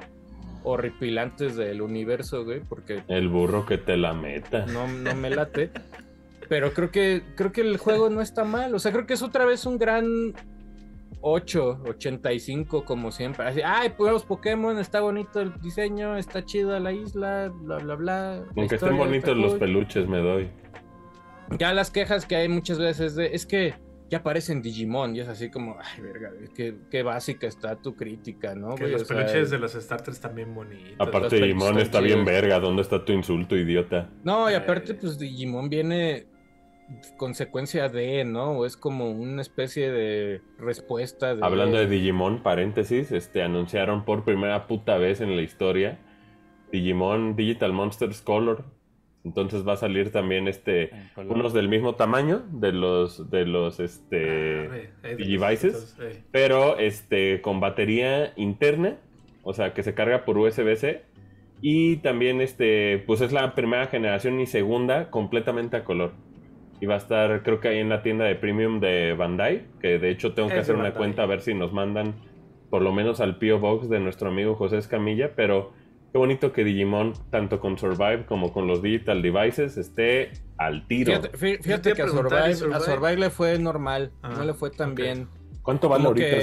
horripilantes 0.64 1.56
del 1.56 1.82
universo, 1.82 2.44
güey, 2.44 2.62
porque... 2.62 3.04
El 3.08 3.28
burro 3.28 3.66
que 3.66 3.78
te 3.78 3.98
la 3.98 4.14
meta. 4.14 4.66
No, 4.66 4.88
no 4.88 5.14
me 5.16 5.30
late. 5.30 5.70
pero 6.50 6.74
creo 6.74 6.92
que, 6.92 7.24
creo 7.36 7.52
que 7.52 7.62
el 7.62 7.78
juego 7.78 8.10
no 8.10 8.22
está 8.22 8.46
mal, 8.46 8.74
o 8.74 8.80
sea, 8.80 8.92
creo 8.92 9.06
que 9.06 9.14
es 9.14 9.22
otra 9.22 9.46
vez 9.46 9.66
un 9.66 9.78
gran 9.78 10.34
8, 11.28 11.82
85 11.88 12.86
como 12.86 13.12
siempre. 13.12 13.48
Así, 13.48 13.62
ay, 13.66 13.94
pues 13.98 14.22
Pokémon, 14.22 14.78
está 14.78 15.02
bonito 15.02 15.42
el 15.42 15.60
diseño, 15.60 16.18
está 16.18 16.46
chida 16.46 16.80
la 16.80 16.92
isla, 16.92 17.52
bla, 17.52 17.78
bla, 17.78 17.96
bla. 17.96 18.44
Aunque 18.56 18.76
estén 18.76 18.96
bonitos 18.96 19.36
los 19.36 19.56
peluches, 19.56 20.08
me 20.08 20.20
doy. 20.20 20.52
Ya 21.58 21.74
las 21.74 21.90
quejas 21.90 22.28
que 22.28 22.36
hay 22.36 22.48
muchas 22.48 22.78
veces 22.78 23.16
de, 23.16 23.34
es 23.34 23.48
que 23.48 23.74
ya 24.08 24.20
aparecen 24.20 24.62
Digimon 24.62 25.16
y 25.16 25.22
es 25.22 25.28
así 25.28 25.50
como, 25.50 25.78
ay, 25.82 26.02
verga, 26.04 26.32
qué, 26.54 27.02
básica 27.02 27.48
está 27.48 27.76
tu 27.76 27.96
crítica, 27.96 28.54
¿no? 28.54 28.76
Que 28.76 28.86
los 28.86 29.06
peluches 29.06 29.50
de 29.50 29.58
los 29.58 29.74
starters 29.74 30.20
también 30.20 30.54
bonitos. 30.54 30.94
Aparte 31.00 31.38
Digimon 31.38 31.80
está 31.80 32.02
bien 32.02 32.24
verga, 32.24 32.60
¿dónde 32.60 32.84
está 32.84 33.04
tu 33.04 33.14
insulto, 33.14 33.58
idiota? 33.58 34.12
No, 34.24 34.52
y 34.52 34.54
aparte 34.54 34.94
pues 34.94 35.18
Digimon 35.18 35.70
viene 35.70 36.28
consecuencia 37.18 37.90
de, 37.90 38.24
¿no? 38.26 38.52
O 38.52 38.66
es 38.66 38.78
como 38.78 39.12
una 39.12 39.42
especie 39.42 39.92
de 39.92 40.42
respuesta. 40.58 41.36
De... 41.36 41.44
Hablando 41.44 41.78
de 41.78 41.88
Digimon, 41.88 42.44
paréntesis, 42.44 43.12
este, 43.12 43.42
anunciaron 43.42 44.06
por 44.06 44.24
primera 44.24 44.68
puta 44.68 44.98
vez 44.98 45.22
en 45.22 45.36
la 45.36 45.42
historia 45.42 46.00
Digimon 46.72 47.36
Digital 47.36 47.74
Monsters 47.74 48.22
Color. 48.22 48.66
Entonces 49.24 49.68
va 49.68 49.74
a 49.74 49.78
salir 49.78 50.12
también 50.12 50.48
este 50.48 50.92
unos 51.18 51.52
del 51.52 51.68
mismo 51.68 51.96
tamaño 51.96 52.44
de 52.52 52.72
los 52.72 53.32
de 53.32 53.46
los 53.48 53.80
este 53.80 54.92
ah, 55.04 55.08
Digivices, 55.18 55.98
pero 56.32 56.78
este 56.78 57.42
con 57.42 57.60
batería 57.60 58.34
interna, 58.36 58.98
o 59.42 59.54
sea, 59.54 59.74
que 59.74 59.82
se 59.82 59.96
carga 59.96 60.26
por 60.26 60.38
USB-C 60.38 61.02
y 61.60 61.98
también 61.98 62.40
este 62.40 63.04
pues 63.08 63.22
es 63.22 63.32
la 63.32 63.56
primera 63.56 63.88
generación 63.88 64.40
y 64.40 64.46
segunda 64.46 65.10
completamente 65.10 65.78
a 65.78 65.84
color. 65.84 66.12
Y 66.82 66.88
va 66.88 66.96
a 66.96 66.98
estar, 66.98 67.42
creo 67.44 67.60
que 67.60 67.70
ahí 67.70 67.80
en 67.80 67.90
la 67.90 68.02
tienda 68.02 68.26
de 68.26 68.36
Premium 68.36 68.80
de 68.80 69.14
Bandai, 69.14 69.66
que 69.80 69.98
de 69.98 70.10
hecho 70.10 70.34
tengo 70.34 70.50
que 70.50 70.60
hacer 70.60 70.76
una 70.76 70.94
cuenta 70.94 71.24
a 71.24 71.26
ver 71.26 71.42
si 71.42 71.54
nos 71.54 71.72
mandan 71.72 72.14
por 72.70 72.82
lo 72.82 72.92
menos 72.92 73.22
al 73.22 73.38
P.O. 73.38 73.60
Box 73.60 73.90
de 73.90 74.00
nuestro 74.00 74.30
amigo 74.30 74.56
José 74.56 74.78
Escamilla, 74.78 75.32
pero 75.36 75.72
qué 76.12 76.18
bonito 76.18 76.52
que 76.52 76.66
Digimon, 76.66 77.14
tanto 77.30 77.60
con 77.62 77.78
Survive 77.78 78.26
como 78.26 78.52
con 78.52 78.68
los 78.68 78.82
Digital 78.82 79.22
Devices, 79.22 79.78
esté 79.78 80.32
al 80.58 80.86
tiro. 80.88 81.22
Fíjate, 81.34 81.94
que 81.94 82.02
a 82.02 82.08
Survive, 82.08 83.18
le 83.18 83.30
fue 83.30 83.58
normal, 83.58 84.12
no 84.22 84.44
le 84.44 84.54
fue 84.54 84.72
tan 84.72 84.96
bien. 84.96 85.30
¿Cuánto 85.62 85.88
vale 85.88 86.06
ahorita? 86.06 86.38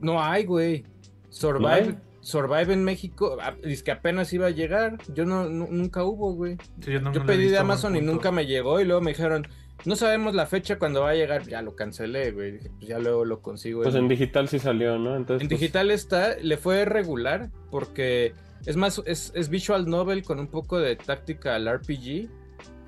No 0.00 0.22
hay, 0.22 0.44
güey. 0.44 0.84
Survive. 1.28 1.96
Survive 2.24 2.72
en 2.72 2.82
México, 2.84 3.36
es 3.62 3.82
que 3.82 3.90
apenas 3.90 4.32
iba 4.32 4.46
a 4.46 4.50
llegar. 4.50 4.96
Yo 5.12 5.26
no, 5.26 5.46
nunca 5.46 6.04
hubo, 6.04 6.32
güey. 6.32 6.56
yo, 6.78 7.26
pedí 7.26 7.48
de 7.48 7.58
Amazon 7.58 7.96
y 7.96 8.00
nunca 8.00 8.32
me 8.32 8.46
llegó. 8.46 8.80
Y 8.80 8.86
luego 8.86 9.02
me 9.02 9.10
dijeron, 9.10 9.46
no 9.84 9.94
sabemos 9.94 10.34
la 10.34 10.46
fecha 10.46 10.78
cuando 10.78 11.02
va 11.02 11.10
a 11.10 11.14
llegar. 11.14 11.46
Ya 11.46 11.60
lo 11.60 11.76
cancelé, 11.76 12.32
güey. 12.32 12.60
Pues 12.60 12.88
ya 12.88 12.98
luego 12.98 13.26
lo 13.26 13.42
consigo. 13.42 13.82
Pues 13.82 13.94
en 13.94 14.08
digital 14.08 14.48
sí 14.48 14.58
salió, 14.58 14.98
¿no? 14.98 15.16
Entonces, 15.16 15.42
en 15.42 15.48
pues 15.48 15.60
digital 15.60 15.90
está, 15.90 16.34
le 16.36 16.56
fue 16.56 16.86
regular 16.86 17.50
porque 17.70 18.32
es 18.64 18.76
más, 18.76 19.02
es, 19.04 19.30
es, 19.34 19.50
visual 19.50 19.86
novel 19.86 20.22
con 20.22 20.40
un 20.40 20.46
poco 20.46 20.78
de 20.78 20.96
tactical 20.96 21.70
RPG. 21.70 22.30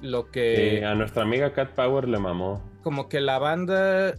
Lo 0.01 0.31
que. 0.31 0.83
a 0.83 0.95
nuestra 0.95 1.25
amiga 1.25 1.53
Cat 1.53 1.75
Power 1.75 2.09
le 2.09 2.19
mamó. 2.19 2.63
Como 2.83 3.11
que 3.11 3.21
la 3.21 3.39
banda. 3.39 4.15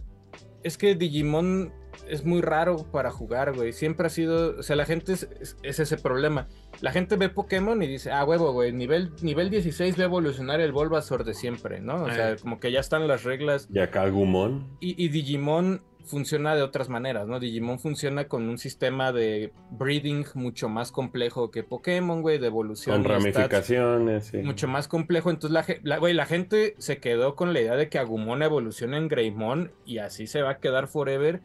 Es 0.62 0.78
que 0.78 0.94
Digimon 0.94 1.72
es 2.08 2.24
muy 2.24 2.40
raro 2.40 2.86
para 2.90 3.10
jugar, 3.10 3.54
güey. 3.54 3.72
Siempre 3.72 4.06
ha 4.06 4.10
sido, 4.10 4.58
o 4.58 4.62
sea, 4.62 4.76
la 4.76 4.84
gente 4.84 5.12
es, 5.12 5.56
ese 5.62 5.96
problema. 5.96 6.48
La 6.80 6.92
gente 6.92 7.16
ve 7.16 7.28
Pokémon 7.28 7.82
y 7.82 7.86
dice, 7.86 8.10
ah, 8.10 8.24
huevo, 8.24 8.52
güey, 8.52 8.72
nivel, 8.72 9.12
nivel 9.22 9.50
16 9.50 9.98
va 9.98 10.02
a 10.02 10.06
evolucionar 10.06 10.60
el 10.60 10.72
Bulbasaur 10.72 11.24
de 11.24 11.34
siempre, 11.34 11.80
¿no? 11.80 12.04
O 12.04 12.10
sea, 12.10 12.36
como 12.36 12.60
que 12.60 12.72
ya 12.72 12.80
están 12.80 13.08
las 13.08 13.24
reglas. 13.24 13.68
Y 13.72 13.78
acá 13.78 14.08
Gumon. 14.08 14.76
Y, 14.80 15.02
y 15.02 15.08
Digimon 15.08 15.82
funciona 16.08 16.56
de 16.56 16.62
otras 16.62 16.88
maneras, 16.88 17.28
¿no? 17.28 17.38
Digimon 17.38 17.78
funciona 17.78 18.28
con 18.28 18.48
un 18.48 18.58
sistema 18.58 19.12
de 19.12 19.52
breeding 19.70 20.24
mucho 20.34 20.68
más 20.68 20.90
complejo 20.90 21.50
que 21.50 21.62
Pokémon, 21.62 22.22
güey, 22.22 22.38
de 22.38 22.46
evolución. 22.46 23.02
Con 23.02 23.04
ramificaciones, 23.04 24.26
sí. 24.26 24.38
Mucho 24.38 24.66
más 24.66 24.88
complejo. 24.88 25.30
Entonces, 25.30 25.52
la, 25.52 25.98
la, 25.98 26.12
la 26.12 26.26
gente 26.26 26.74
se 26.78 26.98
quedó 26.98 27.36
con 27.36 27.52
la 27.52 27.60
idea 27.60 27.76
de 27.76 27.88
que 27.88 27.98
Agumon 27.98 28.42
evolucione 28.42 28.96
en 28.96 29.08
Greymon 29.08 29.72
y 29.84 29.98
así 29.98 30.26
se 30.26 30.42
va 30.42 30.52
a 30.52 30.58
quedar 30.58 30.88
forever. 30.88 31.42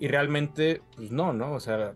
Y 0.00 0.08
realmente, 0.08 0.80
pues 0.96 1.12
no, 1.12 1.34
¿no? 1.34 1.52
O 1.52 1.60
sea, 1.60 1.92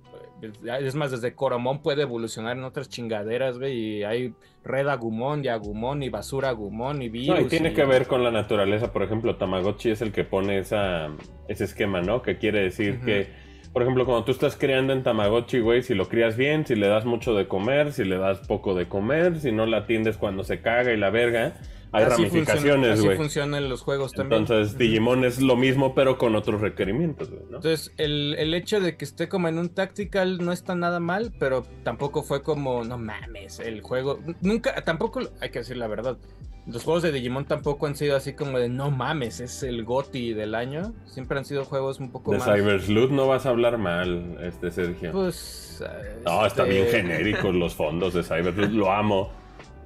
es 0.79 0.95
más, 0.95 1.11
desde 1.11 1.35
Coromón 1.35 1.81
puede 1.81 2.03
evolucionar 2.03 2.55
en 2.55 2.65
otras 2.65 2.91
chingaderas, 2.91 3.59
güey, 3.59 3.73
y 3.73 4.05
hay 4.05 4.35
Red 4.63 4.89
Agumon 4.89 5.43
y 5.43 5.49
Agumon 5.49 6.03
y 6.03 6.11
Basura 6.11 6.51
Agumon 6.51 7.01
y 7.01 7.09
virus. 7.09 7.41
No, 7.41 7.47
y 7.47 7.49
tiene 7.49 7.73
que 7.73 7.85
ver 7.87 8.07
con 8.07 8.23
la 8.23 8.31
naturaleza, 8.31 8.93
por 8.93 9.03
ejemplo, 9.03 9.37
Tamagotchi 9.37 9.91
es 9.91 10.03
el 10.03 10.13
que 10.13 10.25
pone 10.25 10.59
esa, 10.59 11.09
ese 11.49 11.65
esquema, 11.65 12.03
¿no? 12.03 12.21
Que 12.21 12.37
quiere 12.37 12.61
decir 12.61 13.01
que, 13.01 13.29
por 13.73 13.81
ejemplo, 13.81 14.05
cuando 14.05 14.25
tú 14.25 14.33
estás 14.33 14.55
criando 14.55 14.93
en 14.93 15.03
Tamagotchi, 15.03 15.61
güey, 15.61 15.83
si 15.83 15.95
lo 15.95 16.07
crías 16.07 16.37
bien, 16.37 16.67
si 16.67 16.75
le 16.75 16.89
das 16.89 17.07
mucho 17.07 17.35
de 17.35 17.49
comer, 17.49 17.93
si 17.93 18.05
le 18.05 18.19
das 18.19 18.47
poco 18.47 18.75
de 18.75 18.87
comer, 18.87 19.41
si 19.41 19.51
no 19.51 19.65
la 19.65 19.79
atiendes 19.79 20.19
cuando 20.19 20.45
se 20.45 20.61
caga 20.61 20.93
y 20.93 20.99
la 20.99 21.09
verga, 21.09 21.55
hay 21.95 22.05
ramificaciones, 22.05 23.01
güey. 23.01 23.13
Así 23.13 23.17
funcionan 23.17 23.69
los 23.69 23.83
juegos 23.83 24.13
también. 24.13 24.43
Entonces, 24.43 24.77
Digimon 24.77 25.25
es 25.25 25.41
lo 25.41 25.57
mismo, 25.57 25.95
pero 25.95 26.19
con 26.19 26.35
otros 26.35 26.61
requerimientos, 26.61 27.31
güey, 27.31 27.43
¿no? 27.51 27.57
Entonces, 27.57 27.93
el, 27.97 28.35
el, 28.39 28.53
hecho 28.55 28.81
de 28.81 28.97
que 28.97 29.05
esté 29.05 29.29
como 29.29 29.49
en 29.49 29.59
un 29.59 29.69
tactical 29.69 30.39
no 30.45 30.53
está 30.53 30.75
nada 30.75 31.01
mal, 31.01 31.33
pero 31.39 31.65
tampoco 31.85 32.23
fue 32.23 32.43
como, 32.43 32.85
no 32.85 32.99
mames, 32.99 33.61
el 33.61 33.81
juego. 33.81 34.19
Nunca, 34.41 34.83
tampoco, 34.83 35.21
hay 35.41 35.51
que 35.51 35.61
decir 35.61 35.77
la 35.77 35.87
verdad. 35.87 36.19
Los 36.67 36.83
juegos 36.83 37.03
de 37.03 37.13
Digimon 37.13 37.45
tampoco 37.45 37.87
han 37.87 37.95
sido 37.95 38.17
así 38.17 38.33
como 38.33 38.59
de 38.59 38.71
no 38.71 38.91
mames, 38.91 39.41
es 39.41 39.63
el 39.63 39.85
GOTI 39.85 40.33
del 40.33 40.55
año. 40.55 40.95
Siempre 41.05 41.39
han 41.39 41.45
sido 41.45 41.65
juegos 41.67 42.01
un 42.01 42.11
poco 42.11 42.33
más. 42.33 42.47
De 42.47 42.55
Cybersloot 42.55 43.11
no 43.11 43.29
vas 43.29 43.45
a 43.45 43.51
hablar 43.51 43.77
mal, 43.77 44.39
este 44.43 44.71
Sergio. 44.71 45.13
Pues. 45.13 45.85
No, 46.25 46.47
está 46.47 46.65
bien 46.65 46.85
este 46.85 47.03
genéricos 47.03 47.55
los 47.55 47.75
fondos 47.75 48.15
de 48.15 48.23
Cybersloot. 48.23 48.71
Lo 48.71 48.91
amo. 48.91 49.31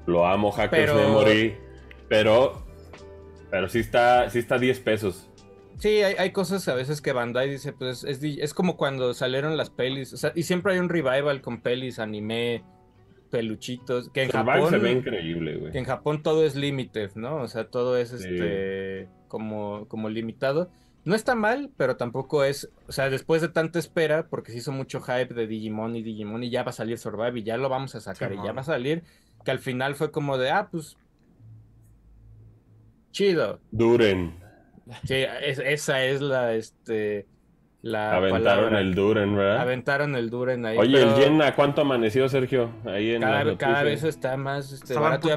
Lo 0.06 0.24
amo, 0.24 0.52
Hackers 0.52 0.94
Memory. 0.94 1.68
Pero, 2.09 2.64
pero 3.50 3.68
sí 3.68 3.80
está, 3.80 4.28
sí 4.30 4.38
está 4.38 4.56
a 4.56 4.59
10 4.59 4.80
pesos. 4.80 5.28
Sí, 5.78 6.02
hay, 6.02 6.32
cosas 6.32 6.66
a 6.66 6.74
veces 6.74 7.00
que 7.00 7.12
Bandai 7.12 7.48
dice, 7.48 7.72
pues 7.72 8.02
es, 8.02 8.20
es 8.22 8.52
como 8.52 8.76
cuando 8.76 9.14
salieron 9.14 9.56
las 9.56 9.70
pelis, 9.70 10.12
o 10.12 10.16
sea, 10.16 10.32
y 10.34 10.42
siempre 10.42 10.72
hay 10.72 10.80
un 10.80 10.88
revival 10.88 11.40
con 11.40 11.61
pelis, 11.61 12.00
anime, 12.00 12.64
peluchitos, 13.30 14.11
que 14.11 14.24
en 14.24 14.30
Japón 14.30 14.70
se 14.70 14.78
ve 14.78 14.90
increíble, 14.90 15.56
güey. 15.56 15.72
Que 15.72 15.78
en 15.78 15.84
Japón 15.84 16.24
todo 16.24 16.44
es 16.44 16.56
limited, 16.56 17.12
¿no? 17.14 17.36
O 17.36 17.46
sea, 17.46 17.68
todo 17.68 17.96
es 17.96 18.12
este 18.12 19.09
como, 19.28 19.86
como 19.86 20.09
limitado. 20.09 20.68
No 21.04 21.14
está 21.14 21.36
mal, 21.36 21.70
pero 21.76 21.96
tampoco 21.96 22.42
es, 22.42 22.70
o 22.88 22.92
sea, 22.92 23.09
después 23.09 23.40
de 23.40 23.48
tanta 23.48 23.78
espera, 23.78 24.26
porque 24.28 24.50
se 24.50 24.59
hizo 24.59 24.72
mucho 24.72 25.00
hype 25.00 25.32
de 25.32 25.46
Digimon 25.46 25.94
y 25.94 26.02
Digimon 26.02 26.42
y 26.42 26.50
ya 26.50 26.64
va 26.64 26.70
a 26.70 26.72
salir 26.72 26.98
Survive 26.98 27.38
y 27.38 27.44
ya 27.44 27.56
lo 27.56 27.68
vamos 27.68 27.94
a 27.94 28.00
sacar 28.00 28.32
y 28.32 28.36
ya 28.44 28.52
va 28.52 28.62
a 28.62 28.64
salir, 28.64 29.04
que 29.44 29.52
al 29.52 29.61
final 29.61 29.94
fue 29.94 30.11
como 30.11 30.38
de, 30.38 30.50
ah, 30.50 30.68
pues 30.70 30.96
chido. 33.11 33.61
Duren. 33.70 34.34
Sí, 35.04 35.24
esa 35.42 36.04
es 36.04 36.20
la, 36.20 36.54
este, 36.54 37.26
la 37.82 38.16
Aventaron 38.16 38.74
el 38.74 38.94
Duren, 38.94 39.36
¿verdad? 39.36 39.59
Aventaron 39.61 40.16
el 40.16 40.30
Duren 40.30 40.64
ahí. 40.66 40.78
Oye, 40.78 41.02
el 41.02 41.14
yen, 41.14 41.42
¿a 41.42 41.54
cuánto 41.54 41.82
amaneció, 41.82 42.28
Sergio? 42.28 42.70
Ahí 42.86 43.12
en 43.14 43.20
cada, 43.20 43.56
cada 43.56 43.82
vez 43.82 44.02
está 44.02 44.36
más 44.36 44.72
este, 44.72 44.94
barato. 44.94 45.28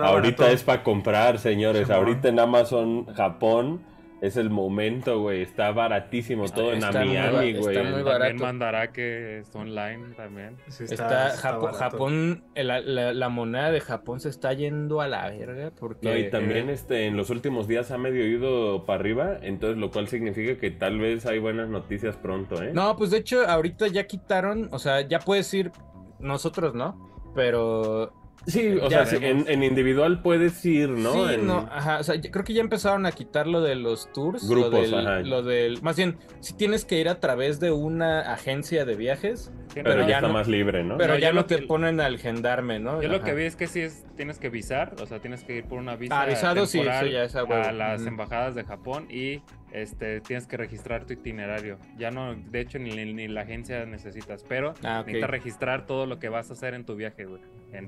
Ahorita 0.00 0.50
es 0.50 0.62
para 0.64 0.82
comprar, 0.82 1.38
señores. 1.38 1.90
Ahorita 1.90 2.28
en 2.28 2.40
Amazon 2.40 3.06
Japón 3.14 3.91
es 4.22 4.36
el 4.36 4.50
momento, 4.50 5.20
güey. 5.20 5.42
Está 5.42 5.72
baratísimo 5.72 6.48
todo 6.48 6.72
en 6.72 6.78
Miami, 6.78 7.54
güey. 7.54 7.76
Está 7.76 7.82
muy 7.82 8.02
barato. 8.02 8.20
También 8.20 8.40
mandará 8.40 8.92
que 8.92 9.40
es 9.40 9.52
online 9.52 10.14
también. 10.16 10.56
está, 10.68 11.30
Japón, 11.30 12.44
la, 12.54 13.28
moneda 13.28 13.72
de 13.72 13.80
Japón 13.80 14.20
se 14.20 14.28
está 14.28 14.52
yendo 14.52 15.00
a 15.00 15.08
la 15.08 15.28
verga 15.28 15.72
porque... 15.76 16.08
No, 16.08 16.16
y 16.16 16.30
también 16.30 16.70
este, 16.70 17.06
en 17.06 17.16
los 17.16 17.30
últimos 17.30 17.66
días 17.66 17.90
ha 17.90 17.98
medio 17.98 18.24
ido 18.24 18.86
para 18.86 19.00
arriba, 19.00 19.38
entonces 19.42 19.76
lo 19.76 19.90
cual 19.90 20.06
significa 20.06 20.56
que 20.56 20.70
tal 20.70 21.00
vez 21.00 21.26
hay 21.26 21.40
buenas 21.40 21.68
noticias 21.68 22.16
pronto, 22.16 22.62
¿eh? 22.62 22.70
No, 22.72 22.94
pues 22.96 23.10
de 23.10 23.18
hecho 23.18 23.44
ahorita 23.44 23.88
ya 23.88 24.06
quitaron, 24.06 24.68
o 24.70 24.78
sea, 24.78 25.00
ya 25.00 25.18
puedes 25.18 25.52
ir, 25.52 25.72
nosotros 26.20 26.76
no, 26.76 27.32
pero 27.34 28.12
Sí, 28.46 28.76
o 28.80 28.90
sea, 28.90 29.04
en, 29.20 29.62
individual 29.62 30.20
puedes 30.20 30.64
ir, 30.64 30.90
¿no? 30.90 31.12
Sí, 31.12 31.36
no, 31.40 31.68
ajá, 31.70 32.00
o 32.00 32.02
sea, 32.02 32.20
creo 32.20 32.44
que 32.44 32.52
ya 32.52 32.60
empezaron 32.60 33.06
a 33.06 33.12
quitar 33.12 33.46
lo 33.46 33.60
de 33.60 33.76
los 33.76 34.12
tours. 34.12 34.48
Grupos, 34.48 34.90
lo 34.90 34.96
del, 34.96 35.06
ajá. 35.06 35.20
Lo 35.20 35.42
del, 35.42 35.80
más 35.82 35.96
bien, 35.96 36.16
si 36.40 36.54
tienes 36.54 36.84
que 36.84 36.98
ir 36.98 37.08
a 37.08 37.20
través 37.20 37.60
de 37.60 37.70
una 37.70 38.32
agencia 38.32 38.84
de 38.84 38.96
viajes. 38.96 39.52
pero, 39.74 40.06
ya 40.08 40.16
está 40.16 40.28
más 40.28 40.48
libre, 40.48 40.82
¿no? 40.82 40.96
Pero 40.98 41.18
ya 41.18 41.32
no 41.32 41.44
te 41.44 41.58
ponen 41.58 42.00
al 42.00 42.18
gendarme, 42.18 42.78
¿no? 42.80 43.00
Yo 43.00 43.08
lo 43.08 43.22
que 43.22 43.34
vi 43.34 43.44
es 43.44 43.56
que 43.56 43.68
sí 43.68 43.80
es, 43.80 44.04
tienes 44.16 44.38
que 44.38 44.48
visar, 44.48 44.94
o 45.00 45.06
sea, 45.06 45.20
tienes 45.20 45.44
que 45.44 45.56
ir 45.58 45.64
por 45.64 45.78
una 45.78 45.96
visa 45.96 46.18
ah, 46.18 46.22
avisado, 46.22 46.66
sí, 46.66 46.82
ya 46.82 47.24
es 47.24 47.36
a, 47.36 47.40
a 47.42 47.72
las 47.72 48.06
embajadas 48.06 48.54
de 48.54 48.64
Japón 48.64 49.06
y 49.10 49.42
este, 49.72 50.20
tienes 50.20 50.46
que 50.46 50.56
registrar 50.56 51.04
tu 51.04 51.14
itinerario. 51.14 51.78
Ya 51.96 52.10
no, 52.10 52.34
de 52.34 52.60
hecho, 52.60 52.78
ni, 52.78 52.90
ni 53.12 53.28
la 53.28 53.42
agencia 53.42 53.84
necesitas, 53.86 54.44
pero 54.48 54.74
ah, 54.82 54.98
necesitas 54.98 55.30
registrar 55.30 55.86
todo 55.86 56.06
lo 56.06 56.18
que 56.18 56.28
vas 56.28 56.50
a 56.50 56.52
hacer 56.52 56.74
en 56.74 56.84
tu 56.84 56.94
viaje, 56.94 57.24
güey. 57.24 57.40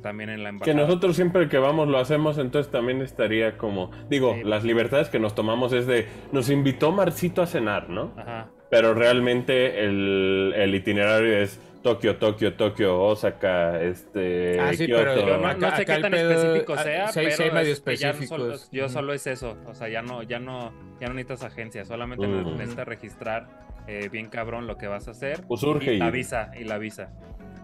también 0.03 0.31
en 0.31 0.43
la 0.43 0.51
embajada. 0.51 0.73
Que 0.73 0.81
nosotros 0.81 1.17
siempre 1.17 1.49
que 1.49 1.59
vamos 1.59 1.89
lo 1.89 1.99
hacemos, 1.99 2.39
entonces 2.39 2.71
también 2.73 3.03
estaría 3.03 3.59
como, 3.59 3.91
digo, 4.09 4.37
las 4.45 4.65
libertades 4.65 5.09
que 5.09 5.19
nos 5.19 5.35
tomamos 5.35 5.73
es 5.73 5.87
de, 5.87 6.07
nos 6.33 6.51
invitó 6.51 6.93
Marcito 6.93 7.43
a 7.43 7.47
cenar, 7.47 7.91
¿no? 7.91 8.13
Ajá. 8.17 8.49
Pero 8.71 8.95
realmente 8.95 9.85
el, 9.85 10.53
el 10.57 10.75
itinerario 10.75 11.37
es 11.37 11.61
Tokio, 11.85 12.17
Tokio, 12.17 12.55
Tokio, 12.55 12.99
Osaka, 12.99 13.83
este. 13.83 14.59
Ah, 14.59 14.73
sí, 14.73 14.87
pero 14.87 15.37
no, 15.55 15.77
sé 15.77 15.85
qué 15.85 15.99
tan 15.99 16.15
específico 16.15 16.79
sea, 16.79 17.11
pero 17.13 17.53
medio 17.53 17.73
específicos. 17.75 18.71
yo 18.73 18.89
solo 18.89 19.13
es 19.13 19.27
eso, 19.27 19.59
o 19.67 19.75
sea, 19.75 19.91
ya 19.91 20.01
no, 20.01 20.23
ya 20.23 20.39
no, 20.39 20.73
ya 20.99 21.09
no 21.09 21.15
necesitas 21.15 21.45
agencia, 21.45 21.85
solamente 21.85 22.27
necesitas 22.27 22.89
registrar 22.89 23.49
eh, 23.87 24.09
bien 24.11 24.31
cabrón 24.31 24.67
lo 24.67 24.79
que 24.79 24.87
vas 24.87 25.09
a 25.09 25.11
hacer. 25.11 25.43
Pues 25.47 25.61
surge 25.61 25.93
y, 25.93 25.99
la 25.99 26.11
visa, 26.11 26.53
y 26.59 26.65
la 26.65 26.79
visa, 26.79 27.13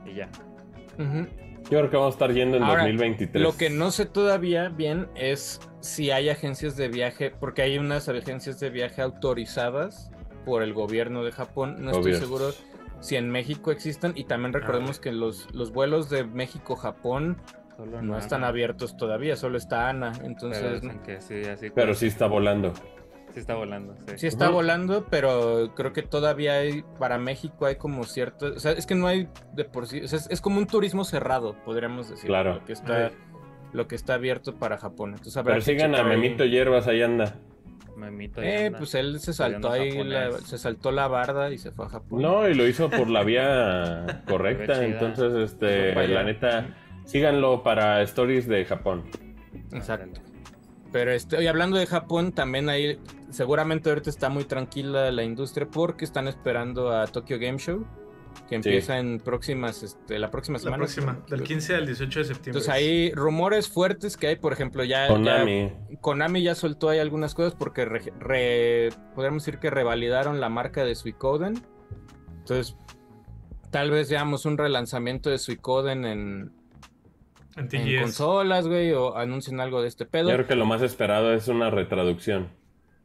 y 0.04 0.12
ya. 0.12 0.28
Yo 0.98 1.78
creo 1.78 1.90
que 1.90 1.96
vamos 1.96 2.12
a 2.12 2.16
estar 2.16 2.32
yendo 2.34 2.58
en 2.58 2.66
2023. 2.66 3.42
Lo 3.42 3.56
que 3.56 3.70
no 3.70 3.90
sé 3.90 4.04
todavía 4.04 4.68
bien 4.68 5.08
es 5.14 5.62
si 5.80 6.10
hay 6.10 6.28
agencias 6.28 6.76
de 6.76 6.88
viaje, 6.88 7.30
porque 7.30 7.62
hay 7.62 7.78
unas 7.78 8.06
agencias 8.10 8.60
de 8.60 8.68
viaje 8.68 9.00
autorizadas 9.00 10.10
por 10.44 10.62
el 10.62 10.74
gobierno 10.74 11.24
de 11.24 11.32
Japón, 11.32 11.76
no 11.78 11.92
estoy 11.92 12.16
seguro 12.16 12.50
si 13.00 13.16
en 13.16 13.30
México 13.30 13.70
existen 13.70 14.12
y 14.14 14.24
también 14.24 14.52
recordemos 14.52 14.98
ah. 14.98 15.02
que 15.02 15.12
los, 15.12 15.52
los 15.54 15.72
vuelos 15.72 16.10
de 16.10 16.24
México-Japón 16.24 17.38
no 18.02 18.18
están 18.18 18.44
abiertos 18.44 18.96
todavía, 18.96 19.36
solo 19.36 19.56
está 19.56 19.88
Ana, 19.88 20.12
entonces... 20.22 20.82
Pero, 21.74 21.94
sí, 21.94 22.06
está 22.06 22.26
volando. 22.26 22.74
Sí 23.32 23.38
está 23.38 23.54
volando, 23.54 23.94
sí. 23.96 24.14
Sí 24.16 24.26
está 24.26 24.50
volando, 24.50 25.06
pero 25.08 25.72
creo 25.76 25.92
que 25.92 26.02
todavía 26.02 26.54
hay, 26.54 26.82
para 26.98 27.18
México 27.18 27.66
hay 27.66 27.76
como 27.76 28.04
cierto, 28.04 28.46
o 28.56 28.58
sea, 28.58 28.72
es 28.72 28.86
que 28.86 28.96
no 28.96 29.06
hay 29.06 29.28
de 29.52 29.64
por 29.64 29.86
sí, 29.86 30.02
o 30.02 30.08
sea, 30.08 30.18
es, 30.28 30.40
como 30.40 30.58
un 30.58 30.66
turismo 30.66 31.04
cerrado, 31.04 31.54
podríamos 31.64 32.10
decir. 32.10 32.26
Claro. 32.26 32.54
Lo 32.54 32.64
que 32.64 32.72
está, 32.72 33.12
lo 33.72 33.86
que 33.86 33.94
está 33.94 34.14
abierto 34.14 34.56
para 34.56 34.78
Japón. 34.78 35.10
Entonces, 35.10 35.36
a 35.36 35.42
ver, 35.42 35.54
pero 35.54 35.64
sigan 35.64 35.94
a 35.94 36.02
Memito 36.02 36.44
Hierbas, 36.44 36.88
ahí 36.88 37.02
anda. 37.02 37.36
Eh, 38.36 38.72
pues 38.76 38.94
él 38.94 39.20
se 39.20 39.32
saltó 39.32 39.70
ahí, 39.70 39.92
se 40.44 40.58
saltó 40.58 40.92
la 40.92 41.08
barda 41.08 41.50
y 41.52 41.58
se 41.58 41.70
fue 41.70 41.86
a 41.86 41.88
Japón. 41.88 42.22
No, 42.22 42.48
y 42.48 42.54
lo 42.54 42.66
hizo 42.66 42.90
por 42.90 43.08
la 43.08 43.22
vía 43.22 44.22
correcta. 44.28 44.84
entonces, 44.84 45.52
este, 45.52 45.94
la 46.08 46.22
neta, 46.22 46.74
síganlo 47.04 47.62
para 47.62 48.02
stories 48.02 48.46
de 48.46 48.64
Japón. 48.64 49.04
Exacto. 49.72 50.20
Pero 50.92 51.12
estoy 51.12 51.46
hablando 51.46 51.76
de 51.76 51.86
Japón, 51.86 52.32
también 52.32 52.68
ahí 52.68 52.98
seguramente 53.30 53.88
ahorita 53.90 54.10
está 54.10 54.28
muy 54.28 54.44
tranquila 54.44 55.10
la 55.10 55.22
industria 55.22 55.68
porque 55.70 56.04
están 56.04 56.26
esperando 56.26 56.90
a 56.90 57.06
Tokyo 57.06 57.38
Game 57.38 57.58
Show 57.58 57.86
que 58.48 58.56
empieza 58.56 58.98
en 58.98 59.20
próximas, 59.20 59.82
este, 59.82 60.18
la 60.18 60.30
próxima 60.30 60.58
semana. 60.58 60.78
La 60.78 60.82
próxima, 60.82 61.24
del 61.28 61.42
15 61.42 61.76
al 61.76 61.86
18 61.86 62.18
de 62.18 62.24
septiembre. 62.24 62.48
Entonces 62.60 62.68
hay 62.68 63.12
rumores 63.12 63.68
fuertes 63.68 64.16
que 64.16 64.26
hay, 64.26 64.36
por 64.36 64.52
ejemplo, 64.52 64.82
ya 64.84 65.06
Konami, 65.08 65.72
ya, 65.88 66.00
Konami 66.00 66.42
ya 66.42 66.54
soltó 66.54 66.88
ahí 66.88 66.98
algunas 66.98 67.34
cosas 67.34 67.54
porque 67.54 68.90
podríamos 69.14 69.44
decir 69.44 69.60
que 69.60 69.70
revalidaron 69.70 70.40
la 70.40 70.48
marca 70.48 70.84
de 70.84 70.94
Suicoden. 70.94 71.62
Entonces, 72.38 72.76
tal 73.70 73.90
vez 73.90 74.10
veamos 74.10 74.44
un 74.46 74.58
relanzamiento 74.58 75.30
de 75.30 75.38
Suicoden 75.38 76.04
en, 76.04 76.52
en, 77.56 78.00
consolas, 78.00 78.66
güey, 78.66 78.92
o 78.92 79.16
anuncien 79.16 79.60
algo 79.60 79.80
de 79.82 79.88
este 79.88 80.06
pedo. 80.06 80.30
Yo 80.30 80.34
creo 80.34 80.46
que 80.48 80.56
lo 80.56 80.66
más 80.66 80.82
esperado 80.82 81.32
es 81.32 81.48
una 81.48 81.70
retraducción. 81.70 82.48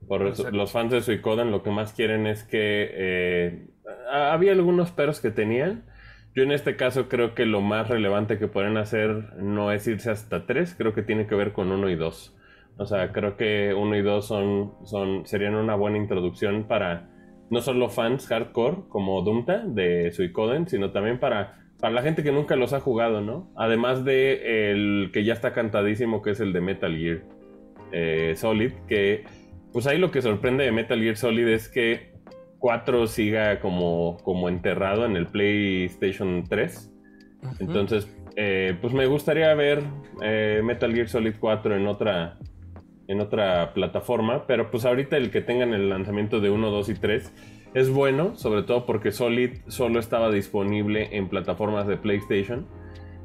Por 0.07 0.53
los 0.53 0.71
fans 0.71 0.91
de 0.91 1.01
Suicoden 1.01 1.51
lo 1.51 1.63
que 1.63 1.71
más 1.71 1.93
quieren 1.93 2.27
es 2.27 2.43
que 2.43 2.89
eh, 2.93 3.67
había 4.11 4.51
algunos 4.51 4.91
peros 4.91 5.19
que 5.19 5.31
tenían. 5.31 5.85
Yo 6.35 6.43
en 6.43 6.51
este 6.51 6.75
caso 6.75 7.07
creo 7.07 7.33
que 7.33 7.45
lo 7.45 7.61
más 7.61 7.87
relevante 7.87 8.37
que 8.37 8.47
pueden 8.47 8.77
hacer 8.77 9.35
no 9.37 9.71
es 9.71 9.87
irse 9.87 10.11
hasta 10.11 10.45
3, 10.45 10.75
creo 10.77 10.93
que 10.93 11.01
tiene 11.01 11.27
que 11.27 11.35
ver 11.35 11.53
con 11.53 11.71
1 11.71 11.89
y 11.89 11.95
2. 11.95 12.35
O 12.77 12.85
sea, 12.85 13.13
creo 13.13 13.37
que 13.37 13.73
1 13.73 13.95
y 13.95 14.01
2 14.01 14.27
son, 14.27 14.73
son, 14.83 15.25
serían 15.25 15.55
una 15.55 15.75
buena 15.75 15.97
introducción 15.97 16.67
para 16.67 17.09
no 17.49 17.61
solo 17.61 17.89
fans 17.89 18.27
hardcore 18.27 18.87
como 18.89 19.21
Dumta 19.21 19.63
de 19.65 20.11
Suicoden, 20.11 20.67
sino 20.67 20.91
también 20.91 21.19
para, 21.19 21.59
para 21.79 21.93
la 21.93 22.01
gente 22.01 22.23
que 22.23 22.33
nunca 22.33 22.57
los 22.57 22.73
ha 22.73 22.81
jugado, 22.81 23.21
¿no? 23.21 23.51
Además 23.55 24.03
de 24.03 24.71
el 24.71 25.11
que 25.13 25.23
ya 25.23 25.33
está 25.33 25.53
cantadísimo, 25.53 26.21
que 26.21 26.31
es 26.31 26.41
el 26.41 26.51
de 26.51 26.61
Metal 26.61 26.97
Gear 26.97 27.21
eh, 27.93 28.33
Solid, 28.35 28.73
que 28.87 29.23
pues 29.71 29.87
ahí 29.87 29.97
lo 29.97 30.11
que 30.11 30.21
sorprende 30.21 30.65
de 30.65 30.71
Metal 30.71 30.99
Gear 30.99 31.15
Solid 31.15 31.47
es 31.47 31.69
que 31.69 32.14
4 32.65 33.05
siga 33.05 33.59
como, 33.59 34.17
como 34.23 34.49
enterrado 34.49 35.05
en 35.05 35.15
el 35.15 35.27
PlayStation 35.27 36.45
3. 36.49 36.91
Entonces, 37.59 38.11
eh, 38.35 38.75
pues 38.81 38.91
me 38.91 39.05
gustaría 39.05 39.53
ver 39.53 39.83
eh, 40.23 40.61
Metal 40.63 40.91
Gear 40.91 41.07
Solid 41.07 41.35
4 41.39 41.75
en 41.75 41.85
otra, 41.85 42.39
en 43.07 43.21
otra 43.21 43.71
plataforma, 43.75 44.47
pero 44.47 44.71
pues 44.71 44.83
ahorita 44.83 45.15
el 45.15 45.29
que 45.29 45.41
tengan 45.41 45.75
el 45.75 45.91
lanzamiento 45.91 46.39
de 46.39 46.49
1, 46.49 46.71
2 46.71 46.89
y 46.89 46.93
3 46.95 47.33
es 47.75 47.91
bueno, 47.91 48.35
sobre 48.35 48.63
todo 48.63 48.87
porque 48.87 49.11
Solid 49.11 49.57
solo 49.67 49.99
estaba 49.99 50.31
disponible 50.31 51.15
en 51.15 51.29
plataformas 51.29 51.85
de 51.85 51.97
PlayStation. 51.97 52.65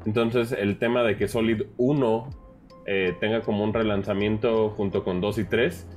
Entonces 0.05 0.51
el 0.51 0.77
tema 0.77 1.01
de 1.01 1.17
que 1.17 1.27
Solid 1.27 1.63
1 1.77 2.29
eh, 2.85 3.15
tenga 3.19 3.41
como 3.41 3.63
un 3.63 3.73
relanzamiento 3.73 4.69
junto 4.69 5.03
con 5.03 5.19
2 5.19 5.39
y 5.39 5.45
3, 5.45 5.87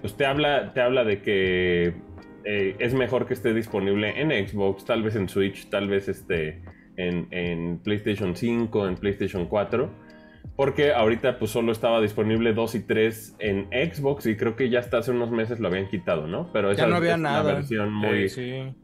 pues 0.00 0.16
te 0.16 0.24
habla, 0.24 0.72
te 0.72 0.80
habla 0.80 1.04
de 1.04 1.20
que 1.20 2.05
eh, 2.48 2.76
es 2.78 2.94
mejor 2.94 3.26
que 3.26 3.34
esté 3.34 3.52
disponible 3.52 4.20
en 4.20 4.30
Xbox, 4.46 4.84
tal 4.84 5.02
vez 5.02 5.16
en 5.16 5.28
Switch, 5.28 5.68
tal 5.68 5.88
vez 5.88 6.08
esté 6.08 6.62
en, 6.96 7.80
PlayStation 7.82 8.36
5, 8.36 8.86
en 8.86 8.94
PlayStation 8.94 9.46
4. 9.46 10.06
Porque 10.54 10.92
ahorita 10.92 11.40
pues 11.40 11.50
solo 11.50 11.72
estaba 11.72 12.00
disponible 12.00 12.54
2 12.54 12.76
y 12.76 12.80
3 12.80 13.36
en 13.40 13.68
Xbox 13.92 14.26
y 14.26 14.36
creo 14.36 14.54
que 14.54 14.70
ya 14.70 14.78
hasta 14.78 14.98
hace 14.98 15.10
unos 15.10 15.30
meses 15.30 15.58
lo 15.58 15.66
habían 15.66 15.88
quitado, 15.88 16.28
¿no? 16.28 16.50
Pero 16.52 16.70
esa 16.70 16.82
ya 16.82 16.88
no 16.88 16.96
había 16.96 17.14
es 17.14 17.20
nada. 17.20 17.42
una 17.42 17.54
versión 17.54 17.92
muy, 17.92 18.30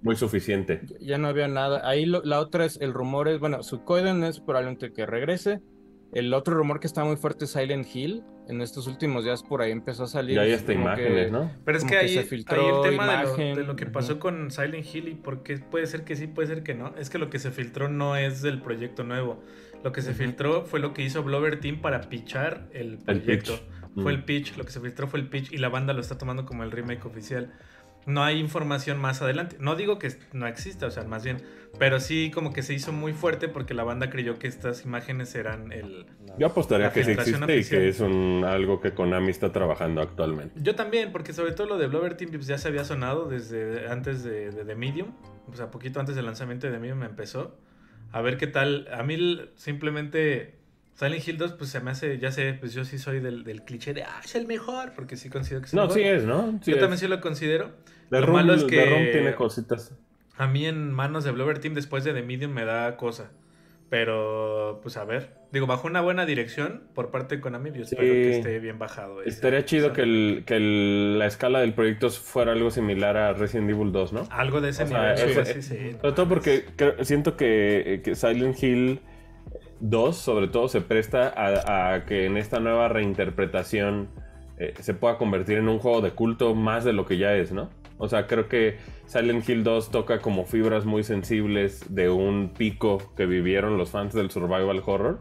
muy 0.03 0.17
suficiente. 0.17 0.83
Ya 1.01 1.17
no 1.17 1.29
había 1.29 1.47
nada. 1.47 1.89
Ahí 1.89 2.05
la 2.05 2.41
otra 2.41 2.65
es, 2.65 2.81
el 2.81 2.93
rumor 2.93 3.29
es, 3.29 3.39
bueno, 3.39 3.63
Suikoden 3.63 4.25
es 4.25 4.41
probablemente 4.41 4.93
que 4.93 5.07
regrese. 5.07 5.61
El 6.13 6.35
otro 6.35 6.57
rumor 6.57 6.81
que 6.81 6.89
está 6.89 7.05
muy 7.05 7.17
fuerte 7.17 7.45
es 7.45 7.53
Silent 7.53 7.87
Hill. 7.95 8.25
En 8.49 8.61
estos 8.61 8.87
últimos 8.87 9.25
días 9.25 9.43
por 9.43 9.63
ahí 9.63 9.71
empezó 9.71 10.05
a 10.05 10.09
salir. 10.09 10.37
Ya 10.37 10.43
hay 10.43 10.53
hasta 10.53 10.73
imágenes, 10.73 11.31
¿no? 11.31 11.51
Pero 11.65 11.79
es 11.79 11.85
que 11.85 11.97
ahí, 11.97 12.17
el 12.17 12.27
tema 12.27 13.25
de, 13.25 13.65
lo, 13.65 13.77
que 13.77 13.87
pasó 13.87 14.19
con 14.19 14.51
Silent 14.51 14.85
Hill 14.93 15.09
y 15.09 15.15
porque 15.15 15.59
puede 15.59 15.87
ser 15.87 16.05
que 16.05 16.17
sí, 16.17 16.27
puede 16.27 16.49
ser 16.49 16.63
que 16.63 16.75
no, 16.75 16.95
es 16.97 17.09
que 17.09 17.19
lo 17.19 17.31
que 17.31 17.39
se 17.39 17.51
filtró 17.51 17.89
no 17.89 18.17
es 18.17 18.43
del 18.43 18.61
proyecto 18.61 19.05
nuevo. 19.05 19.43
Lo 19.85 19.93
que 19.93 20.03
se 20.03 20.15
filtró 20.15 20.65
fue 20.65 20.81
lo 20.81 20.93
que 20.93 21.03
hizo 21.03 21.23
Blover 21.23 21.61
Team 21.61 21.81
para 21.81 22.03
pitchar 22.03 22.69
el 22.73 22.99
proyecto. 22.99 23.59
fue 23.95 24.13
el 24.13 24.25
pitch, 24.25 24.57
lo 24.57 24.65
que 24.65 24.71
se 24.71 24.81
filtró 24.81 25.07
fue 25.07 25.21
el 25.21 25.29
pitch 25.29 25.53
y 25.53 25.59
la 25.59 25.69
banda 25.69 25.93
lo 25.93 26.01
está 26.01 26.19
tomando 26.19 26.45
como 26.45 26.63
el 26.63 26.71
remake 26.71 27.05
oficial 27.05 27.53
no 28.07 28.25
hay 28.25 28.39
información 28.39 29.01
más 29.01 29.23
adelante. 29.23 29.57
No 29.59 29.77
digo 29.77 29.99
que 29.99 30.13
no 30.33 30.47
exista, 30.47 30.87
o 30.87 30.91
sea, 30.91 31.05
más 31.05 31.25
bien, 31.25 31.39
pero 31.79 32.01
sí 32.01 32.31
como 32.33 32.53
que 32.53 32.63
se 32.63 32.75
hizo 32.75 32.93
muy 32.93 33.13
fuerte 33.13 33.49
porque 33.49 33.75
la 33.75 33.85
banda 33.85 34.11
creyó 34.11 34.39
que 34.39 34.47
estas 34.47 34.85
imágenes 34.85 35.35
eran 35.35 35.73
el... 35.73 36.07
Yo 36.39 36.47
apostaría 36.49 36.93
que 36.93 37.05
sí 37.05 37.13
existe 37.13 37.59
y 37.59 37.65
que 37.65 37.89
es 37.89 38.01
un, 38.01 38.45
algo 38.47 38.81
que 38.81 38.93
Konami 38.93 39.31
está 39.31 39.53
trabajando 39.53 40.01
actualmente. 40.01 40.61
Yo 40.63 40.75
también, 40.75 41.13
porque 41.13 41.33
sobre 41.33 41.53
todo 41.53 41.67
lo 41.67 41.79
de 41.79 41.87
Blover 41.87 42.17
Team 42.17 42.31
ya 42.41 42.59
se 42.59 42.69
había 42.69 42.85
sonado 42.85 43.29
desde 43.29 43.89
antes 43.89 44.23
de, 44.25 44.51
The 44.51 44.75
Medium, 44.75 45.13
o 45.51 45.57
sea, 45.57 45.71
poquito 45.71 46.01
antes 46.01 46.17
del 46.17 46.27
lanzamiento 46.27 46.71
de 46.71 46.79
Medium 46.79 47.03
empezó. 47.03 47.57
A 48.11 48.21
ver 48.21 48.37
qué 48.37 48.47
tal. 48.47 48.89
A 48.93 49.03
mí 49.03 49.41
simplemente 49.55 50.62
Silent 50.95 51.27
Hill 51.27 51.39
2, 51.39 51.53
pues 51.55 51.71
se 51.71 51.81
me 51.81 51.91
hace, 51.91 52.19
ya 52.19 52.31
sé, 52.31 52.55
pues 52.55 52.75
yo 52.75 52.85
sí 52.85 52.99
soy 52.99 53.21
del, 53.21 53.45
del 53.45 53.63
cliché 53.63 53.95
de, 53.95 54.05
ah, 54.05 54.21
es 54.25 54.35
el 54.35 54.47
mejor, 54.47 54.93
porque 54.95 55.17
sí 55.17 55.31
considero 55.31 55.63
que 55.63 55.67
es 55.67 55.73
el 55.73 55.79
No, 55.79 55.91
sí 55.91 56.03
es, 56.03 56.25
¿no? 56.25 56.61
yo 56.65 56.79
también 56.79 56.99
sí 56.99 57.09
lo 57.09 57.21
considero. 57.21 57.73
lo 58.11 58.29
malo 58.29 58.55
es 58.55 58.65
que... 58.65 59.11
tiene 59.13 59.35
cositas. 59.35 59.95
A 60.37 60.47
mí 60.47 60.67
en 60.67 60.93
manos 60.93 61.25
de 61.25 61.31
Blover 61.31 61.59
Team 61.59 61.75
después 61.75 62.05
de 62.05 62.13
The 62.13 62.23
Medium 62.23 62.53
me 62.53 62.65
da 62.65 62.97
cosa. 62.97 63.31
Pero, 63.93 64.81
pues 64.83 64.97
a 64.97 65.05
ver. 65.05 65.35
Digo, 65.53 65.67
bajo 65.67 65.87
una 65.87 66.01
buena 66.01 66.25
dirección 66.25 66.85
por 66.95 67.11
parte 67.11 67.37
de 67.37 67.43
Konami, 67.43 67.73
yo 67.73 67.83
espero 67.83 68.01
que 68.01 68.39
esté 68.39 68.59
bien 68.59 68.79
bajado. 68.79 69.23
Estaría 69.23 69.67
chido 69.67 69.93
que, 69.93 70.01
el, 70.01 70.45
que 70.47 70.59
la 70.59 71.27
escala 71.27 71.61
del 71.61 71.75
proyecto 71.75 72.09
fuera 72.09 72.53
algo 72.53 72.71
similar 72.71 73.19
a 73.19 73.35
Resident 73.35 73.69
Evil 73.69 73.93
2, 73.93 74.15
¿no? 74.15 74.27
Algo 74.31 74.63
de 74.63 74.71
ese 74.71 74.87
nivel. 74.87 75.19
sí, 75.19 75.45
sí, 75.45 75.63
sí. 75.63 75.93
Sobre 76.01 76.13
todo 76.13 76.27
porque 76.27 76.65
siento 77.03 77.37
que, 77.37 78.01
que 78.03 78.15
Silent 78.15 78.63
Hill 78.63 79.01
2 79.83 80.17
sobre 80.17 80.47
todo 80.47 80.69
se 80.69 80.81
presta 80.81 81.35
a, 81.37 82.05
que 82.05 82.27
en 82.27 82.37
esta 82.37 82.61
nueva 82.61 82.89
reinterpretación 82.89 84.09
eh, 84.57 84.75
se 84.79 84.95
pueda 84.95 85.19
convertir 85.19 85.59
en 85.59 85.69
un 85.69 85.81
juego 85.81 86.01
de 86.01 86.13
culto 86.13 86.55
más 86.55 86.85
de 86.85 86.93
lo 86.93 87.05
que 87.05 87.19
ya 87.19 87.35
es, 87.35 87.53
¿no? 87.53 87.69
O 87.99 88.09
sea, 88.09 88.27
creo 88.27 88.49
que 88.49 88.79
Silent 89.07 89.49
Hill 89.49 89.65
2 89.65 89.91
toca 89.91 90.21
como 90.21 90.45
fibras 90.45 90.85
muy 90.85 91.03
sensibles 91.03 91.95
de 91.95 92.11
un 92.11 92.53
pico 92.57 93.13
que 93.17 93.27
vivieron 93.27 93.77
los 93.77 93.91
fans 93.91 94.15
del 94.15 94.31
survival 94.31 94.83
horror. 94.85 95.21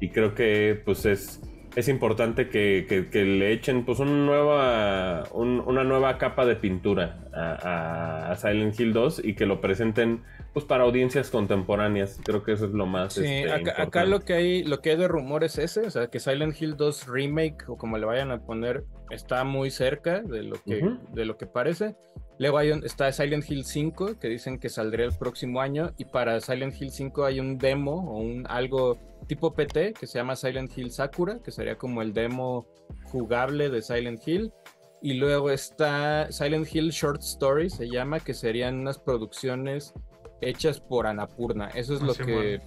Y 0.00 0.10
creo 0.10 0.34
que 0.34 0.80
pues 0.84 1.06
es, 1.06 1.40
es 1.76 1.88
importante 1.88 2.48
que, 2.48 3.08
le 3.12 3.52
echen 3.52 3.84
pues 3.84 4.00
una 4.00 4.12
nueva, 4.12 5.24
una 5.32 5.84
nueva 5.84 6.18
capa 6.18 6.44
de 6.44 6.56
pintura 6.56 7.28
a, 7.32 8.30
a 8.32 8.36
Silent 8.36 8.78
Hill 8.78 8.92
2 8.92 9.22
y 9.24 9.34
que 9.34 9.46
lo 9.46 9.60
presenten 9.60 10.22
pues 10.54 10.64
para 10.64 10.84
audiencias 10.84 11.30
contemporáneas, 11.30 12.20
creo 12.24 12.44
que 12.44 12.52
eso 12.52 12.66
es 12.66 12.70
lo 12.70 12.86
más. 12.86 13.14
Sí, 13.14 13.24
este, 13.24 13.72
acá, 13.72 14.04
lo 14.04 14.20
que 14.20 14.34
hay, 14.34 14.62
lo 14.62 14.80
que 14.80 14.90
hay 14.90 14.96
de 14.96 15.08
rumor 15.08 15.42
es 15.42 15.58
ese, 15.58 15.80
o 15.80 15.90
sea, 15.90 16.06
que 16.06 16.20
Silent 16.20 16.60
Hill 16.60 16.76
2 16.76 17.08
remake 17.08 17.68
o 17.68 17.76
como 17.76 17.98
le 17.98 18.06
vayan 18.06 18.30
a 18.30 18.40
poner 18.40 18.84
está 19.10 19.42
muy 19.42 19.72
cerca 19.72 20.22
de 20.22 20.44
lo 20.44 20.62
que, 20.62 20.96
de 21.12 21.24
lo 21.24 21.36
que 21.36 21.46
parece. 21.46 21.96
Luego 22.38 22.58
hay 22.58 22.70
está 22.84 23.10
Silent 23.12 23.50
Hill 23.50 23.64
5 23.64 24.18
que 24.20 24.28
dicen 24.28 24.60
que 24.60 24.68
saldría 24.68 25.06
el 25.06 25.16
próximo 25.18 25.60
año 25.60 25.92
y 25.98 26.04
para 26.04 26.40
Silent 26.40 26.80
Hill 26.80 26.90
5 26.90 27.24
hay 27.24 27.40
un 27.40 27.58
demo 27.58 28.12
o 28.12 28.18
un 28.18 28.46
algo 28.48 28.98
tipo 29.26 29.54
PT 29.54 29.94
que 29.94 30.06
se 30.06 30.18
llama 30.18 30.36
Silent 30.36 30.76
Hill 30.78 30.92
Sakura, 30.92 31.40
que 31.42 31.50
sería 31.50 31.76
como 31.76 32.00
el 32.00 32.12
demo 32.12 32.68
jugable 33.04 33.70
de 33.70 33.82
Silent 33.82 34.26
Hill. 34.26 34.52
Y 35.02 35.14
luego 35.14 35.50
está 35.50 36.30
Silent 36.30 36.72
Hill 36.72 36.90
Short 36.90 37.20
Story, 37.20 37.68
se 37.68 37.90
llama, 37.90 38.20
que 38.20 38.34
serían 38.34 38.78
unas 38.78 38.98
producciones 38.98 39.92
hechas 40.40 40.80
por 40.80 41.06
Anapurna. 41.06 41.68
Eso 41.68 41.94
es 41.94 42.02
lo 42.02 42.14
que 42.14 42.60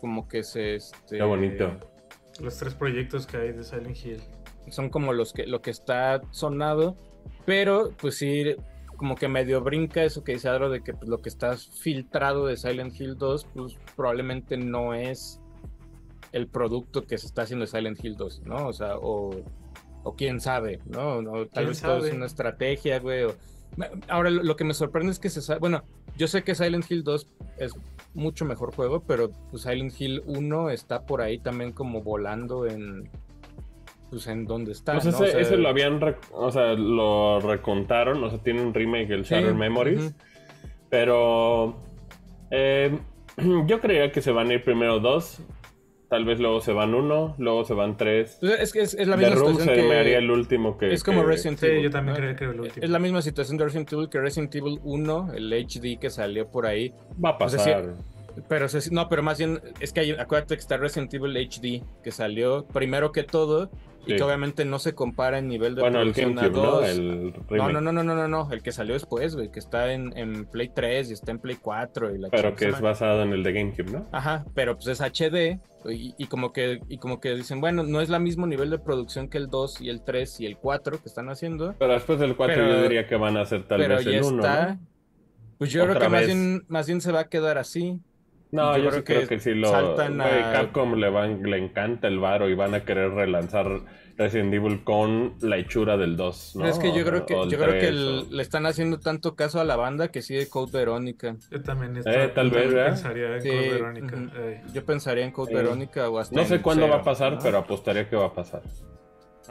como 0.00 0.28
que 0.28 0.42
se... 0.42 0.76
Este, 0.76 1.18
Qué 1.18 1.22
bonito. 1.22 1.78
Los 2.40 2.56
tres 2.56 2.74
proyectos 2.74 3.26
que 3.26 3.36
hay 3.36 3.52
de 3.52 3.62
Silent 3.62 3.96
Hill. 4.04 4.22
Son 4.70 4.88
como 4.88 5.12
los 5.12 5.32
que, 5.32 5.46
lo 5.46 5.60
que 5.60 5.70
está 5.70 6.22
sonado, 6.30 6.96
pero 7.44 7.90
pues 8.00 8.16
sí, 8.16 8.56
como 8.96 9.16
que 9.16 9.28
medio 9.28 9.60
brinca 9.62 10.04
eso 10.04 10.24
que 10.24 10.32
dice 10.32 10.48
Adro 10.48 10.70
de 10.70 10.82
que 10.82 10.94
pues, 10.94 11.08
lo 11.08 11.22
que 11.22 11.28
está 11.28 11.56
filtrado 11.56 12.46
de 12.46 12.56
Silent 12.56 12.98
Hill 12.98 13.16
2, 13.18 13.46
pues 13.54 13.78
probablemente 13.96 14.56
no 14.56 14.94
es 14.94 15.40
el 16.32 16.46
producto 16.48 17.06
que 17.06 17.18
se 17.18 17.26
está 17.26 17.42
haciendo 17.42 17.64
de 17.64 17.70
Silent 17.70 18.02
Hill 18.04 18.16
2, 18.16 18.42
¿no? 18.44 18.68
O 18.68 18.72
sea, 18.72 18.96
o, 18.96 19.42
o 20.02 20.16
quién 20.16 20.40
sabe, 20.40 20.80
¿no? 20.86 21.46
tal 21.46 21.66
vez 21.66 21.80
todo 21.80 22.06
es 22.06 22.14
una 22.14 22.26
estrategia, 22.26 23.00
güey. 23.00 23.26
Ahora, 24.08 24.30
lo 24.30 24.56
que 24.56 24.64
me 24.64 24.74
sorprende 24.74 25.12
es 25.12 25.18
que 25.18 25.30
se 25.30 25.42
sabe, 25.42 25.60
bueno, 25.60 25.82
yo 26.16 26.28
sé 26.28 26.42
que 26.42 26.54
Silent 26.54 26.90
Hill 26.90 27.04
2 27.04 27.26
es 27.58 27.74
mucho 28.14 28.44
mejor 28.44 28.74
juego, 28.74 29.00
pero 29.00 29.30
pues, 29.50 29.62
Silent 29.62 29.98
Hill 29.98 30.22
1 30.26 30.70
está 30.70 31.06
por 31.06 31.22
ahí 31.22 31.38
también 31.38 31.72
como 31.72 32.02
volando 32.02 32.66
en, 32.66 33.08
pues 34.10 34.26
en 34.26 34.46
dónde 34.46 34.72
está. 34.72 34.98
Pues 34.98 35.06
ese, 35.06 35.56
lo 35.56 35.68
habían, 35.68 36.00
o 36.32 36.50
sea, 36.50 36.74
lo 36.74 37.40
recontaron, 37.40 38.22
o 38.22 38.30
sea, 38.30 38.38
tiene 38.38 38.62
un 38.62 38.74
remake, 38.74 39.10
el 39.10 39.22
Shattered 39.22 39.54
Memories. 39.54 40.14
Pero 40.88 41.76
eh, 42.50 42.98
yo 43.66 43.80
creía 43.80 44.10
que 44.10 44.20
se 44.20 44.32
van 44.32 44.50
a 44.50 44.54
ir 44.54 44.64
primero 44.64 44.98
dos, 44.98 45.40
tal 46.10 46.24
vez 46.24 46.40
luego 46.40 46.60
se 46.60 46.72
van 46.72 46.92
uno, 46.92 47.36
luego 47.38 47.64
se 47.64 47.72
van 47.72 47.96
tres. 47.96 48.36
Pues 48.40 48.60
es 48.60 48.72
que 48.72 48.80
es, 48.80 48.94
la 49.06 49.16
misma 49.16 49.36
situación 49.36 49.76
se 49.76 49.82
me 49.84 49.96
haría 49.96 50.18
el 50.18 50.30
último 50.30 50.76
que... 50.76 50.92
Es 50.92 51.04
como 51.04 51.22
Resident 51.22 51.62
Evil. 51.62 51.78
Sí, 51.78 51.82
yo 51.84 51.90
también 51.90 52.16
creo 52.16 52.36
que 52.36 52.44
el 52.44 52.60
último. 52.60 52.84
Es 52.84 52.90
la 52.90 52.98
misma 52.98 53.22
situación 53.22 53.56
de 53.56 53.64
Resident 53.64 53.92
Evil 53.92 54.08
que 54.10 54.20
Resident 54.20 54.52
Evil 54.56 54.80
1, 54.82 55.32
el 55.34 55.52
HD 55.52 56.00
que 56.00 56.10
salió 56.10 56.48
por 56.48 56.66
ahí. 56.66 56.92
Va 57.24 57.30
a 57.30 57.38
pasar. 57.38 57.94
Pero 58.48 58.66
no, 58.90 59.08
pero 59.08 59.22
más 59.22 59.38
bien 59.38 59.60
es 59.80 59.92
que 59.92 60.00
hay, 60.00 60.12
acuérdate 60.12 60.54
que 60.54 60.60
está 60.60 60.76
Resident 60.76 61.12
Evil 61.14 61.36
HD 61.36 61.82
que 62.02 62.10
salió 62.10 62.66
primero 62.66 63.12
que 63.12 63.22
todo 63.22 63.70
y 64.06 64.16
que 64.16 64.22
obviamente 64.22 64.64
no 64.64 64.78
se 64.78 64.94
compara 64.94 65.38
en 65.38 65.48
nivel 65.48 65.74
de 65.74 65.82
bueno, 65.82 65.98
producción 65.98 66.38
el 66.38 66.44
a 66.44 66.48
2. 66.48 66.98
¿no? 67.50 67.70
no, 67.70 67.80
no, 67.80 67.92
no, 67.92 68.02
no, 68.02 68.14
no, 68.14 68.28
no, 68.28 68.48
el 68.50 68.62
que 68.62 68.72
salió 68.72 68.94
después, 68.94 69.34
güey, 69.36 69.50
que 69.50 69.58
está 69.58 69.92
en, 69.92 70.16
en, 70.16 70.46
Play 70.46 70.70
3 70.74 71.10
y 71.10 71.12
está 71.12 71.32
en 71.32 71.38
Play 71.38 71.56
4 71.60 72.14
y 72.14 72.18
la 72.18 72.28
Pero 72.30 72.54
que 72.54 72.68
es 72.68 72.80
basado 72.80 73.22
en 73.22 73.32
el 73.32 73.42
de 73.42 73.52
GameCube, 73.52 73.90
¿no? 73.90 74.08
Ajá, 74.12 74.44
pero 74.54 74.76
pues 74.76 74.88
es 74.88 75.00
HD 75.00 75.60
y, 75.84 76.26
como 76.26 76.52
que 76.52 76.80
y 76.88 76.98
como 76.98 77.20
que 77.20 77.34
dicen, 77.34 77.60
bueno, 77.60 77.82
no 77.82 78.00
es 78.00 78.10
el 78.10 78.20
mismo 78.20 78.46
nivel 78.46 78.70
de 78.70 78.78
producción 78.78 79.28
que 79.28 79.38
el 79.38 79.48
2 79.48 79.80
y 79.82 79.90
el 79.90 80.02
3 80.02 80.40
y 80.40 80.46
el 80.46 80.56
4 80.56 81.00
que 81.02 81.08
están 81.08 81.28
haciendo. 81.28 81.74
Pero 81.78 81.92
después 81.92 82.18
del 82.18 82.36
4 82.36 82.56
yo 82.56 82.82
diría 82.82 83.06
que 83.06 83.16
van 83.16 83.36
a 83.36 83.42
hacer 83.42 83.64
tal 83.64 83.86
vez 83.86 84.06
el 84.06 84.24
1, 84.24 84.36
está, 84.36 84.78
Pues 85.58 85.70
yo 85.70 85.84
creo 85.84 85.98
que 85.98 86.08
más 86.08 86.26
bien, 86.26 86.64
más 86.68 86.86
bien 86.86 87.00
se 87.00 87.12
va 87.12 87.20
a 87.20 87.28
quedar 87.28 87.58
así. 87.58 88.00
No, 88.52 88.76
yo, 88.76 88.90
creo, 88.90 89.04
que, 89.04 89.26
que 89.28 89.38
si 89.38 89.54
lo. 89.54 89.68
Saltan 89.68 90.20
a... 90.20 90.52
Capcom 90.52 90.94
le, 90.94 91.08
van, 91.08 91.42
le 91.42 91.56
encanta 91.56 92.08
el 92.08 92.18
varo 92.18 92.48
y 92.48 92.54
van 92.54 92.74
a 92.74 92.84
querer 92.84 93.12
relanzar 93.12 93.80
Resident 94.16 94.52
Evil 94.52 94.82
con 94.82 95.34
la 95.40 95.56
hechura 95.56 95.96
del 95.96 96.16
2. 96.16 96.56
¿no? 96.56 96.66
Es 96.66 96.78
que 96.78 96.92
yo 96.92 97.04
creo 97.04 97.24
que, 97.24 97.34
yo 97.34 97.58
creo 97.58 97.80
que 97.80 97.90
le 97.90 98.42
están 98.42 98.66
haciendo 98.66 98.98
tanto 98.98 99.36
caso 99.36 99.60
a 99.60 99.64
la 99.64 99.76
banda 99.76 100.08
que 100.08 100.20
sigue 100.20 100.48
Code 100.48 100.72
Verónica. 100.72 101.36
Yo 101.50 101.62
también, 101.62 102.02
eh, 102.04 102.30
tal 102.34 102.50
vez, 102.50 102.74
pensaría 102.74 103.36
en 103.36 103.42
Code 103.42 103.70
Verónica. 103.70 104.16
Yo 104.74 104.84
pensaría 104.84 105.24
en 105.24 105.30
Code 105.30 105.54
Verónica 105.54 106.10
o 106.10 106.18
hasta 106.18 106.34
No 106.34 106.44
sé 106.44 106.60
cuándo 106.60 106.88
va 106.88 106.96
a 106.96 107.02
pasar, 107.02 107.38
pero 107.42 107.58
apostaría 107.58 108.08
que 108.08 108.16
va 108.16 108.26
a 108.26 108.34
pasar. 108.34 108.62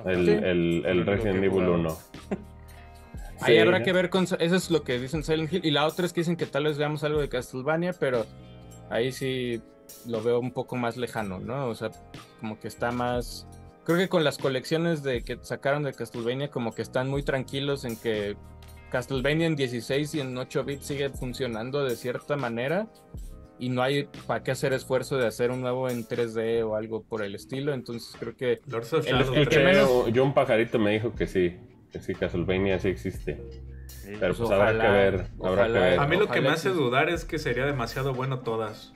El, 0.06 0.30
el, 0.30 0.84
el 0.86 1.06
Resident 1.06 1.43
Evil 1.43 1.68
1. 1.68 1.97
Ahí 3.41 3.58
habrá 3.58 3.82
que 3.84 3.93
ver 3.93 4.10
con. 4.10 4.26
Eso 4.26 4.56
es 4.56 4.70
lo 4.70 4.84
que 4.84 5.00
dicen 5.00 5.24
Silent 5.24 5.52
Hill. 5.52 5.62
Y 5.64 5.72
la 5.72 5.86
otra 5.86 6.06
es 6.06 6.14
que 6.14 6.22
dicen 6.22 6.36
que 6.36 6.45
tal 6.45 6.66
vez 6.66 6.78
veamos 6.78 7.04
algo 7.04 7.22
de 7.22 7.30
Castlevania, 7.30 7.93
pero 7.93 8.26
ahí 8.89 9.11
sí 9.11 9.61
lo 10.05 10.21
veo 10.21 10.39
un 10.39 10.51
poco 10.51 10.75
más 10.75 10.97
lejano, 10.97 11.39
¿no? 11.39 11.67
O 11.67 11.75
sea, 11.75 11.91
como 12.39 12.59
que 12.59 12.67
está 12.67 12.91
más. 12.91 13.47
Creo 13.83 13.97
que 13.97 14.09
con 14.09 14.23
las 14.23 14.37
colecciones 14.37 15.03
de 15.03 15.23
que 15.23 15.39
sacaron 15.41 15.83
de 15.83 15.93
Castlevania, 15.93 16.49
como 16.49 16.73
que 16.73 16.81
están 16.81 17.09
muy 17.09 17.23
tranquilos 17.23 17.85
en 17.85 17.95
que 17.95 18.37
Castlevania 18.91 19.47
en 19.47 19.55
16 19.55 20.15
y 20.15 20.19
en 20.19 20.37
8 20.37 20.63
bits 20.63 20.85
sigue 20.85 21.09
funcionando 21.09 21.83
de 21.83 21.95
cierta 21.95 22.35
manera 22.35 22.87
y 23.59 23.69
no 23.69 23.81
hay 23.81 24.07
para 24.25 24.41
qué 24.41 24.51
hacer 24.51 24.73
esfuerzo 24.73 25.17
de 25.17 25.27
hacer 25.27 25.51
un 25.51 25.61
nuevo 25.61 25.89
en 25.89 26.05
3D 26.05 26.63
o 26.63 26.75
algo 26.75 27.03
por 27.03 27.23
el 27.23 27.35
estilo. 27.35 27.73
Entonces 27.73 28.15
creo 28.19 28.35
que. 28.35 28.61
el, 29.33 29.49
que 29.49 29.59
menos... 29.59 30.11
Yo 30.13 30.23
un 30.23 30.33
pajarito 30.33 30.79
me 30.79 30.91
dijo 30.91 31.13
que 31.13 31.27
sí, 31.27 31.57
que 31.91 31.99
sí, 31.99 32.15
Castlevania 32.15 32.79
sí 32.79 32.89
existe. 32.89 33.41
Pero 34.05 34.19
pues, 34.19 34.37
pues 34.37 34.51
habrá, 34.51 34.71
que 34.71 34.87
ver, 34.87 35.25
habrá 35.43 35.67
que 35.67 35.71
ver. 35.73 35.99
A 35.99 36.07
mí 36.07 36.17
lo 36.17 36.29
que 36.29 36.41
me 36.41 36.49
hace 36.49 36.69
dudar 36.69 37.09
es 37.09 37.25
que 37.25 37.39
sería 37.39 37.65
demasiado 37.65 38.13
bueno 38.13 38.39
todas. 38.39 38.93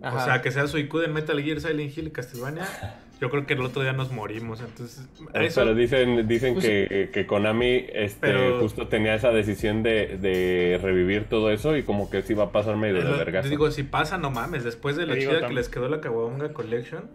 O 0.00 0.20
sea, 0.20 0.42
que 0.42 0.50
sea 0.50 0.66
Suicuden, 0.66 1.12
Metal 1.12 1.40
Gear, 1.42 1.60
Silent 1.60 1.96
Hill 1.96 2.08
y 2.08 2.10
Castlevania. 2.10 2.66
Yo 3.20 3.30
creo 3.30 3.46
que 3.46 3.54
el 3.54 3.62
otro 3.62 3.82
día 3.82 3.92
nos 3.92 4.12
morimos. 4.12 4.60
Entonces, 4.60 5.08
eh, 5.32 5.48
Pero 5.54 5.74
dicen, 5.74 6.26
dicen 6.26 6.54
pues 6.54 6.66
que, 6.66 7.10
que, 7.12 7.26
Konami 7.26 7.86
este, 7.92 8.34
justo 8.60 8.88
tenía 8.88 9.14
esa 9.14 9.30
decisión 9.30 9.82
de, 9.82 10.18
de, 10.18 10.78
revivir 10.82 11.24
todo 11.24 11.50
eso 11.50 11.76
y 11.76 11.84
como 11.84 12.10
que 12.10 12.22
sí 12.22 12.34
va 12.34 12.44
a 12.44 12.52
pasar 12.52 12.76
medio 12.76 13.02
de 13.02 13.12
verga. 13.12 13.42
Digo, 13.42 13.70
si 13.70 13.84
pasa, 13.84 14.18
no 14.18 14.30
mames. 14.30 14.64
Después 14.64 14.96
de 14.96 15.06
la 15.06 15.14
chida 15.14 15.46
que 15.46 15.54
les 15.54 15.68
quedó 15.68 15.88
la 15.88 16.00
Kawabunga 16.00 16.52
Collection, 16.52 17.08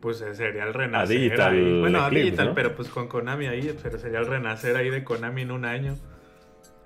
pues 0.00 0.20
eh, 0.20 0.34
sería 0.34 0.64
el 0.64 0.74
renacer. 0.74 1.16
A 1.16 1.20
digital, 1.20 1.80
Bueno, 1.80 2.04
a 2.04 2.10
digital, 2.10 2.52
pero 2.54 2.74
pues 2.76 2.88
con 2.88 3.08
Konami 3.08 3.46
ahí, 3.46 3.74
pero 3.82 3.98
sería 3.98 4.18
el 4.18 4.26
renacer 4.26 4.76
ahí 4.76 4.90
de 4.90 5.02
Konami 5.02 5.42
en 5.42 5.50
un 5.50 5.64
año. 5.64 5.96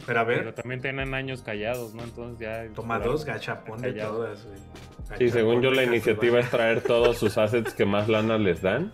Pero 0.06 0.20
a 0.20 0.24
ver. 0.24 0.38
Pero 0.38 0.54
también 0.54 0.80
tienen 0.80 1.14
años 1.14 1.42
callados, 1.42 1.94
¿no? 1.94 2.02
Entonces 2.02 2.38
ya. 2.38 2.66
Toma 2.74 2.98
dos 2.98 3.24
gachapón 3.24 3.80
de 3.80 3.92
todas, 3.94 4.44
güey. 4.44 4.58
Sí, 5.18 5.30
según 5.30 5.62
yo, 5.62 5.70
la 5.70 5.84
iniciativa 5.84 6.40
es 6.40 6.50
traer 6.50 6.80
todos 6.80 7.18
sus 7.18 7.36
assets 7.36 7.74
que 7.74 7.84
más 7.84 8.08
lana 8.08 8.38
les 8.38 8.62
dan 8.62 8.92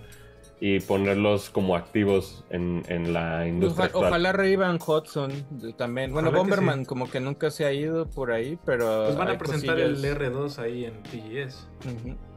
y 0.61 0.81
ponerlos 0.81 1.49
como 1.49 1.75
activos 1.75 2.45
en, 2.51 2.83
en 2.89 3.15
la 3.15 3.49
industria. 3.49 3.91
ojalá 3.95 4.33
revivan 4.33 4.77
Hudson 4.77 5.33
también. 5.77 6.13
Bueno, 6.13 6.31
Bomberman 6.31 6.85
como 6.85 7.11
que 7.11 7.21
nunca 7.21 7.51
se 7.51 7.65
ha 7.65 7.73
ido 7.73 8.09
por 8.09 8.31
ahí, 8.31 8.59
pero. 8.65 9.05
Pues 9.07 9.17
van 9.17 9.29
a 9.29 9.39
presentar 9.39 9.81
el 9.81 10.03
R2 10.05 10.59
ahí 10.59 10.85
en 10.85 11.03
TGS. 11.03 11.69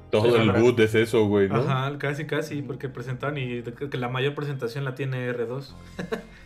Todo 0.09 0.38
el 0.38 0.51
boot 0.51 0.80
es 0.80 0.93
eso, 0.95 1.26
güey, 1.26 1.49
¿no? 1.49 1.55
Ajá, 1.57 1.97
casi, 1.97 2.26
casi, 2.26 2.61
porque 2.61 2.88
presentan 2.88 3.38
y 3.38 3.63
que 3.63 3.97
la 3.97 4.09
mayor 4.09 4.36
presentación 4.36 4.86
la 4.86 4.95
tiene 4.95 5.30
R2. 5.32 5.74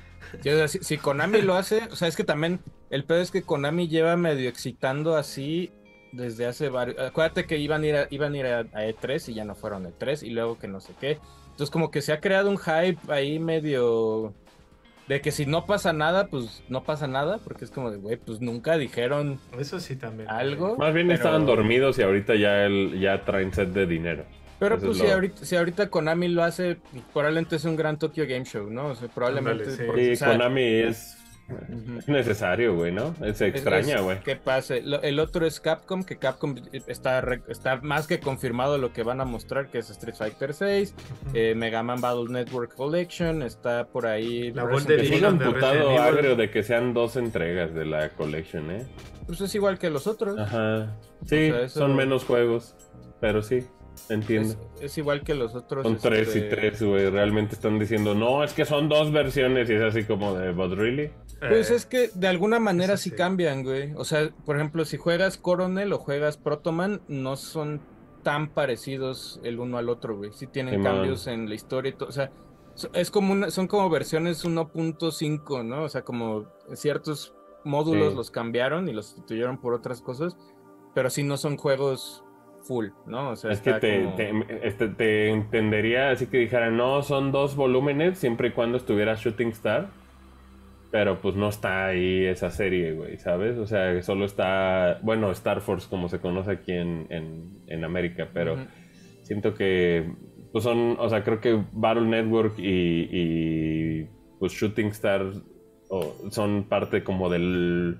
si, 0.68 0.98
Konami 0.98 1.42
lo 1.42 1.56
hace, 1.56 1.84
o 1.92 1.96
sea, 1.96 2.08
es 2.08 2.16
que 2.16 2.24
también 2.24 2.60
el 2.90 3.04
pedo 3.04 3.22
es 3.22 3.32
que 3.32 3.44
Konami 3.44 3.88
lleva 3.88 4.16
medio 4.18 4.50
excitando 4.50 5.16
así 5.16 5.72
desde 6.12 6.46
hace 6.46 6.70
varios. 6.70 7.00
Acuérdate 7.00 7.46
que 7.46 7.58
iban 7.58 7.84
a 7.84 7.88
ir 7.88 7.96
a, 7.96 8.08
iban 8.10 8.34
a, 8.34 8.38
ir 8.38 8.46
a, 8.46 8.64
E3 8.64 9.30
y 9.30 9.34
ya 9.34 9.46
no 9.46 9.56
fueron 9.56 9.86
E3 9.86 10.24
y 10.24 10.32
luego 10.32 10.58
que 10.58 10.68
no 10.68 10.80
sé 10.80 10.94
qué. 11.00 11.20
Entonces, 11.52 11.72
como 11.72 11.92
que 11.92 12.02
se 12.02 12.14
ha 12.14 12.20
creado 12.20 12.50
un 12.50 12.58
hype 12.58 13.00
ahí 13.10 13.40
medio. 13.40 14.34
De 15.08 15.22
que 15.22 15.32
si 15.32 15.46
no 15.46 15.66
pasa 15.66 15.94
nada, 15.94 16.28
pues 16.28 16.64
no 16.68 16.84
pasa 16.84 17.08
nada, 17.08 17.38
porque 17.38 17.64
es 17.64 17.72
como 17.72 17.92
de, 17.92 17.98
güey, 17.98 18.18
pues 18.18 18.42
nunca 18.42 18.78
dijeron. 18.78 19.40
Eso 19.58 19.80
sí 19.80 19.96
también. 19.96 20.30
Algo. 20.30 20.76
Más 20.76 20.94
bien 20.94 21.10
estaban 21.12 21.46
dormidos 21.46 21.98
y 21.98 22.04
ahorita 22.04 22.36
ya, 22.36 22.66
el, 22.66 23.00
ya 23.00 23.24
traen 23.24 23.54
set 23.54 23.70
de 23.70 23.86
dinero. 23.86 24.26
Pero 24.60 24.80
pues 24.80 24.98
si, 24.98 25.06
ahorita, 25.06 25.46
si 25.46 25.56
ahorita 25.56 25.90
Konami 25.90 26.30
lo 26.30 26.44
hace, 26.44 26.78
probablemente 27.14 27.58
es 27.58 27.66
un 27.66 27.76
gran 27.76 28.00
Tokyo 28.00 28.26
Game 28.28 28.46
Show, 28.46 28.70
¿no? 28.70 28.88
O 28.88 28.96
sea, 28.96 29.08
probablemente... 29.08 29.70
sí. 29.72 30.24
Konami 30.24 30.64
es 30.64 31.18
necesario, 32.08 32.76
güey, 32.76 32.92
¿no? 32.92 33.16
Se 33.34 33.48
extraña, 33.48 34.02
güey. 34.02 34.20
Que 34.22 34.36
pase. 34.36 34.84
El 35.04 35.20
otro 35.20 35.46
es 35.46 35.60
Capcom, 35.60 36.04
que 36.04 36.18
Capcom 36.18 36.56
está, 36.88 37.24
está 37.48 37.78
más 37.82 38.08
que 38.08 38.20
confirmado 38.20 38.78
lo 38.78 38.92
que 38.94 39.04
van 39.04 39.22
a 39.22 39.26
mostrar, 39.26 39.70
que 39.70 39.78
es 39.78 39.90
Street 39.90 40.16
Fighter 40.16 40.54
6, 40.54 40.96
eh, 41.34 41.54
Mega 41.56 41.84
Man 41.84 42.02
Battle 42.02 42.30
Network 42.30 42.74
Collection, 42.76 43.42
está 43.44 43.88
por 43.88 44.08
ahí... 44.08 44.52
La 44.52 44.64
Es 44.64 45.22
un 45.22 45.40
putado 45.40 45.98
agrio 46.00 46.36
de 46.36 46.50
que 46.50 46.64
sean 46.64 46.94
dos 46.94 47.16
entregas 47.16 47.74
de 47.74 47.86
la 47.86 48.10
Collection, 48.10 48.72
¿eh? 48.72 48.86
Pues 49.26 49.42
es 49.42 49.54
igual 49.56 49.78
que 49.78 49.90
los 49.90 50.08
otros. 50.08 50.38
Ajá. 50.40 50.98
Sí, 51.26 51.52
son 51.68 51.96
menos 51.96 52.24
juegos, 52.24 52.76
pero 53.20 53.42
sí. 53.42 53.66
Entiendo. 54.10 54.56
Es, 54.80 54.98
igual 54.98 55.24
que 55.24 55.34
los 55.34 55.56
otros. 55.56 55.84
Son 55.84 55.98
tres 55.98 56.36
y 56.36 56.40
este, 56.40 56.56
tres, 56.56 56.82
güey. 56.82 57.10
Realmente 57.10 57.56
están 57.56 57.80
diciendo, 57.80 58.16
no, 58.16 58.44
es 58.44 58.54
que 58.54 58.66
son 58.66 58.90
dos 58.90 59.12
versiones 59.12 59.70
y 59.70 59.74
es 59.74 59.82
así 59.82 60.04
como 60.04 60.34
de, 60.36 60.52
but 60.52 60.74
really? 60.74 61.12
Pues 61.40 61.72
eh, 61.72 61.76
es 61.76 61.86
que 61.86 62.10
de 62.14 62.28
alguna 62.28 62.60
manera 62.60 62.98
sí, 62.98 63.12
cambian, 63.12 63.64
güey. 63.64 63.94
O 63.96 64.06
sea, 64.06 64.30
por 64.46 64.56
ejemplo, 64.56 64.86
si 64.86 64.98
juegas 64.98 65.38
Coronel 65.38 65.94
o 65.94 66.00
juegas 66.00 66.38
Protoman, 66.38 67.02
no 67.08 67.36
son 67.36 67.82
tan 68.24 68.50
parecidos 68.50 69.40
el 69.44 69.60
uno 69.60 69.78
al 69.78 69.90
otro, 69.90 70.18
güey. 70.18 70.32
Sí 70.34 70.48
tienen 70.48 70.84
cambios 70.84 71.28
en 71.28 71.48
la 71.50 71.56
historia 71.56 71.90
y 71.90 71.94
todo. 71.94 72.10
O 72.10 72.14
sea, 72.14 72.32
es 72.94 73.12
como 73.12 73.50
son 73.50 73.68
como 73.68 73.90
versiones 73.90 74.46
1.5, 74.46 75.66
¿no? 75.66 75.84
O 75.84 75.90
sea, 75.90 76.04
como 76.04 76.46
ciertos 76.74 77.34
módulos 77.64 78.16
los 78.16 78.32
cambiaron 78.32 78.88
y 78.88 78.94
los 78.94 79.08
sustituyeron 79.08 79.60
por 79.60 79.74
otras 79.74 80.02
cosas, 80.02 80.38
pero 80.94 81.10
sí 81.10 81.24
no 81.24 81.38
son 81.38 81.58
juegos 81.58 82.24
full, 82.68 82.88
¿no? 83.06 83.32
O 83.32 83.36
sea, 83.36 83.52
es 83.52 83.62
que 83.62 83.74
te, 83.74 84.08
este, 84.64 84.90
te, 84.90 85.30
entendería 85.30 86.12
así 86.12 86.28
que 86.28 86.38
dijera, 86.38 86.70
no, 86.70 87.02
son 87.02 87.32
dos 87.32 87.56
volúmenes 87.56 88.18
siempre 88.18 88.50
y 88.50 88.52
cuando 88.52 88.78
estuviera 88.78 89.16
Shooting 89.16 89.50
Star. 89.50 89.88
Pero 90.90 91.20
pues 91.20 91.36
no 91.36 91.50
está 91.50 91.88
ahí 91.88 92.26
esa 92.26 92.50
serie, 92.50 92.94
güey, 92.94 93.18
¿sabes? 93.18 93.58
O 93.58 93.68
sea, 93.68 94.02
solo 94.02 94.24
está, 94.24 95.00
bueno, 95.04 95.30
Star 95.32 95.60
Force 95.60 95.88
como 95.90 96.08
se 96.08 96.20
conoce 96.20 96.52
aquí 96.52 96.72
en, 96.72 97.08
en, 97.68 97.84
América, 97.84 98.30
pero 98.34 98.56
siento 99.24 99.54
que, 99.54 100.10
pues 100.54 100.64
son, 100.64 100.96
o 100.98 101.10
sea, 101.10 101.26
creo 101.26 101.42
que 101.42 101.62
Battle 101.74 102.08
Network 102.08 102.58
y, 102.58 103.10
y 103.12 104.10
pues 104.40 104.54
Shooting 104.54 104.88
Star 104.88 105.34
son 106.32 106.64
parte 106.70 107.04
como 107.04 107.30
del 107.30 107.98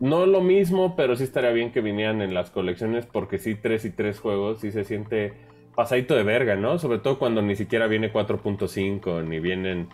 no 0.00 0.26
lo 0.26 0.40
mismo, 0.40 0.94
pero 0.96 1.16
sí 1.16 1.24
estaría 1.24 1.50
bien 1.50 1.72
que 1.72 1.80
vinieran 1.80 2.22
en 2.22 2.34
las 2.34 2.50
colecciones 2.50 3.06
porque 3.06 3.38
sí, 3.38 3.54
tres 3.54 3.84
y 3.84 3.90
tres 3.90 4.20
juegos, 4.20 4.60
sí 4.60 4.70
se 4.70 4.84
siente 4.84 5.34
pasadito 5.74 6.14
de 6.14 6.24
verga, 6.24 6.56
¿no? 6.56 6.78
Sobre 6.78 6.98
todo 6.98 7.18
cuando 7.18 7.42
ni 7.42 7.56
siquiera 7.56 7.86
viene 7.86 8.12
4.5, 8.12 9.24
ni 9.24 9.40
vienen... 9.40 9.88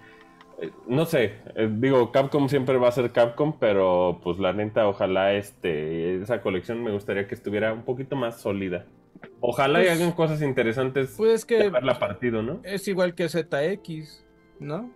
Eh, 0.61 0.71
no 0.87 1.05
sé, 1.05 1.35
eh, 1.57 1.69
digo, 1.71 2.11
Capcom 2.13 2.49
siempre 2.49 2.79
va 2.79 2.89
a 2.89 2.93
ser 2.93 3.13
Capcom, 3.13 3.59
pero 3.59 4.21
pues 4.23 4.39
la 4.39 4.53
neta, 4.53 4.89
ojalá 4.89 5.35
este, 5.35 6.23
esa 6.23 6.41
colección 6.41 6.83
me 6.83 6.93
gustaría 6.93 7.27
que 7.27 7.35
estuviera 7.35 7.73
un 7.73 7.83
poquito 7.83 8.17
más 8.17 8.41
sólida. 8.41 8.87
Ojalá 9.41 9.83
y 9.83 9.87
pues, 9.87 10.01
hagan 10.01 10.13
cosas 10.13 10.43
interesantes 10.43 11.15
pues 11.17 11.45
que 11.45 11.71
de 11.71 11.81
la 11.83 11.99
partido, 11.99 12.43
¿no? 12.43 12.61
Es 12.63 12.89
igual 12.89 13.15
que 13.15 13.29
ZX, 13.29 14.25
¿no? 14.61 14.91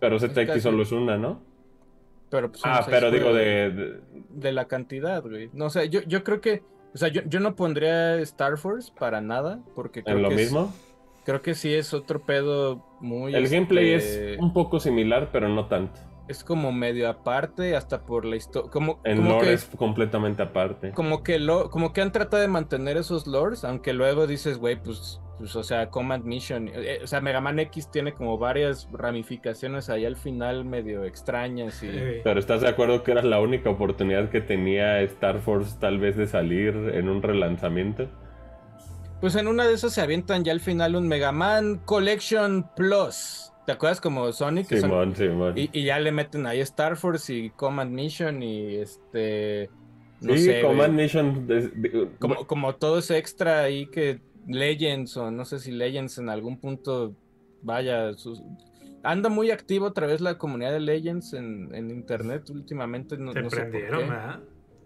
Pero 0.00 0.18
ZX 0.18 0.62
solo 0.62 0.82
es 0.82 0.92
una, 0.92 1.16
¿no? 1.16 1.40
Pero 2.28 2.50
pues, 2.50 2.62
ah, 2.64 2.84
pero 2.88 3.10
digo 3.10 3.32
de, 3.32 3.70
de, 3.70 4.00
la 4.52 4.66
cantidad, 4.66 5.22
güey. 5.22 5.50
No, 5.52 5.66
o 5.66 5.70
sea, 5.70 5.84
yo, 5.84 6.00
yo 6.02 6.24
creo 6.24 6.40
que... 6.40 6.62
O 6.94 6.98
sea, 6.98 7.08
yo, 7.08 7.22
yo 7.26 7.40
no 7.40 7.56
pondría 7.56 8.16
Star 8.20 8.56
Force 8.56 8.92
para 8.98 9.20
nada, 9.20 9.60
porque 9.74 10.02
creo 10.02 10.16
¿En 10.16 10.22
lo 10.22 10.30
mismo? 10.30 10.72
creo 11.24 11.42
que 11.42 11.54
sí 11.54 11.74
es 11.74 11.92
otro 11.92 12.20
pedo 12.20 12.86
muy... 13.00 13.34
El 13.34 13.48
gameplay 13.48 13.92
este, 13.92 14.34
es 14.34 14.40
un 14.40 14.52
poco 14.52 14.80
similar, 14.80 15.30
pero 15.32 15.48
no 15.48 15.66
tanto 15.66 16.00
es 16.28 16.44
como 16.44 16.72
medio 16.72 17.08
aparte, 17.08 17.76
hasta 17.76 18.02
por 18.02 18.24
la 18.24 18.36
historia. 18.36 18.70
Como, 18.70 19.00
el 19.04 19.22
lore 19.22 19.52
es 19.52 19.64
completamente 19.76 20.42
aparte. 20.42 20.90
Como 20.92 21.22
que, 21.22 21.38
lo, 21.38 21.70
como 21.70 21.92
que 21.92 22.00
han 22.00 22.12
tratado 22.12 22.40
de 22.40 22.48
mantener 22.48 22.96
esos 22.96 23.26
lores, 23.26 23.64
aunque 23.64 23.92
luego 23.92 24.26
dices, 24.26 24.58
güey, 24.58 24.76
pues, 24.82 25.20
pues, 25.38 25.54
o 25.54 25.62
sea, 25.62 25.90
Command 25.90 26.24
Mission. 26.24 26.68
Eh, 26.72 27.00
o 27.02 27.06
sea, 27.06 27.20
Mega 27.20 27.40
Man 27.40 27.58
X 27.58 27.90
tiene 27.90 28.12
como 28.12 28.38
varias 28.38 28.88
ramificaciones 28.92 29.90
ahí 29.90 30.04
al 30.04 30.16
final 30.16 30.64
medio 30.64 31.04
extrañas. 31.04 31.82
Y... 31.82 32.20
Pero 32.24 32.40
¿estás 32.40 32.62
de 32.62 32.68
acuerdo 32.68 33.02
que 33.02 33.12
era 33.12 33.22
la 33.22 33.40
única 33.40 33.70
oportunidad 33.70 34.30
que 34.30 34.40
tenía 34.40 35.00
Star 35.02 35.40
Force 35.40 35.76
tal 35.78 35.98
vez 35.98 36.16
de 36.16 36.26
salir 36.26 36.74
en 36.94 37.08
un 37.08 37.22
relanzamiento? 37.22 38.08
Pues 39.20 39.34
en 39.34 39.48
una 39.48 39.66
de 39.66 39.74
esas 39.74 39.94
se 39.94 40.00
avientan 40.02 40.44
ya 40.44 40.52
al 40.52 40.60
final 40.60 40.94
un 40.94 41.08
Mega 41.08 41.32
Man 41.32 41.80
Collection 41.84 42.68
Plus. 42.76 43.52
¿Te 43.66 43.72
acuerdas 43.72 44.00
como 44.00 44.32
Sonic? 44.32 44.68
Simón, 44.68 45.16
Simón. 45.16 45.54
Y, 45.56 45.84
ya 45.84 45.98
le 45.98 46.12
meten 46.12 46.46
ahí 46.46 46.60
Star 46.60 46.96
Force 46.96 47.34
y 47.34 47.50
Command 47.50 47.92
Mission 47.92 48.42
y 48.42 48.76
este... 48.76 49.68
No 50.20 50.36
sí, 50.36 50.50
Command 50.62 50.94
Mission... 50.94 51.48
Como, 52.20 52.46
como 52.46 52.76
todo 52.76 52.98
ese 52.98 53.18
extra 53.18 53.62
ahí 53.62 53.86
que 53.86 54.20
Legends 54.46 55.16
o 55.16 55.32
no 55.32 55.44
sé 55.44 55.58
si 55.58 55.72
Legends 55.72 56.18
en 56.18 56.28
algún 56.28 56.58
punto 56.58 57.16
vaya... 57.62 58.12
Anda 59.02 59.28
muy 59.28 59.50
activo 59.50 59.86
otra 59.86 60.06
vez 60.06 60.20
la 60.20 60.38
comunidad 60.38 60.72
de 60.72 60.80
Legends 60.80 61.32
en, 61.32 61.90
internet 61.90 62.48
últimamente. 62.50 63.16
No, 63.18 63.32
no 63.32 63.50
sé 63.50 63.68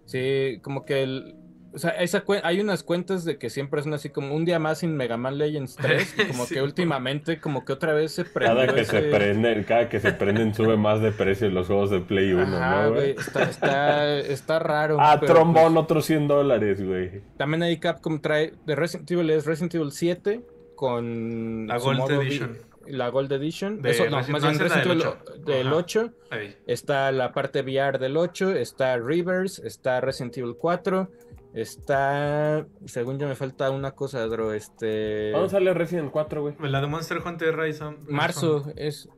Sí, 0.06 0.58
como 0.62 0.84
que 0.84 1.02
el, 1.02 1.36
o 1.72 1.78
sea, 1.78 1.94
hay 2.42 2.60
unas 2.60 2.82
cuentas 2.82 3.24
de 3.24 3.38
que 3.38 3.48
siempre 3.48 3.82
son 3.82 3.94
así 3.94 4.10
como 4.10 4.34
un 4.34 4.44
día 4.44 4.58
más 4.58 4.78
sin 4.78 4.96
Mega 4.96 5.16
Man 5.16 5.38
Legends 5.38 5.76
3, 5.76 6.14
como 6.28 6.46
que 6.46 6.62
últimamente 6.62 7.40
como 7.40 7.64
que 7.64 7.72
otra 7.72 7.92
vez 7.92 8.12
se 8.12 8.24
prende. 8.24 8.66
Cada 8.66 8.74
que 8.74 8.84
se 8.84 9.02
prenden, 9.02 9.64
cada 9.64 9.88
que 9.88 10.00
se 10.00 10.12
prenden 10.12 10.54
sube 10.54 10.76
más 10.76 11.00
de 11.00 11.12
precio 11.12 11.48
los 11.48 11.68
juegos 11.68 11.90
de 11.90 12.00
Play 12.00 12.32
1, 12.32 12.46
¿no, 12.46 12.92
güey? 12.92 13.10
Está, 13.12 14.18
está, 14.18 14.58
raro. 14.58 14.96
Ah, 15.00 15.20
trombón, 15.20 15.74
pues 15.74 15.84
otros 15.84 16.06
100 16.06 16.28
dólares, 16.28 16.84
güey. 16.84 17.22
También 17.36 17.62
hay 17.62 17.78
Capcom 17.78 18.20
trae 18.20 18.52
de 18.66 18.74
Resident 18.74 19.10
Evil 19.10 19.30
es 19.30 19.46
Resident 19.46 19.74
Evil 19.74 19.92
7 19.92 20.40
con 20.74 21.66
la 21.68 21.78
Gold 21.78 22.10
Edition. 22.10 22.58
La 22.88 23.08
Gold 23.10 23.30
Edition. 23.30 23.80
Eso, 23.84 24.06
no, 24.10 24.16
más 24.28 24.42
bien 24.42 24.58
Resident 24.58 24.86
Evil 24.86 25.04
del 25.44 25.72
8. 25.72 26.12
Está 26.66 27.12
la 27.12 27.32
parte 27.32 27.62
VR 27.62 27.98
del 27.98 28.16
8, 28.16 28.56
está 28.56 28.96
Rivers, 28.96 29.60
está 29.60 30.00
Resident 30.00 30.36
Evil 30.38 30.56
4 30.58 31.08
Está. 31.54 32.66
Según 32.86 33.18
yo, 33.18 33.26
me 33.26 33.34
falta 33.34 33.70
una 33.70 33.92
cosa, 33.92 34.24
Dro. 34.26 34.52
Este. 34.52 35.30
¿Cuándo 35.32 35.48
sale 35.48 35.74
Resident 35.74 36.10
4, 36.10 36.42
güey? 36.42 36.54
La 36.60 36.80
de 36.80 36.86
Monster 36.86 37.18
Hunter 37.24 37.56
Rise. 37.56 37.84
Marzo. 38.08 38.72
¿Es, 38.76 39.08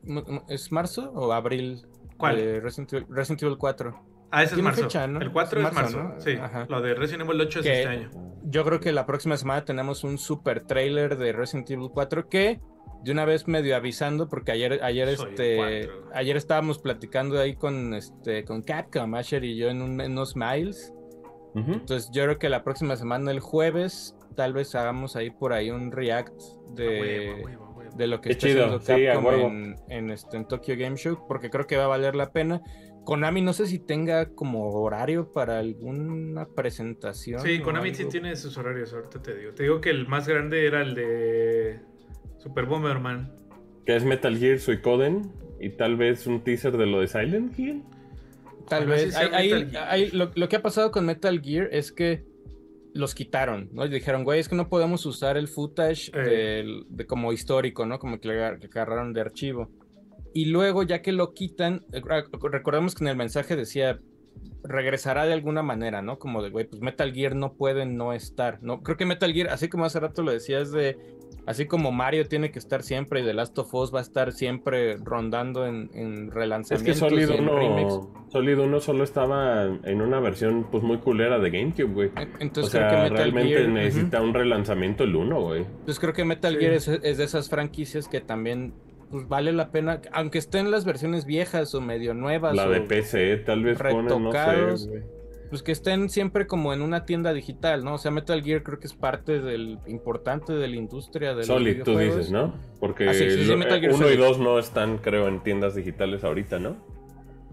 ¿Es 0.47 0.71
marzo 0.71 1.11
o 1.13 1.31
abril? 1.31 1.85
¿Cuál? 2.17 2.61
Resident, 2.61 3.43
Evil 3.43 3.57
4. 3.57 4.05
Ah, 4.31 4.43
ese 4.43 4.55
es 4.55 4.61
marzo. 4.61 4.87
El 5.21 5.31
4 5.31 5.67
es 5.67 5.73
marzo. 5.73 6.13
Sí. 6.17 6.35
Lo 6.69 6.81
de 6.81 6.95
Resident 6.95 7.29
Evil 7.29 7.41
8 7.41 7.59
es 7.59 7.65
este 7.65 7.87
año. 7.87 8.09
Yo 8.45 8.63
creo 8.65 8.79
que 8.79 8.91
la 8.91 9.05
próxima 9.05 9.37
semana 9.37 9.63
tenemos 9.63 10.03
un 10.03 10.17
super 10.17 10.61
trailer 10.61 11.17
de 11.17 11.33
Resident 11.33 11.69
Evil 11.69 11.89
4 11.93 12.29
que 12.29 12.59
de 13.03 13.11
una 13.11 13.25
vez 13.25 13.47
medio 13.47 13.75
avisando 13.75 14.29
porque 14.29 14.53
ayer 14.53 14.79
ayer 14.81 15.09
este 15.09 15.89
ayer 16.13 16.37
estábamos 16.37 16.79
platicando 16.79 17.37
ahí 17.37 17.55
con 17.55 17.93
este 17.93 18.45
con 18.45 18.61
Capcom 18.61 19.13
Asher 19.15 19.43
y 19.43 19.57
yo 19.57 19.69
en, 19.69 19.81
un, 19.81 19.99
en 19.99 20.13
unos 20.13 20.37
miles 20.37 20.93
entonces 21.55 22.09
yo 22.11 22.23
creo 22.23 22.39
que 22.39 22.49
la 22.49 22.63
próxima 22.63 22.95
semana, 22.95 23.31
el 23.31 23.39
jueves, 23.39 24.15
tal 24.35 24.53
vez 24.53 24.73
hagamos 24.75 25.15
ahí 25.15 25.29
por 25.29 25.53
ahí 25.53 25.69
un 25.69 25.91
react 25.91 26.33
de, 26.75 27.45
de 27.95 28.07
lo 28.07 28.21
que 28.21 28.31
está 28.31 28.47
haciendo 28.47 28.81
Capcom 28.81 29.75
en, 29.89 30.09
este, 30.09 30.37
en 30.37 30.47
Tokyo 30.47 30.75
Game 30.77 30.97
Show, 30.97 31.25
porque 31.27 31.49
creo 31.49 31.67
que 31.67 31.77
va 31.77 31.85
a 31.85 31.87
valer 31.87 32.15
la 32.15 32.31
pena. 32.31 32.61
Konami 33.03 33.41
no 33.41 33.53
sé 33.53 33.67
si 33.67 33.79
tenga 33.79 34.33
como 34.33 34.69
horario 34.69 35.33
para 35.33 35.59
alguna 35.59 36.47
presentación. 36.47 37.41
Sí, 37.41 37.59
Konami 37.59 37.93
sí 37.93 38.05
tiene 38.05 38.35
sus 38.35 38.57
horarios, 38.57 38.93
ahorita 38.93 39.21
te 39.21 39.35
digo. 39.35 39.53
Te 39.53 39.63
digo 39.63 39.81
que 39.81 39.89
el 39.89 40.07
más 40.07 40.27
grande 40.27 40.65
era 40.65 40.81
el 40.81 40.95
de 40.95 41.81
Super 42.37 42.65
Bomberman. 42.65 43.31
Que 43.85 43.95
es 43.95 44.05
Metal 44.05 44.37
Gear 44.37 44.59
Suicoden 44.59 45.33
y 45.59 45.69
tal 45.71 45.97
vez 45.97 46.27
un 46.27 46.41
teaser 46.43 46.77
de 46.77 46.85
lo 46.85 47.01
de 47.01 47.07
Silent 47.07 47.57
Hill. 47.59 47.83
Tal 48.67 48.87
vez. 48.87 49.15
Hay, 49.15 50.11
lo, 50.11 50.31
que 50.31 50.55
ha 50.55 50.61
pasado 50.61 50.91
con 50.91 51.05
Metal 51.05 51.41
Gear 51.41 51.69
es 51.71 51.91
que 51.91 52.25
los 52.93 53.15
quitaron, 53.15 53.69
¿no? 53.73 53.85
Y 53.85 53.89
dijeron, 53.89 54.23
güey, 54.23 54.39
es 54.39 54.47
que 54.47 54.55
no 54.55 54.69
podemos 54.69 55.05
usar 55.05 55.37
el 55.37 55.47
footage 55.47 56.11
de, 56.11 57.05
como 57.07 57.33
histórico, 57.33 57.85
¿no? 57.85 57.99
Como 57.99 58.19
que 58.19 58.27
le, 58.27 58.43
agarraron 58.43 59.13
de 59.13 59.21
archivo. 59.21 59.69
Y 60.33 60.45
luego, 60.45 60.83
ya 60.83 61.01
que 61.01 61.11
lo 61.11 61.33
quitan, 61.33 61.85
eh, 61.91 62.01
recordemos 62.51 62.95
que 62.95 63.03
en 63.03 63.09
el 63.09 63.15
mensaje 63.15 63.55
decía, 63.55 63.99
regresará 64.63 65.25
de 65.25 65.33
alguna 65.33 65.61
manera, 65.61 66.01
¿no? 66.01 66.19
Como 66.19 66.41
de, 66.41 66.49
güey, 66.49 66.65
pues 66.65 66.81
Metal 66.81 67.13
Gear 67.13 67.35
no 67.35 67.53
puede 67.53 67.85
no 67.85 68.13
estar, 68.13 68.61
¿no? 68.61 68.81
Creo 68.81 68.97
que 68.97 69.05
Metal 69.05 69.33
Gear, 69.33 69.49
así 69.49 69.69
como 69.69 69.85
hace 69.85 69.99
rato 69.99 70.23
lo 70.23 70.31
decías 70.31 70.71
de 70.71 70.97
Así 71.45 71.65
como 71.65 71.91
Mario 71.91 72.27
tiene 72.27 72.51
que 72.51 72.59
estar 72.59 72.83
siempre 72.83 73.21
y 73.21 73.25
The 73.25 73.33
Last 73.33 73.57
of 73.59 73.73
Us 73.73 73.93
va 73.93 73.99
a 73.99 74.01
estar 74.01 74.31
siempre 74.31 74.97
rondando 74.97 75.65
en, 75.65 75.89
en 75.93 76.31
relanzamientos. 76.31 76.95
Es 76.95 77.01
que 77.01 77.09
Solid 77.09 77.29
1, 77.29 78.27
Solid 78.29 78.59
1 78.59 78.79
solo 78.79 79.03
estaba 79.03 79.65
en 79.65 80.01
una 80.01 80.19
versión 80.19 80.67
pues 80.71 80.83
muy 80.83 80.97
culera 80.97 81.39
de 81.39 81.49
GameCube, 81.49 81.93
güey. 81.93 82.11
Entonces 82.39 82.75
o 82.75 82.77
sea, 82.77 82.87
creo 82.87 83.03
que 83.03 83.09
Metal 83.09 83.17
realmente 83.31 83.67
necesita 83.67 84.21
un 84.21 84.33
relanzamiento 84.33 85.03
el 85.03 85.15
1, 85.15 85.41
güey. 85.41 85.65
Pues 85.85 85.99
creo 85.99 86.13
que 86.13 86.23
Metal 86.23 86.57
Gear 86.57 86.73
es, 86.73 86.87
es, 86.87 87.17
de 87.17 87.23
esas 87.23 87.49
franquicias 87.49 88.07
que 88.07 88.21
también 88.21 88.73
pues 89.11 89.27
vale 89.27 89.51
la 89.51 89.69
pena, 89.69 90.01
aunque 90.11 90.39
estén 90.39 90.71
las 90.71 90.85
versiones 90.85 91.25
viejas 91.25 91.75
o 91.75 91.81
medio 91.81 92.13
nuevas. 92.13 92.55
La 92.55 92.67
de 92.67 92.81
PC, 92.81 93.37
tal 93.37 93.63
vez 93.63 93.77
ponen, 93.77 94.23
no 94.23 94.31
sé, 94.31 95.03
pues 95.53 95.61
que 95.61 95.71
estén 95.71 96.09
siempre 96.09 96.47
como 96.47 96.73
en 96.73 96.81
una 96.81 97.05
tienda 97.05 97.31
digital, 97.31 97.83
¿no? 97.83 97.93
O 97.93 97.97
sea, 97.99 98.09
Metal 98.09 98.41
Gear 98.41 98.63
creo 98.63 98.79
que 98.79 98.87
es 98.87 98.95
parte 98.95 99.39
del 99.39 99.77
importante 99.85 100.51
de 100.51 100.67
la 100.67 100.75
industria 100.77 101.35
de 101.35 101.43
Solid, 101.43 101.83
tú 101.83 101.95
dices, 101.95 102.31
¿no? 102.31 102.55
Porque 102.79 103.07
ah, 103.07 103.93
uno 103.93 104.09
y 104.09 104.17
dos 104.17 104.39
no 104.39 104.57
están, 104.57 104.97
creo, 104.97 105.27
en 105.27 105.43
tiendas 105.43 105.75
digitales 105.75 106.23
ahorita, 106.23 106.57
¿no? 106.57 106.77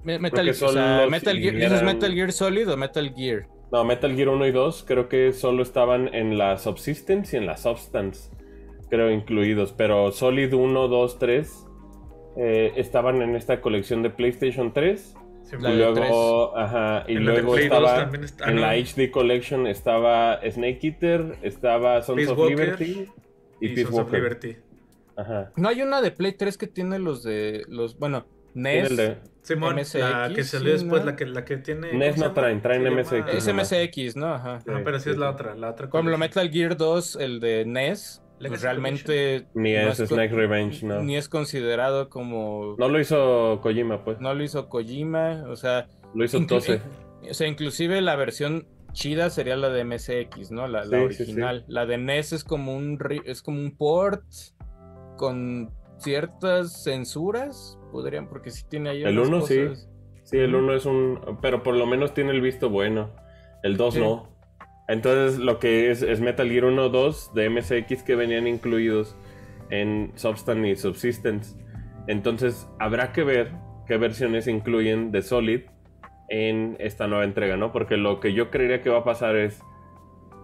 Metal, 0.03 0.51
Gear, 0.51 1.55
¿Dices 1.57 1.82
Metal 1.82 2.14
Gear 2.14 2.32
Solid 2.32 2.70
o 2.70 2.76
Metal 2.78 3.12
Gear? 3.14 3.48
No, 3.70 3.84
Metal 3.84 4.16
Gear 4.16 4.30
1 4.30 4.46
y 4.46 4.51
2 4.51 4.84
creo 4.88 5.11
que 5.11 5.34
solo 5.34 5.62
estaban 5.62 6.14
en 6.14 6.38
la 6.38 6.57
Subsistence 6.57 7.36
y 7.36 7.38
en 7.38 7.44
la 7.44 7.59
Substance, 7.59 8.30
creo, 8.88 9.11
incluidos. 9.11 9.74
Pero 9.76 10.11
Solid 10.11 10.55
1, 10.55 10.88
2, 10.88 11.18
3 11.18 11.66
estaban 12.76 13.20
en 13.20 13.36
esta 13.36 13.61
colección 13.61 14.03
de 14.03 14.09
PlayStation 14.09 14.72
3 14.72 15.16
y 15.53 15.57
luego, 15.57 16.57
ajá, 16.57 17.05
y 17.09 17.14
luego 17.14 17.57
estaba 17.57 18.11
en 18.47 18.61
la 18.61 18.74
HD 18.74 19.11
Collection 19.11 19.66
estaba 19.66 20.41
Snake 20.49 20.78
Eater, 20.82 21.36
estaba 21.43 22.03
Sons 22.03 22.28
of 22.28 22.49
Liberty 22.49 23.09
y, 23.61 23.66
y 23.66 23.74
Peace 23.74 23.91
Walker. 23.91 24.20
Liberty. 24.20 24.57
Ajá. 25.16 25.53
No 25.57 25.68
hay 25.68 25.82
una 25.82 26.01
de 26.01 26.11
Play 26.12 26.32
3 26.32 26.57
que 26.57 26.66
tiene 26.66 26.99
los 26.99 27.22
de 27.22 27.64
los, 27.68 27.99
bueno, 27.99 28.26
NES, 28.55 28.97
de... 28.97 29.18
Simón, 29.43 29.76
MSX, 29.76 29.95
la 29.95 30.32
que 30.34 30.45
salió 30.45 30.72
después, 30.72 31.05
la 31.05 31.16
que, 31.16 31.26
la 31.26 31.45
que 31.45 31.57
tiene. 31.57 31.93
NES 31.93 32.18
no 32.18 32.32
traen, 32.32 32.61
traen 32.61 32.82
MSX. 32.95 33.34
Es 33.34 33.53
MSX, 33.53 34.16
¿no? 34.16 34.34
Ajá. 34.34 34.59
Ah, 34.66 34.80
pero 34.84 35.01
sí, 35.01 35.11
es 35.11 35.16
la 35.16 35.30
otra, 35.30 35.55
la 35.55 35.70
otra. 35.70 35.88
Como 35.88 36.11
lo 36.11 36.18
Metal 36.18 36.51
Gear 36.51 36.76
2, 36.76 37.16
el 37.16 37.41
de 37.41 37.64
NES, 37.64 38.22
pues 38.49 38.62
realmente 38.62 39.47
ni 39.55 39.74
es, 39.74 39.99
Snake 39.99 40.34
Revenge, 40.34 40.84
no. 40.84 41.03
Ni 41.03 41.16
es 41.16 41.28
considerado 41.28 42.09
como 42.09 42.76
No 42.78 42.88
lo 42.88 43.01
hizo 43.01 43.61
Kojima, 43.62 44.05
pues. 44.05 44.20
No 44.20 44.34
lo 44.34 44.43
hizo 44.43 44.68
Kojima, 44.68 45.45
o 45.49 45.57
sea, 45.57 45.88
lo 46.14 46.24
hizo 46.24 46.45
Tose. 46.47 46.80
O 47.28 47.34
sea, 47.34 47.47
inclusive 47.47 48.01
la 48.01 48.16
versión 48.16 48.66
chida 48.93 49.30
sería 49.30 49.57
la 49.57 49.68
de 49.68 49.84
MSX, 49.84 50.51
¿no? 50.51 50.66
La, 50.66 50.82
original. 50.82 51.64
La 51.68 51.86
de 51.86 51.99
NES 51.99 52.32
es 52.32 52.45
como 52.45 52.74
un 52.74 52.99
es 53.24 53.43
como 53.43 53.61
un 53.61 53.76
port 53.76 54.24
con 55.16 55.70
ciertas 55.99 56.82
censuras, 56.82 57.78
podrían 57.93 58.28
porque 58.28 58.51
sí 58.51 58.64
tiene 58.68 58.91
ahí 58.91 59.03
El 59.03 59.18
1 59.18 59.41
sí. 59.43 59.68
Sí, 60.24 60.38
el 60.38 60.55
1 60.55 60.74
es 60.74 60.86
un 60.86 61.38
pero 61.43 61.62
por 61.62 61.74
lo 61.74 61.86
menos 61.86 62.14
tiene 62.14 62.30
el 62.30 62.41
visto 62.41 62.70
bueno. 62.70 63.14
El 63.62 63.76
2 63.76 63.97
no. 63.97 64.30
Entonces 64.91 65.38
lo 65.38 65.61
que 65.61 65.93
es, 65.93 66.20
Metal 66.20 66.51
Gear 66.51 66.64
1 66.64 66.88
2 66.88 67.32
de 67.32 67.49
MSX 67.49 68.03
que 68.03 68.16
venían 68.16 68.49
incluidos 68.49 69.14
en 69.70 70.11
Substance 70.16 70.68
y 70.68 70.74
Subsistence. 70.74 71.57
Entonces 72.09 72.68
habrá 72.80 73.12
que 73.12 73.22
ver 73.22 73.53
qué 73.86 73.99
versiones 73.99 74.49
incluyen 74.49 75.12
de 75.12 75.22
Solid 75.22 75.61
en 76.28 76.76
esta 76.80 77.07
nueva 77.07 77.22
entrega, 77.22 77.57
¿no? 77.57 77.70
Porque 77.70 77.97
lo 77.97 78.18
que 78.18 78.32
yo 78.32 78.51
creería 78.51 78.82
que 78.82 78.91
va 78.91 78.99
a 78.99 79.05
pasar 79.05 79.36
es 79.36 79.62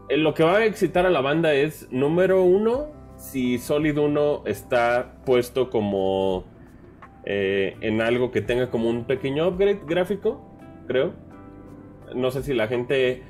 eh, 0.08 0.16
lo 0.16 0.32
que 0.32 0.44
va 0.44 0.58
a 0.58 0.64
excitar 0.64 1.06
a 1.06 1.10
la 1.10 1.20
banda 1.20 1.52
es, 1.52 1.88
número 1.90 2.44
uno, 2.44 2.86
si 3.16 3.58
Solid 3.58 3.98
1 3.98 4.44
está 4.46 5.22
puesto 5.24 5.70
como 5.70 6.44
eh, 7.24 7.76
en 7.80 8.00
algo 8.00 8.30
que 8.30 8.42
tenga 8.42 8.70
como 8.70 8.90
un 8.90 9.06
pequeño 9.06 9.48
upgrade 9.48 9.80
gráfico, 9.88 10.56
creo. 10.86 11.14
No 12.14 12.30
sé 12.30 12.44
si 12.44 12.54
la 12.54 12.68
gente 12.68 13.24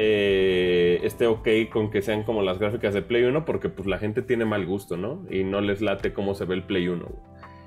eh, 0.00 1.00
esté 1.02 1.26
ok 1.26 1.48
con 1.72 1.90
que 1.90 2.02
sean 2.02 2.22
como 2.22 2.42
las 2.42 2.60
gráficas 2.60 2.94
de 2.94 3.02
Play 3.02 3.24
1, 3.24 3.44
porque 3.44 3.68
pues 3.68 3.88
la 3.88 3.98
gente 3.98 4.22
tiene 4.22 4.44
mal 4.44 4.64
gusto, 4.64 4.96
¿no? 4.96 5.26
Y 5.28 5.42
no 5.42 5.60
les 5.60 5.80
late 5.80 6.12
cómo 6.12 6.34
se 6.34 6.44
ve 6.44 6.54
el 6.54 6.62
Play 6.62 6.86
1. 6.86 7.04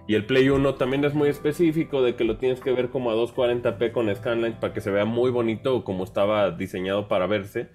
Y 0.08 0.16
el 0.16 0.26
Play 0.26 0.48
1 0.48 0.76
también 0.76 1.04
es 1.04 1.14
muy 1.14 1.28
específico 1.28 2.02
de 2.02 2.16
que 2.16 2.24
lo 2.24 2.38
tienes 2.38 2.62
que 2.62 2.72
ver 2.72 2.88
como 2.88 3.12
a 3.12 3.16
240p 3.16 3.92
con 3.92 4.16
scanlines 4.16 4.58
para 4.60 4.72
que 4.74 4.80
se 4.80 4.92
vea 4.92 5.04
muy 5.04 5.30
bonito 5.30 5.84
como 5.84 6.06
estaba 6.06 6.52
diseñado 6.52 7.10
para 7.10 7.28
verse. 7.28 7.68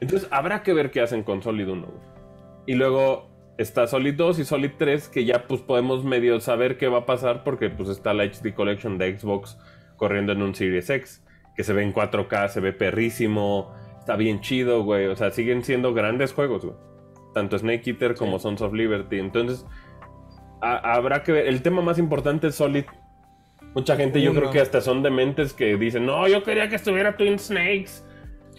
Entonces 0.00 0.26
habrá 0.30 0.62
que 0.62 0.72
ver 0.72 0.90
qué 0.90 1.02
hacen 1.02 1.22
con 1.22 1.42
Solid 1.42 1.68
1. 1.68 1.86
Y 2.66 2.76
luego 2.76 3.28
está 3.58 3.86
Solid 3.86 4.14
2 4.14 4.38
y 4.38 4.44
Solid 4.46 4.70
3 4.78 5.10
que 5.10 5.26
ya 5.26 5.46
pues 5.46 5.60
podemos 5.60 6.04
medio 6.04 6.40
saber 6.40 6.78
qué 6.78 6.88
va 6.88 7.00
a 7.00 7.06
pasar 7.06 7.44
porque 7.44 7.68
pues 7.68 7.90
está 7.90 8.14
la 8.14 8.24
HD 8.24 8.54
Collection 8.54 8.96
de 8.96 9.18
Xbox 9.18 9.58
corriendo 9.98 10.32
en 10.32 10.40
un 10.40 10.54
Series 10.54 10.88
X 10.88 11.22
que 11.54 11.64
se 11.64 11.74
ve 11.74 11.82
en 11.82 11.92
4K, 11.92 12.48
se 12.48 12.60
ve 12.60 12.72
perrísimo, 12.72 13.74
está 14.00 14.16
bien 14.16 14.40
chido, 14.40 14.82
güey. 14.82 15.06
O 15.06 15.14
sea, 15.14 15.30
siguen 15.30 15.62
siendo 15.62 15.94
grandes 15.94 16.32
juegos, 16.32 16.64
güey. 16.64 16.76
Tanto 17.34 17.56
Snake 17.56 17.90
Eater 17.90 18.16
como 18.16 18.38
Sons 18.40 18.60
of 18.60 18.72
Liberty. 18.72 19.18
Entonces, 19.18 19.64
habrá 20.60 21.22
que 21.22 21.32
ver. 21.32 21.46
El 21.46 21.62
tema 21.62 21.80
más 21.82 21.98
importante 21.98 22.48
es 22.48 22.56
Solid. 22.56 22.84
Mucha 23.74 23.94
gente, 23.96 24.20
yo 24.20 24.34
creo 24.34 24.50
que 24.50 24.60
hasta 24.60 24.80
son 24.80 25.02
dementes 25.02 25.52
que 25.52 25.76
dicen, 25.76 26.04
no, 26.04 26.26
yo 26.26 26.42
quería 26.42 26.68
que 26.68 26.74
estuviera 26.74 27.16
Twin 27.16 27.38
Snakes. 27.38 28.02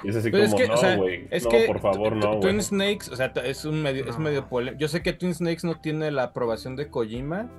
Y 0.03 0.09
es 0.09 0.15
así 0.15 0.31
como, 0.31 0.43
no, 0.43 0.97
güey. 0.97 1.27
no, 1.29 1.67
por 1.67 1.79
favor, 1.79 2.15
no, 2.15 2.39
Twin 2.39 2.61
Snakes, 2.61 3.11
o 3.11 3.15
sea, 3.15 3.33
es 3.43 3.65
un 3.65 3.81
medio, 3.81 4.09
es 4.09 4.17
medio 4.17 4.47
polémico. 4.47 4.79
Yo 4.79 4.87
sé 4.87 5.03
que 5.03 5.11
Twin 5.11 5.35
Snakes 5.35 5.67
no 5.67 5.81
tiene 5.81 6.11
la 6.11 6.23
aprobación 6.23 6.77
de 6.77 6.87
Kojima, 6.87 7.49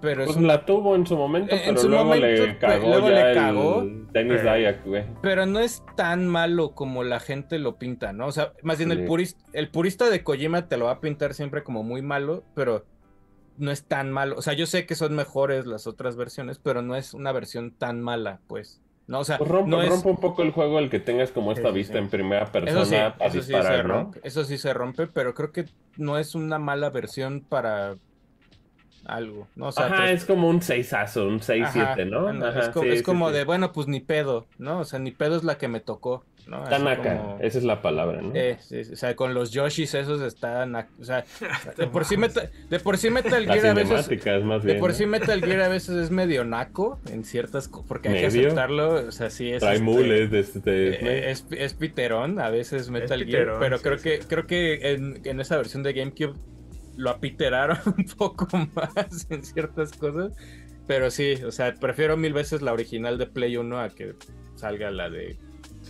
pero 0.00 0.24
pues 0.24 0.40
la 0.40 0.64
tuvo 0.64 0.94
en 0.96 1.06
su 1.06 1.16
momento, 1.16 1.54
pero 1.64 1.82
luego 1.82 2.14
le 2.14 2.58
cagó 2.58 2.88
luego 2.88 3.10
le 3.10 3.34
cagó, 3.34 3.86
Dennis 4.12 4.42
Dayak, 4.42 4.84
güey. 4.84 5.04
Pero 5.22 5.46
no 5.46 5.60
es 5.60 5.82
tan 5.96 6.26
malo 6.26 6.74
como 6.74 7.04
la 7.04 7.20
gente 7.20 7.58
lo 7.58 7.76
pinta, 7.76 8.12
¿no? 8.12 8.26
O 8.26 8.32
sea, 8.32 8.52
más 8.62 8.78
bien 8.78 8.92
el, 8.92 9.04
purista, 9.04 9.44
el 9.52 9.68
purista 9.68 10.08
de 10.08 10.22
Kojima 10.22 10.68
te 10.68 10.76
lo 10.76 10.86
va 10.86 10.92
a 10.92 11.00
pintar 11.00 11.34
siempre 11.34 11.62
como 11.62 11.82
muy 11.82 12.02
malo, 12.02 12.42
pero 12.54 12.86
no 13.58 13.70
es 13.70 13.84
tan 13.84 14.10
malo. 14.10 14.36
O 14.36 14.42
sea, 14.42 14.54
yo 14.54 14.66
sé 14.66 14.86
que 14.86 14.94
son 14.94 15.14
mejores 15.14 15.66
las 15.66 15.86
otras 15.86 16.16
versiones, 16.16 16.58
pero 16.58 16.82
no 16.82 16.96
es 16.96 17.14
una 17.14 17.32
versión 17.32 17.72
tan 17.72 18.00
mala, 18.00 18.40
pues. 18.46 18.80
No, 19.06 19.20
o 19.20 19.24
sea, 19.24 19.38
pues 19.38 19.50
rompe, 19.50 19.70
no 19.70 19.82
es... 19.82 20.04
un 20.04 20.16
poco 20.16 20.42
el 20.42 20.52
juego 20.52 20.78
el 20.78 20.88
que 20.88 21.00
tengas 21.00 21.32
como 21.32 21.50
esta 21.50 21.70
vista 21.72 21.98
en 21.98 22.08
primera 22.08 22.46
persona 22.46 22.80
eso 22.80 22.84
sí, 22.84 22.94
eso 22.94 23.42
sí 23.42 23.52
se 23.52 23.82
rompe, 23.82 24.20
eso 24.22 24.44
sí 24.44 24.56
se 24.56 24.72
rompe, 24.72 25.08
pero 25.08 25.34
creo 25.34 25.50
que 25.50 25.64
no 25.96 26.16
es 26.16 26.36
una 26.36 26.60
mala 26.60 26.90
versión 26.90 27.40
para 27.40 27.96
algo, 29.04 29.48
¿no? 29.56 29.68
O 29.68 29.72
sea, 29.72 29.86
Ajá, 29.86 30.10
es 30.10 30.24
como 30.24 30.48
un 30.48 30.62
seisazo, 30.62 31.26
un 31.26 31.40
6-7, 31.40 32.08
¿no? 32.08 32.30
es 32.84 33.02
como, 33.02 33.30
de, 33.30 33.44
bueno, 33.44 33.72
pues 33.72 33.88
ni 33.88 34.00
pedo, 34.00 34.46
¿no? 34.58 34.80
O 34.80 34.84
sea, 34.84 34.98
ni 34.98 35.10
pedo 35.10 35.36
es 35.36 35.44
la 35.44 35.58
que 35.58 35.68
me 35.68 35.80
tocó, 35.80 36.24
¿no? 36.46 36.64
Tanaka, 36.64 37.36
esa 37.40 37.58
es 37.58 37.64
la 37.64 37.82
palabra, 37.82 38.20
¿no? 38.20 38.32
Eh, 38.34 38.58
sí, 38.60 38.80
o 38.92 38.96
sea, 38.96 39.16
con 39.16 39.34
los 39.34 39.50
Yoshis 39.52 39.94
esos 39.94 40.20
están, 40.22 40.74
o 40.74 41.04
sea, 41.04 41.24
de 41.76 41.86
por 41.86 42.04
sí 42.04 42.16
Metal, 42.16 42.50
de 42.68 42.80
por 42.80 42.98
sí 42.98 43.10
Metal 43.10 43.44
Gear 43.44 43.66
a 43.66 43.74
veces, 43.74 44.08
de 44.08 44.74
por 44.74 44.92
sí 44.92 45.06
Metal 45.06 45.40
Gear 45.40 45.62
a 45.62 45.68
veces 45.68 45.96
es 45.96 46.10
medio 46.10 46.44
naco 46.44 46.98
en 47.10 47.24
ciertas, 47.24 47.70
porque 47.88 48.08
hay 48.08 48.20
que 48.20 48.26
aceptarlo, 48.26 49.08
o 49.08 49.12
sea, 49.12 49.30
sí 49.30 49.50
es. 49.50 49.60
Trae 49.60 49.74
este, 49.74 49.84
mules 49.84 50.30
de 50.30 50.40
este. 50.40 50.88
Eh, 50.90 51.30
es, 51.30 51.46
es, 51.50 51.74
piterón, 51.74 52.40
a 52.40 52.50
veces 52.50 52.90
Metal 52.90 53.24
Gear, 53.24 53.56
pero 53.58 53.80
creo 53.80 53.98
que, 53.98 54.20
creo 54.20 54.46
que 54.46 54.92
en, 54.92 55.20
en 55.24 55.40
esa 55.40 55.56
versión 55.56 55.82
de 55.82 55.92
GameCube 55.92 56.34
lo 56.96 57.10
apiteraron 57.10 57.78
un 57.98 58.04
poco 58.16 58.46
más 58.74 59.26
en 59.30 59.44
ciertas 59.44 59.92
cosas. 59.92 60.32
Pero 60.86 61.10
sí, 61.10 61.34
o 61.46 61.52
sea, 61.52 61.74
prefiero 61.74 62.16
mil 62.16 62.32
veces 62.32 62.62
la 62.62 62.72
original 62.72 63.16
de 63.16 63.26
Play 63.26 63.56
1 63.56 63.78
a 63.78 63.90
que 63.90 64.14
salga 64.56 64.90
la 64.90 65.08
de. 65.08 65.36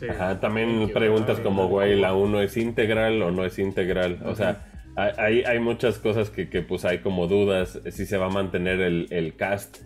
Ajá, 0.08 0.40
también 0.40 0.90
preguntas 0.92 1.40
como, 1.40 1.68
güey, 1.68 1.98
¿la 1.98 2.14
1 2.14 2.42
es 2.42 2.56
integral 2.56 3.20
o 3.22 3.30
no 3.30 3.44
es 3.44 3.58
integral? 3.58 4.18
O 4.24 4.34
sea, 4.34 4.66
hay, 4.96 5.42
hay 5.42 5.58
muchas 5.58 5.98
cosas 5.98 6.30
que, 6.30 6.48
que, 6.48 6.62
pues 6.62 6.84
hay 6.84 6.98
como 6.98 7.26
dudas 7.26 7.80
si 7.90 8.06
se 8.06 8.16
va 8.16 8.26
a 8.26 8.30
mantener 8.30 8.80
el, 8.80 9.06
el 9.10 9.36
cast 9.36 9.78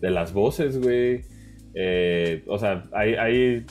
de 0.00 0.10
las 0.10 0.32
voces, 0.32 0.80
güey. 0.80 1.22
Eh, 1.74 2.42
o 2.46 2.58
sea, 2.58 2.84
hay, 2.92 3.14
hay, 3.14 3.66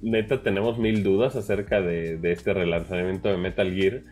neta, 0.00 0.42
tenemos 0.42 0.78
mil 0.78 1.02
dudas 1.02 1.36
acerca 1.36 1.80
de, 1.80 2.16
de 2.16 2.32
este 2.32 2.54
relanzamiento 2.54 3.28
de 3.28 3.36
Metal 3.36 3.72
Gear. 3.72 4.02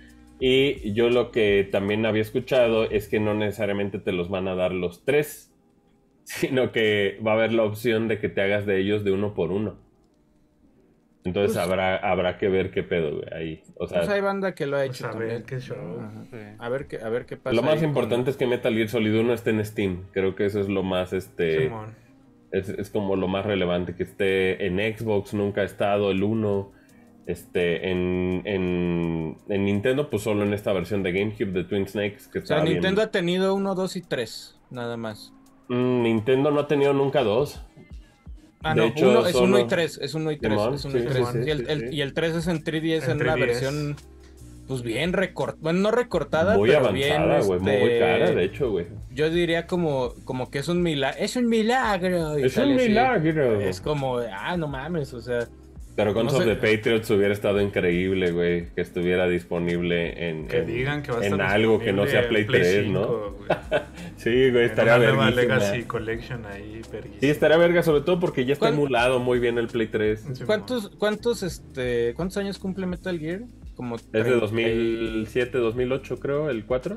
Y 0.41 0.93
yo 0.93 1.11
lo 1.11 1.31
que 1.31 1.69
también 1.71 2.07
había 2.07 2.23
escuchado 2.23 2.85
es 2.85 3.09
que 3.09 3.19
no 3.19 3.35
necesariamente 3.35 3.99
te 3.99 4.13
los 4.13 4.29
van 4.29 4.47
a 4.49 4.55
dar 4.55 4.73
los 4.73 5.05
tres, 5.05 5.53
sino 6.25 6.73
que 6.73 7.19
va 7.27 7.33
a 7.33 7.35
haber 7.35 7.53
la 7.53 7.65
opción 7.65 8.09
de 8.09 8.19
que 8.19 8.29
te 8.29 8.43
hagas 8.43 8.67
de 8.67 8.79
ellos 8.79 9.05
de 9.05 9.13
uno 9.13 9.35
por 9.35 9.51
uno. 9.51 9.77
Entonces 11.25 11.57
pues 11.57 11.67
habrá, 11.67 11.97
habrá 11.97 12.39
que 12.39 12.49
ver 12.49 12.71
qué 12.71 12.83
pedo, 12.83 13.17
güey, 13.17 13.29
ahí. 13.33 13.63
O 13.77 13.87
sea, 13.87 13.99
pues 13.99 14.11
hay 14.11 14.21
banda 14.21 14.55
que 14.55 14.67
lo 14.67 14.77
ha 14.77 14.85
hecho 14.85 15.05
pues 15.05 15.17
a 15.17 15.19
Ver 15.19 15.43
qué 15.43 15.61
show. 15.61 15.77
A 16.59 16.69
ver 16.69 16.87
qué, 16.87 16.99
a 16.99 17.09
ver 17.09 17.27
qué 17.27 17.37
pasa. 17.37 17.55
Lo 17.55 17.63
más 17.63 17.83
importante 17.83 18.31
es 18.31 18.37
que 18.37 18.47
Metal 18.47 18.73
Gear 18.73 18.89
Solid 18.89 19.15
1 19.15 19.35
esté 19.35 19.51
en 19.51 19.65
Steam. 19.65 20.05
Creo 20.13 20.35
que 20.35 20.47
eso 20.47 20.61
es 20.61 20.69
lo 20.69 20.83
más, 20.83 21.13
este... 21.13 21.71
Es, 22.51 22.71
es, 22.71 22.89
como 22.89 23.15
lo 23.15 23.29
más 23.29 23.45
relevante, 23.45 23.95
que 23.95 24.05
esté 24.05 24.65
en 24.65 24.79
Xbox, 24.79 25.35
nunca 25.35 25.61
ha 25.61 25.65
estado 25.65 26.11
el 26.11 26.23
1. 26.23 26.73
Este, 27.29 27.91
en, 27.91 28.41
en, 28.47 29.37
Nintendo, 29.49 30.09
pues 30.09 30.23
solo 30.23 30.45
en 30.45 30.55
esta 30.55 30.73
versión 30.73 31.03
de 31.03 31.13
GameCube 31.13 31.53
de 31.53 31.65
Twin 31.65 31.87
Snakes. 31.87 32.21
Que 32.33 32.39
o 32.39 32.47
sea, 32.47 32.65
Nintendo 32.65 33.03
ha 33.03 33.11
tenido 33.11 33.55
uno, 33.55 33.75
dos 33.75 33.97
y 33.97 34.01
tres, 34.01 34.59
nada 34.71 34.97
más. 34.97 35.35
Mm, 35.69 36.05
Nintendo 36.05 36.51
no 36.51 36.61
ha 36.61 36.67
tenido 36.67 36.95
nunca 36.95 37.23
dos. 37.23 37.61
Ah, 38.63 38.75
no, 38.75 38.87
uno, 38.97 39.27
es 39.27 39.35
uno 39.35 39.59
y 39.59 39.67
tres, 39.67 39.99
es 40.01 40.15
uno 40.15 40.33
y 40.33 40.39
tres. 40.39 40.59
es 40.73 40.85
uno 40.87 40.99
y, 40.99 41.03
tres. 41.03 41.29
y, 41.47 41.51
el, 41.51 41.93
y, 41.93 42.01
el, 42.01 42.15
3 42.15 42.35
es 42.35 42.47
en 42.47 42.65
3DS 42.65 43.11
en, 43.11 43.21
una 43.21 43.37
versión, 43.37 43.97
pues 44.67 44.81
bien 44.81 45.13
recortada, 45.13 45.61
bueno, 45.61 45.81
no 45.81 45.91
recortada, 45.91 46.57
muy 46.57 46.71
pero 46.71 46.87
avanzada, 46.87 47.43
güey, 47.43 47.61
muy 47.61 47.73
este, 47.73 47.99
cara, 47.99 48.31
de 48.31 48.45
hecho, 48.45 48.71
güey. 48.71 48.87
Yo 49.13 49.29
diría 49.29 49.67
como, 49.67 50.15
como 50.25 50.51
que 50.51 50.61
es 50.61 50.69
un 50.69 50.83
milagro, 50.83 51.19
es 51.21 51.37
un 51.37 51.47
milagro. 51.47 52.37
Es 52.39 52.57
un 52.57 52.75
milagro. 52.75 53.61
Es 53.61 53.83
como, 53.83 54.17
ah, 54.17 54.57
no 54.57 54.67
mames, 54.67 55.13
o 55.13 55.21
sea... 55.21 55.47
Pero 55.99 56.15
con 56.15 56.27
no 56.27 56.39
de 56.39 56.55
Patriots 56.55 57.11
hubiera 57.11 57.35
estado 57.35 57.61
increíble, 57.61 58.31
güey, 58.31 58.69
que 58.73 58.83
estuviera 58.83 59.27
disponible 59.27 60.29
en, 60.29 60.47
que 60.47 60.63
digan 60.63 61.03
que 61.03 61.11
va 61.11 61.19
a 61.19 61.27
en 61.27 61.41
algo 61.41 61.81
que 61.81 61.93
no 61.93 62.07
sea 62.07 62.29
Play, 62.29 62.47
3, 62.47 62.87
¿no? 62.87 63.35
sí, 64.17 64.53
güey, 64.53 64.67
estaría 64.67 64.97
verga. 64.97 65.29
Legacy 65.33 65.83
Collection 65.83 66.47
ahí, 66.47 66.83
Sí, 67.19 67.29
estaría 67.29 67.57
verga, 67.57 67.83
sobre 67.83 68.03
todo 68.03 68.21
porque 68.21 68.45
ya 68.45 68.53
está 68.53 68.69
emulado 68.69 69.19
muy 69.19 69.41
bien 69.41 69.59
el 69.59 69.67
Play 69.67 69.89
3. 69.89 70.45
¿Cuántos, 70.47 70.91
cuántos, 70.91 71.43
este, 71.43 72.15
¿Cuántos 72.15 72.37
años 72.37 72.61
cumple 72.61 72.87
Metal 72.87 73.19
Gear? 73.19 73.41
Como 73.75 73.97
es 73.97 74.13
de 74.13 74.39
2007, 74.39 75.59
2008, 75.59 76.21
creo, 76.21 76.49
el 76.49 76.65
4. 76.65 76.97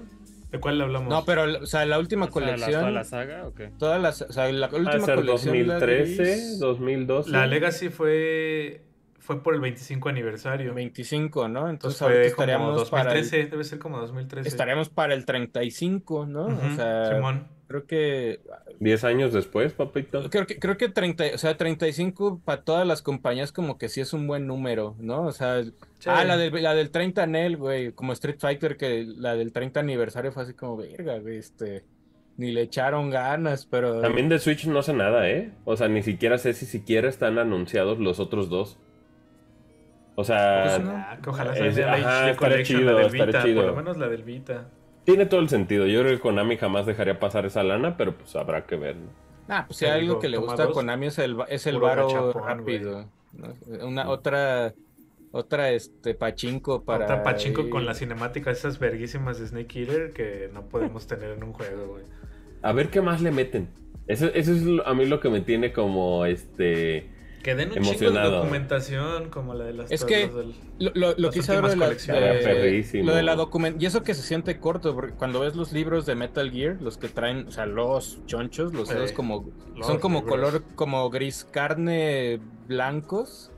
¿De 0.52 0.60
cuál 0.60 0.78
le 0.78 0.84
hablamos? 0.84 1.10
No, 1.10 1.26
pero, 1.26 1.46
o 1.64 1.66
sea, 1.66 1.88
la 1.88 1.98
última 1.98 2.30
colección. 2.30 2.82
¿Toda 2.82 2.92
la 2.92 3.04
saga 3.04 3.48
o 3.48 3.56
qué? 3.56 3.72
Toda 3.80 3.98
la, 3.98 4.10
o 4.10 4.14
sea, 4.14 4.52
la 4.52 4.68
última 4.68 5.16
colección. 5.16 5.68
2013, 5.68 6.58
2012. 6.60 7.32
La 7.32 7.48
Legacy 7.48 7.90
fue 7.90 8.91
fue 9.22 9.42
por 9.44 9.54
el 9.54 9.62
25 9.62 10.10
aniversario. 10.10 10.74
25, 10.74 11.48
¿no? 11.48 11.70
Entonces 11.70 12.02
ahorita 12.02 12.24
estaríamos 12.24 12.76
2013, 12.76 13.38
para 13.38 13.50
debe 13.50 13.64
ser 13.64 13.80
como 13.80 14.00
2013. 14.00 14.50
Estaríamos 14.50 14.90
para 14.90 15.14
el 15.14 15.26
35, 15.26 16.26
¿no? 16.26 16.48
O 16.48 16.76
sea, 16.76 17.16
Simón. 17.16 17.48
creo 17.68 17.86
que 17.86 18.42
10 18.80 19.04
años 19.04 19.32
después, 19.32 19.74
papito. 19.74 20.28
Creo 20.30 20.48
que 20.48 20.58
creo 20.58 20.76
que 20.76 20.90
30, 20.90 21.26
o 21.36 21.38
sea, 21.38 21.56
35 21.56 22.42
para 22.44 22.64
todas 22.64 22.88
las 22.88 23.04
compañías 23.04 23.52
como 23.52 23.78
que 23.78 23.90
sí 23.90 24.02
es 24.02 24.12
un 24.14 24.26
buen 24.26 24.48
número, 24.48 24.96
¿no? 25.00 25.28
O 25.28 25.32
sea, 25.32 25.62
ah, 26.08 26.24
la 26.26 26.36
del 26.36 26.64
la 26.64 26.74
del 26.74 26.90
30 26.90 27.28
Nel, 27.28 27.58
güey, 27.58 27.92
como 27.92 28.14
Street 28.14 28.38
Fighter 28.40 28.76
que 28.76 29.06
la 29.06 29.36
del 29.36 29.54
30 29.54 29.80
aniversario 29.80 30.32
fue 30.32 30.44
así 30.44 30.54
como 30.56 30.78
verga, 30.78 31.20
güey, 31.20 31.38
este 31.38 31.84
ni 32.38 32.52
le 32.52 32.64
echaron 32.64 33.12
ganas, 33.12 33.68
pero 33.68 34.02
También 34.02 34.30
de 34.30 34.40
Switch 34.40 34.66
no 34.66 34.82
sé 34.82 34.94
nada, 34.94 35.30
¿eh? 35.30 35.52
O 35.64 35.78
sea, 35.78 35.90
ni 35.90 36.02
siquiera 36.02 36.40
sé 36.40 36.54
si 36.54 36.66
siquiera 36.66 37.08
están 37.08 37.38
anunciados 37.38 38.00
los 38.00 38.20
otros 38.20 38.50
dos. 38.50 38.80
O 40.22 40.24
sea, 40.24 40.78
pues 40.78 41.22
que 41.22 41.30
ojalá 41.32 41.56
sea 41.56 41.98
la 41.98 42.36
Collection, 42.36 42.86
la 42.86 42.94
del 42.94 43.12
Vita, 43.12 43.42
por 43.42 43.66
lo 43.66 43.76
menos 43.76 43.98
la 43.98 44.08
del 44.08 44.24
Vita. 44.24 44.70
Tiene 45.04 45.26
todo 45.26 45.40
el 45.40 45.50
sentido. 45.50 45.88
Yo 45.88 46.02
creo 46.02 46.14
que 46.14 46.20
Konami 46.20 46.58
jamás 46.58 46.86
dejaría 46.86 47.20
pasar 47.20 47.48
esa 47.48 47.64
lana, 47.64 47.98
pero 47.98 48.16
pues 48.16 48.36
habrá 48.36 48.68
que 48.68 48.76
ver. 48.76 48.98
Ah, 49.50 49.66
pues 49.68 49.80
si 49.80 49.86
hay 49.86 50.02
algo 50.02 50.20
que 50.20 50.30
le 50.30 50.38
gusta 50.38 50.66
a 50.66 50.68
Konami 50.68 51.08
es 51.08 51.18
el, 51.18 51.38
es 51.50 51.66
el 51.66 51.80
varo 51.80 52.34
rápido. 52.34 53.10
Una 53.82 54.10
otra 54.10 54.74
otra 55.32 55.72
este 55.72 56.14
pachinko 56.14 56.84
para 56.84 57.06
otra 57.06 57.24
pachinko 57.24 57.70
con 57.70 57.86
la 57.86 57.94
cinemática 57.94 58.52
esas 58.52 58.78
verguísimas 58.78 59.40
de 59.40 59.48
Snake 59.48 59.80
Eater 59.80 60.12
que 60.12 60.50
no 60.54 60.68
podemos 60.68 61.08
tener 61.08 61.32
en 61.32 61.44
un 61.44 61.54
juego, 61.54 61.88
güey. 61.88 62.04
A 62.62 62.74
ver 62.74 62.90
qué 62.90 63.02
más 63.02 63.22
le 63.22 63.32
meten. 63.32 63.70
Eso, 64.08 64.28
eso 64.28 64.52
es 64.52 64.62
a 64.86 64.94
mí 64.94 65.06
lo 65.06 65.20
que 65.20 65.30
me 65.30 65.42
tiene 65.42 65.74
como 65.74 66.26
este 66.26 67.10
Que 67.44 67.56
den 67.56 67.72
un 67.72 67.84
chingo 67.84 68.12
de 68.12 68.22
documentación 68.22 69.30
como 69.30 69.54
la 69.54 69.66
de 69.66 69.74
las 69.74 69.92
Es 69.92 70.06
que 70.06 70.30
lo, 70.80 70.92
lo, 70.94 71.16
lo 71.18 71.32
que 71.32 71.40
hice 71.40 71.54
de 71.54 71.76
la, 71.76 71.90
de, 71.90 73.04
lo 73.04 73.16
de 73.16 73.24
la 73.24 73.36
documentación, 73.36 73.82
y 73.82 73.86
eso 73.86 74.04
que 74.04 74.14
se 74.14 74.22
siente 74.22 74.60
corto, 74.60 74.94
porque 74.94 75.14
cuando 75.14 75.40
ves 75.40 75.56
los 75.56 75.72
libros 75.72 76.06
de 76.06 76.16
Metal 76.16 76.52
Gear, 76.52 76.82
los 76.82 76.98
que 76.98 77.08
traen, 77.08 77.48
o 77.48 77.52
sea, 77.52 77.66
los 77.66 78.26
chonchos, 78.26 78.74
los 78.74 78.90
dedos 78.90 79.12
como, 79.12 79.50
son 79.82 80.00
como 80.00 80.26
color, 80.26 80.64
como 80.76 81.10
gris 81.10 81.48
carne 81.50 82.40
blancos, 82.68 83.52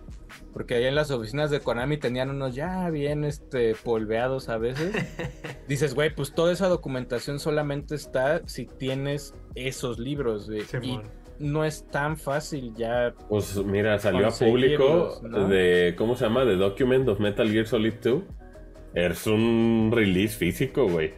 porque 0.54 0.76
allá 0.76 0.88
en 0.88 0.96
las 0.96 1.12
oficinas 1.12 1.50
de 1.52 1.60
Konami 1.60 1.98
tenían 1.98 2.30
unos 2.30 2.56
ya 2.56 2.90
bien 2.90 3.24
este, 3.24 3.76
polveados 3.76 4.50
a 4.50 4.58
veces. 4.58 4.96
Dices, 5.68 5.94
güey, 5.94 6.14
pues 6.14 6.34
toda 6.34 6.54
esa 6.54 6.68
documentación 6.68 7.40
solamente 7.40 7.96
está 7.96 8.42
si 8.48 8.66
tienes 8.66 9.34
esos 9.56 10.00
libros, 10.00 10.50
y 10.82 11.00
no 11.40 11.66
es 11.66 11.88
tan 11.90 12.18
fácil 12.18 12.74
ya. 12.76 13.14
Pues 13.30 13.58
mira, 13.64 14.00
salió 14.00 14.28
a 14.28 14.32
público 14.32 15.22
de, 15.50 15.96
¿cómo 15.98 16.16
se 16.16 16.26
llama? 16.26 16.46
The 16.46 16.56
Document 16.56 17.08
of 17.10 17.20
Metal 17.20 17.50
Gear 17.50 17.66
Solid 17.66 17.94
2. 18.02 18.24
Es 18.96 19.28
un 19.28 19.92
release 19.94 20.38
físico, 20.38 20.88
güey. 20.88 21.14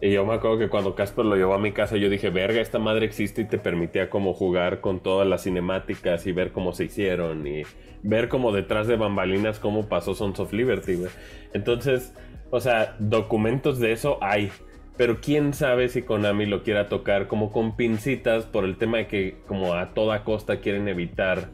Y 0.00 0.10
yo 0.10 0.26
me 0.26 0.34
acuerdo 0.34 0.58
que 0.58 0.68
cuando 0.68 0.96
Casper 0.96 1.24
lo 1.24 1.36
llevó 1.36 1.54
a 1.54 1.60
mi 1.60 1.70
casa, 1.70 1.96
yo 1.96 2.10
dije, 2.10 2.30
verga, 2.30 2.60
esta 2.60 2.80
madre 2.80 3.06
existe 3.06 3.42
y 3.42 3.44
te 3.44 3.56
permitía 3.56 4.10
como 4.10 4.34
jugar 4.34 4.80
con 4.80 5.00
todas 5.00 5.28
las 5.28 5.44
cinemáticas 5.44 6.26
y 6.26 6.32
ver 6.32 6.50
cómo 6.50 6.72
se 6.72 6.86
hicieron 6.86 7.46
y 7.46 7.62
ver 8.02 8.28
como 8.28 8.50
detrás 8.50 8.88
de 8.88 8.96
bambalinas 8.96 9.60
cómo 9.60 9.88
pasó 9.88 10.14
Sons 10.14 10.40
of 10.40 10.52
Liberty, 10.52 10.96
güey. 10.96 11.10
Entonces, 11.52 12.14
o 12.50 12.58
sea, 12.60 12.96
documentos 12.98 13.78
de 13.78 13.92
eso 13.92 14.18
hay. 14.20 14.50
Pero 14.96 15.20
quién 15.20 15.54
sabe 15.54 15.88
si 15.88 16.02
Konami 16.02 16.46
lo 16.46 16.62
quiera 16.62 16.88
tocar 16.88 17.26
como 17.26 17.50
con 17.50 17.76
pincitas 17.76 18.44
por 18.44 18.64
el 18.64 18.76
tema 18.76 18.98
de 18.98 19.06
que 19.06 19.36
como 19.46 19.74
a 19.74 19.94
toda 19.94 20.22
costa 20.24 20.60
quieren 20.60 20.86
evitar 20.86 21.48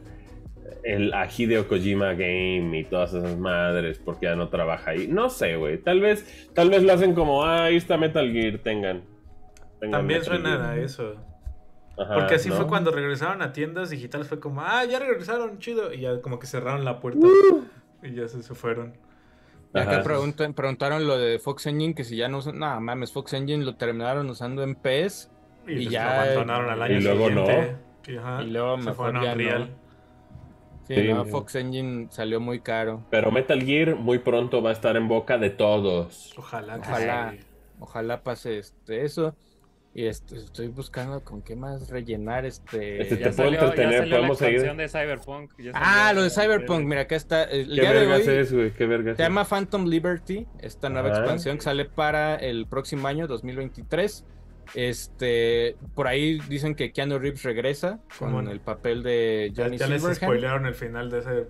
el 0.83 1.13
a 1.13 1.27
Hideo 1.27 1.67
Kojima 1.67 2.13
Game 2.13 2.79
y 2.79 2.83
todas 2.83 3.13
esas 3.13 3.37
madres 3.37 3.99
porque 3.99 4.25
ya 4.25 4.35
no 4.35 4.49
trabaja 4.49 4.91
ahí. 4.91 5.07
No 5.07 5.29
sé, 5.29 5.55
güey. 5.55 5.77
Tal 5.77 5.99
vez, 5.99 6.49
tal 6.53 6.69
vez 6.69 6.83
lo 6.83 6.93
hacen 6.93 7.13
como, 7.13 7.43
ah, 7.43 7.65
ahí 7.65 7.77
está 7.77 7.97
Metal 7.97 8.31
Gear, 8.31 8.59
tengan. 8.59 9.03
También 9.79 10.23
suena 10.23 10.71
a 10.71 10.77
eso. 10.77 11.15
porque 11.95 12.35
así 12.35 12.49
fue 12.49 12.67
cuando 12.67 12.91
regresaron 12.91 13.41
a 13.41 13.53
tiendas 13.53 13.89
digitales, 13.89 14.27
fue 14.27 14.39
como, 14.39 14.61
ah, 14.61 14.83
ya 14.85 14.99
regresaron, 14.99 15.59
chido. 15.59 15.93
Y 15.93 16.01
ya 16.01 16.21
como 16.21 16.39
que 16.39 16.47
cerraron 16.47 16.85
la 16.85 16.99
puerta. 16.99 17.25
Uh. 17.25 17.65
Y 18.03 18.13
ya 18.13 18.27
se, 18.27 18.41
fueron. 18.55 18.93
Y 19.73 19.79
acá 19.79 20.01
preguntan, 20.03 20.53
preguntaron 20.53 21.05
lo 21.05 21.17
de 21.17 21.37
Fox 21.39 21.67
Engine, 21.67 21.93
que 21.93 22.03
si 22.03 22.15
ya 22.17 22.27
no 22.27 22.39
usan, 22.39 22.57
no 22.57 22.81
mames, 22.81 23.11
Fox 23.11 23.33
Engine 23.33 23.63
lo 23.63 23.75
terminaron 23.75 24.29
usando 24.29 24.63
en 24.63 24.75
PS 24.75 25.29
y, 25.67 25.89
ya 25.89 26.21
abandonaron 26.21 26.69
al 26.71 26.81
año 26.81 26.97
y 26.97 27.01
luego 27.01 27.29
no. 27.29 27.45
Y, 28.07 28.49
luego 28.49 28.81
se 28.81 28.93
fueron 28.93 29.17
a 29.17 29.33
Unreal. 29.33 29.69
Sí, 30.87 31.11
Fox 31.29 31.53
Engine 31.53 32.07
salió 32.09 32.39
muy 32.39 32.61
caro. 32.61 33.03
Pero 33.11 33.31
Metal 33.31 33.61
Gear 33.61 33.95
muy 33.95 34.17
pronto 34.17 34.63
va 34.63 34.71
a 34.71 34.73
estar 34.73 34.97
en 34.97 35.07
boca 35.07 35.37
de 35.37 35.51
todos. 35.51 36.33
Ojalá, 36.35 36.77
ojalá, 36.77 37.35
ojalá 37.79 38.23
pase 38.23 38.57
este 38.57 39.05
eso. 39.05 39.35
Y 39.93 40.05
este, 40.05 40.37
estoy 40.37 40.67
buscando 40.67 41.23
con 41.23 41.41
qué 41.41 41.55
más 41.55 41.89
rellenar 41.89 42.45
este. 42.45 43.01
este 43.01 43.17
te 43.17 43.31
puedo 43.31 43.49
entretener, 43.49 44.09
podemos 44.09 44.37
seguir. 44.37 44.75
de 44.75 44.87
Cyberpunk. 44.87 45.51
ah, 45.73 46.13
lo 46.13 46.23
de 46.23 46.29
Cyberpunk, 46.29 46.85
mira, 46.85 47.01
acá 47.01 47.15
está. 47.15 47.43
El 47.43 47.73
¿Qué 47.73 47.81
vergas 47.81 48.27
es, 48.27 48.53
güey? 48.53 48.71
¿Qué 48.71 48.85
vergas 48.85 49.17
Se 49.17 49.23
llama 49.23 49.45
Phantom 49.45 49.85
Liberty, 49.85 50.45
esta 50.59 50.89
nueva 50.89 51.09
expansión 51.09 51.57
que 51.57 51.63
sale 51.63 51.85
para 51.85 52.35
el 52.35 52.67
próximo 52.67 53.07
año, 53.07 53.27
2023. 53.27 54.25
Este, 54.75 55.75
por 55.95 56.07
ahí 56.07 56.39
dicen 56.47 56.75
que 56.75 56.91
Keanu 56.91 57.17
Reeves 57.17 57.41
regresa 57.41 57.99
con 58.19 58.47
el 58.47 58.59
papel 58.59 59.01
de 59.01 59.51
Johnny 59.55 59.77
Ya, 59.77 59.87
ya 59.87 59.93
les 59.93 60.17
spoilearon 60.17 60.67
el 60.67 60.75
final 60.75 61.09
de 61.09 61.19
ese. 61.19 61.47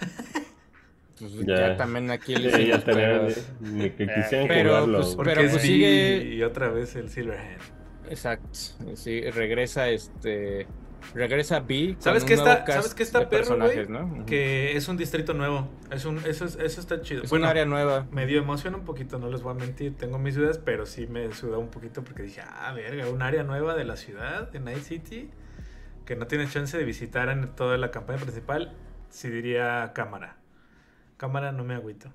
Pues 1.18 1.46
ya. 1.46 1.76
también 1.76 2.10
aquí 2.10 2.36
les 2.36 2.54
sí, 2.54 2.66
ya 2.66 2.78
tenían, 2.78 3.28
ni 3.60 3.90
que 3.90 4.06
quisieran 4.06 4.48
pero, 4.48 4.86
pues, 4.86 5.16
pero 5.24 5.40
pues 5.48 5.62
sigue 5.62 6.34
y 6.34 6.42
otra 6.42 6.68
vez 6.68 6.94
el 6.96 7.08
Silverhand. 7.08 7.60
Exacto. 8.08 8.58
Sí, 8.94 9.20
regresa 9.30 9.88
este 9.88 10.66
Regresa 11.14 11.60
B. 11.60 11.96
¿Sabes 11.98 12.24
qué 12.24 12.34
está, 12.34 12.66
¿sabes 12.66 12.94
qué 12.94 13.02
está 13.02 13.28
perro, 13.28 13.56
güey? 13.56 13.88
¿no? 13.88 14.26
Que 14.26 14.76
es 14.76 14.88
un 14.88 14.96
distrito 14.96 15.32
nuevo. 15.32 15.68
Es 15.90 16.04
un, 16.04 16.18
eso, 16.26 16.44
eso 16.44 16.80
está 16.80 17.00
chido. 17.00 17.22
Es 17.22 17.32
un 17.32 17.44
área 17.44 17.64
nueva. 17.64 18.06
Me 18.10 18.26
dio 18.26 18.38
emoción 18.38 18.74
un 18.74 18.84
poquito, 18.84 19.18
no 19.18 19.30
les 19.30 19.42
voy 19.42 19.52
a 19.52 19.54
mentir. 19.54 19.96
Tengo 19.96 20.18
mis 20.18 20.34
dudas, 20.34 20.58
pero 20.58 20.84
sí 20.86 21.06
me 21.06 21.32
suda 21.32 21.58
un 21.58 21.68
poquito 21.68 22.04
porque 22.04 22.22
dije, 22.24 22.42
ah, 22.42 22.72
verga, 22.74 23.08
un 23.08 23.22
área 23.22 23.42
nueva 23.42 23.74
de 23.74 23.84
la 23.84 23.96
ciudad, 23.96 24.50
de 24.50 24.60
Night 24.60 24.82
City, 24.82 25.30
que 26.04 26.14
no 26.14 26.26
tiene 26.26 26.48
chance 26.48 26.76
de 26.76 26.84
visitar 26.84 27.30
en 27.30 27.54
toda 27.54 27.78
la 27.78 27.90
campaña 27.90 28.18
principal. 28.18 28.74
Sí 29.08 29.30
diría 29.30 29.92
cámara. 29.94 30.36
Cámara 31.18 31.52
no 31.52 31.64
me 31.64 31.74
agüito. 31.74 32.10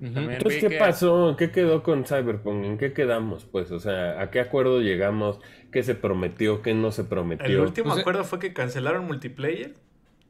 Entonces, 0.00 0.60
¿qué 0.60 0.78
pasó? 0.78 1.36
¿Qué 1.38 1.50
quedó 1.50 1.82
con 1.82 2.04
Cyberpunk? 2.04 2.64
¿En 2.64 2.78
qué 2.78 2.92
quedamos? 2.92 3.44
Pues, 3.44 3.70
o 3.70 3.78
sea, 3.78 4.20
¿a 4.20 4.30
qué 4.30 4.40
acuerdo 4.40 4.80
llegamos? 4.80 5.40
¿Qué 5.70 5.82
se 5.82 5.94
prometió? 5.94 6.62
¿Qué 6.62 6.74
no 6.74 6.90
se 6.90 7.04
prometió? 7.04 7.46
El 7.46 7.60
último 7.60 7.88
pues, 7.88 7.98
eh, 7.98 8.00
acuerdo 8.00 8.24
fue 8.24 8.38
que 8.38 8.52
cancelaron 8.52 9.06
multiplayer. 9.06 9.74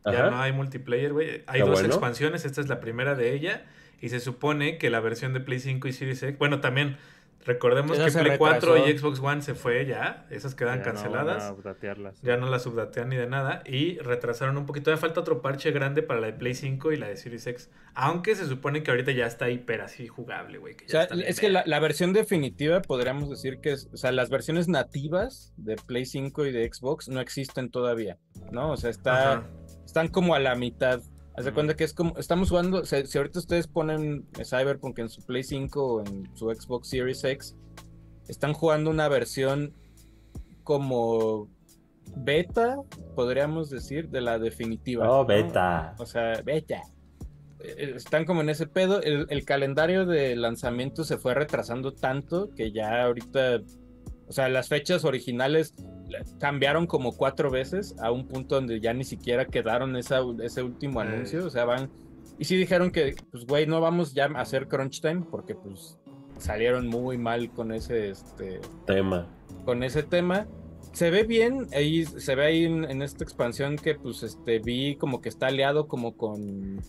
Ya 0.04 0.30
no 0.30 0.40
hay 0.40 0.52
multiplayer, 0.52 1.12
güey. 1.12 1.44
Hay 1.46 1.60
dos 1.60 1.82
expansiones, 1.82 2.44
esta 2.44 2.60
es 2.60 2.68
la 2.68 2.80
primera 2.80 3.14
de 3.14 3.32
ella. 3.34 3.64
Y 4.00 4.10
se 4.10 4.20
supone 4.20 4.76
que 4.76 4.90
la 4.90 5.00
versión 5.00 5.32
de 5.32 5.40
Play 5.40 5.60
5 5.60 5.88
y 5.88 5.92
Series 5.92 6.22
X, 6.22 6.38
bueno, 6.38 6.60
también 6.60 6.98
Recordemos 7.44 7.98
que 7.98 8.10
Play 8.10 8.38
4 8.38 8.88
y 8.88 8.98
Xbox 8.98 9.20
One 9.20 9.42
se 9.42 9.54
fue 9.54 9.84
ya, 9.84 10.26
esas 10.30 10.54
quedan 10.54 10.80
canceladas. 10.80 11.52
ya 12.22 12.36
no 12.36 12.48
las 12.48 12.62
subdatean 12.62 13.10
ni 13.10 13.16
de 13.16 13.26
nada. 13.26 13.62
Y 13.66 13.98
retrasaron 13.98 14.56
un 14.56 14.66
poquito. 14.66 14.90
Ya 14.90 14.96
falta 14.96 15.20
otro 15.20 15.42
parche 15.42 15.70
grande 15.70 16.02
para 16.02 16.20
la 16.20 16.28
de 16.28 16.32
Play 16.32 16.54
5 16.54 16.92
y 16.92 16.96
la 16.96 17.08
de 17.08 17.16
Series 17.16 17.46
X. 17.46 17.70
Aunque 17.94 18.34
se 18.34 18.46
supone 18.46 18.82
que 18.82 18.90
ahorita 18.90 19.12
ya 19.12 19.26
está 19.26 19.50
hiper 19.50 19.82
así 19.82 20.08
jugable, 20.08 20.58
güey. 20.58 20.74
O 20.74 20.88
sea, 20.88 21.04
es 21.04 21.38
que 21.38 21.50
la, 21.50 21.80
versión 21.80 22.14
definitiva 22.14 22.80
podríamos 22.80 23.28
decir 23.28 23.58
que 23.60 23.72
es, 23.72 23.90
o 23.92 23.96
sea, 23.96 24.10
las 24.10 24.30
versiones 24.30 24.68
nativas 24.68 25.52
de 25.56 25.76
Play 25.76 26.06
5 26.06 26.46
y 26.46 26.52
de 26.52 26.70
Xbox 26.72 27.08
no 27.08 27.20
existen 27.20 27.70
todavía, 27.70 28.18
¿no? 28.52 28.72
O 28.72 28.76
sea, 28.76 28.88
está, 28.88 29.44
están 29.84 30.08
como 30.08 30.34
a 30.34 30.38
la 30.38 30.54
mitad. 30.54 31.02
Haz 31.36 31.44
de 31.44 31.52
cuenta 31.52 31.74
que 31.74 31.82
es 31.82 31.92
como, 31.92 32.16
estamos 32.16 32.48
jugando, 32.48 32.84
si, 32.84 32.96
ahorita 32.96 33.40
ustedes 33.40 33.66
ponen 33.66 34.24
Cyberpunk 34.44 35.00
en 35.00 35.08
su 35.08 35.20
Play 35.22 35.42
5 35.42 35.84
o 35.84 36.00
en 36.06 36.30
su 36.36 36.48
Xbox 36.48 36.88
Series 36.88 37.24
X, 37.24 37.56
están 38.28 38.52
jugando 38.52 38.90
una 38.90 39.08
versión 39.08 39.72
como 40.62 41.48
beta, 42.16 42.76
podríamos 43.16 43.68
decir, 43.68 44.10
de 44.10 44.20
la 44.20 44.38
definitiva. 44.38 45.10
Oh, 45.10 45.26
beta. 45.26 45.96
O 45.98 46.06
sea, 46.06 46.40
beta. 46.44 46.82
Eh, 47.58 47.94
están 47.96 48.24
como 48.26 48.40
en 48.42 48.50
ese 48.50 48.68
pedo. 48.68 49.02
el, 49.02 49.44
calendario 49.44 50.06
de 50.06 50.36
lanzamiento 50.36 51.02
se 51.02 51.18
fue 51.18 51.34
retrasando 51.34 51.92
tanto 51.92 52.50
que 52.54 52.70
ya 52.70 53.02
ahorita, 53.02 53.60
o 54.28 54.32
sea, 54.32 54.48
las 54.48 54.68
fechas 54.68 55.04
originales 55.04 55.74
cambiaron 56.38 56.86
como 56.86 57.12
cuatro 57.12 57.50
veces 57.50 57.94
a 58.00 58.10
un 58.10 58.26
punto 58.26 58.54
donde 58.56 58.80
ya 58.80 58.92
ni 58.92 59.04
siquiera 59.04 59.44
quedaron 59.44 59.96
esa, 59.96 60.20
ese 60.42 60.62
último 60.62 61.00
anuncio. 61.00 61.46
O 61.46 61.50
sea, 61.50 61.64
van. 61.64 61.90
Y 62.38 62.44
sí 62.44 62.56
dijeron 62.56 62.90
que, 62.90 63.14
pues, 63.30 63.46
güey, 63.46 63.66
no 63.66 63.80
vamos 63.80 64.14
ya 64.14 64.26
a 64.26 64.40
hacer 64.40 64.68
crunch 64.68 65.00
time 65.00 65.24
porque, 65.30 65.54
pues, 65.54 65.98
salieron 66.38 66.88
muy 66.88 67.16
mal 67.18 67.50
con 67.50 67.72
ese 67.72 68.10
este, 68.10 68.60
tema. 68.86 69.28
Con 69.64 69.82
ese 69.82 70.02
tema. 70.02 70.46
Se 70.92 71.10
ve 71.10 71.24
bien, 71.24 71.66
ahí 71.72 72.04
se 72.04 72.34
ve 72.34 72.44
ahí 72.46 72.64
en, 72.64 72.84
en 72.84 73.02
esta 73.02 73.24
expansión 73.24 73.76
que, 73.76 73.94
pues, 73.94 74.22
este, 74.22 74.58
vi 74.58 74.96
como 74.96 75.20
que 75.20 75.28
está 75.28 75.48
aliado 75.48 75.88
como 75.88 76.16
con 76.16 76.80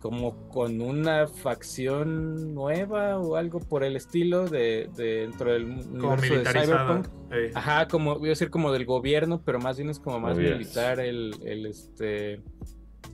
como 0.00 0.48
con 0.48 0.80
una 0.80 1.26
facción 1.26 2.54
nueva 2.54 3.18
o 3.18 3.36
algo 3.36 3.60
por 3.60 3.82
el 3.82 3.96
estilo 3.96 4.46
de, 4.48 4.88
dentro 4.94 5.52
del 5.52 5.64
universo 5.64 6.34
de 6.34 6.44
Cyberpunk. 6.44 7.08
Ajá, 7.54 7.88
como 7.88 8.18
voy 8.18 8.28
a 8.28 8.30
decir 8.30 8.50
como 8.50 8.72
del 8.72 8.84
gobierno, 8.84 9.42
pero 9.44 9.58
más 9.58 9.76
bien 9.76 9.90
es 9.90 9.98
como 9.98 10.20
más 10.20 10.36
militar 10.36 11.00
el, 11.00 11.34
el, 11.44 11.66
este 11.66 12.42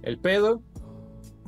el 0.02 0.18
pedo. 0.18 0.62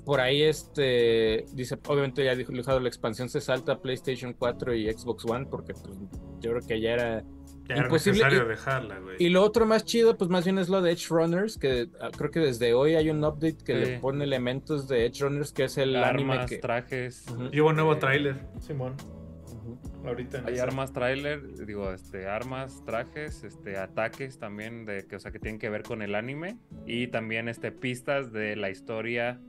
Por 0.05 0.21
ahí 0.21 0.43
este 0.43 1.47
dice, 1.53 1.79
obviamente 1.89 2.25
ya 2.25 2.35
dijo 2.35 2.53
la 2.53 2.89
expansión 2.89 3.29
se 3.29 3.41
salta 3.41 3.73
a 3.73 3.81
PlayStation 3.81 4.35
4 4.35 4.75
y 4.75 4.93
Xbox 4.93 5.25
One 5.25 5.47
porque 5.47 5.73
pues, 5.73 5.99
yo 6.41 6.51
creo 6.51 6.63
que 6.67 6.81
ya 6.81 6.93
era 6.93 7.25
Imposible. 7.69 8.27
y, 8.31 8.49
dejarla, 8.49 8.99
güey. 8.99 9.17
Y 9.19 9.29
lo 9.31 9.43
otro 9.43 9.65
más 9.67 9.85
chido, 9.85 10.17
pues 10.19 10.29
más 10.31 10.45
bien 10.45 10.59
es 10.59 10.69
lo 10.69 10.83
de 10.83 10.93
Edge 10.93 11.09
Runners, 11.09 11.57
que 11.57 11.89
ah, 12.01 12.11
creo 12.17 12.31
que 12.31 12.41
desde 12.41 12.75
hoy 12.75 12.95
hay 12.95 13.09
un 13.09 13.25
update 13.25 13.59
que 13.65 13.75
le 13.75 13.99
pone 13.99 14.25
elementos 14.25 14.87
de 14.89 15.07
Edge 15.07 15.23
Runners, 15.23 15.53
que 15.53 15.65
es 15.65 15.79
el 15.79 15.97
anime 15.97 16.45
que... 16.47 16.59
trajes. 16.59 17.25
Y 17.53 17.61
hubo 17.61 17.71
un 17.71 17.77
nuevo 17.77 17.97
tráiler, 17.97 18.37
Simón. 18.61 18.95
Ahorita 20.05 20.43
hay 20.47 20.59
armas 20.59 20.93
tráiler, 20.93 21.65
digo, 21.65 21.91
este, 21.91 22.27
armas, 22.27 22.83
trajes, 22.85 23.43
este, 23.45 23.79
ataques 23.79 24.39
también 24.39 24.85
de 24.85 25.07
que, 25.07 25.17
o 25.17 25.19
sea, 25.19 25.31
que 25.31 25.39
tienen 25.39 25.59
que 25.59 25.71
ver 25.71 25.83
con 25.83 26.03
el 26.03 26.15
anime 26.15 26.59
y 26.85 27.07
también, 27.07 27.49
este, 27.49 27.73
pistas 27.73 28.31
de 28.31 28.57
la 28.57 28.69
historia, 28.69 29.41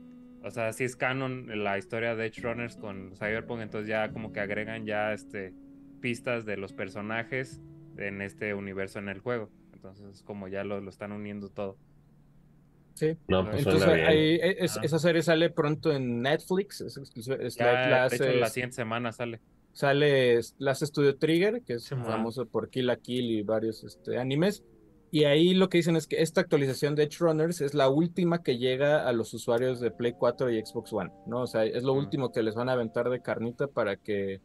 o 0.42 0.50
sea, 0.50 0.72
si 0.72 0.84
es 0.84 0.96
canon 0.96 1.62
la 1.62 1.76
historia 1.76 2.14
de 2.16 2.24
Edge 2.24 2.40
Runners 2.40 2.76
con 2.76 3.12
Cyberpunk, 3.16 3.60
entonces 3.60 3.88
ya 3.88 4.10
como 4.10 4.32
que 4.32 4.40
agregan 4.40 4.86
ya, 4.86 5.12
este, 5.12 5.52
pistas 6.00 6.46
de 6.46 6.56
los 6.56 6.72
personajes 6.72 7.60
en 7.98 8.22
este 8.22 8.54
universo 8.54 8.98
en 8.98 9.08
el 9.08 9.20
juego. 9.20 9.50
Entonces, 9.72 10.22
como 10.22 10.48
ya 10.48 10.64
lo, 10.64 10.80
lo 10.80 10.90
están 10.90 11.12
uniendo 11.12 11.48
todo. 11.48 11.76
Sí. 12.94 13.16
No, 13.28 13.44
pues 13.44 13.58
Entonces, 13.58 13.88
ahí, 13.88 14.38
esa 14.40 14.98
serie 14.98 15.22
sale 15.22 15.50
pronto 15.50 15.92
en 15.92 16.22
Netflix. 16.22 16.80
Es, 16.80 16.96
es 16.96 17.58
la, 17.58 18.08
de 18.08 18.16
hecho, 18.16 18.32
la 18.32 18.48
siguiente 18.48 18.76
semana 18.76 19.12
sale. 19.12 19.40
Sale 19.72 20.40
Last 20.56 20.84
Studio 20.84 21.16
Trigger, 21.18 21.62
que 21.62 21.74
es 21.74 21.88
famoso 21.90 22.46
por 22.46 22.70
Kill 22.70 22.86
la 22.86 22.96
Kill 22.96 23.30
y 23.30 23.42
varios 23.42 23.84
este, 23.84 24.16
animes. 24.16 24.64
Y 25.10 25.24
ahí 25.24 25.52
lo 25.52 25.68
que 25.68 25.78
dicen 25.78 25.96
es 25.96 26.06
que 26.06 26.22
esta 26.22 26.40
actualización 26.40 26.94
de 26.94 27.04
Edge 27.04 27.18
Runners 27.20 27.60
es 27.60 27.74
la 27.74 27.90
última 27.90 28.42
que 28.42 28.56
llega 28.56 29.06
a 29.06 29.12
los 29.12 29.34
usuarios 29.34 29.78
de 29.80 29.90
Play 29.90 30.14
4 30.18 30.50
y 30.50 30.64
Xbox 30.64 30.92
One, 30.94 31.12
¿no? 31.26 31.42
O 31.42 31.46
sea, 31.46 31.64
es 31.64 31.82
lo 31.82 31.92
último 31.92 32.32
que 32.32 32.42
les 32.42 32.54
van 32.54 32.70
a 32.70 32.72
aventar 32.72 33.10
de 33.10 33.20
carnita 33.20 33.66
para 33.66 33.96
que 33.96 34.40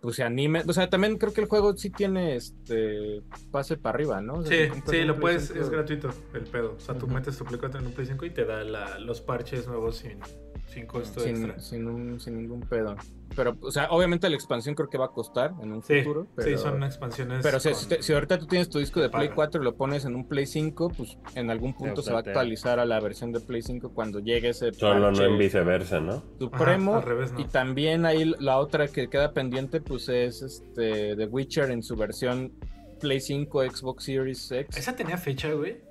pues 0.00 0.16
se 0.16 0.22
anime. 0.22 0.62
O 0.66 0.72
sea, 0.72 0.88
también 0.88 1.18
creo 1.18 1.32
que 1.32 1.40
el 1.40 1.46
juego 1.46 1.76
sí 1.76 1.90
tiene 1.90 2.36
este 2.36 3.22
pase 3.50 3.76
para 3.76 3.94
arriba, 3.94 4.20
¿no? 4.20 4.42
sí, 4.44 4.68
sí, 4.88 5.02
lo 5.02 5.18
puedes, 5.18 5.50
es 5.50 5.70
gratuito 5.70 6.10
el 6.34 6.44
pedo. 6.44 6.74
O 6.76 6.80
sea, 6.80 6.96
tú 6.96 7.06
metes 7.06 7.36
tu 7.36 7.44
Play 7.44 7.58
4 7.58 7.80
en 7.80 7.86
un 7.86 7.92
Play 7.92 8.06
5 8.06 8.24
y 8.24 8.30
te 8.30 8.44
da 8.44 8.64
los 8.98 9.20
parches 9.20 9.66
nuevos 9.66 9.96
sin, 9.96 10.20
sin 10.66 10.86
costo 10.86 11.24
extra. 11.24 11.58
Sin, 11.58 12.20
sin 12.20 12.36
ningún 12.36 12.60
pedo. 12.60 12.96
Pero, 13.34 13.56
o 13.60 13.70
sea, 13.70 13.88
obviamente 13.90 14.28
la 14.30 14.36
expansión 14.36 14.74
creo 14.74 14.88
que 14.88 14.98
va 14.98 15.06
a 15.06 15.10
costar 15.10 15.52
en 15.60 15.72
un 15.72 15.82
futuro. 15.82 16.26
sí, 16.38 16.56
son 16.56 16.82
expansiones. 16.82 17.40
Pero 17.42 17.60
si, 17.60 18.12
ahorita 18.12 18.38
tú 18.38 18.46
tienes 18.46 18.68
tu 18.68 18.78
disco 18.78 19.00
de 19.00 19.10
Play 19.10 19.30
4 19.34 19.60
y 19.60 19.64
lo 19.64 19.76
pones 19.76 20.04
en 20.04 20.14
un 20.14 20.26
Play 20.26 20.46
5, 20.46 20.92
pues 20.96 21.18
en 21.34 21.50
algún 21.50 21.74
punto 21.74 22.02
se 22.02 22.12
va 22.12 22.18
a 22.18 22.20
actualizar 22.20 22.78
a 22.78 22.84
la 22.84 23.00
versión 23.00 23.32
de 23.32 23.40
Play 23.40 23.62
5 23.62 23.90
cuando 23.92 24.20
llegue 24.20 24.50
ese. 24.50 24.72
Solo 24.72 25.10
no 25.10 25.24
en 25.24 25.38
viceversa, 25.38 26.00
¿no? 26.00 26.22
Supremo. 26.38 27.02
Y 27.36 27.44
también 27.44 28.06
ahí 28.06 28.32
la 28.38 28.58
otra 28.58 28.88
que 28.88 29.08
queda 29.08 29.32
pendiente, 29.32 29.80
pues 29.80 30.08
es 30.08 30.42
este 30.42 31.16
The 31.16 31.26
Witcher 31.26 31.70
en 31.70 31.82
su 31.82 31.96
versión 31.96 32.52
Play 33.00 33.20
5, 33.20 33.70
Xbox 33.70 34.04
Series 34.04 34.50
X. 34.50 34.76
Esa 34.76 34.96
tenía 34.96 35.18
fecha, 35.18 35.52
güey. 35.52 35.85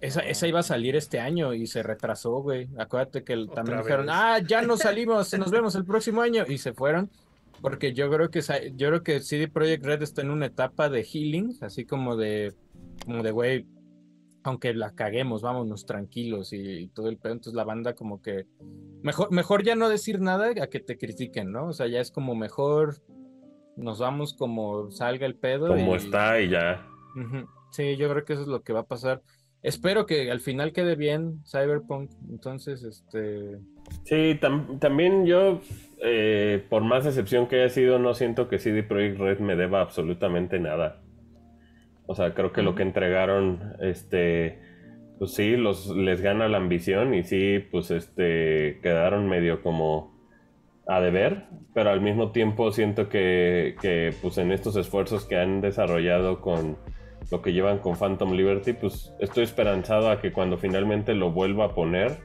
Esa, 0.00 0.20
esa 0.20 0.46
iba 0.46 0.60
a 0.60 0.64
salir 0.64 0.96
este 0.96 1.18
año 1.18 1.54
y 1.54 1.66
se 1.66 1.82
retrasó, 1.82 2.40
güey. 2.40 2.68
Acuérdate 2.78 3.24
que 3.24 3.46
también 3.54 3.78
dijeron, 3.78 4.06
ah, 4.10 4.38
ya 4.38 4.62
no 4.62 4.76
salimos, 4.76 5.32
nos 5.38 5.50
vemos 5.50 5.74
el 5.74 5.84
próximo 5.84 6.22
año. 6.22 6.44
Y 6.48 6.58
se 6.58 6.72
fueron. 6.72 7.10
Porque 7.60 7.92
yo 7.92 8.10
creo 8.10 8.30
que 8.30 8.40
yo 8.74 8.88
creo 8.88 9.02
que 9.02 9.20
CD 9.20 9.48
Projekt 9.48 9.84
Red 9.84 10.02
está 10.02 10.22
en 10.22 10.30
una 10.30 10.46
etapa 10.46 10.88
de 10.88 11.04
healing, 11.04 11.56
así 11.60 11.84
como 11.84 12.16
de, 12.16 12.54
como 13.04 13.22
de, 13.22 13.30
güey, 13.30 13.66
aunque 14.42 14.74
la 14.74 14.90
caguemos, 14.92 15.42
vámonos 15.42 15.86
tranquilos 15.86 16.52
y, 16.52 16.88
todo 16.88 17.08
el 17.08 17.18
pedo. 17.18 17.34
Entonces 17.34 17.54
la 17.54 17.64
banda 17.64 17.94
como 17.94 18.20
que 18.20 18.46
mejor, 19.02 19.30
mejor 19.30 19.62
ya 19.62 19.76
no 19.76 19.88
decir 19.88 20.20
nada 20.20 20.50
a 20.60 20.66
que 20.66 20.80
te 20.80 20.98
critiquen, 20.98 21.52
¿no? 21.52 21.68
O 21.68 21.72
sea, 21.72 21.86
ya 21.86 22.00
es 22.00 22.10
como 22.10 22.34
mejor 22.34 22.96
nos 23.76 24.00
vamos 24.00 24.34
como 24.34 24.90
salga 24.90 25.26
el 25.26 25.36
pedo. 25.36 25.68
Como 25.68 25.96
está 25.96 26.40
y 26.40 26.50
ya. 26.50 26.86
Sí, 27.70 27.96
yo 27.96 28.10
creo 28.10 28.24
que 28.24 28.34
eso 28.34 28.42
es 28.42 28.48
lo 28.48 28.62
que 28.62 28.72
va 28.72 28.80
a 28.80 28.86
pasar 28.86 29.22
espero 29.62 30.06
que 30.06 30.30
al 30.30 30.40
final 30.40 30.72
quede 30.72 30.96
bien 30.96 31.42
Cyberpunk. 31.44 32.10
Entonces, 32.30 32.82
este. 32.82 33.58
Sí, 34.04 34.38
también 34.80 35.26
yo, 35.26 35.60
eh, 36.02 36.64
por 36.68 36.82
más 36.82 37.06
excepción 37.06 37.46
que 37.46 37.60
haya 37.60 37.68
sido, 37.68 37.98
no 37.98 38.14
siento 38.14 38.48
que 38.48 38.58
CD 38.58 38.82
Projekt 38.82 39.18
Red 39.18 39.38
me 39.40 39.56
deba 39.56 39.80
absolutamente 39.80 40.58
nada. 40.58 41.02
O 42.06 42.14
sea, 42.14 42.34
creo 42.34 42.52
que 42.52 42.62
lo 42.62 42.74
que 42.74 42.82
entregaron, 42.82 43.74
este, 43.80 44.58
pues 45.18 45.34
sí, 45.34 45.56
los, 45.56 45.88
les 45.88 46.20
gana 46.20 46.48
la 46.48 46.58
ambición 46.58 47.14
y 47.14 47.22
sí, 47.22 47.60
pues 47.70 47.90
este, 47.90 48.80
quedaron 48.82 49.28
medio 49.28 49.62
como 49.62 50.12
a 50.86 51.00
deber, 51.00 51.44
pero 51.74 51.90
al 51.90 52.00
mismo 52.00 52.32
tiempo 52.32 52.72
siento 52.72 53.08
que, 53.08 53.76
que 53.80 54.12
pues 54.20 54.36
en 54.38 54.50
estos 54.50 54.76
esfuerzos 54.76 55.24
que 55.24 55.36
han 55.36 55.60
desarrollado 55.60 56.40
con 56.40 56.76
lo 57.30 57.42
que 57.42 57.52
llevan 57.52 57.78
con 57.78 57.96
Phantom 57.96 58.32
Liberty, 58.32 58.72
pues 58.72 59.12
estoy 59.18 59.44
esperanzado 59.44 60.10
a 60.10 60.20
que 60.20 60.32
cuando 60.32 60.58
finalmente 60.58 61.14
lo 61.14 61.30
vuelva 61.30 61.66
a 61.66 61.74
poner, 61.74 62.18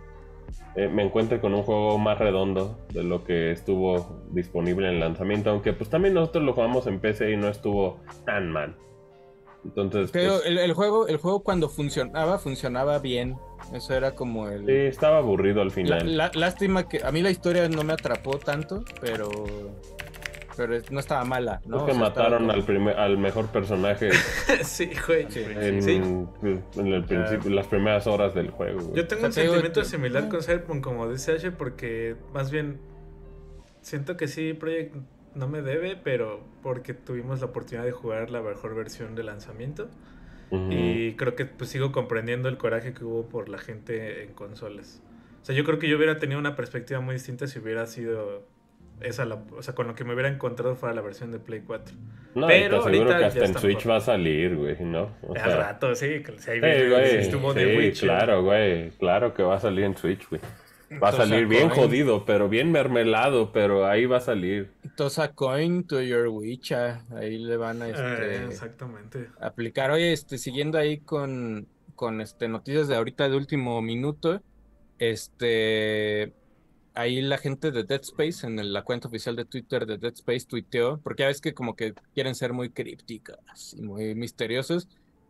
eh, 0.75 0.87
me 0.87 1.03
encuentre 1.03 1.39
con 1.39 1.53
un 1.53 1.63
juego 1.63 1.97
más 1.97 2.19
redondo 2.19 2.77
de 2.93 3.03
lo 3.03 3.23
que 3.23 3.51
estuvo 3.51 4.21
disponible 4.31 4.87
en 4.87 4.95
el 4.95 4.99
lanzamiento, 4.99 5.49
aunque 5.49 5.73
pues 5.73 5.89
también 5.89 6.13
nosotros 6.13 6.43
lo 6.43 6.53
jugamos 6.53 6.87
en 6.87 6.99
PC 6.99 7.31
y 7.31 7.37
no 7.37 7.47
estuvo 7.47 7.99
tan 8.25 8.51
mal. 8.51 8.75
Entonces, 9.65 10.11
pero 10.11 10.33
pues 10.35 10.45
el, 10.45 10.73
juego, 10.73 11.07
el 11.07 11.17
juego 11.17 11.41
cuando 11.41 11.67
funcionaba, 11.67 12.37
funcionaba 12.37 12.99
bien. 12.99 13.37
Eso 13.73 13.95
era 13.95 14.13
como 14.15 14.47
el. 14.47 14.65
Sí, 14.65 14.71
estaba 14.71 15.17
aburrido 15.17 15.61
al 15.61 15.71
final. 15.71 16.15
lástima 16.15 16.87
que 16.87 17.01
a 17.03 17.11
mí 17.11 17.21
la 17.21 17.31
historia 17.31 17.67
no 17.67 17.83
me 17.83 17.93
atrapó 17.93 18.37
tanto, 18.37 18.83
pero 19.01 19.29
pero 20.57 20.73
no 20.89 20.99
estaba 20.99 21.23
mala, 21.23 21.61
¿no? 21.65 21.85
que 21.85 21.93
mataron 21.93 22.49
al, 22.49 22.63
primer, 22.63 22.97
al 22.99 23.17
mejor 23.17 23.47
personaje. 23.47 24.09
sí, 24.63 24.89
güey. 25.05 25.27
En, 25.35 26.27
el 26.75 27.03
principio, 27.05 27.51
las 27.51 27.67
primeras 27.67 28.07
horas 28.07 28.33
del 28.33 28.49
juego. 28.49 28.93
Yo 28.95 29.07
tengo 29.07 29.27
un 29.27 29.33
sentimiento 29.33 29.85
similar 29.85 30.27
con 30.27 30.41
Cyberpunk, 30.41 30.83
como 30.83 31.07
dice 31.07 31.33
H, 31.33 31.51
porque 31.51 32.15
más 32.33 32.49
bien 32.49 32.79
siento 33.81 34.17
que 34.17 34.27
sí, 34.27 34.53
Project 34.53 34.95
no 35.35 35.47
me 35.47 35.61
debe, 35.61 35.95
pero 35.95 36.41
porque 36.63 36.95
tuvimos 36.95 37.39
la 37.39 37.45
oportunidad 37.45 37.85
de 37.85 37.91
jugar 37.91 38.31
la 38.31 38.41
mejor 38.41 38.75
versión 38.75 39.15
de 39.15 39.23
lanzamiento. 39.23 39.89
Y 40.49 41.15
creo 41.15 41.35
que 41.35 41.45
pues 41.45 41.69
sigo 41.69 41.91
comprendiendo 41.91 42.47
el 42.47 42.57
coraje 42.57 42.93
que 42.93 43.03
hubo 43.03 43.27
por 43.27 43.49
la 43.49 43.57
gente 43.57 44.23
en 44.23 44.33
consolas. 44.33 45.03
O 45.41 45.45
sea, 45.45 45.53
yo 45.53 45.65
creo 45.65 45.77
que 45.77 45.89
yo 45.89 45.97
hubiera 45.97 46.19
tenido 46.19 46.39
una 46.39 46.55
perspectiva 46.55 47.01
muy 47.01 47.15
distinta 47.15 47.47
si 47.47 47.59
hubiera 47.59 47.85
sido 47.85 48.47
esa 49.01 49.25
la, 49.25 49.43
o 49.55 49.61
sea, 49.61 49.75
con 49.75 49.87
lo 49.87 49.95
que 49.95 50.03
me 50.03 50.13
hubiera 50.13 50.29
encontrado 50.29 50.75
fuera 50.75 50.95
la 50.95 51.01
versión 51.01 51.31
de 51.31 51.39
Play 51.39 51.61
4. 51.61 51.95
No, 52.35 52.47
pero 52.47 52.83
te 52.83 52.91
seguro 52.91 53.17
que 53.17 53.25
hasta 53.25 53.45
en 53.45 53.57
Switch 53.57 53.87
va 53.87 53.97
a 53.97 54.01
salir, 54.01 54.55
güey, 54.55 54.77
¿no? 54.81 55.15
O 55.21 55.35
Al 55.35 55.57
rato, 55.57 55.95
sí, 55.95 56.23
si 56.37 56.51
hay 56.51 56.61
sí, 56.61 57.91
sí, 57.93 58.05
claro, 58.05 58.43
güey, 58.43 58.89
claro 58.91 59.33
que 59.33 59.43
va 59.43 59.55
a 59.55 59.59
salir 59.59 59.85
en 59.85 59.95
Switch, 59.97 60.27
güey. 60.29 60.41
Va 61.03 61.09
a 61.09 61.11
salir 61.11 61.47
bien 61.47 61.69
jodido, 61.69 62.23
pero 62.23 62.47
bien 62.47 62.71
mermelado, 62.71 63.51
pero 63.51 63.85
ahí 63.85 64.05
va 64.05 64.17
a 64.17 64.21
salir. 64.21 64.71
Tosa 64.95 65.33
coin 65.33 65.85
to 65.85 66.01
your 66.01 66.27
Witcher. 66.27 66.99
Ahí 67.13 67.37
le 67.37 67.57
van 67.57 67.81
a 67.81 67.89
este, 67.89 68.35
eh, 68.35 68.45
exactamente. 68.45 69.27
aplicar. 69.41 69.91
Oye, 69.91 70.13
este, 70.13 70.37
siguiendo 70.37 70.77
ahí 70.77 70.99
con, 70.99 71.67
con 71.95 72.21
este 72.21 72.47
noticias 72.47 72.87
de 72.87 72.95
ahorita 72.95 73.27
de 73.27 73.35
último 73.35 73.81
minuto. 73.81 74.41
Este 74.97 76.31
ahí 76.97 77.21
la 77.21 77.37
gente 77.37 77.71
de 77.71 77.83
Dead 77.83 78.01
Space, 78.01 78.45
en 78.45 78.73
la 78.73 78.83
cuenta 78.83 79.07
oficial 79.07 79.35
de 79.35 79.45
Twitter 79.45 79.85
de 79.85 79.97
Dead 79.97 80.13
Space, 80.13 80.45
tuiteó, 80.47 80.99
porque 81.03 81.23
ya 81.23 81.27
ves 81.27 81.41
que 81.41 81.53
como 81.53 81.75
que 81.75 81.93
quieren 82.13 82.35
ser 82.35 82.53
muy 82.53 82.69
crípticas 82.69 83.75
y 83.77 83.81
muy 83.81 84.15
misteriosos, 84.15 84.87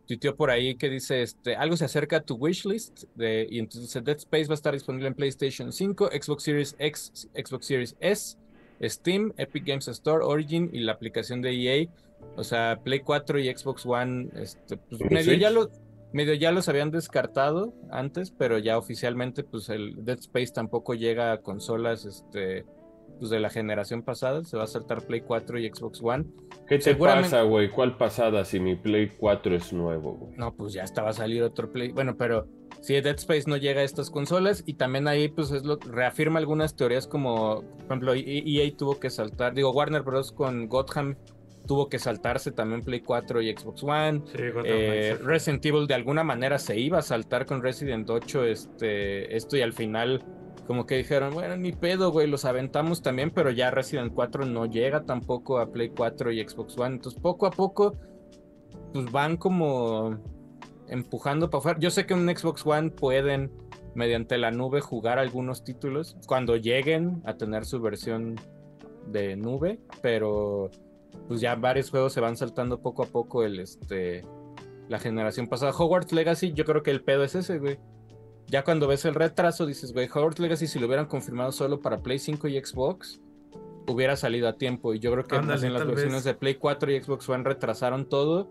tuiteó 0.08 0.36
por 0.36 0.50
ahí 0.50 0.76
que 0.76 0.90
dice, 0.90 1.22
este, 1.22 1.56
algo 1.56 1.76
se 1.76 1.86
acerca 1.86 2.18
a 2.18 2.22
tu 2.22 2.36
wishlist, 2.36 3.04
de, 3.16 3.48
y 3.50 3.60
entonces 3.60 4.04
Dead 4.04 4.18
Space 4.18 4.48
va 4.48 4.54
a 4.54 4.56
estar 4.56 4.74
disponible 4.74 5.08
en 5.08 5.14
PlayStation 5.14 5.72
5, 5.72 6.10
Xbox 6.22 6.44
Series 6.44 6.76
X, 6.80 7.30
Xbox 7.36 7.66
Series 7.66 7.96
S, 8.00 8.38
Steam, 8.82 9.34
Epic 9.38 9.66
Games 9.66 9.88
Store, 9.88 10.24
Origin 10.24 10.70
y 10.72 10.80
la 10.80 10.94
aplicación 10.94 11.42
de 11.42 11.52
EA, 11.52 11.88
o 12.36 12.44
sea, 12.44 12.80
Play 12.84 13.02
4 13.02 13.40
y 13.40 13.56
Xbox 13.56 13.86
One, 13.86 14.30
este, 14.36 14.78
pues 14.78 15.02
medio 15.12 15.34
ya 15.34 15.50
lo 15.50 15.70
medio 16.14 16.34
ya 16.34 16.52
los 16.52 16.70
habían 16.70 16.92
descartado 16.92 17.74
antes, 17.92 18.32
pero 18.32 18.58
ya 18.58 18.78
oficialmente 18.78 19.44
pues 19.44 19.70
el 19.70 20.06
Dead 20.06 20.20
Space 20.20 20.54
tampoco 20.54 20.94
llega 20.94 21.32
a 21.32 21.42
consolas 21.42 22.06
este 22.06 22.66
pues 23.20 23.32
de 23.32 23.40
la 23.40 23.50
generación 23.50 24.04
pasada, 24.04 24.44
se 24.44 24.58
va 24.58 24.66
a 24.66 24.68
saltar 24.68 25.04
Play 25.06 25.22
4 25.22 25.60
y 25.60 25.70
Xbox 25.70 26.02
One. 26.04 26.26
¿Qué 26.68 26.78
te 26.78 26.96
pasa, 26.96 27.42
güey? 27.44 27.70
¿Cuál 27.72 27.98
pasada 27.98 28.46
si 28.46 28.60
mi 28.60 28.76
Play 28.76 29.10
4 29.18 29.56
es 29.56 29.74
nuevo, 29.74 30.14
güey? 30.14 30.38
No, 30.38 30.54
pues 30.54 30.74
ya 30.74 30.84
estaba 30.84 31.10
a 31.10 31.14
salir 31.14 31.42
otro 31.42 31.72
Play. 31.72 31.92
Bueno, 31.92 32.16
pero 32.16 32.48
si 32.82 32.94
Dead 32.94 33.16
Space 33.16 33.50
no 33.50 33.58
llega 33.58 33.82
a 33.82 33.84
estas 33.84 34.10
consolas 34.10 34.64
y 34.66 34.76
también 34.76 35.08
ahí 35.08 35.30
pues 35.30 35.52
es 35.52 35.64
lo 35.64 35.78
reafirma 35.78 36.40
algunas 36.40 36.76
teorías 36.76 37.08
como 37.08 37.62
por 37.62 37.86
ejemplo 37.86 38.14
EA 38.14 38.72
tuvo 38.78 39.00
que 39.00 39.10
saltar, 39.10 39.54
digo 39.54 39.72
Warner 39.72 40.04
Bros 40.04 40.32
con 40.32 40.68
Gotham 40.68 41.16
tuvo 41.68 41.90
que 41.90 42.00
saltarse 42.00 42.52
también 42.52 42.82
Play 42.82 43.02
4 43.02 43.42
y 43.42 43.56
Xbox 43.56 43.84
One. 43.84 44.24
Eh, 44.34 45.18
Resident 45.22 45.66
Evil 45.66 45.86
de 45.86 45.94
alguna 45.94 46.24
manera 46.24 46.58
se 46.58 46.80
iba 46.80 47.00
a 47.00 47.02
saltar 47.02 47.46
con 47.46 47.62
Resident 47.62 48.10
8 48.10 48.46
este, 48.46 49.36
esto 49.36 49.58
y 49.58 49.62
al 49.62 49.74
final 49.74 50.24
como 50.66 50.86
que 50.86 50.98
dijeron, 50.98 51.34
bueno, 51.34 51.56
ni 51.56 51.72
pedo, 51.72 52.12
güey, 52.12 52.28
los 52.28 52.44
aventamos 52.44 53.02
también, 53.02 53.32
pero 53.32 53.52
ya 53.52 53.72
Resident 53.72 54.14
4 54.14 54.46
no 54.46 54.66
llega 54.66 55.04
tampoco 55.04 55.60
a 55.60 55.72
Play 55.72 55.90
4 55.90 56.32
y 56.32 56.46
Xbox 56.46 56.78
One. 56.78 56.96
Entonces 56.96 57.22
poco 57.22 57.46
a 57.46 57.52
poco 57.52 57.96
pues 58.94 59.12
van 59.12 59.38
como 59.38 60.18
empujando 60.90 61.50
para 61.50 61.60
afuera. 61.60 61.80
Yo 61.80 61.90
sé 61.90 62.06
que 62.06 62.14
en 62.14 62.22
un 62.22 62.36
Xbox 62.36 62.66
One 62.66 62.92
pueden 62.92 63.52
mediante 63.96 64.38
la 64.38 64.52
nube 64.52 64.82
jugar 64.82 65.20
algunos 65.20 65.64
títulos 65.64 66.18
cuando 66.28 66.56
lleguen 66.56 67.22
a 67.26 67.36
tener 67.36 67.66
su 67.66 67.82
versión 67.82 68.36
de 69.08 69.36
nube, 69.36 69.80
pero 70.02 70.70
pues 71.28 71.42
ya 71.42 71.56
varios 71.56 71.90
juegos 71.90 72.14
se 72.14 72.22
van 72.22 72.38
saltando 72.38 72.82
poco 72.82 73.04
a 73.04 73.08
poco 73.08 73.44
el 73.44 73.60
este 73.60 74.26
la 74.88 75.00
generación 75.00 75.48
pasada. 75.48 75.72
Hogwarts 75.78 76.14
Legacy, 76.14 76.54
yo 76.54 76.66
creo 76.66 76.84
que 76.84 76.92
el 76.92 77.02
pedo 77.02 77.24
es 77.24 77.36
ese, 77.36 77.60
güey. 77.60 77.78
Ya 78.48 78.64
cuando 78.64 78.88
ves 78.88 79.04
el 79.04 79.16
retraso 79.16 79.66
dices, 79.66 79.92
güey, 79.92 80.08
Hogwarts 80.08 80.40
Legacy 80.40 80.68
si 80.68 80.80
lo 80.80 80.88
hubieran 80.88 81.08
confirmado 81.08 81.52
solo 81.52 81.82
para 81.82 82.00
Play 82.00 82.20
5 82.20 82.48
y 82.48 82.64
Xbox, 82.64 83.20
hubiera 83.88 84.16
salido 84.16 84.48
a 84.48 84.58
tiempo. 84.58 84.94
Y 84.94 85.00
yo 85.00 85.12
creo 85.12 85.26
que 85.26 85.36
en 85.36 85.48
las 85.48 85.62
versiones 85.62 86.24
de 86.24 86.34
Play 86.34 86.56
4 86.56 86.92
y 86.92 87.02
Xbox 87.02 87.28
One 87.28 87.44
retrasaron 87.44 88.08
todo. 88.08 88.50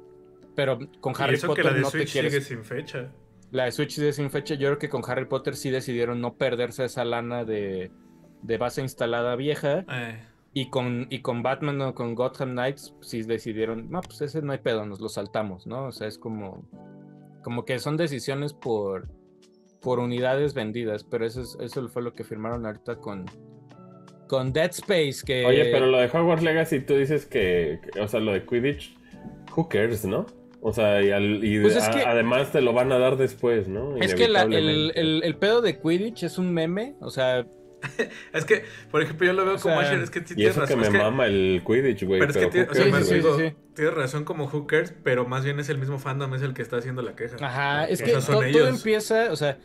Pero 0.54 0.78
con 1.00 1.14
Harry 1.18 1.38
Potter 1.38 1.64
que 1.64 1.70
la 1.70 1.74
de 1.74 1.80
no 1.80 1.90
Switch 1.90 2.06
te 2.06 2.12
quieres... 2.12 2.32
sigue 2.32 2.44
sin 2.44 2.64
fecha. 2.64 3.12
La 3.50 3.64
de 3.64 3.72
Switch 3.72 3.92
sigue 3.92 4.12
sin 4.12 4.30
fecha. 4.30 4.54
Yo 4.54 4.68
creo 4.68 4.78
que 4.78 4.88
con 4.88 5.02
Harry 5.06 5.26
Potter 5.26 5.54
sí 5.56 5.70
decidieron 5.70 6.20
no 6.20 6.34
perderse 6.34 6.84
esa 6.84 7.04
lana 7.04 7.44
de, 7.44 7.90
de 8.42 8.58
base 8.58 8.80
instalada 8.80 9.36
vieja. 9.36 9.84
Eh. 9.90 10.18
Y 10.58 10.70
con, 10.70 11.06
y 11.10 11.20
con 11.20 11.42
Batman 11.42 11.82
o 11.82 11.94
con 11.94 12.14
Gotham 12.14 12.52
Knights, 12.52 12.94
sí 13.02 13.20
decidieron, 13.24 13.90
no, 13.90 14.00
pues 14.00 14.22
ese 14.22 14.40
no 14.40 14.52
hay 14.52 14.58
pedo, 14.58 14.86
nos 14.86 15.02
lo 15.02 15.10
saltamos, 15.10 15.66
¿no? 15.66 15.84
O 15.84 15.92
sea, 15.92 16.08
es 16.08 16.16
como, 16.16 16.66
como 17.44 17.66
que 17.66 17.78
son 17.78 17.98
decisiones 17.98 18.54
por, 18.54 19.06
por 19.82 19.98
unidades 19.98 20.54
vendidas, 20.54 21.04
pero 21.04 21.26
eso, 21.26 21.42
eso 21.60 21.88
fue 21.90 22.00
lo 22.00 22.14
que 22.14 22.24
firmaron 22.24 22.64
ahorita 22.64 22.96
con, 22.96 23.26
con 24.28 24.54
Dead 24.54 24.70
Space. 24.70 25.16
Que... 25.26 25.44
Oye, 25.44 25.66
pero 25.66 25.88
lo 25.88 25.98
de 25.98 26.06
Hogwarts 26.06 26.42
Legacy, 26.42 26.80
tú 26.80 26.94
dices 26.94 27.26
que, 27.26 27.78
o 28.00 28.08
sea, 28.08 28.20
lo 28.20 28.32
de 28.32 28.46
Quidditch, 28.46 28.96
who 29.54 29.68
cares, 29.68 30.06
¿no? 30.06 30.24
O 30.62 30.72
sea, 30.72 31.02
y, 31.02 31.60
pues 31.60 31.76
además 31.76 32.50
te 32.50 32.62
lo 32.62 32.72
van 32.72 32.90
a 32.92 32.98
dar 32.98 33.18
después, 33.18 33.68
¿no? 33.68 33.98
Es 33.98 34.14
que 34.14 34.24
el, 34.24 34.36
el, 34.36 35.22
el, 35.22 35.36
pedo 35.36 35.60
de 35.60 35.78
Quidditch 35.78 36.22
es 36.22 36.38
un 36.38 36.54
meme, 36.54 36.96
o 37.00 37.10
sea, 37.10 37.46
es 38.32 38.44
que, 38.44 38.64
por 38.90 39.02
ejemplo, 39.02 39.26
yo 39.26 39.32
lo 39.32 39.44
veo 39.44 39.56
como 39.58 39.78
Asher, 39.78 40.00
es 40.00 40.10
que 40.10 40.24
y 40.36 40.46
eso 40.46 40.64
que 40.64 40.76
me 40.76 40.90
mama 40.90 41.26
el 41.26 41.62
Quidditch, 41.66 42.04
güey. 42.04 42.20
Pero, 42.20 42.32
es 42.32 42.38
que 42.38 43.54
tienes 43.74 43.94
razón 43.94 44.24
como 44.24 44.48
Hookers, 44.48 44.94
pero 45.02 45.26
más 45.26 45.44
bien 45.44 45.60
es 45.60 45.68
el 45.68 45.78
mismo 45.78 45.98
fandom, 45.98 46.34
es 46.34 46.42
el 46.42 46.54
que 46.54 46.62
está 46.62 46.78
haciendo 46.78 47.02
la 47.02 47.14
queja. 47.14 47.36
Ajá, 47.40 47.84
es 47.84 48.02
que 48.02 48.12
todo, 48.12 48.68
empieza, 48.68 49.32
o 49.32 49.36
sea, 49.36 49.58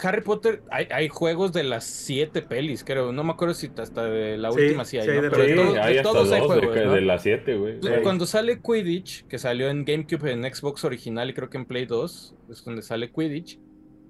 Harry 0.00 0.22
Potter, 0.22 0.62
hay, 0.70 0.86
hay, 0.90 1.08
juegos 1.08 1.52
de 1.52 1.64
las 1.64 1.84
siete 1.84 2.42
pelis, 2.42 2.84
creo. 2.84 3.12
No 3.12 3.24
me 3.24 3.32
acuerdo 3.32 3.54
si 3.54 3.70
hasta 3.76 4.04
de 4.04 4.38
la 4.38 4.50
última 4.50 4.84
sí 4.84 4.98
hay, 4.98 5.08
¿no? 5.08 5.30
Pero 5.30 5.82
hay 5.82 6.02
todos 6.02 6.30
hay 6.30 6.40
juegos. 6.40 6.74
De, 6.74 6.86
de 6.86 7.00
las 7.00 7.22
siete, 7.22 7.56
güey. 7.56 7.80
Cuando 8.02 8.26
sale 8.26 8.60
Quidditch, 8.60 9.26
que 9.26 9.38
salió 9.38 9.68
en 9.70 9.84
GameCube, 9.84 10.32
en 10.32 10.42
Xbox 10.54 10.84
original 10.84 11.30
y 11.30 11.34
creo 11.34 11.50
que 11.50 11.58
en 11.58 11.66
Play 11.66 11.86
2, 11.86 12.34
es 12.50 12.64
donde 12.64 12.82
sale 12.82 13.10
Quidditch 13.10 13.58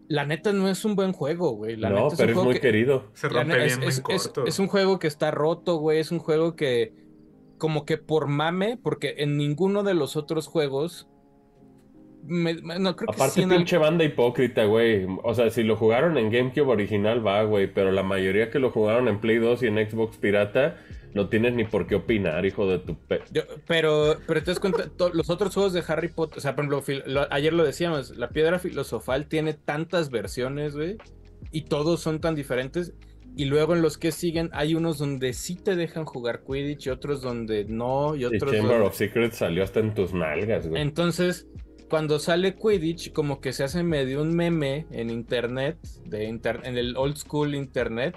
la 0.09 0.25
neta 0.25 0.53
no 0.53 0.69
es 0.69 0.85
un 0.85 0.97
buen 0.97 1.13
juego, 1.13 1.53
güey. 1.53 1.77
La 1.77 1.91
no, 1.91 2.09
pero 2.17 2.33
es, 2.33 2.45
muy 2.45 2.59
querido. 2.59 3.11
Se 3.13 3.29
rompe 3.29 3.57
bien 3.65 3.83
es, 3.83 4.01
corto. 4.01 4.47
Es, 4.47 4.59
un 4.59 4.67
juego 4.67 4.99
que 4.99 5.07
está 5.07 5.31
roto, 5.31 5.77
güey. 5.77 5.99
Es 5.99 6.11
un 6.11 6.19
juego 6.19 6.57
que, 6.57 6.95
como 7.59 7.85
que 7.85 7.99
por 7.99 8.27
mame, 8.27 8.79
porque 8.83 9.17
en 9.19 9.37
ninguno 9.37 9.83
de 9.83 9.95
los 9.95 10.17
otros 10.17 10.47
juegos. 10.47 11.09
no, 12.25 12.97
creo 12.97 13.11
Aparte, 13.11 13.47
pinche 13.47 13.77
banda 13.77 14.05
hipócrita, 14.05 14.65
güey. 14.65 15.07
O 15.23 15.35
sea, 15.35 15.51
si 15.51 15.63
lo 15.63 15.77
jugaron 15.77 16.17
en 16.17 16.31
GameCube 16.31 16.69
original, 16.69 17.25
va, 17.25 17.43
güey. 17.43 17.73
Pero 17.73 17.93
la 17.93 18.03
mayoría 18.03 18.51
que 18.51 18.59
lo 18.59 18.71
jugaron 18.71 19.09
en 19.09 19.21
Play 19.21 19.37
2 19.37 19.63
y 19.63 19.67
en 19.67 19.91
Xbox 19.91 20.17
Pirata 20.17 20.79
no 21.15 21.29
tienes 21.29 21.55
ni 21.55 21.65
por 21.65 21.87
qué 21.87 21.95
opinar, 21.95 22.45
hijo 22.47 22.69
de 22.69 22.79
tu 22.79 22.97
pe... 22.97 23.21
pero, 23.67 24.17
pero 24.27 24.41
te 24.43 24.51
das 24.51 24.61
cuenta, 24.61 24.91
los 25.13 25.31
otros 25.31 25.55
juegos 25.55 25.73
de 25.73 25.83
Harry 25.87 26.09
Potter, 26.09 26.39
o 26.39 26.41
sea, 26.41 26.55
por 26.55 26.65
ejemplo, 26.65 27.27
ayer 27.31 27.53
lo 27.53 27.65
decíamos, 27.65 28.17
la 28.17 28.31
piedra 28.31 28.59
filosofal 28.59 29.27
tiene 29.27 29.55
tantas 29.55 30.11
versiones, 30.11 30.75
güey, 30.75 30.99
y 31.51 31.63
todos 31.63 32.01
son 32.01 32.21
tan 32.21 32.35
diferentes. 32.35 32.93
Y 33.37 33.45
luego 33.45 33.75
en 33.77 33.83
los 33.83 33.99
que 33.99 34.11
siguen 34.11 34.51
hay 34.53 34.75
unos 34.75 34.99
donde 34.99 35.33
sí 35.33 35.55
te 35.55 35.77
dejan 35.77 36.05
jugar 36.05 36.43
Quidditch 36.45 36.87
y 36.87 36.91
otros 36.91 37.23
donde 37.23 37.65
no. 37.67 38.17
Y 38.17 38.25
otros. 38.25 38.51
Chamber 38.51 38.81
of 38.81 38.97
Secrets 38.97 39.37
salió 39.37 39.63
hasta 39.63 39.79
en 39.79 39.95
tus 39.95 40.13
nalgas, 40.13 40.67
güey. 40.67 40.83
Entonces, 40.83 41.47
cuando 41.89 42.19
sale 42.19 42.57
Quidditch, 42.57 43.13
como 43.13 43.41
que 43.41 43.53
se 43.53 43.65
hace 43.65 43.85
medio 43.85 44.23
un 44.23 44.35
meme 44.35 44.87
en 44.91 45.11
internet, 45.11 45.79
de 46.05 46.27
en 46.27 46.79
el 46.79 46.97
old 46.97 47.17
school 47.17 47.55
internet, 47.55 48.17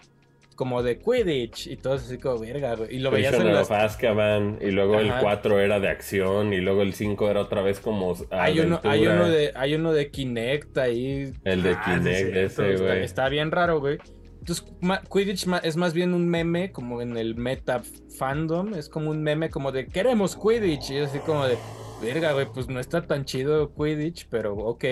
como 0.56 0.84
de 0.84 1.00
Quidditch 1.00 1.68
y 1.68 1.78
todo 1.78 1.94
así 1.94 2.18
como 2.18 2.40
verga, 2.40 2.76
güey. 2.76 2.96
Y 2.96 3.00
lo 3.00 3.12
veías 3.12 3.34
en 3.34 3.52
los... 3.52 3.72
Azkaban, 3.72 4.60
y 4.62 4.72
luego 4.72 5.00
el 5.00 5.12
4 5.20 5.60
era 5.60 5.80
de 5.80 5.90
acción 5.90 6.54
y 6.54 6.58
luego 6.58 6.82
el 6.82 6.94
5 6.94 7.30
era 7.30 7.42
otra 7.42 7.62
vez 7.62 7.80
como 7.80 8.16
hay 8.30 8.60
uno, 8.60 8.80
hay 8.84 9.08
uno 9.08 9.30
de 9.30 9.52
hay 9.56 9.76
uno 9.76 9.94
de 9.94 10.10
Kinect 10.10 10.78
ahí. 10.78 11.34
El 11.44 11.64
de 11.64 11.72
ah, 11.72 11.84
Kinect 11.86 12.36
ese, 12.36 12.76
güey. 12.78 13.04
Está, 13.04 13.30
bien 13.30 13.52
raro, 13.52 13.80
güey. 13.80 13.98
Entonces, 14.40 14.66
Quidditch 15.12 15.48
es 15.64 15.78
más 15.78 15.94
bien 15.94 16.14
un 16.14 16.28
meme 16.28 16.72
como 16.72 17.02
en 17.02 17.16
el 17.16 17.36
meta 17.36 17.82
fandom, 18.18 18.74
es 18.74 18.90
como 18.90 19.12
un 19.12 19.22
meme 19.22 19.50
como 19.50 19.72
de 19.72 19.86
queremos 19.86 20.36
Quidditch 20.36 20.92
y 20.92 20.98
así 20.98 21.20
como 21.20 21.46
de 21.46 21.58
verga, 22.02 22.34
güey, 22.34 22.48
pues 22.52 22.68
no 22.68 22.80
está 22.80 23.04
tan 23.04 23.26
chido 23.26 23.72
Quidditch, 23.74 24.28
pero 24.30 24.56
ok. 24.56 24.86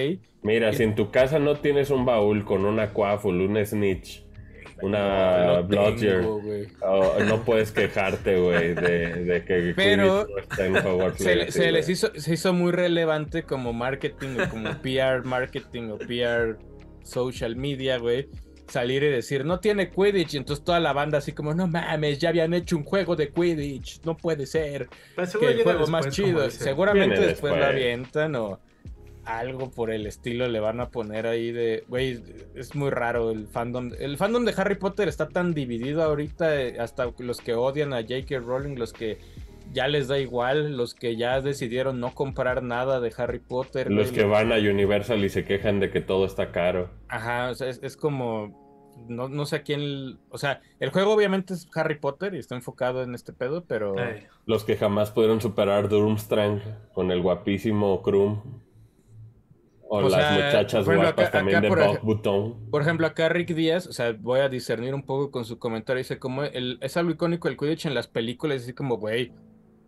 Mira, 0.44 0.72
si 0.74 0.84
en 0.84 0.96
tu 0.96 1.10
casa 1.10 1.40
no 1.40 1.56
tienes 1.58 1.90
un 1.90 2.06
baúl 2.06 2.46
con 2.46 2.64
una 2.66 2.94
Quaffle, 2.94 3.46
un 3.46 3.66
Snitch 3.66 4.29
una 4.82 5.62
Blodger. 5.62 6.26
Oh, 6.82 7.14
no 7.28 7.44
puedes 7.44 7.72
quejarte, 7.72 8.40
güey, 8.40 8.74
de, 8.74 9.44
que 9.46 9.74
Pero 9.76 10.28
se, 11.18 11.52
se 11.52 11.72
les 11.72 11.90
hizo, 11.90 12.12
se 12.16 12.34
hizo 12.34 12.54
muy 12.54 12.72
relevante 12.72 13.44
como 13.44 13.74
marketing 13.74 14.38
o 14.40 14.50
como 14.50 14.72
PR 14.82 15.24
marketing 15.24 15.90
o 15.92 15.98
PR 15.98 16.58
social 17.04 17.56
media, 17.56 17.98
güey. 17.98 18.30
Salir 18.68 19.02
y 19.02 19.10
decir, 19.10 19.46
no 19.46 19.60
tiene 19.60 19.90
Quidditch. 19.90 20.36
Y 20.36 20.38
entonces 20.38 20.64
toda 20.64 20.80
la 20.80 20.94
banda 20.94 21.18
así 21.18 21.32
como, 21.32 21.56
no 21.56 21.68
mames, 21.68 22.20
ya 22.20 22.30
habían 22.30 22.54
hecho 22.54 22.78
un 22.78 22.84
juego 22.84 23.16
de 23.16 23.30
Quidditch. 23.30 24.02
No 24.04 24.16
puede 24.16 24.46
ser. 24.46 24.90
que 25.40 25.48
el 25.48 25.64
juego 25.64 25.88
más 25.88 26.10
chido. 26.10 26.50
Seguramente 26.52 27.20
después, 27.20 27.58
lo 27.58 27.66
avientan 27.66 28.36
o 28.36 28.60
algo 29.38 29.70
por 29.70 29.92
el 29.92 30.08
estilo 30.08 30.48
le 30.48 30.60
van 30.60 30.80
a 30.80 30.90
poner 30.90 31.28
ahí 31.28 31.52
de, 31.52 31.84
güey, 31.88 32.22
es 32.56 32.76
muy 32.76 32.90
raro 32.90 33.32
el 33.32 33.48
fandom. 33.48 33.92
El 34.00 34.18
fandom 34.18 34.44
de 34.46 34.54
Harry 34.58 34.76
Potter 34.76 35.08
está 35.08 35.28
tan 35.28 35.54
dividido 35.54 36.04
ahorita, 36.04 36.62
eh, 36.62 36.80
hasta 36.80 37.12
los 37.20 37.40
que 37.40 37.54
odian 37.54 37.94
a 37.94 38.02
J.K. 38.02 38.40
Rowling, 38.40 38.76
los 38.76 38.92
que 38.92 39.20
ya 39.72 39.88
les 39.88 40.08
da 40.08 40.18
igual, 40.18 40.76
los 40.76 40.96
que 40.96 41.16
ya 41.16 41.42
decidieron 41.42 42.00
no 42.00 42.16
comprar 42.16 42.64
nada 42.64 43.00
de 43.00 43.14
Harry 43.18 43.40
Potter. 43.40 43.92
Los 43.92 44.12
que 44.12 44.24
van 44.24 44.52
a 44.52 44.58
Universal 44.58 45.24
y 45.24 45.30
se 45.30 45.46
quejan 45.46 45.80
de 45.80 45.92
que 45.92 46.02
todo 46.02 46.26
está 46.26 46.52
caro. 46.52 46.90
Ajá, 47.08 47.52
o 47.52 47.56
sea, 47.56 47.70
es, 47.70 47.98
como... 47.98 48.68
No, 49.08 49.30
no, 49.30 49.46
sé 49.46 49.58
a 49.58 49.64
quién. 49.64 50.20
O 50.30 50.38
sea, 50.38 50.62
el 50.82 50.90
juego 50.90 51.14
obviamente 51.14 51.54
es 51.54 51.70
Harry 51.74 51.96
Potter 52.00 52.34
y 52.34 52.40
está 52.40 52.56
enfocado 52.56 53.02
en 53.02 53.16
este 53.16 53.32
pedo, 53.32 53.64
pero. 53.64 53.96
Los 54.46 54.66
que 54.66 54.76
jamás 54.76 55.12
pudieron 55.12 55.40
superar 55.40 55.88
Durmstrang 55.88 56.62
con 56.94 57.10
el 57.10 57.22
guapísimo 57.22 58.04
Krum. 58.04 58.42
O, 59.92 60.08
las 60.08 60.34
muchachas 60.34 60.86
guapas 60.86 61.32
también 61.32 61.62
de 61.62 61.68
por 61.68 62.02
Button. 62.02 62.70
Por 62.70 62.84
ejemplo, 62.84 63.08
acá 63.08 63.28
Rick 63.28 63.56
Díaz, 63.56 63.88
o 63.88 63.92
sea, 63.92 64.16
voy 64.20 64.42
a 64.42 64.48
discernir 64.48 64.94
un 64.94 65.04
poco 65.04 65.32
con 65.32 65.46
su 65.46 65.58
comentario. 65.58 65.98
Dice 65.98 66.20
como 66.20 66.44
el, 66.44 66.78
es 66.82 66.96
algo 66.96 67.12
icónico 67.12 67.48
el 67.48 67.58
Quidditch 67.58 67.88
en 67.88 67.96
las 67.96 68.08
películas, 68.08 68.62
así 68.62 68.74
como, 68.74 68.98
güey, 68.98 69.32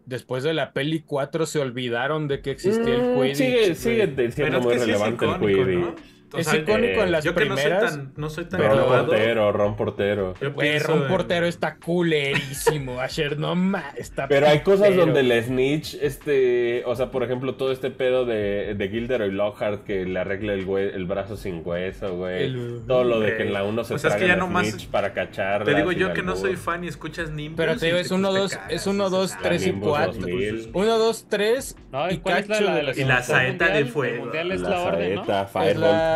después 0.08 0.44
de 0.44 0.56
la 0.56 0.74
peli 0.74 1.04
4 1.04 1.46
se 1.46 1.60
olvidaron 1.60 2.28
de 2.28 2.42
que 2.42 2.50
existía 2.50 2.96
el 2.96 3.02
mm, 3.02 3.22
Quidditch. 3.22 3.36
Sigue, 3.36 3.76
sigue 3.76 4.32
siendo 4.32 4.62
muy 4.62 4.74
relevante 4.74 5.26
el 5.26 5.40
Quidditch 5.40 6.21
es 6.38 6.54
icónico 6.54 7.02
en 7.02 7.12
las 7.12 7.24
yo 7.24 7.34
primeras. 7.34 8.00
No 8.16 8.30
soy 8.30 8.46
tan, 8.46 8.62
Ron 8.62 8.88
Portero, 8.88 9.52
Ron 9.52 9.76
Portero. 9.76 10.34
Güey, 10.54 10.80
Ron 10.80 11.08
Portero 11.08 11.46
está 11.46 11.76
culerísimo. 11.78 13.00
Ayer 13.00 13.38
no 13.38 13.56
más. 13.56 13.96
Está 13.96 14.28
Pero 14.28 14.48
hay 14.48 14.62
cosas 14.62 14.96
donde 14.96 15.22
el 15.22 15.44
Snitch, 15.44 15.96
este. 16.02 16.84
O 16.86 16.96
sea, 16.96 17.12
por 17.12 17.24
ejemplo, 17.24 17.56
todo 17.56 17.72
este 17.72 17.92
pedo 17.92 18.26
de, 18.26 18.76
de 18.76 18.90
Gilderoy 18.90 19.32
Lockhart 19.32 19.84
que 19.84 20.06
le 20.06 20.20
arregla 20.20 20.54
el, 20.54 20.68
el 20.70 21.06
brazo 21.06 21.36
sin 21.36 21.62
hueso, 21.66 22.16
güey. 22.16 22.54
Todo 22.88 23.04
lo 23.04 23.20
de 23.20 23.38
que 23.38 23.44
en 23.44 23.54
la 23.54 23.64
1 23.64 23.84
se 23.84 23.94
o 23.94 23.98
sea, 23.98 24.12
es 24.12 24.16
que 24.16 24.28
ya 24.28 24.36
no 24.36 24.50
Snitch 24.50 24.88
para 24.88 25.14
cachar. 25.14 25.64
Te 25.64 25.76
digo 25.76 25.92
yo 25.92 26.14
que 26.14 26.24
no 26.24 26.36
soy 26.36 26.56
fan 26.56 26.84
y 26.84 26.88
escuchas 26.88 27.32
Nimbus. 27.32 27.58
Pero 27.58 27.78
te 27.78 27.88
digo, 27.88 27.98
es 27.98 28.12
1, 28.12 28.34
2, 28.34 28.60
es 28.70 28.88
1, 28.88 29.10
2, 29.10 29.38
3 29.42 29.68
y 29.68 29.72
4. 29.74 30.28
1, 30.74 30.98
2, 30.98 31.26
3 31.30 31.76
y 32.12 32.18
cacho. 32.18 32.64
Y 32.96 33.04
la 33.04 33.22
saeta 33.24 33.70
de 33.70 33.86
fuego. 33.86 34.26
mundial 34.26 34.52
es 34.52 34.62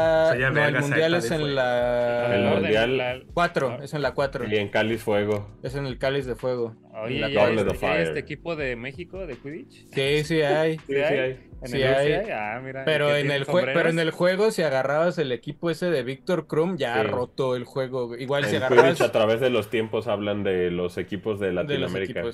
la 0.05 0.49
¿no? 0.49 0.51
no, 0.51 0.65
el 0.65 0.79
mundial 0.81 1.13
es 1.15 1.31
en 1.31 1.55
la. 1.55 2.35
El 2.35 2.43
mundial. 2.43 3.25
4, 3.33 3.79
es 3.83 3.93
en 3.93 4.01
la 4.01 4.13
4. 4.13 4.47
Y 4.47 4.55
en 4.57 4.69
Cáliz 4.69 5.01
Fuego. 5.01 5.49
Es 5.63 5.75
en 5.75 5.85
el 5.85 5.97
Cáliz 5.97 6.25
de 6.25 6.35
Fuego. 6.35 6.75
Oye, 6.93 7.23
¿hay 7.23 7.57
este, 7.57 8.03
este 8.03 8.19
equipo 8.19 8.55
de 8.55 8.75
México 8.75 9.27
de 9.27 9.35
Quidditch? 9.35 9.87
Sí, 9.91 10.23
sí 10.23 10.41
hay. 10.41 10.79
Sí, 10.87 10.95
hay. 10.95 11.39
Sí 11.65 11.83
hay. 11.83 12.29
Ah, 12.31 12.61
mira, 12.63 12.85
pero, 12.85 13.15
en 13.15 13.31
el 13.31 13.45
pero 13.45 13.89
en 13.89 13.99
el 13.99 14.11
juego, 14.11 14.51
si 14.51 14.61
agarrabas 14.61 15.17
el 15.17 15.31
equipo 15.31 15.69
ese 15.69 15.87
de 15.87 16.03
Víctor 16.03 16.47
Krum, 16.47 16.77
ya 16.77 16.95
ha 16.95 17.03
roto 17.03 17.55
el 17.55 17.65
juego. 17.65 18.15
Igual 18.15 18.45
si 18.45 18.55
agarrabas. 18.55 18.83
Quidditch 18.83 19.01
a 19.01 19.11
través 19.11 19.39
de 19.39 19.49
los 19.49 19.69
tiempos 19.69 20.07
hablan 20.07 20.43
de 20.43 20.71
los 20.71 20.97
equipos 20.97 21.39
de 21.39 21.51
Latinoamérica. 21.51 22.21
De 22.21 22.33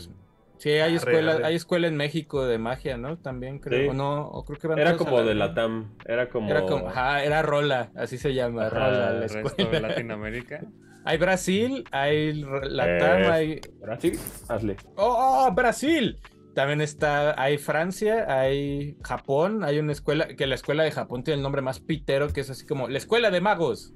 Sí, 0.62 0.70
hay 0.70 0.94
escuela, 0.94 1.40
hay 1.44 1.56
escuela 1.56 1.88
en 1.88 1.98
México 1.98 2.46
de 2.46 2.60
magia, 2.60 2.96
¿no? 2.96 3.18
También 3.18 3.58
creo, 3.58 3.96
no, 3.96 4.28
o 4.28 4.46
creo 4.46 4.60
que 4.60 4.80
Era 4.80 4.96
como 4.96 5.24
de 5.24 5.34
la 5.34 5.56
TAM, 5.56 5.96
era 6.06 6.30
como... 6.30 6.52
Era 6.52 6.62
como, 6.68 6.88
ajá, 6.88 7.24
era 7.24 7.42
Rola, 7.42 7.90
así 7.96 8.20
se 8.20 8.36
llama, 8.36 8.70
Rola, 8.70 9.12
la 9.12 9.26
escuela. 9.26 9.72
de 9.72 9.80
Latinoamérica. 9.80 10.62
hay 11.04 11.18
Brasil, 11.18 11.84
hay 11.90 12.44
la 12.44 12.98
TAM, 13.00 13.32
hay... 13.32 13.62
Brasil, 13.80 14.20
hazle. 14.50 14.78
¡Oh, 14.98 15.48
oh, 15.48 15.52
Brasil! 15.52 16.20
También 16.54 16.82
está, 16.82 17.42
hay 17.42 17.58
Francia, 17.58 18.26
hay 18.32 19.00
Japón, 19.02 19.64
hay 19.64 19.80
una 19.80 19.94
escuela, 19.94 20.28
que 20.28 20.46
la 20.46 20.54
escuela 20.54 20.84
de 20.84 20.92
Japón 20.92 21.24
tiene 21.24 21.38
el 21.38 21.42
nombre 21.42 21.64
más 21.64 21.80
pitero, 21.80 22.28
que 22.28 22.42
es 22.42 22.52
así 22.52 22.68
como, 22.68 22.88
la 22.88 23.00
escuela 23.00 23.32
de 23.32 23.42
magos. 23.42 23.96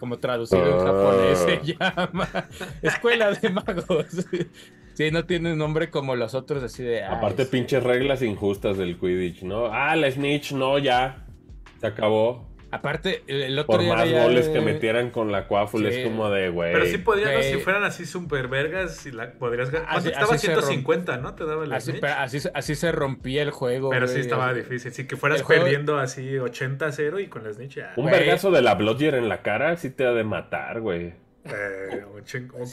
como 0.00 0.18
traducido 0.18 0.80
en 0.80 0.84
japonés 0.84 1.38
se 1.38 1.76
ah. 1.78 1.94
llama 2.10 2.28
Escuela 2.82 3.30
de 3.30 3.50
Magos. 3.50 4.26
Sí, 4.94 5.10
no 5.10 5.26
tiene 5.26 5.56
nombre 5.56 5.90
como 5.90 6.16
los 6.16 6.34
otros, 6.34 6.62
así 6.62 6.82
de. 6.82 7.04
Aparte, 7.04 7.46
pinches 7.46 7.82
reglas 7.82 8.22
injustas 8.22 8.78
del 8.78 8.98
Quidditch, 8.98 9.42
¿no? 9.42 9.66
Ah, 9.66 9.94
la 9.96 10.10
Snitch, 10.10 10.52
no, 10.52 10.78
ya. 10.78 11.26
Se 11.80 11.86
acabó. 11.88 12.54
Aparte, 12.74 13.22
el 13.28 13.56
otro 13.56 13.78
Por 13.78 13.86
más 13.86 14.10
goles 14.10 14.48
que 14.48 14.60
metieran 14.60 15.10
con 15.10 15.30
la 15.30 15.46
Quaffle 15.46 15.88
es 15.88 16.08
como 16.08 16.28
de, 16.28 16.48
güey. 16.48 16.72
Pero 16.72 16.86
sí 16.86 16.98
podrían, 16.98 17.40
si 17.40 17.58
fueran 17.58 17.84
así 17.84 18.04
super 18.04 18.48
vergas, 18.48 18.96
si 18.96 19.12
la 19.12 19.30
podrías 19.32 19.70
ganar. 19.70 19.88
Así, 19.90 20.08
estaba 20.08 20.36
150, 20.36 21.18
¿no? 21.18 21.34
Te 21.34 21.44
daba 21.44 21.64
el 21.64 21.72
así, 21.72 21.92
así, 22.02 22.38
así, 22.52 22.74
se 22.74 22.90
rompía 22.90 23.42
el 23.42 23.52
juego. 23.52 23.90
Pero 23.90 24.08
sí 24.08 24.18
estaba 24.18 24.52
difícil. 24.52 24.92
Sí, 24.92 25.06
que 25.06 25.16
fueras 25.16 25.44
perdiendo 25.44 25.98
así 25.98 26.32
80-0 26.32 27.22
y 27.22 27.28
con 27.28 27.44
la 27.44 27.52
snitch 27.52 27.76
ya. 27.76 27.92
Un 27.96 28.06
vergazo 28.06 28.50
de 28.50 28.62
la 28.62 28.74
Blodger 28.74 29.14
en 29.14 29.28
la 29.28 29.42
cara 29.42 29.76
sí 29.76 29.90
te 29.90 30.04
ha 30.04 30.12
de 30.12 30.24
matar, 30.24 30.80
güey. 30.80 31.12
Eh, 31.44 32.04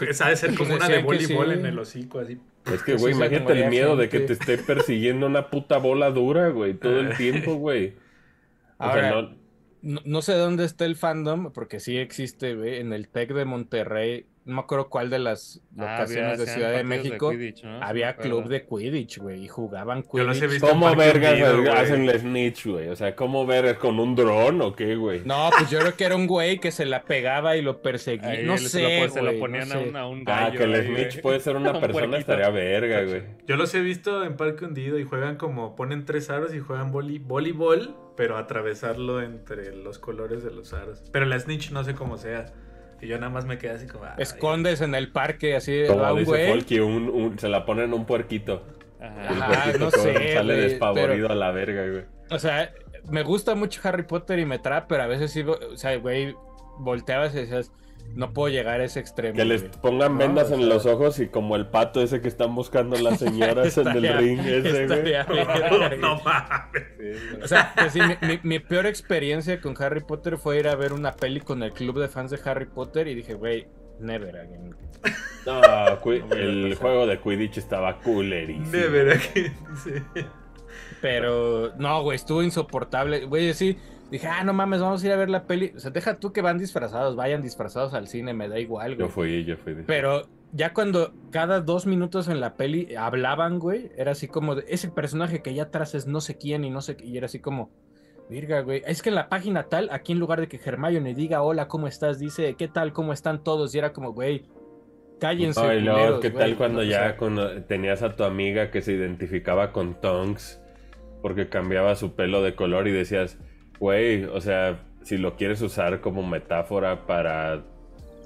esa 0.07 0.29
de 0.29 0.35
ser 0.37 0.55
como 0.55 0.75
una 0.75 0.87
de 0.87 1.01
voleibol 1.01 1.51
en 1.51 1.65
el 1.65 1.77
hocico, 1.77 2.19
así. 2.19 2.39
Es 2.71 2.83
que, 2.83 2.95
güey, 2.95 3.13
imagínate 3.13 3.53
el 3.53 3.69
miedo 3.69 3.95
de 3.97 4.07
que 4.07 4.21
te 4.21 4.33
esté 4.33 4.57
persiguiendo 4.57 5.25
una 5.25 5.49
puta 5.49 5.77
bola 5.77 6.09
dura, 6.11 6.49
güey, 6.49 6.73
todo 6.73 6.99
el 6.99 7.17
tiempo, 7.17 7.55
güey. 7.55 7.95
Sea, 8.79 9.11
no 9.11 9.41
no, 9.81 10.21
sé 10.21 10.33
dónde 10.33 10.65
está 10.65 10.85
el 10.85 10.95
fandom, 10.95 11.51
porque 11.51 11.79
sí 11.79 11.97
existe, 11.97 12.55
güey, 12.55 12.79
en 12.79 12.93
el 12.93 13.07
TEC 13.07 13.33
de 13.33 13.45
Monterrey. 13.45 14.25
No 14.43 14.55
me 14.55 14.61
acuerdo 14.61 14.89
cuál 14.89 15.09
de 15.09 15.19
las 15.19 15.61
ah, 15.77 15.99
locaciones 15.99 16.39
de 16.39 16.47
Ciudad 16.47 16.71
de 16.71 16.83
México. 16.83 17.31
Había 17.81 18.15
club 18.15 18.47
de 18.47 18.65
Quidditch, 18.65 19.19
güey, 19.19 19.43
y 19.43 19.47
jugaban 19.47 20.03
Quidditch. 20.03 20.59
¿Cómo 20.59 20.95
vergas 20.95 21.39
hacen 21.77 22.09
el 22.09 22.19
snitch, 22.19 22.67
güey? 22.67 22.89
O 22.89 22.95
sea, 22.95 23.15
¿cómo 23.15 23.45
ver 23.45 23.77
con 23.77 23.99
un 23.99 24.15
dron 24.15 24.61
o 24.61 24.75
qué, 24.75 24.95
güey? 24.95 25.21
No, 25.25 25.49
pues 25.57 25.69
yo 25.69 25.79
creo 25.79 25.95
que 25.95 26.05
era 26.05 26.15
un 26.15 26.27
güey 26.27 26.59
que 26.59 26.71
se 26.71 26.85
la 26.85 27.03
pegaba 27.03 27.55
y 27.55 27.61
lo 27.61 27.81
perseguía. 27.81 28.41
no 28.43 28.57
sé, 28.57 29.09
Se 29.09 29.21
lo 29.21 29.37
ponían 29.39 29.71
a, 29.95 30.07
un 30.07 30.23
gallo. 30.23 30.47
Ah, 30.47 30.51
que 30.51 30.63
el 30.63 30.85
snitch 30.85 31.21
puede 31.21 31.39
ser 31.39 31.55
una 31.57 31.79
persona, 31.79 32.17
estaría 32.17 32.49
verga, 32.49 33.03
güey. 33.03 33.23
Yo 33.45 33.57
los 33.57 33.73
he 33.75 33.81
visto 33.81 34.23
en 34.23 34.37
Parque 34.37 34.65
Hundido 34.65 34.97
y 34.97 35.03
juegan 35.03 35.35
como, 35.37 35.75
ponen 35.75 36.05
tres 36.05 36.29
aros 36.29 36.53
y 36.53 36.59
juegan 36.59 36.91
voleibol 36.91 37.95
pero 38.15 38.37
atravesarlo 38.37 39.21
entre 39.21 39.75
los 39.75 39.97
colores 39.97 40.43
de 40.43 40.51
los 40.51 40.73
aros. 40.73 41.03
Pero 41.11 41.25
la 41.25 41.39
snitch 41.39 41.71
no 41.71 41.83
sé 41.83 41.95
cómo 41.95 42.17
sea. 42.17 42.53
Y 43.01 43.07
yo 43.07 43.17
nada 43.17 43.31
más 43.31 43.45
me 43.45 43.57
quedé 43.57 43.71
así 43.71 43.87
como. 43.87 44.05
Escondes 44.17 44.81
en 44.81 44.93
el 44.93 45.11
parque, 45.11 45.55
así. 45.55 45.83
Como 45.87 46.13
un 46.13 46.23
güey. 46.23 46.61
se 47.37 47.49
la 47.49 47.65
ponen 47.65 47.85
en 47.85 47.93
un 47.93 48.05
puerquito. 48.05 48.63
Ajá, 49.01 49.73
no 49.79 49.89
sé, 49.89 50.33
sale 50.35 50.55
despavorido 50.55 51.29
a 51.31 51.35
la 51.35 51.51
verga, 51.51 51.87
güey. 51.87 52.03
O 52.29 52.37
sea, 52.37 52.71
me 53.09 53.23
gusta 53.23 53.55
mucho 53.55 53.81
Harry 53.83 54.03
Potter 54.03 54.37
y 54.39 54.45
me 54.45 54.59
trae, 54.59 54.83
pero 54.87 55.03
a 55.03 55.07
veces 55.07 55.31
sí, 55.31 55.41
o 55.41 55.75
sea, 55.75 55.95
güey, 55.97 56.35
volteabas 56.77 57.33
y 57.33 57.39
decías, 57.39 57.71
no 58.15 58.33
puedo 58.33 58.49
llegar 58.49 58.81
a 58.81 58.83
ese 58.83 58.99
extremo. 58.99 59.35
Que 59.35 59.45
les 59.45 59.63
pongan 59.63 60.17
vendas 60.17 60.51
en 60.51 60.67
los 60.67 60.85
ojos 60.85 61.19
y 61.19 61.27
como 61.27 61.55
el 61.55 61.67
pato 61.67 62.01
ese 62.01 62.21
que 62.21 62.27
están 62.27 62.53
buscando 62.55 62.97
las 62.97 63.19
señoras 63.19 63.77
en 63.77 63.87
el 63.87 64.17
ring 64.17 64.39
ese, 64.39 64.87
No, 65.99 66.21
mames. 66.21 67.43
O 67.43 67.47
sea, 67.47 67.73
pues 67.75 67.93
mi, 68.43 68.59
peor 68.59 68.85
experiencia 68.85 69.59
con 69.61 69.75
Harry 69.81 70.01
Potter 70.01 70.37
fue 70.37 70.59
ir 70.59 70.67
a 70.67 70.75
ver 70.75 70.93
una 70.93 71.13
peli 71.13 71.41
con 71.41 71.63
el 71.63 71.71
club 71.73 71.99
de 71.99 72.07
fans 72.07 72.31
de 72.31 72.39
Harry 72.43 72.65
Potter 72.65 73.07
y 73.07 73.15
dije, 73.15 73.33
güey, 73.33 73.67
never 73.99 74.37
again. 74.37 74.75
No, 75.45 75.61
el 76.35 76.75
juego 76.75 77.07
de 77.07 77.19
Quidditch 77.19 77.57
estaba 77.57 77.99
coolerísimo. 77.99 78.71
Never 78.71 79.11
again, 79.11 79.53
Pero, 81.01 81.73
no, 81.77 82.03
güey, 82.03 82.15
estuvo 82.15 82.43
insoportable. 82.43 83.25
Güey, 83.25 83.53
sí, 83.53 83.77
Dije, 84.11 84.27
ah, 84.27 84.43
no 84.43 84.51
mames, 84.51 84.81
vamos 84.81 85.01
a 85.01 85.07
ir 85.07 85.13
a 85.13 85.15
ver 85.15 85.29
la 85.29 85.47
peli. 85.47 85.71
O 85.73 85.79
sea, 85.79 85.89
deja 85.89 86.19
tú 86.19 86.33
que 86.33 86.41
van 86.41 86.57
disfrazados, 86.57 87.15
vayan 87.15 87.41
disfrazados 87.41 87.93
al 87.93 88.09
cine, 88.09 88.33
me 88.33 88.49
da 88.49 88.59
igual, 88.59 88.95
güey. 88.95 89.07
Yo 89.07 89.13
fui, 89.13 89.45
yo 89.45 89.55
fui. 89.55 89.73
Pero 89.87 90.27
ya 90.51 90.73
cuando 90.73 91.13
cada 91.31 91.61
dos 91.61 91.85
minutos 91.85 92.27
en 92.27 92.41
la 92.41 92.55
peli 92.55 92.93
hablaban, 92.95 93.57
güey, 93.57 93.89
era 93.95 94.11
así 94.11 94.27
como 94.27 94.55
de, 94.55 94.65
ese 94.67 94.89
personaje 94.89 95.41
que 95.41 95.53
ya 95.53 95.63
atrás 95.63 95.95
es 95.95 96.07
no 96.07 96.19
sé 96.19 96.37
quién 96.37 96.65
y 96.65 96.69
no 96.69 96.81
sé 96.81 96.97
qué, 96.97 97.05
y 97.05 97.15
era 97.15 97.27
así 97.27 97.39
como, 97.39 97.71
virga, 98.29 98.59
güey. 98.59 98.83
Es 98.85 99.01
que 99.01 99.09
en 99.09 99.15
la 99.15 99.29
página 99.29 99.63
tal, 99.63 99.89
aquí 99.91 100.11
en 100.11 100.19
lugar 100.19 100.41
de 100.41 100.49
que 100.49 100.59
Hermione 100.63 101.13
diga 101.13 101.41
hola, 101.41 101.69
¿cómo 101.69 101.87
estás? 101.87 102.19
Dice, 102.19 102.55
¿qué 102.55 102.67
tal? 102.67 102.91
¿Cómo 102.91 103.13
están 103.13 103.45
todos? 103.45 103.73
Y 103.73 103.77
era 103.77 103.93
como, 103.93 104.11
güey, 104.11 104.43
cállense. 105.21 105.61
Ay, 105.61 105.83
no, 105.83 106.19
¿qué 106.19 106.31
tal 106.31 106.57
cuando 106.57 106.83
ya 106.83 107.15
tenías 107.65 108.03
a 108.03 108.17
tu 108.17 108.25
amiga 108.25 108.71
que 108.71 108.81
se 108.81 108.91
identificaba 108.91 109.71
con 109.71 110.01
Tonks 110.01 110.61
porque 111.21 111.47
cambiaba 111.47 111.95
su 111.95 112.13
pelo 112.13 112.41
de 112.41 112.55
color 112.55 112.89
y 112.89 112.91
decías 112.91 113.37
Güey, 113.81 114.25
o 114.25 114.39
sea, 114.39 114.79
si 115.01 115.17
lo 115.17 115.35
quieres 115.35 115.59
usar 115.63 116.01
como 116.01 116.21
metáfora 116.21 117.07
para 117.07 117.63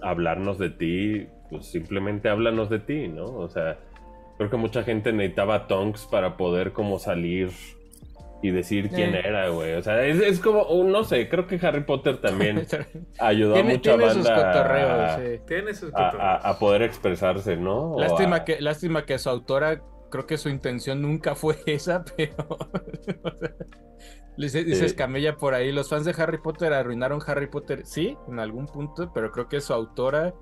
hablarnos 0.01 0.59
de 0.59 0.69
ti, 0.69 1.27
pues 1.49 1.67
simplemente 1.67 2.27
háblanos 2.27 2.69
de 2.69 2.79
ti, 2.79 3.07
¿no? 3.07 3.23
O 3.23 3.47
sea, 3.47 3.77
creo 4.37 4.49
que 4.49 4.57
mucha 4.57 4.83
gente 4.83 5.13
necesitaba 5.13 5.67
tonks 5.67 6.07
para 6.11 6.35
poder 6.35 6.73
como 6.73 6.99
salir 6.99 7.51
y 8.41 8.51
decir 8.51 8.89
quién 8.89 9.15
era, 9.15 9.47
güey. 9.47 9.75
O 9.75 9.81
sea, 9.81 10.05
es, 10.05 10.41
como, 10.41 10.67
no 10.83 11.05
sé, 11.05 11.29
creo 11.29 11.47
que 11.47 11.57
Harry 11.65 11.85
Potter 11.85 12.17
también 12.17 12.67
ayudó 13.19 13.55
a 13.55 13.63
mucha 13.63 13.95
banda 13.95 14.51
a, 16.43 16.59
poder 16.59 16.81
expresarse, 16.81 17.55
¿no? 17.55 17.95
Lástima, 17.97 18.43
que, 18.43 18.59
lástima 18.59 19.05
que 19.05 19.17
su 19.19 19.29
autora, 19.29 19.81
creo 20.09 20.25
que 20.25 20.37
su 20.37 20.49
intención 20.49 21.01
nunca 21.01 21.35
fue 21.35 21.57
esa, 21.65 22.03
pero... 22.03 22.35
Dice, 24.37 24.85
Escamella 24.85 25.37
por 25.37 25.53
ahí, 25.53 25.71
los 25.71 25.89
fans 25.89 26.03
de 26.03 26.13
Harry 26.17 26.39
Potter 26.39 26.73
arruinaron 26.73 27.21
Harry 27.25 27.47
Potter, 27.47 27.85
sí, 27.85 28.17
en 28.27 28.39
algún 28.39 28.67
punto, 28.67 29.13
pero 29.13 29.31
creo 29.31 29.47
que 29.47 29.61
su 29.61 29.73
autora 29.73 30.33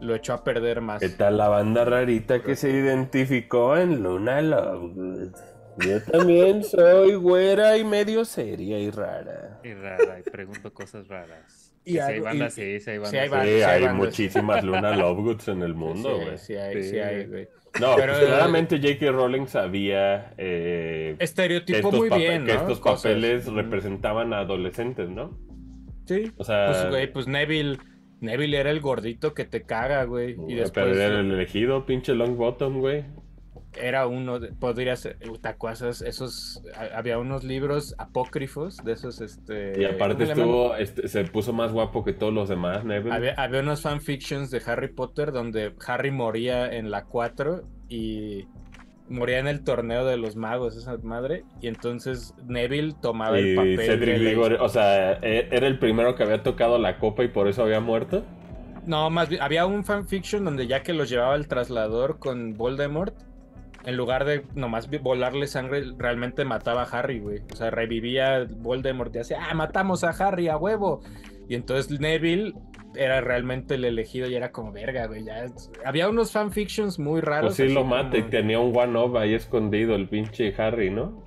lo 0.00 0.16
echó 0.16 0.32
a 0.34 0.42
perder 0.42 0.80
más. 0.80 1.00
¿Qué 1.00 1.08
tal 1.08 1.36
la 1.36 1.48
banda 1.48 1.84
rarita 1.84 2.42
que 2.42 2.56
se 2.56 2.70
identificó 2.70 3.76
en 3.76 4.02
Luna 4.02 4.40
Love? 4.40 5.30
Yo 5.78 6.02
también 6.02 6.64
soy 6.64 7.14
güera 7.14 7.76
y 7.78 7.84
medio 7.84 8.24
seria 8.24 8.78
y 8.78 8.90
rara. 8.90 9.60
Y 9.62 9.72
rara, 9.72 10.18
y 10.18 10.28
pregunto 10.28 10.72
cosas 10.74 11.06
raras. 11.08 11.74
Y 11.84 11.98
hay 11.98 12.20
bandas, 12.20 12.54
sí, 12.54 12.80
sí 12.80 12.90
hay 12.90 12.98
bandas. 12.98 13.28
Sí, 13.28 13.62
hay, 13.62 13.88
muchísimas 13.88 14.62
Luna 14.62 14.96
Lovegoods 14.96 15.48
en 15.48 15.62
el 15.62 15.74
mundo, 15.74 16.16
güey. 16.16 16.38
Sí, 16.38 16.54
hay, 16.54 16.82
sí 16.82 16.98
hay, 16.98 17.26
güey. 17.26 17.48
No, 17.80 17.96
pero, 17.96 18.12
pues, 18.12 18.26
claramente 18.26 18.78
J.K. 18.78 19.12
Rowling 19.12 19.46
sabía. 19.46 20.34
Eh, 20.36 21.16
estereotipo 21.18 21.90
muy 21.90 22.10
bien. 22.10 22.44
Que 22.44 22.52
estos 22.52 22.80
papeles 22.80 23.46
representaban 23.46 24.32
a 24.32 24.40
adolescentes, 24.40 25.08
¿no? 25.08 25.38
Sí. 26.06 26.32
O 26.36 26.44
sea. 26.44 26.66
Pues, 26.66 26.88
güey, 26.90 27.12
pues 27.12 27.26
Neville. 27.26 27.78
Neville 28.20 28.56
era 28.56 28.70
el 28.70 28.80
gordito 28.80 29.34
que 29.34 29.44
te 29.44 29.62
caga, 29.62 30.04
güey. 30.04 30.36
Y 30.48 30.54
después. 30.54 30.86
Pero 30.86 30.94
era 30.94 31.20
el 31.20 31.32
elegido, 31.32 31.86
pinche 31.86 32.14
Long 32.14 32.36
Bottom, 32.36 32.78
güey 32.78 33.04
era 33.74 34.06
uno, 34.06 34.38
podría 34.58 34.96
ser, 34.96 35.18
tacuazas, 35.40 36.02
esos, 36.02 36.62
había 36.94 37.18
unos 37.18 37.44
libros 37.44 37.94
apócrifos 37.98 38.78
de 38.84 38.92
esos, 38.92 39.20
este... 39.20 39.80
Y 39.80 39.84
aparte 39.84 40.24
estuvo, 40.24 40.74
este, 40.76 41.08
se 41.08 41.24
puso 41.24 41.52
más 41.52 41.72
guapo 41.72 42.04
que 42.04 42.12
todos 42.12 42.32
los 42.32 42.48
demás, 42.48 42.84
Neville. 42.84 43.14
Había, 43.14 43.34
había 43.34 43.60
unos 43.60 43.82
fanfictions 43.82 44.50
de 44.50 44.62
Harry 44.66 44.88
Potter 44.88 45.32
donde 45.32 45.74
Harry 45.86 46.10
moría 46.10 46.72
en 46.72 46.90
la 46.90 47.04
4 47.04 47.62
y 47.88 48.46
moría 49.08 49.38
en 49.38 49.46
el 49.46 49.62
torneo 49.62 50.04
de 50.04 50.16
los 50.16 50.36
magos, 50.36 50.76
esa 50.76 50.96
madre, 50.98 51.44
y 51.60 51.68
entonces 51.68 52.34
Neville 52.46 52.94
tomaba 53.00 53.38
el 53.38 53.54
papel. 53.54 53.80
Cedric 53.80 54.60
o 54.60 54.68
sea, 54.68 55.14
¿e-, 55.22 55.48
¿era 55.50 55.66
el 55.66 55.78
primero 55.78 56.14
que 56.14 56.22
había 56.22 56.42
tocado 56.42 56.78
la 56.78 56.98
copa 56.98 57.24
y 57.24 57.28
por 57.28 57.48
eso 57.48 57.62
había 57.62 57.80
muerto? 57.80 58.24
No, 58.86 59.10
más 59.10 59.28
bien, 59.28 59.42
había 59.42 59.64
un 59.66 59.84
fanfiction 59.84 60.44
donde 60.44 60.66
ya 60.66 60.82
que 60.82 60.92
los 60.92 61.08
llevaba 61.08 61.36
el 61.36 61.46
traslador 61.46 62.18
con 62.18 62.56
Voldemort, 62.56 63.14
en 63.84 63.96
lugar 63.96 64.24
de 64.24 64.44
nomás 64.54 64.88
volarle 65.02 65.46
sangre, 65.46 65.84
realmente 65.98 66.44
mataba 66.44 66.82
a 66.82 66.86
Harry, 66.86 67.18
güey. 67.18 67.40
O 67.52 67.56
sea, 67.56 67.70
revivía 67.70 68.46
Voldemort 68.58 69.14
y 69.14 69.18
decía, 69.18 69.38
ah, 69.48 69.54
matamos 69.54 70.04
a 70.04 70.10
Harry 70.10 70.48
a 70.48 70.56
huevo. 70.56 71.02
Y 71.48 71.54
entonces 71.54 72.00
Neville 72.00 72.54
era 72.94 73.20
realmente 73.20 73.74
el 73.74 73.84
elegido 73.84 74.28
y 74.28 74.34
era 74.34 74.52
como 74.52 74.72
verga, 74.72 75.06
güey. 75.06 75.24
Ya... 75.24 75.46
Había 75.84 76.08
unos 76.08 76.30
fanfictions 76.30 76.98
muy 76.98 77.20
raros. 77.20 77.56
Pues 77.56 77.68
sí, 77.68 77.74
lo 77.74 77.84
mata 77.84 78.18
y 78.18 78.22
tenía 78.22 78.60
un 78.60 78.76
one-up 78.76 79.16
ahí 79.16 79.34
escondido, 79.34 79.94
el 79.94 80.08
pinche 80.08 80.54
Harry, 80.56 80.90
¿no? 80.90 81.24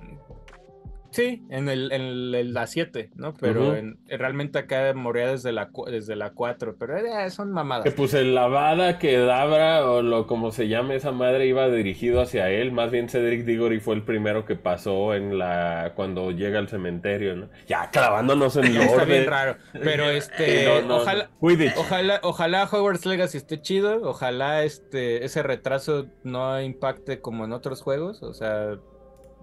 Sí, 1.10 1.44
en 1.50 1.68
el, 1.68 1.92
en 1.92 2.52
la 2.52 2.66
7, 2.66 3.10
¿no? 3.14 3.34
Pero 3.34 3.74
realmente 4.06 4.58
acá 4.58 4.92
moría 4.94 5.28
desde 5.28 5.52
la, 5.52 5.70
desde 5.86 6.16
la 6.16 6.30
4, 6.30 6.76
pero 6.78 6.96
eh, 6.96 7.30
son 7.30 7.52
mamadas. 7.52 7.84
Que 7.84 7.90
pues 7.90 8.14
el 8.14 8.34
lavada 8.34 8.98
que 8.98 9.18
Dabra, 9.18 9.88
o 9.88 10.02
lo 10.02 10.26
como 10.26 10.50
se 10.50 10.68
llame 10.68 10.96
esa 10.96 11.12
madre, 11.12 11.46
iba 11.46 11.68
dirigido 11.68 12.20
hacia 12.20 12.50
él. 12.50 12.72
Más 12.72 12.90
bien 12.90 13.08
Cedric 13.08 13.44
Diggory 13.44 13.80
fue 13.80 13.94
el 13.94 14.02
primero 14.02 14.44
que 14.44 14.56
pasó 14.56 15.14
en 15.14 15.38
la 15.38 15.92
cuando 15.94 16.30
llega 16.30 16.58
al 16.58 16.68
cementerio, 16.68 17.36
¿no? 17.36 17.48
Ya 17.66 17.90
clavándonos 17.90 18.56
en 18.56 18.74
lo 18.74 18.82
Está 18.82 19.04
bien 19.04 19.26
raro. 19.26 19.56
Pero 19.72 20.04
este, 20.10 20.68
ojalá, 20.68 21.30
ojalá, 21.76 22.20
ojalá 22.22 22.64
Hogwarts 22.64 23.06
Legacy 23.06 23.38
esté 23.38 23.60
chido. 23.60 24.00
Ojalá 24.02 24.64
este, 24.64 25.24
ese 25.24 25.42
retraso 25.42 26.06
no 26.24 26.60
impacte 26.60 27.20
como 27.20 27.44
en 27.44 27.52
otros 27.52 27.82
juegos. 27.82 28.22
O 28.22 28.34
sea, 28.34 28.78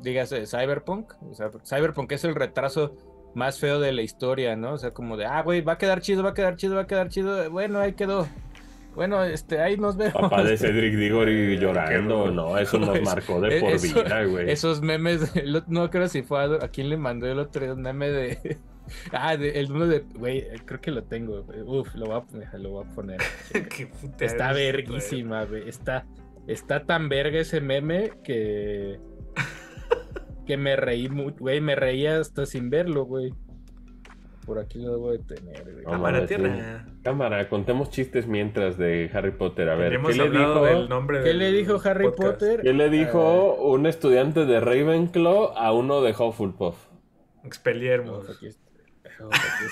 dígase 0.01 0.45
Cyberpunk. 0.47 1.13
O 1.29 1.33
sea, 1.33 1.49
Cyberpunk 1.63 2.11
es 2.11 2.23
el 2.23 2.35
retraso 2.35 2.95
más 3.33 3.59
feo 3.59 3.79
de 3.79 3.91
la 3.91 4.01
historia, 4.01 4.55
¿no? 4.55 4.73
O 4.73 4.77
sea, 4.77 4.91
como 4.91 5.17
de, 5.17 5.25
ah, 5.25 5.41
güey, 5.41 5.61
va 5.61 5.73
a 5.73 5.77
quedar 5.77 6.01
chido, 6.01 6.23
va 6.23 6.31
a 6.31 6.33
quedar 6.33 6.55
chido, 6.55 6.75
va 6.75 6.81
a 6.81 6.87
quedar 6.87 7.09
chido. 7.09 7.49
Bueno, 7.49 7.79
ahí 7.79 7.93
quedó. 7.93 8.27
Bueno, 8.95 9.23
este, 9.23 9.59
ahí 9.59 9.75
nos 9.75 9.97
vemos. 9.97 10.13
Papá 10.13 10.43
de 10.43 10.55
Cedric 10.55 10.93
Diggory 10.97 11.57
llorando, 11.57 12.29
no, 12.29 12.57
eso 12.59 12.77
nos 12.77 13.01
marcó 13.01 13.41
de 13.41 13.59
por 13.59 13.81
vida, 13.81 14.23
güey. 14.25 14.51
Esos 14.51 14.81
memes, 14.81 15.33
no 15.67 15.89
creo 15.89 16.07
si 16.07 16.21
fue 16.21 16.41
a, 16.41 16.65
a 16.65 16.67
quién 16.67 16.89
le 16.89 16.97
mandó 16.97 17.25
el 17.25 17.39
otro 17.39 17.73
un 17.73 17.81
meme 17.81 18.09
de 18.09 18.59
ah, 19.11 19.33
el 19.33 19.71
uno 19.71 19.87
de. 19.87 19.99
Güey, 20.15 20.45
creo 20.65 20.81
que 20.81 20.91
lo 20.91 21.03
tengo. 21.03 21.45
Uf, 21.65 21.95
lo 21.95 22.07
voy 22.07 22.21
a, 22.51 22.57
lo 22.57 22.71
voy 22.71 22.85
a 22.85 22.89
poner. 22.89 23.21
está 24.19 24.53
verguísima, 24.53 25.45
güey. 25.45 25.67
Está, 25.67 26.05
está 26.47 26.85
tan 26.85 27.09
verga 27.09 27.39
ese 27.39 27.61
meme 27.61 28.11
que. 28.23 28.99
Que 30.45 30.57
me 30.57 30.75
reí 30.75 31.09
mucho, 31.09 31.37
güey. 31.39 31.61
Me 31.61 31.75
reía 31.75 32.19
hasta 32.19 32.45
sin 32.45 32.69
verlo, 32.69 33.05
güey. 33.05 33.33
Por 34.45 34.59
aquí 34.59 34.79
lo 34.79 34.91
debo 34.91 35.11
de 35.11 35.19
tener, 35.19 35.63
güey. 35.63 35.85
Cámara, 35.85 36.25
tierra. 36.25 36.85
Cámara, 37.01 37.47
contemos 37.47 37.89
chistes 37.89 38.27
mientras 38.27 38.77
de 38.77 39.09
Harry 39.13 39.31
Potter. 39.31 39.69
A 39.69 39.75
ver, 39.75 39.99
¿qué 40.01 40.13
le 40.13 40.29
dijo? 40.29 40.67
El 40.67 40.89
nombre 40.89 41.23
¿Qué 41.23 41.33
le 41.33 41.51
dijo 41.51 41.79
Harry 41.83 42.11
Potter? 42.11 42.61
¿Qué 42.61 42.73
le 42.73 42.89
dijo 42.89 43.55
un 43.55 43.85
estudiante 43.85 44.45
de 44.45 44.59
Ravenclaw 44.59 45.53
a 45.55 45.71
uno 45.71 46.01
de 46.01 46.11
Hufflepuff? 46.11 46.75
Expeliermos. 47.45 48.25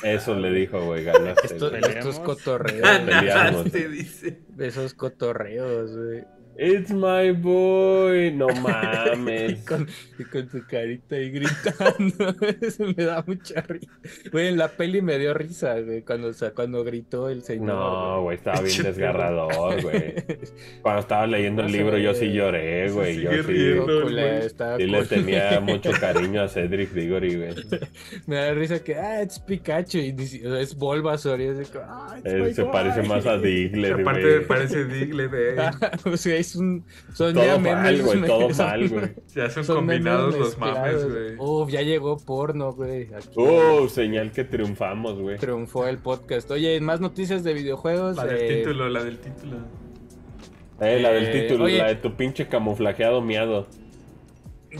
Eso 0.03 0.35
le 0.35 0.51
dijo, 0.51 0.85
güey, 0.85 1.03
ganaste. 1.03 1.47
Esto, 1.47 1.75
estos 1.75 2.19
cotorreos. 2.19 2.81
Ganaste, 2.81 3.89
dice. 3.89 4.39
Esos 4.57 4.93
cotorreos, 4.93 5.95
güey. 5.95 6.23
It's 6.63 6.91
my 6.91 7.31
boy. 7.31 8.31
No 8.31 8.47
mames. 8.61 9.63
con, 9.65 9.87
y 10.19 10.23
con 10.25 10.47
tu 10.47 10.63
carita 10.67 11.15
ahí 11.15 11.31
gritando. 11.31 12.35
Eso 12.61 12.85
me 12.95 13.03
da 13.03 13.23
mucha 13.25 13.61
risa. 13.61 13.89
Güey, 14.31 14.49
en 14.49 14.59
la 14.59 14.67
peli 14.67 15.01
me 15.01 15.17
dio 15.17 15.33
risa, 15.33 15.79
güey, 15.79 16.03
cuando, 16.03 16.27
o 16.27 16.33
sea, 16.33 16.51
cuando 16.51 16.83
gritó 16.83 17.29
el 17.29 17.41
señor. 17.41 17.65
No, 17.65 18.21
güey, 18.21 18.37
estaba 18.37 18.61
bien 18.61 18.83
desgarrador, 18.83 19.81
güey. 19.81 20.13
Cuando 20.83 21.01
estaba 21.01 21.25
leyendo 21.25 21.63
el 21.63 21.71
libro, 21.71 21.97
yo 21.97 22.13
sí 22.13 22.31
lloré, 22.31 22.91
güey. 22.91 23.19
Yo 23.21 23.31
sí. 23.41 23.53
sí 24.77 24.85
le 24.85 25.05
tenía 25.05 25.59
mucho 25.61 25.89
cariño 25.99 26.43
a 26.43 26.47
Cedric 26.47 26.91
Diggory, 26.91 27.37
güey. 27.37 27.55
Me 28.27 28.35
da 28.35 28.53
risa 28.53 28.83
que, 28.83 28.93
ah, 28.93 29.23
es 29.23 29.39
Pikachu. 29.39 29.97
Y 29.97 30.15
es 30.59 30.75
Bulbasaur. 30.75 31.41
Y 31.41 31.45
es 31.45 31.71
ah, 31.75 32.19
se 32.53 32.65
parece 32.65 33.01
más 33.01 33.25
a 33.25 33.39
Diglett, 33.39 33.93
güey. 33.93 34.01
Aparte, 34.03 34.41
parece 34.41 34.85
Diglett, 34.85 35.33
eh. 35.33 35.55
o 36.05 36.15
sea, 36.15 36.50
es 36.51 36.55
un. 36.57 36.83
Son 37.13 37.33
todo 37.33 37.45
ya 37.45 37.57
mal, 37.57 38.01
güey, 38.01 38.21
todo 38.25 38.49
mal, 38.57 38.89
güey. 38.89 39.13
Ya 39.35 39.49
son, 39.49 39.65
combinados 39.65 40.37
los 40.37 40.57
mames, 40.57 41.09
güey. 41.09 41.35
Uf, 41.37 41.69
ya 41.69 41.81
llegó 41.81 42.17
porno, 42.17 42.73
güey. 42.73 43.09
Uh, 43.35 43.87
señal 43.87 44.31
que 44.31 44.43
triunfamos, 44.43 45.19
güey. 45.19 45.37
Triunfó 45.37 45.87
el 45.87 45.97
podcast. 45.97 46.49
Oye, 46.51 46.79
más 46.81 47.01
noticias 47.01 47.43
de 47.43 47.53
videojuegos. 47.53 48.17
La 48.17 48.25
del 48.25 48.47
título, 48.47 48.89
la 48.89 49.03
del 49.03 49.17
título. 49.17 49.57
Eh, 50.79 50.99
la 50.99 51.11
del 51.11 51.25
eh, 51.27 51.41
título, 51.41 51.67
la 51.67 51.87
de 51.87 51.95
tu 51.95 52.15
pinche 52.15 52.47
camuflajeado 52.47 53.21
miado 53.21 53.67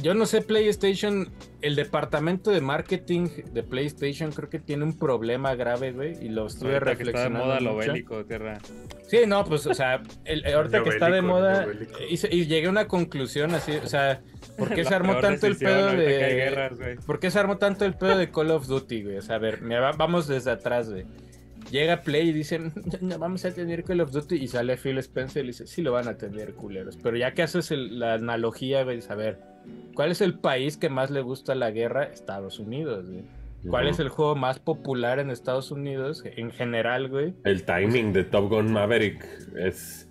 yo 0.02 0.14
no 0.14 0.26
sé, 0.26 0.42
PlayStation, 0.42 1.30
el 1.62 1.76
departamento 1.76 2.52
de 2.52 2.62
marketing 2.62 3.28
de 3.54 3.64
PlayStation 3.64 4.32
creo 4.32 4.50
que 4.50 4.60
tiene 4.60 4.84
un 4.84 4.98
problema 4.98 5.56
grave, 5.56 5.92
güey, 5.92 6.18
y 6.24 6.30
lo 6.30 6.48
estuve 6.48 6.80
reflexionando. 6.80 7.40
está 7.40 7.56
de 7.56 7.60
moda 7.60 7.60
lo 7.60 7.76
bélico, 7.76 8.26
tierra. 8.26 8.60
Sí, 9.08 9.20
no, 9.28 9.46
pues, 9.46 9.66
o 9.68 9.74
sea, 9.74 10.02
el, 10.26 10.46
ahorita 10.54 10.84
que 10.84 10.90
está 10.90 11.10
de 11.10 11.22
moda, 11.22 11.68
y, 12.10 12.46
llegué 12.46 12.68
a 12.68 12.70
una 12.70 12.88
conclusión 12.88 13.54
así, 13.54 13.74
o 13.74 13.88
sea, 13.88 14.22
¿por 14.58 14.74
qué 14.74 14.84
se 14.86 14.96
armó 14.96 15.20
tanto 15.20 15.48
el 15.48 15.58
pedo 15.58 15.92
de. 15.92 16.98
¿Por 17.06 17.20
qué 17.20 17.32
se 17.32 17.40
armó 17.40 17.58
tanto 17.58 17.86
el 17.86 17.94
pedo 17.94 18.18
de 18.18 18.32
Call 18.32 18.52
of 18.52 18.68
Duty, 18.68 19.04
güey? 19.04 19.18
O 19.18 19.22
sea, 19.22 19.36
a 19.36 19.40
ver, 19.40 19.60
vamos 19.98 20.28
desde 20.28 20.52
atrás, 20.52 20.90
güey. 20.90 21.06
Llega 21.72 22.02
Play 22.02 22.30
y 22.30 22.34
dicen, 22.34 22.74
no 23.02 23.18
vamos 23.18 23.46
a 23.46 23.52
tener 23.52 23.84
Call 23.84 24.02
of 24.02 24.12
Duty. 24.12 24.36
Y 24.36 24.48
sale 24.48 24.76
Phil 24.78 24.98
Spencer 24.98 25.46
y 25.46 25.48
dice, 25.48 25.66
sí 25.66 25.82
lo 25.82 25.94
van 25.94 26.08
a 26.08 26.18
tener, 26.18 26.54
culeros. 26.54 26.98
Pero 27.02 27.16
ya 27.18 27.34
que 27.34 27.44
haces 27.44 27.72
la 27.72 28.16
analogía, 28.16 28.84
güey, 28.84 29.00
a 29.08 29.16
ver, 29.16 29.40
¿cuál 29.96 30.12
es 30.12 30.22
el 30.22 30.38
país 30.38 30.76
que 30.76 30.90
más 30.90 31.10
le 31.10 31.22
gusta 31.22 31.56
la 31.56 31.72
guerra? 31.72 32.04
Estados 32.04 32.60
Unidos, 32.60 33.10
güey. 33.10 33.24
¿Cuál 33.70 33.88
es 33.88 34.00
el 34.00 34.10
juego 34.10 34.36
más 34.36 34.58
popular 34.58 35.20
en 35.20 35.30
Estados 35.30 35.70
Unidos 35.70 36.24
en 36.26 36.50
general, 36.50 37.10
güey? 37.10 37.36
El 37.44 37.64
timing 37.64 38.12
de 38.12 38.24
Top 38.24 38.50
Gun 38.50 38.72
Maverick 38.72 39.24
es... 39.56 40.08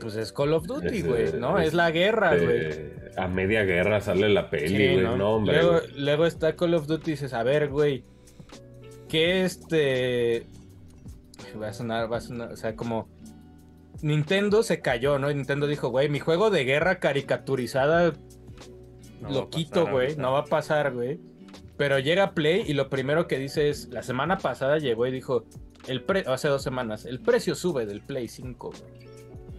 Pues 0.00 0.16
es 0.16 0.32
Call 0.32 0.52
of 0.52 0.66
Duty, 0.66 1.02
güey, 1.02 1.32
¿no? 1.34 1.60
Es, 1.60 1.72
la 1.72 1.92
guerra, 1.92 2.36
güey. 2.36 2.90
A 3.16 3.28
media 3.28 3.62
guerra 3.62 4.00
sale 4.00 4.28
la 4.28 4.50
peli, 4.50 4.94
güey, 4.94 5.16
¿no? 5.16 5.36
hombre. 5.36 5.62
Luego, 5.62 5.80
luego, 5.96 6.26
está 6.26 6.56
Call 6.56 6.74
of 6.74 6.88
Duty 6.88 7.10
y 7.10 7.10
dices, 7.12 7.32
a 7.32 7.44
ver, 7.44 7.68
güey, 7.68 8.02
¿qué 9.08 9.44
este 9.44 10.44
va 11.56 11.68
a 11.68 11.72
sonar, 11.72 12.10
va 12.12 12.18
a 12.18 12.20
sonar, 12.20 12.52
o 12.52 12.56
sea, 12.56 12.74
como 12.76 13.08
Nintendo 14.02 14.62
se 14.62 14.80
cayó, 14.80 15.18
¿no? 15.18 15.32
Nintendo 15.32 15.66
dijo, 15.66 15.88
güey, 15.88 16.08
mi 16.08 16.20
juego 16.20 16.50
de 16.50 16.64
guerra 16.64 16.98
caricaturizada 17.00 18.12
lo 19.28 19.50
quito, 19.50 19.86
güey, 19.86 20.16
no 20.16 20.32
va 20.32 20.40
a 20.40 20.44
pasar, 20.44 20.92
güey. 20.92 21.20
Pero 21.76 21.98
llega 21.98 22.32
Play 22.32 22.64
y 22.66 22.74
lo 22.74 22.88
primero 22.88 23.26
que 23.26 23.38
dice 23.38 23.68
es, 23.68 23.88
la 23.88 24.02
semana 24.02 24.38
pasada 24.38 24.78
llegó 24.78 25.06
y 25.06 25.12
dijo, 25.12 25.44
el 25.86 26.02
pre 26.02 26.24
hace 26.26 26.48
dos 26.48 26.62
semanas, 26.62 27.04
el 27.04 27.20
precio 27.20 27.54
sube 27.54 27.86
del 27.86 28.00
Play 28.02 28.28
5, 28.28 28.70
güey. 28.70 29.07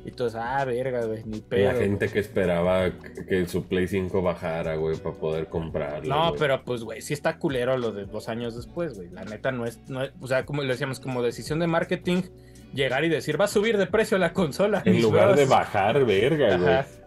Y 0.09 0.11
todos, 0.11 0.33
ah, 0.33 0.65
verga, 0.65 1.05
güey, 1.05 1.23
ni 1.23 1.39
pedo. 1.39 1.71
La 1.71 1.77
gente 1.77 2.09
que 2.09 2.17
esperaba 2.17 2.89
que 3.27 3.45
su 3.45 3.65
Play 3.65 3.87
5 3.87 4.23
bajara, 4.23 4.75
güey, 4.75 4.97
para 4.97 5.15
poder 5.15 5.45
comprarlo. 5.47 6.09
No, 6.09 6.33
pero 6.35 6.63
pues, 6.63 6.83
güey, 6.83 7.01
sí 7.01 7.13
está 7.13 7.37
culero 7.37 7.77
lo 7.77 7.91
de 7.91 8.05
dos 8.05 8.27
años 8.27 8.55
después, 8.55 8.95
güey. 8.95 9.09
La 9.09 9.23
neta 9.23 9.51
no 9.51 9.65
es, 9.65 9.79
no 9.87 10.01
o 10.19 10.27
sea, 10.27 10.47
como 10.47 10.63
le 10.63 10.69
decíamos, 10.69 10.99
como 10.99 11.21
decisión 11.21 11.59
de 11.59 11.67
marketing, 11.67 12.23
llegar 12.73 13.05
y 13.05 13.09
decir, 13.09 13.39
va 13.39 13.45
a 13.45 13.49
subir 13.49 13.77
de 13.77 13.85
precio 13.85 14.17
la 14.17 14.33
consola. 14.33 14.81
En 14.83 14.99
lugar 15.03 15.35
de 15.35 15.45
bajar, 15.45 16.03
verga, 16.05 16.57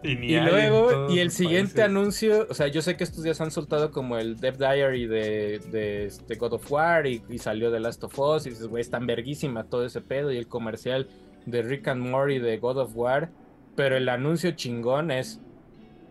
güey. 0.01 0.31
Y, 0.31 0.39
luego, 0.39 1.09
y 1.09 1.19
el 1.19 1.31
siguiente 1.31 1.81
anuncio, 1.81 2.47
o 2.49 2.53
sea, 2.53 2.67
yo 2.67 2.81
sé 2.81 2.95
que 2.95 3.03
estos 3.03 3.23
días 3.23 3.41
han 3.41 3.51
soltado 3.51 3.91
como 3.91 4.17
el 4.17 4.37
Dev 4.39 4.57
Diary 4.57 5.07
de, 5.07 5.59
de, 5.71 6.05
este 6.05 6.35
God 6.35 6.53
of 6.53 6.71
War 6.71 7.05
y, 7.05 7.21
y, 7.29 7.37
salió 7.37 7.69
de 7.69 7.81
Last 7.81 8.01
of 8.05 8.17
Us 8.17 8.45
y 8.45 8.51
dices, 8.51 8.67
güey, 8.67 8.79
es 8.79 8.89
tan 8.89 9.05
verguísima 9.05 9.65
todo 9.65 9.85
ese 9.85 9.99
pedo 9.99 10.31
y 10.31 10.37
el 10.37 10.47
comercial 10.47 11.09
de 11.45 11.61
Rick 11.61 11.87
and 11.87 12.01
Morty 12.01 12.39
de 12.39 12.57
God 12.57 12.77
of 12.77 12.91
War, 12.95 13.29
pero 13.75 13.97
el 13.97 14.09
anuncio 14.09 14.51
chingón 14.51 15.11
es 15.11 15.39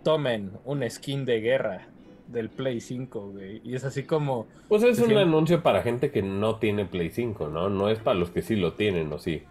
tomen 0.03 0.53
un 0.65 0.89
skin 0.89 1.25
de 1.25 1.41
guerra 1.41 1.87
del 2.29 2.49
Play 2.49 2.81
5, 2.81 3.31
güey. 3.33 3.61
Y 3.65 3.75
es 3.75 3.85
así 3.85 4.05
como... 4.05 4.47
Pues 4.69 4.83
es 4.83 4.99
un 4.99 5.17
anuncio 5.17 5.63
para 5.63 5.83
gente 5.83 6.11
que 6.11 6.23
no 6.23 6.57
tiene 6.57 6.87
Play 6.87 7.11
5, 7.11 7.49
¿no? 7.49 7.69
No 7.69 7.89
es 7.89 7.99
para 7.99 8.19
los 8.19 8.31
que 8.31 8.43
sí 8.43 8.57
lo 8.57 8.73
tienen, 8.73 9.13
¿o 9.13 9.19
sí? 9.19 9.43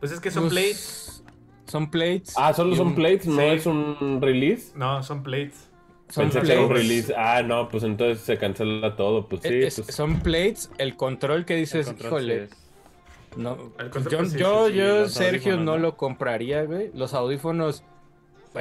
Pues 0.00 0.12
es 0.12 0.20
que 0.20 0.30
son 0.30 0.44
pues, 0.44 0.52
plates. 0.52 1.24
Son 1.66 1.90
plates. 1.90 2.34
Ah, 2.36 2.52
solo 2.52 2.74
son 2.74 2.94
plates, 2.94 3.26
no 3.26 3.42
es 3.42 3.66
un 3.66 4.20
release. 4.20 4.72
No, 4.76 5.02
son 5.02 5.22
plates. 5.22 5.68
Son 6.08 6.24
Pensé 6.24 6.40
plates. 6.40 6.64
un 6.64 6.70
release. 6.70 7.14
Ah, 7.16 7.42
no, 7.42 7.68
pues 7.68 7.84
entonces 7.84 8.24
se 8.24 8.38
cancela 8.38 8.96
todo. 8.96 9.28
Pues 9.28 9.42
sí. 9.42 9.60
Pues 9.60 9.94
son 9.94 10.20
plates, 10.20 10.70
el 10.78 10.96
control 10.96 11.44
que 11.44 11.56
dices, 11.56 11.94
híjole. 11.98 12.48
No, 13.38 13.56
yo, 14.36 14.68
yo, 14.68 15.08
Sergio, 15.08 15.56
no, 15.58 15.78
lo 15.78 15.96
compraría, 15.96 16.64
güey. 16.64 16.90
Los 16.92 17.14
audífonos 17.14 17.84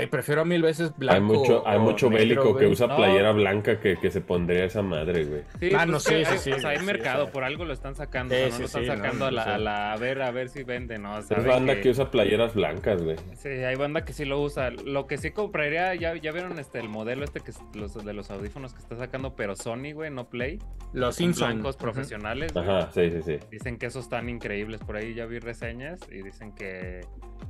prefiero 0.09 0.45
mil 0.45 0.61
veces 0.61 0.95
blanco. 0.97 1.15
Hay 1.15 1.21
mucho, 1.21 1.67
hay 1.67 1.79
mucho 1.79 2.09
bélico 2.09 2.55
que 2.55 2.67
usa 2.67 2.95
playera 2.95 3.31
blanca 3.31 3.79
que, 3.79 3.97
que, 3.97 4.11
se 4.11 4.21
pondría 4.21 4.65
esa 4.65 4.81
madre, 4.81 5.25
güey. 5.25 5.41
Sí, 5.59 5.71
ah, 5.77 5.85
no, 5.85 5.99
sí, 5.99 6.25
sí, 6.25 6.37
sí. 6.37 6.51
O 6.51 6.59
sea, 6.59 6.71
hay 6.71 6.79
mercado, 6.79 7.29
por 7.31 7.43
algo 7.43 7.65
lo 7.65 7.73
están 7.73 7.95
sacando. 7.95 8.35
no 8.35 8.57
lo 8.57 8.65
están 8.65 8.85
sacando 8.85 9.25
a, 9.25 9.31
la, 9.31 9.93
a, 9.93 9.97
ver, 9.97 10.21
a 10.21 10.31
ver 10.31 10.49
si 10.49 10.63
vende, 10.63 10.97
¿no? 10.97 11.15
Hay 11.15 11.45
banda 11.45 11.79
que... 11.81 11.89
usa 11.89 12.11
playeras 12.11 12.53
blancas, 12.53 13.01
güey. 13.01 13.17
Sí, 13.35 13.49
hay 13.49 13.75
banda 13.75 14.05
que 14.05 14.13
sí 14.13 14.25
lo 14.25 14.41
usa. 14.41 14.71
Lo 14.71 15.07
que 15.07 15.17
sí 15.17 15.31
compraría, 15.31 15.93
ya, 15.95 16.15
ya 16.15 16.31
vieron 16.31 16.59
este 16.59 16.79
el 16.79 16.89
modelo 16.89 17.23
este 17.23 17.41
que 17.41 17.51
los 17.73 17.93
de 18.05 18.13
los 18.13 18.29
audífonos 18.31 18.73
que 18.73 18.79
está 18.79 18.97
sacando, 18.97 19.35
pero 19.35 19.55
Sony, 19.55 19.93
güey, 19.93 20.11
no 20.11 20.29
Play. 20.29 20.59
Los 20.93 21.17
blancos 21.17 21.77
profesionales. 21.77 22.55
Ajá, 22.55 22.91
sí, 22.91 23.09
sí, 23.11 23.21
sí. 23.23 23.39
Dicen 23.51 23.77
que 23.77 23.87
esos 23.87 24.05
están 24.05 24.29
increíbles. 24.29 24.81
Por 24.81 24.95
ahí 24.95 25.13
ya 25.13 25.25
vi 25.25 25.39
reseñas 25.39 25.99
y 26.11 26.21
dicen 26.21 26.53
que 26.53 27.01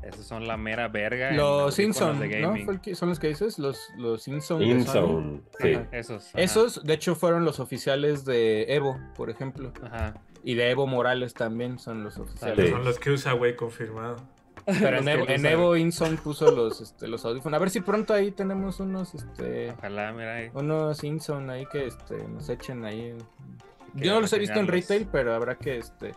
esos 0.04 0.26
son 0.26 0.48
la 0.48 0.58
mera 0.58 0.88
verga. 0.88 1.32
Los 1.32 1.76
Simpsons, 1.76 2.20
¿no? 2.20 2.56
¿Son 2.96 3.10
los 3.10 3.20
que 3.20 3.28
dices? 3.28 3.60
Los, 3.60 3.90
los 3.98 4.24
Simpsons. 4.24 4.64
sí. 5.60 5.78
esos. 5.92 6.32
Esos, 6.34 6.84
de 6.84 6.94
hecho, 6.94 7.16
fueron 7.16 7.46
los 7.46 7.60
oficiales 7.60 8.24
de 8.26 8.74
Evo, 8.74 9.00
por 9.16 9.30
ejemplo. 9.30 9.72
Ajá. 9.84 10.14
Y 10.44 10.56
de 10.56 10.70
Evo 10.70 10.88
Morales 10.88 11.34
también 11.34 11.78
son 11.78 12.04
los 12.04 12.18
oficiales. 12.18 12.70
Son 12.70 12.86
los 12.86 13.00
que 13.00 13.12
usa, 13.12 13.34
güey, 13.34 13.56
confirmado. 13.56 14.16
Pero 14.66 14.98
en 14.98 15.08
Evo, 15.08 15.26
en 15.28 15.46
Evo 15.46 15.78
Inson 15.78 16.18
puso 16.18 16.52
los, 16.52 16.82
este, 16.82 17.08
los 17.08 17.24
audífonos. 17.26 17.58
A 17.58 17.60
ver 17.60 17.70
si 17.70 17.82
pronto 17.82 18.14
ahí 18.14 18.32
tenemos 18.32 18.80
unos, 18.80 19.14
este. 19.16 19.72
Ojalá, 19.72 20.12
mira 20.14 20.36
ahí. 20.36 20.50
Unos 20.54 21.04
Inson 21.04 21.50
ahí 21.50 21.66
que 21.66 21.88
este, 21.88 22.18
nos 22.28 22.50
echen 22.50 22.86
ahí. 22.86 23.16
Yo 23.94 24.14
no 24.14 24.22
los 24.22 24.32
he 24.34 24.40
visto 24.40 24.60
en 24.60 24.68
retail, 24.68 25.08
pero 25.12 25.34
habrá 25.34 25.56
que 25.56 25.78
este 25.78 26.14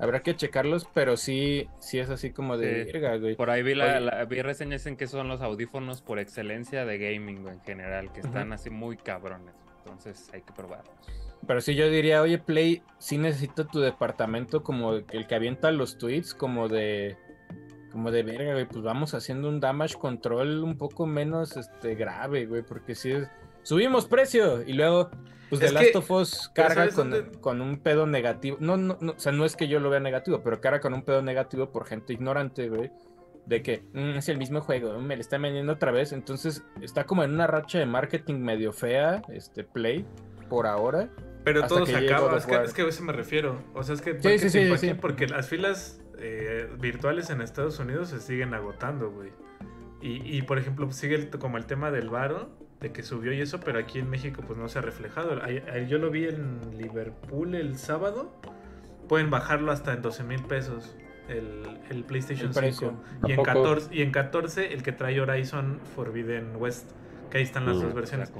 Habrá 0.00 0.20
que 0.20 0.34
checarlos, 0.34 0.88
pero 0.94 1.18
sí, 1.18 1.68
sí 1.78 1.98
es 1.98 2.08
así 2.08 2.30
como 2.30 2.56
de 2.56 3.18
güey. 3.20 3.36
Por 3.36 3.50
ahí 3.50 3.62
vi, 3.62 3.74
la, 3.74 4.24
vi 4.24 4.40
reseñas 4.40 4.86
en 4.86 4.96
que 4.96 5.06
son 5.06 5.28
los 5.28 5.42
audífonos 5.42 6.00
por 6.00 6.18
excelencia 6.18 6.86
de 6.86 6.96
gaming, 6.96 7.46
en 7.46 7.60
general, 7.60 8.10
que 8.12 8.20
están 8.20 8.52
así 8.54 8.70
muy 8.70 8.96
cabrones. 8.96 9.54
Entonces 9.84 10.30
hay 10.32 10.40
que 10.40 10.52
probarlos. 10.52 10.94
Pero 11.46 11.60
sí 11.60 11.74
yo 11.74 11.90
diría, 11.90 12.22
oye, 12.22 12.38
Play, 12.38 12.82
sí 12.98 13.18
necesito 13.18 13.66
tu 13.66 13.80
departamento 13.80 14.62
como 14.62 14.94
el 14.94 15.26
que 15.26 15.34
avienta 15.34 15.70
los 15.70 15.98
tweets, 15.98 16.34
como 16.34 16.68
de 16.68 17.16
como 17.92 18.10
de 18.10 18.22
verga, 18.22 18.52
güey, 18.52 18.66
pues 18.66 18.82
vamos 18.82 19.14
haciendo 19.14 19.48
un 19.48 19.58
damage 19.58 19.96
control 19.96 20.62
un 20.62 20.78
poco 20.78 21.06
menos 21.06 21.56
este 21.56 21.96
grave, 21.96 22.46
güey, 22.46 22.62
porque 22.62 22.94
sí 22.94 23.10
es 23.10 23.28
subimos 23.62 24.06
precio 24.06 24.62
y 24.66 24.72
luego 24.72 25.10
pues 25.50 25.60
The 25.60 25.72
Last 25.72 25.96
of 25.96 26.10
Us 26.12 26.50
carga 26.54 26.88
con, 27.40 27.60
un 27.60 27.78
pedo 27.78 28.06
negativo. 28.06 28.56
No, 28.60 28.76
no, 28.76 28.96
no, 29.00 29.12
o 29.12 29.18
sea, 29.18 29.32
no 29.32 29.44
es 29.44 29.56
que 29.56 29.66
yo 29.66 29.80
lo 29.80 29.90
vea 29.90 29.98
negativo, 29.98 30.42
pero 30.42 30.60
carga 30.60 30.80
con 30.80 30.94
un 30.94 31.02
pedo 31.02 31.22
negativo 31.22 31.70
por 31.72 31.86
gente 31.86 32.12
ignorante, 32.12 32.68
güey. 32.68 32.90
De 33.46 33.60
que 33.62 33.82
mm, 33.92 34.18
es 34.18 34.28
el 34.28 34.38
mismo 34.38 34.60
juego, 34.60 34.96
me 35.00 35.16
lo 35.16 35.20
están 35.20 35.42
vendiendo 35.42 35.72
otra 35.72 35.90
vez. 35.90 36.12
Entonces 36.12 36.62
está 36.80 37.04
como 37.04 37.24
en 37.24 37.34
una 37.34 37.48
racha 37.48 37.80
de 37.80 37.86
marketing 37.86 38.36
medio 38.36 38.72
fea, 38.72 39.22
este 39.32 39.64
Play, 39.64 40.06
por 40.48 40.68
ahora. 40.68 41.10
Pero 41.42 41.66
todo 41.66 41.84
se 41.84 41.96
acaba, 41.96 42.36
es 42.36 42.46
que, 42.46 42.54
es 42.62 42.72
que, 42.72 42.82
a 42.82 42.86
eso 42.86 43.02
me 43.02 43.12
refiero. 43.12 43.60
O 43.74 43.82
sea, 43.82 43.96
es 43.96 44.02
que 44.02 44.20
sí, 44.20 44.50
sí, 44.50 44.76
sí, 44.76 44.94
porque 44.94 45.26
las 45.26 45.48
filas 45.48 46.00
eh, 46.18 46.68
virtuales 46.78 47.28
en 47.30 47.40
Estados 47.40 47.80
Unidos 47.80 48.10
se 48.10 48.20
siguen 48.20 48.54
agotando, 48.54 49.10
güey. 49.10 49.30
Y, 50.00 50.36
y, 50.36 50.42
por 50.42 50.58
ejemplo, 50.58 50.90
sigue 50.92 51.28
como 51.30 51.58
el 51.58 51.66
tema 51.66 51.90
del 51.90 52.08
varo 52.08 52.59
de 52.80 52.92
que 52.92 53.02
subió 53.02 53.32
y 53.32 53.40
eso, 53.40 53.60
pero 53.60 53.78
aquí 53.78 53.98
en 53.98 54.08
México 54.08 54.42
pues 54.46 54.58
no 54.58 54.68
se 54.68 54.78
ha 54.78 54.82
reflejado. 54.82 55.38
Yo 55.88 55.98
lo 55.98 56.10
vi 56.10 56.26
en 56.26 56.78
Liverpool 56.78 57.54
el 57.54 57.76
sábado. 57.76 58.32
Pueden 59.08 59.30
bajarlo 59.30 59.72
hasta 59.72 59.92
en 59.92 60.02
12 60.02 60.24
mil 60.24 60.42
pesos 60.44 60.96
el, 61.28 62.04
PlayStation 62.04 62.52
5. 62.54 62.92
Y 63.26 63.32
en, 63.32 63.42
14, 63.42 63.94
y 63.94 64.02
en 64.02 64.12
14 64.12 64.72
el 64.72 64.82
que 64.82 64.92
trae 64.92 65.20
Horizon 65.20 65.80
Forbidden 65.94 66.56
West 66.56 66.90
que 67.30 67.38
ahí 67.38 67.44
están 67.44 67.66
las 67.66 67.80
dos 67.80 67.94
versiones. 67.94 68.32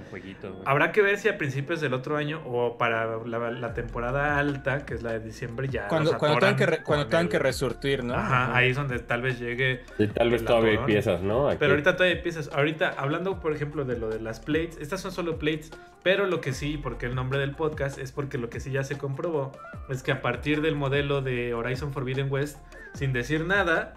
Habrá 0.65 0.93
que 0.93 1.03
ver 1.03 1.19
si 1.19 1.29
a 1.29 1.39
principios 1.39 1.81
del 1.81 1.95
otro 1.95 2.17
año 2.17 2.43
o 2.47 2.77
para 2.77 3.19
la, 3.25 3.75
temporada 3.75 4.39
alta, 4.39 4.85
que 4.85 4.95
es 4.95 5.03
la 5.03 5.12
de 5.12 5.21
diciembre, 5.21 5.69
ya. 5.69 5.89
Cuando, 5.89 6.19
cuando 6.19 6.39
tengan, 6.39 6.57
que, 6.57 6.83
cuando 6.83 7.07
tengan 7.07 7.29
que 7.29 7.39
resurtir, 7.39 8.05
¿no? 8.05 8.15
Ajá, 8.15 8.55
ahí 8.55 8.71
es 8.71 8.77
donde 8.77 8.99
tal 8.99 9.23
vez 9.23 9.39
llegue. 9.39 9.85
Y 9.99 10.09
tal 10.09 10.31
vez 10.31 10.45
todavía 10.45 10.73
hay 10.73 10.87
piezas, 10.87 11.23
¿no? 11.23 11.49
Pero 11.59 11.73
ahorita 11.73 11.97
todavía 11.97 12.17
hay 12.17 12.23
piezas. 12.23 12.51
Ahorita, 12.53 12.95
hablando, 12.99 13.41
por 13.41 13.53
ejemplo, 13.53 13.85
de 13.85 13.97
lo 13.97 14.09
de 14.09 14.21
las 14.21 14.41
plates, 14.41 14.79
estas 14.81 15.01
son 15.01 15.12
solo 15.12 15.39
plates, 15.39 15.71
pero 16.03 16.27
lo 16.27 16.41
que 16.41 16.53
sí, 16.53 16.77
porque 16.77 17.07
el 17.07 17.15
nombre 17.15 17.39
del 17.39 17.53
podcast 17.53 17.99
es 17.99 18.12
porque 18.12 18.39
lo 18.39 18.51
que 18.51 18.61
sí 18.61 18.71
ya 18.71 18.83
se 18.85 18.99
comprobó 18.99 19.53
es 19.89 20.03
que 20.03 20.12
a 20.12 20.23
partir 20.23 20.62
del 20.62 20.75
modelo 20.77 21.23
de 21.23 21.55
Horizon 21.55 21.93
Forbidden 21.93 22.31
West, 22.31 22.59
sin 22.95 23.12
decir 23.12 23.45
nnada, 23.45 23.95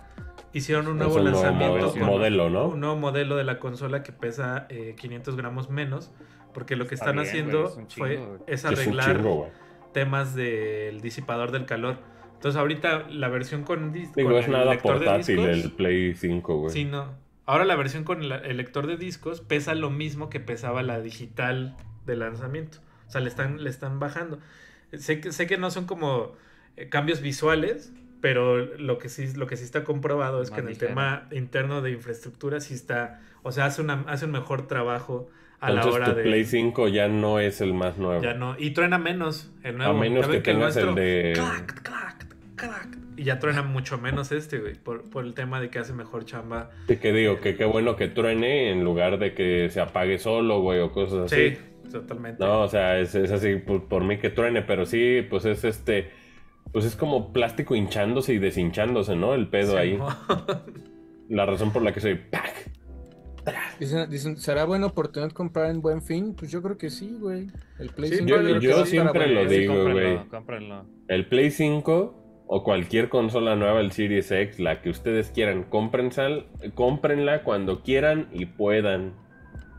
hicieron 0.54 0.88
un 0.88 0.98
nuevo 0.98 1.20
lanzamiento. 1.20 1.94
Un 1.94 2.06
modelo, 2.06 2.50
¿no? 2.50 2.68
Un 2.70 2.80
nuevo 2.80 2.96
modelo 2.96 3.36
de 3.36 3.44
la 3.44 3.60
consola 3.60 4.04
que 4.04 4.12
pesa 4.12 4.68
500 4.98 5.34
eh, 5.34 5.38
gramos 5.38 5.70
menos. 5.70 6.12
Porque 6.54 6.76
lo 6.76 6.86
que 6.86 6.96
están 6.96 7.18
haciendo 7.20 7.68
fue, 7.90 8.22
es 8.46 8.64
arreglar 8.64 9.22
temas 9.92 10.36
del 10.36 11.02
disipador 11.02 11.52
del 11.52 11.66
calor. 11.66 11.98
Entonces 12.36 12.60
ahorita 12.60 13.08
la 13.10 13.30
versión 13.30 13.64
con, 13.64 13.92
Digo, 13.92 14.38
es 14.38 14.48
nada 14.48 14.78
portátil 14.78 15.40
el 15.40 15.72
Play 15.72 16.14
5, 16.14 16.58
güey. 16.58 16.74
Sí, 16.74 16.86
no. 16.86 17.14
Ahora 17.46 17.66
la 17.66 17.76
versión 17.76 18.04
con 18.04 18.24
el 18.24 18.58
lector 18.58 18.88
de 18.88 18.98
discos 18.98 19.42
pesa 19.42 19.76
lo 19.76 19.90
mismo 19.90 20.30
que 20.30 20.40
pesaba 20.40 20.84
la 20.84 21.02
digital 21.02 21.76
de 22.06 22.16
lanzamiento. 22.16 22.80
O 23.08 23.12
sea, 23.12 23.22
le 23.22 23.30
están, 23.30 23.64
le 23.64 23.70
están 23.70 24.00
bajando. 24.00 24.40
Sé 24.94 25.20
que, 25.22 25.32
sé 25.32 25.48
que 25.48 25.58
no 25.58 25.72
son 25.72 25.86
como 25.86 26.34
eh, 26.78 26.90
cambios 26.90 27.22
visuales, 27.22 27.92
pero 28.24 28.56
lo 28.78 29.00
que 29.00 29.10
sí, 29.10 29.34
lo 29.36 29.48
que 29.48 29.58
sí 29.58 29.66
está 29.66 29.84
comprobado 29.84 30.42
es 30.42 30.50
que 30.50 30.62
en 30.62 30.70
el 30.70 30.78
tema 30.78 31.28
interno 31.32 31.82
de 31.82 31.92
infraestructura 31.92 32.62
sí 32.62 32.74
está, 32.74 33.20
o 33.42 33.52
sea, 33.52 33.66
hace, 33.66 33.82
una, 33.82 34.06
hace 34.08 34.24
un 34.24 34.32
mejor 34.32 34.66
trabajo 34.66 35.30
a 35.60 35.72
la 35.72 35.86
hora 35.86 36.06
tu 36.06 36.16
de... 36.16 36.24
Play 36.24 36.46
5 36.46 36.88
ya 36.88 37.10
no 37.10 37.42
es 37.42 37.60
el 37.60 37.74
más 37.74 37.98
nuevo. 37.98 38.24
Ya 38.24 38.34
no, 38.34 38.56
y 38.58 38.70
truena 38.70 38.98
menos 38.98 39.52
el 39.62 39.78
nuevo. 39.78 39.92
A 39.92 40.00
menos 40.00 40.26
que, 40.30 40.40
tengas 40.40 40.78
el, 40.78 40.96
de... 40.96 41.34
y 43.18 43.24
ya 43.26 43.40
truena 43.40 43.62
mucho 43.62 43.98
menos 43.98 44.32
este, 44.32 44.60
güey, 44.60 44.76
por, 44.76 45.04
el 45.26 45.34
tema 45.34 45.60
de 45.60 45.70
que 45.70 45.80
hace 45.80 45.92
mejor 45.92 46.24
chamba. 46.24 46.72
Sí, 46.88 46.96
que 46.96 47.12
digo, 47.12 47.42
que 47.42 47.58
qué 47.58 47.66
bueno 47.66 47.98
que 47.98 48.08
truene 48.08 48.72
en 48.72 48.86
lugar 48.86 49.20
de 49.20 49.34
que 49.34 49.70
se 49.70 49.82
apague 49.82 50.18
solo, 50.18 50.62
güey, 50.62 50.80
o 50.80 50.94
cosas 50.94 51.30
así. 51.30 51.50
Sí, 51.50 51.92
totalmente. 51.92 52.42
No, 52.42 52.62
o 52.62 52.70
sea, 52.70 53.00
es, 53.00 53.16
así 53.16 53.58
por, 53.58 53.90
por 53.90 54.06
mí 54.06 54.18
que 54.18 54.30
truene, 54.30 54.62
pero 54.62 54.86
sí, 54.86 55.28
pues 55.30 55.44
es 55.44 55.66
este 55.66 56.23
pues 56.74 56.84
es 56.86 56.96
como 56.96 57.32
plástico 57.32 57.76
hinchándose 57.76 58.34
y 58.34 58.40
deshinchándose, 58.40 59.16
¿no? 59.16 59.34
El 59.36 59.48
pedo 59.48 59.78
ahí. 59.78 59.98
La 61.30 61.46
razón 61.46 61.72
por 61.72 61.84
la 61.84 61.94
que 61.94 62.02
soy 62.02 62.16
¡pac! 62.16 62.72
Dicen, 63.80 64.38
¿será 64.38 64.66
buena 64.66 64.88
oportunidad 64.88 65.32
comprar 65.32 65.70
en 65.70 65.82
buen 65.82 66.02
fin? 66.02 66.34
Pues 66.34 66.52
yo 66.52 66.62
creo 66.62 66.78
que 66.78 66.90
sí, 66.90 67.18
güey. 67.20 67.48
El 67.78 67.90
Play 67.90 68.12
5. 68.12 68.60
Yo, 68.60 68.86
siempre 68.86 69.28
lo 69.28 69.46
digo, 69.46 69.92
güey. 69.92 70.20
El 71.08 71.28
Play 71.28 71.52
5 71.52 72.46
o 72.48 72.64
cualquier 72.64 73.10
consola 73.10 73.56
nueva, 73.56 73.80
el 73.82 73.92
Series 73.92 74.32
X, 74.32 74.60
la 74.60 74.82
que 74.82 74.90
ustedes 74.90 75.32
quieran, 75.32 75.64
cómprenla 75.64 77.44
cuando 77.44 77.84
quieran 77.84 78.30
y 78.32 78.46
puedan. 78.46 79.14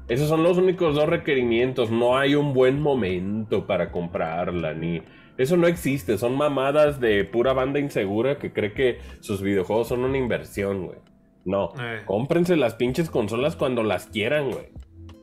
Esos 0.08 0.28
son 0.28 0.42
los 0.42 0.58
únicos 0.58 0.94
dos 0.94 1.08
requerimientos. 1.08 1.90
No 1.90 2.18
hay 2.18 2.34
un 2.34 2.52
buen 2.52 2.80
momento 2.80 3.66
para 3.66 3.90
comprarla, 3.90 4.74
ni 4.74 5.02
eso 5.36 5.56
no 5.56 5.66
existe, 5.66 6.16
son 6.18 6.36
mamadas 6.36 7.00
de 7.00 7.24
pura 7.24 7.52
banda 7.52 7.80
insegura 7.80 8.38
que 8.38 8.52
cree 8.52 8.72
que 8.72 8.98
sus 9.20 9.42
videojuegos 9.42 9.88
son 9.88 10.00
una 10.00 10.18
inversión, 10.18 10.86
güey. 10.86 10.98
No, 11.44 11.72
eh. 11.78 12.02
cómprense 12.06 12.56
las 12.56 12.74
pinches 12.74 13.10
consolas 13.10 13.56
cuando 13.56 13.82
las 13.82 14.06
quieran, 14.06 14.50
güey. 14.50 14.66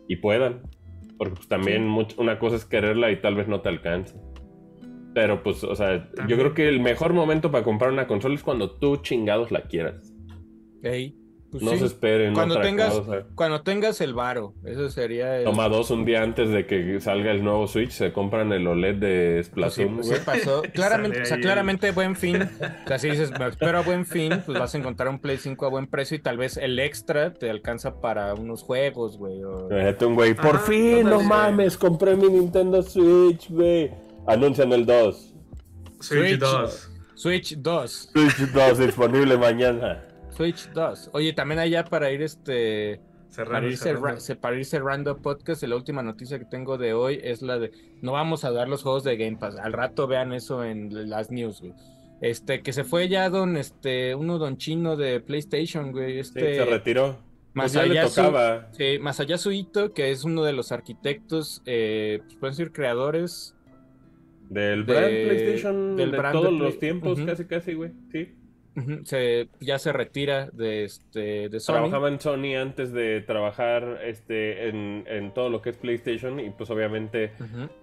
Y 0.07 0.17
puedan. 0.17 0.61
Porque 1.17 1.35
pues, 1.35 1.47
también 1.47 1.87
una 2.17 2.39
cosa 2.39 2.55
es 2.55 2.65
quererla 2.65 3.11
y 3.11 3.21
tal 3.21 3.35
vez 3.35 3.47
no 3.47 3.61
te 3.61 3.69
alcance. 3.69 4.19
Pero 5.13 5.43
pues, 5.43 5.63
o 5.63 5.75
sea, 5.75 6.09
yo 6.27 6.37
creo 6.37 6.53
que 6.53 6.67
el 6.67 6.79
mejor 6.79 7.13
momento 7.13 7.51
para 7.51 7.63
comprar 7.63 7.91
una 7.91 8.07
consola 8.07 8.35
es 8.35 8.43
cuando 8.43 8.71
tú 8.71 8.97
chingados 8.97 9.51
la 9.51 9.63
quieras. 9.63 10.13
Ey. 10.83 11.20
Pues 11.51 11.63
no 11.63 11.75
se 11.75 11.85
esperen. 11.85 12.33
Cuando 12.33 12.61
tengas, 12.61 13.01
cuando 13.35 13.61
tengas 13.61 13.99
el 13.99 14.13
varo, 14.13 14.53
eso 14.65 14.89
sería. 14.89 15.37
El... 15.37 15.43
Toma 15.43 15.67
dos 15.67 15.91
un 15.91 16.05
día 16.05 16.23
antes 16.23 16.49
de 16.49 16.65
que 16.65 17.01
salga 17.01 17.31
el 17.31 17.43
nuevo 17.43 17.67
Switch, 17.67 17.91
se 17.91 18.13
compran 18.13 18.53
el 18.53 18.65
OLED 18.65 18.95
de 18.95 19.43
Splatoon. 19.43 19.97
Pues 19.97 20.07
sí, 20.07 20.15
pasó. 20.25 20.61
claramente, 20.73 21.21
o 21.23 21.25
sea, 21.25 21.39
claramente 21.41 21.91
buen 21.91 22.15
fin. 22.15 22.43
O 22.43 22.87
sea, 22.87 22.99
si 22.99 23.09
dices, 23.09 23.33
pero 23.59 23.79
a 23.79 23.81
buen 23.81 24.05
fin, 24.05 24.41
pues 24.45 24.57
vas 24.57 24.73
a 24.73 24.77
encontrar 24.77 25.09
un 25.09 25.19
Play 25.19 25.37
5 25.37 25.65
a 25.65 25.69
buen 25.69 25.87
precio 25.87 26.15
y 26.15 26.21
tal 26.21 26.37
vez 26.37 26.55
el 26.55 26.79
extra 26.79 27.33
te 27.33 27.49
alcanza 27.49 27.99
para 27.99 28.33
unos 28.33 28.63
juegos, 28.63 29.17
güey. 29.17 29.43
O... 29.43 29.67
un 29.67 30.15
güey, 30.15 30.33
por 30.33 30.59
fin, 30.61 31.03
no 31.03 31.21
mames, 31.21 31.75
compré 31.77 32.15
mi 32.15 32.29
Nintendo 32.29 32.81
Switch, 32.81 33.49
güey. 33.49 33.91
Anuncian 34.25 34.71
el 34.71 34.85
2. 34.85 35.33
Switch 35.99 36.37
2. 36.37 36.91
Switch 37.15 37.55
2. 37.57 38.09
Switch 38.13 38.51
2 38.53 38.77
disponible 38.77 39.37
mañana. 39.37 40.01
Switch 40.41 40.71
2. 40.73 41.11
Oye, 41.13 41.33
también 41.33 41.59
allá 41.59 41.83
para 41.85 42.11
ir 42.11 42.23
este. 42.23 42.99
para, 43.35 43.67
ir 43.67 44.65
cerrando. 44.65 45.17
podcast, 45.17 45.61
la 45.63 45.75
última 45.75 46.01
noticia 46.01 46.39
que 46.39 46.45
tengo 46.45 46.79
de 46.79 46.93
hoy 46.93 47.19
es 47.23 47.43
la 47.43 47.59
de 47.59 47.71
no 48.01 48.13
vamos 48.13 48.43
a 48.43 48.51
dar 48.51 48.67
los 48.67 48.81
juegos 48.81 49.03
de 49.03 49.17
Game 49.17 49.37
Pass. 49.37 49.57
Al 49.57 49.73
rato 49.73 50.07
vean 50.07 50.33
eso 50.33 50.63
en 50.63 51.09
las 51.09 51.29
news, 51.29 51.61
güey. 51.61 51.73
Este, 52.21 52.61
que 52.61 52.73
se 52.73 52.83
fue 52.83 53.07
ya 53.07 53.29
don, 53.29 53.55
este, 53.55 54.15
uno 54.15 54.39
don 54.39 54.57
chino 54.57 54.95
de 54.95 55.19
PlayStation, 55.19 55.91
güey. 55.91 56.17
Este, 56.17 56.55
se 56.55 56.65
retiró. 56.65 57.17
Más 57.53 57.73
pues 57.73 57.83
allá, 57.83 58.07
su, 58.07 58.21
sí, 58.71 58.97
más 58.99 59.19
allá 59.19 59.37
Suito, 59.37 59.93
que 59.93 60.11
es 60.11 60.23
uno 60.23 60.43
de 60.43 60.53
los 60.53 60.71
arquitectos, 60.71 61.61
eh, 61.65 62.21
pues 62.23 62.35
pueden 62.37 62.53
decir 62.53 62.71
creadores. 62.71 63.55
Del 64.49 64.85
brand 64.85 65.07
PlayStation 65.07 65.95
del 65.97 66.11
de 66.11 66.17
todos 66.31 66.53
los 66.53 66.79
tiempos, 66.79 67.19
casi, 67.21 67.45
casi, 67.45 67.73
güey. 67.73 67.91
Sí 68.11 68.35
se, 69.03 69.49
ya 69.59 69.79
se 69.79 69.91
retira 69.91 70.49
de, 70.51 70.85
este, 70.85 71.49
de 71.49 71.59
Sony. 71.59 71.73
Trabajaba 71.73 72.07
en 72.07 72.19
Sony 72.19 72.55
antes 72.59 72.93
de 72.93 73.21
trabajar 73.21 73.99
este, 74.03 74.69
en, 74.69 75.31
todo 75.33 75.49
lo 75.49 75.61
que 75.61 75.71
es 75.71 75.77
PlayStation 75.77 76.39
y 76.39 76.49
pues 76.49 76.69
obviamente 76.69 77.31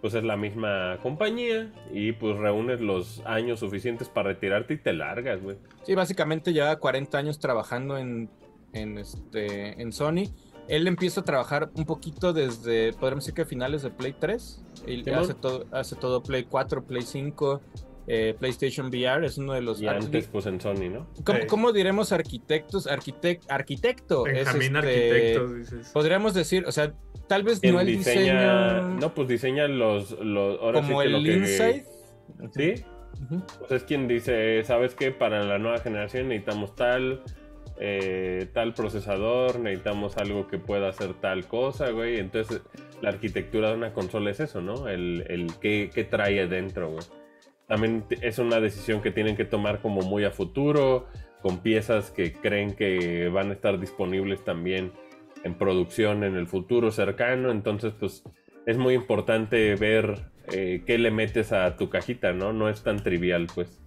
pues 0.00 0.14
es 0.14 0.24
la 0.24 0.36
misma 0.36 0.98
compañía 1.02 1.72
y 1.92 2.12
pues 2.12 2.36
reúnes 2.36 2.80
los 2.80 3.22
años 3.26 3.60
suficientes 3.60 4.08
para 4.08 4.30
retirarte 4.30 4.74
y 4.74 4.78
te 4.78 4.92
largas, 4.92 5.42
güey. 5.42 5.56
Sí, 5.84 5.94
básicamente 5.94 6.52
lleva 6.52 6.76
40 6.76 7.18
años 7.18 7.38
trabajando 7.38 7.98
en, 7.98 8.30
en, 8.72 8.98
este, 8.98 9.80
en 9.80 9.92
Sony. 9.92 10.24
Él 10.68 10.86
empieza 10.86 11.22
a 11.22 11.24
trabajar 11.24 11.70
un 11.74 11.86
poquito 11.86 12.34
desde, 12.34 12.92
podríamos 12.92 13.24
decir 13.24 13.34
que 13.34 13.46
finales 13.46 13.82
de 13.82 13.90
Play 13.90 14.14
3. 14.18 14.64
Y 14.86 15.10
hace, 15.10 15.34
todo, 15.34 15.64
hace 15.72 15.96
todo 15.96 16.22
Play 16.22 16.44
4, 16.44 16.84
Play 16.84 17.02
5, 17.02 17.60
eh, 18.10 18.34
PlayStation 18.38 18.86
VR 18.86 19.26
es 19.26 19.36
uno 19.36 19.52
de 19.52 19.60
los... 19.60 19.82
Y 19.82 19.86
antes 19.86 20.28
pues 20.28 20.46
en 20.46 20.58
Sony, 20.62 20.88
¿no? 20.90 21.06
¿Cómo, 21.46 21.72
diremos 21.72 22.10
arquitectos? 22.10 22.86
arquitecto. 22.86 24.24
Benjamín 24.24 24.76
arquitecto, 24.76 25.52
dices. 25.52 25.90
Podríamos 25.92 26.32
decir, 26.32 26.64
o 26.66 26.72
sea, 26.72 26.94
tal 27.26 27.42
vez 27.42 27.62
no 27.62 27.78
el 27.80 27.86
diseña, 27.86 28.80
No, 28.80 29.14
pues 29.14 29.28
diseña 29.28 29.68
los... 29.68 30.12
los 30.20 30.58
como 30.72 31.02
el 31.02 31.16
Inside. 31.16 31.84
¿Sí? 32.52 32.82
Pues 33.58 33.72
es 33.72 33.84
quien 33.84 34.08
dice, 34.08 34.64
¿sabes 34.64 34.94
qué? 34.94 35.10
Para 35.10 35.44
la 35.44 35.58
nueva 35.58 35.78
generación 35.78 36.28
necesitamos 36.28 36.74
tal... 36.74 37.22
Eh, 37.80 38.48
tal 38.54 38.74
procesador, 38.74 39.60
necesitamos 39.60 40.16
algo 40.16 40.48
que 40.48 40.58
pueda 40.58 40.88
hacer 40.88 41.14
tal 41.14 41.46
cosa, 41.46 41.90
güey. 41.90 42.18
Entonces, 42.18 42.60
la 43.02 43.10
arquitectura 43.10 43.68
de 43.68 43.76
una 43.76 43.92
consola 43.92 44.32
es 44.32 44.40
eso, 44.40 44.60
¿no? 44.60 44.88
El, 44.88 45.24
el 45.28 45.52
qué, 45.60 45.88
qué 45.94 46.02
trae 46.02 46.40
adentro, 46.40 46.90
güey 46.90 47.04
también 47.68 48.04
es 48.22 48.38
una 48.38 48.60
decisión 48.60 49.00
que 49.02 49.10
tienen 49.10 49.36
que 49.36 49.44
tomar 49.44 49.80
como 49.80 50.00
muy 50.00 50.24
a 50.24 50.30
futuro, 50.30 51.06
con 51.42 51.58
piezas 51.58 52.10
que 52.10 52.32
creen 52.32 52.74
que 52.74 53.28
van 53.28 53.50
a 53.50 53.52
estar 53.52 53.78
disponibles 53.78 54.42
también 54.42 54.92
en 55.44 55.54
producción 55.54 56.24
en 56.24 56.34
el 56.34 56.46
futuro 56.48 56.90
cercano, 56.90 57.50
entonces 57.52 57.92
pues 57.98 58.24
es 58.66 58.76
muy 58.76 58.94
importante 58.94 59.76
ver 59.76 60.30
eh, 60.52 60.82
qué 60.86 60.98
le 60.98 61.10
metes 61.10 61.52
a 61.52 61.76
tu 61.76 61.88
cajita, 61.88 62.32
¿no? 62.32 62.52
No 62.52 62.68
es 62.68 62.82
tan 62.82 63.02
trivial, 63.02 63.46
pues. 63.54 63.80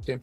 Sí. 0.00 0.14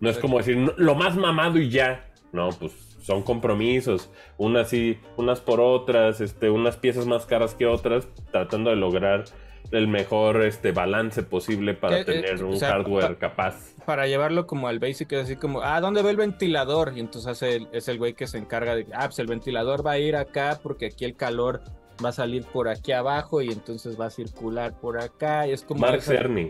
No 0.00 0.10
es 0.10 0.18
como 0.18 0.38
decir 0.38 0.56
lo 0.76 0.94
más 0.94 1.16
mamado 1.16 1.58
y 1.58 1.70
ya. 1.70 2.04
No, 2.32 2.50
pues 2.50 2.72
son 3.00 3.22
compromisos, 3.22 4.10
unas 4.36 4.68
sí, 4.68 4.98
unas 5.16 5.40
por 5.40 5.60
otras, 5.60 6.20
este, 6.20 6.50
unas 6.50 6.76
piezas 6.76 7.06
más 7.06 7.24
caras 7.24 7.54
que 7.54 7.64
otras, 7.64 8.06
tratando 8.30 8.68
de 8.68 8.76
lograr 8.76 9.24
el 9.70 9.88
mejor 9.88 10.42
este 10.42 10.72
balance 10.72 11.22
posible 11.22 11.74
para 11.74 12.00
eh, 12.00 12.04
tener 12.04 12.44
un 12.44 12.58
hardware 12.58 13.18
capaz. 13.18 13.74
Para 13.84 14.06
llevarlo 14.06 14.46
como 14.46 14.68
al 14.68 14.78
basic, 14.78 15.12
es 15.12 15.24
así 15.24 15.36
como, 15.36 15.62
ah, 15.62 15.80
¿dónde 15.80 16.02
va 16.02 16.10
el 16.10 16.16
ventilador? 16.16 16.92
Y 16.96 17.00
entonces 17.00 17.66
es 17.72 17.88
el 17.88 17.98
güey 17.98 18.14
que 18.14 18.26
se 18.26 18.38
encarga 18.38 18.74
de, 18.74 18.86
ah, 18.94 19.06
pues 19.06 19.18
el 19.18 19.26
ventilador 19.26 19.86
va 19.86 19.92
a 19.92 19.98
ir 19.98 20.16
acá 20.16 20.58
porque 20.62 20.86
aquí 20.86 21.04
el 21.04 21.16
calor 21.16 21.62
va 22.04 22.10
a 22.10 22.12
salir 22.12 22.44
por 22.44 22.68
aquí 22.68 22.92
abajo 22.92 23.42
y 23.42 23.50
entonces 23.50 24.00
va 24.00 24.06
a 24.06 24.10
circular 24.10 24.78
por 24.78 25.00
acá. 25.00 25.46
Y 25.46 25.52
es 25.52 25.62
como 25.62 25.80
Mark 25.80 26.02
Cerny. 26.02 26.48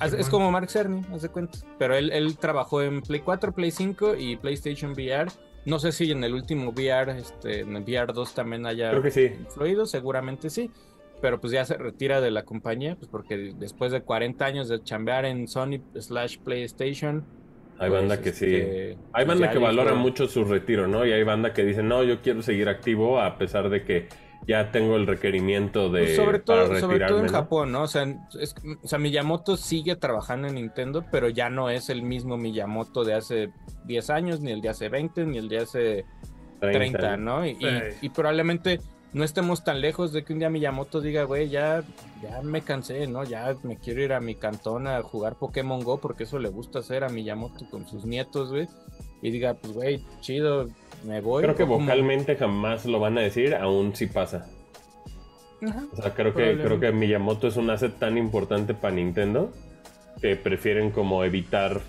Es 0.00 0.28
como 0.28 0.50
Mark 0.50 0.70
Cerny, 0.70 1.02
haz 1.12 1.22
de 1.22 1.30
cuenta. 1.30 1.58
Pero 1.78 1.96
él, 1.96 2.12
él 2.12 2.36
trabajó 2.36 2.82
en 2.82 3.00
Play 3.00 3.20
4, 3.20 3.52
Play 3.52 3.70
5 3.70 4.14
y 4.16 4.36
PlayStation 4.36 4.92
VR. 4.92 5.26
No 5.64 5.78
sé 5.80 5.90
si 5.90 6.12
en 6.12 6.22
el 6.22 6.34
último 6.34 6.70
VR, 6.70 7.18
este, 7.18 7.60
en 7.60 7.74
el 7.74 7.82
VR 7.82 8.12
2 8.12 8.34
también 8.34 8.66
haya 8.66 8.90
Creo 8.90 9.02
que 9.02 9.10
sí. 9.10 9.30
influido, 9.40 9.86
seguramente 9.86 10.50
sí 10.50 10.70
pero 11.20 11.40
pues 11.40 11.52
ya 11.52 11.64
se 11.64 11.76
retira 11.76 12.20
de 12.20 12.30
la 12.30 12.44
compañía, 12.44 12.96
pues 12.96 13.08
porque 13.08 13.54
después 13.58 13.92
de 13.92 14.02
40 14.02 14.44
años 14.44 14.68
de 14.68 14.82
chambear 14.82 15.24
en 15.24 15.48
Sony 15.48 15.80
slash 15.98 16.38
PlayStation. 16.38 17.24
Hay 17.78 17.90
banda 17.90 18.16
pues, 18.16 18.20
que 18.20 18.32
sí. 18.32 18.54
Este, 18.54 18.90
hay 19.12 19.24
pues, 19.24 19.26
banda 19.26 19.50
que 19.50 19.58
valora 19.58 19.94
mucho 19.94 20.26
su 20.28 20.44
retiro, 20.44 20.86
¿no? 20.86 21.04
Y 21.04 21.12
hay 21.12 21.22
banda 21.22 21.52
que 21.52 21.64
dice, 21.64 21.82
no, 21.82 22.02
yo 22.04 22.22
quiero 22.22 22.42
seguir 22.42 22.68
activo 22.68 23.20
a 23.20 23.38
pesar 23.38 23.68
de 23.68 23.84
que 23.84 24.08
ya 24.46 24.70
tengo 24.70 24.96
el 24.96 25.06
requerimiento 25.06 25.90
de 25.90 26.04
pues 26.04 26.16
sobre 26.16 26.38
todo, 26.38 26.78
sobre 26.78 27.00
todo 27.00 27.20
en 27.20 27.28
Japón, 27.28 27.72
¿no? 27.72 27.82
O 27.82 27.88
sea, 27.88 28.06
o 28.82 28.86
sea, 28.86 28.98
Miyamoto 28.98 29.56
sigue 29.56 29.96
trabajando 29.96 30.46
en 30.48 30.54
Nintendo, 30.54 31.04
pero 31.10 31.28
ya 31.28 31.50
no 31.50 31.68
es 31.68 31.90
el 31.90 32.02
mismo 32.02 32.36
Miyamoto 32.36 33.04
de 33.04 33.14
hace 33.14 33.50
10 33.86 34.10
años, 34.10 34.40
ni 34.40 34.52
el 34.52 34.60
de 34.60 34.68
hace 34.68 34.88
20, 34.88 35.26
ni 35.26 35.38
el 35.38 35.48
de 35.48 35.58
hace 35.58 36.04
30, 36.60 37.16
¿no? 37.16 37.44
Y, 37.44 37.56
y, 38.00 38.08
probablemente 38.10 38.80
no 39.16 39.24
estemos 39.24 39.64
tan 39.64 39.80
lejos 39.80 40.12
de 40.12 40.24
que 40.24 40.34
un 40.34 40.40
día 40.40 40.50
Miyamoto 40.50 41.00
diga, 41.00 41.24
güey, 41.24 41.48
ya, 41.48 41.82
ya 42.22 42.42
me 42.42 42.60
cansé, 42.60 43.06
¿no? 43.06 43.24
Ya 43.24 43.56
me 43.62 43.78
quiero 43.78 44.02
ir 44.02 44.12
a 44.12 44.20
mi 44.20 44.34
cantón 44.34 44.86
a 44.86 45.00
jugar 45.00 45.36
Pokémon 45.36 45.82
Go 45.82 45.98
porque 46.02 46.24
eso 46.24 46.38
le 46.38 46.50
gusta 46.50 46.80
hacer 46.80 47.02
a 47.02 47.08
Miyamoto 47.08 47.64
con 47.70 47.88
sus 47.88 48.04
nietos, 48.04 48.50
güey. 48.50 48.68
Y 49.22 49.30
diga, 49.30 49.54
pues, 49.54 49.72
güey, 49.72 50.04
chido, 50.20 50.68
me 51.06 51.22
voy. 51.22 51.44
Creo 51.44 51.54
que 51.54 51.64
vocalmente 51.64 52.36
jamás 52.36 52.84
lo 52.84 53.00
van 53.00 53.16
a 53.16 53.22
decir, 53.22 53.54
aún 53.54 53.96
si 53.96 54.06
pasa. 54.06 54.50
o 55.62 55.96
sea, 55.96 56.12
creo 56.12 56.34
que, 56.34 56.58
creo 56.58 56.78
que 56.78 56.92
Miyamoto 56.92 57.48
es 57.48 57.56
un 57.56 57.70
asset 57.70 57.98
tan 57.98 58.18
importante 58.18 58.74
para 58.74 58.96
Nintendo 58.96 59.50
que 60.20 60.36
prefieren 60.36 60.90
como 60.90 61.24
evitar 61.24 61.80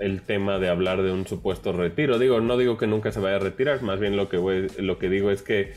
el 0.00 0.22
tema 0.22 0.58
de 0.58 0.68
hablar 0.68 1.04
de 1.04 1.12
un 1.12 1.28
supuesto 1.28 1.72
retiro. 1.72 2.18
Digo, 2.18 2.40
no 2.40 2.56
digo 2.56 2.76
que 2.76 2.88
nunca 2.88 3.12
se 3.12 3.20
vaya 3.20 3.36
a 3.36 3.38
retirar, 3.38 3.82
más 3.82 4.00
bien 4.00 4.16
lo 4.16 4.28
que, 4.28 4.68
lo 4.78 4.98
que 4.98 5.08
digo 5.08 5.30
es 5.30 5.42
que 5.42 5.74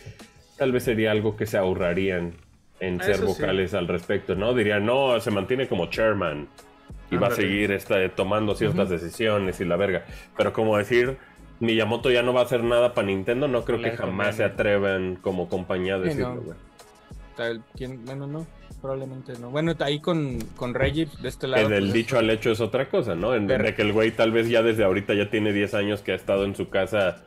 tal 0.58 0.72
vez 0.72 0.84
sería 0.84 1.12
algo 1.12 1.36
que 1.36 1.46
se 1.46 1.58
ahorrarían 1.58 2.34
en 2.80 3.02
ser 3.02 3.22
vocales 3.22 3.74
al 3.74 3.88
respecto, 3.88 4.36
¿no? 4.36 4.54
Dirían, 4.54 4.86
no, 4.86 5.20
se 5.20 5.32
mantiene 5.32 5.68
como 5.68 5.88
chairman 5.88 6.48
y 7.10 7.16
va 7.16 7.28
a 7.28 7.32
seguir 7.32 7.72
este, 7.72 8.10
tomando 8.10 8.54
ciertas 8.56 8.90
decisiones 8.90 9.60
y 9.62 9.66
la 9.66 9.78
verga. 9.78 10.06
Pero 10.36 10.54
como 10.54 10.78
decir, 10.78 11.18
Miyamoto 11.60 12.12
ya 12.12 12.22
no 12.22 12.34
va 12.34 12.42
a 12.42 12.44
hacer 12.44 12.64
nada 12.64 12.94
para 12.94 13.08
Nintendo, 13.08 13.48
no 13.48 13.64
creo 13.64 13.82
que 13.82 13.92
jamás 13.92 14.36
se 14.36 14.44
atrevan 14.44 15.16
como 15.16 15.50
compañía 15.50 15.96
a 15.96 16.00
decirlo, 16.00 16.42
güey. 16.42 16.58
Bueno, 18.06 18.26
no, 18.26 18.48
probablemente 18.82 19.34
no. 19.40 19.52
Bueno, 19.52 19.74
ahí 19.80 20.00
con, 20.00 20.40
con 20.56 20.74
Reggie 20.74 21.08
de 21.22 21.30
este 21.30 21.48
lado. 21.48 21.68
En 21.68 21.74
el 21.74 21.84
pues, 21.86 21.94
dicho 21.94 22.18
al 22.18 22.30
hecho 22.30 22.52
es 22.52 22.62
otra 22.62 22.90
cosa, 22.90 23.14
¿no? 23.16 23.36
En 23.36 23.46
de 23.46 23.76
que 23.76 23.84
el 23.84 23.94
güey 23.94 24.12
tal 24.12 24.32
vez 24.32 24.50
ya 24.50 24.64
desde 24.64 24.84
ahorita 24.84 25.14
ya 25.14 25.30
tiene 25.30 25.54
10 25.54 25.74
años 25.76 26.02
que 26.02 26.14
ha 26.14 26.16
estado 26.16 26.46
en 26.46 26.56
su 26.56 26.70
casa, 26.70 27.26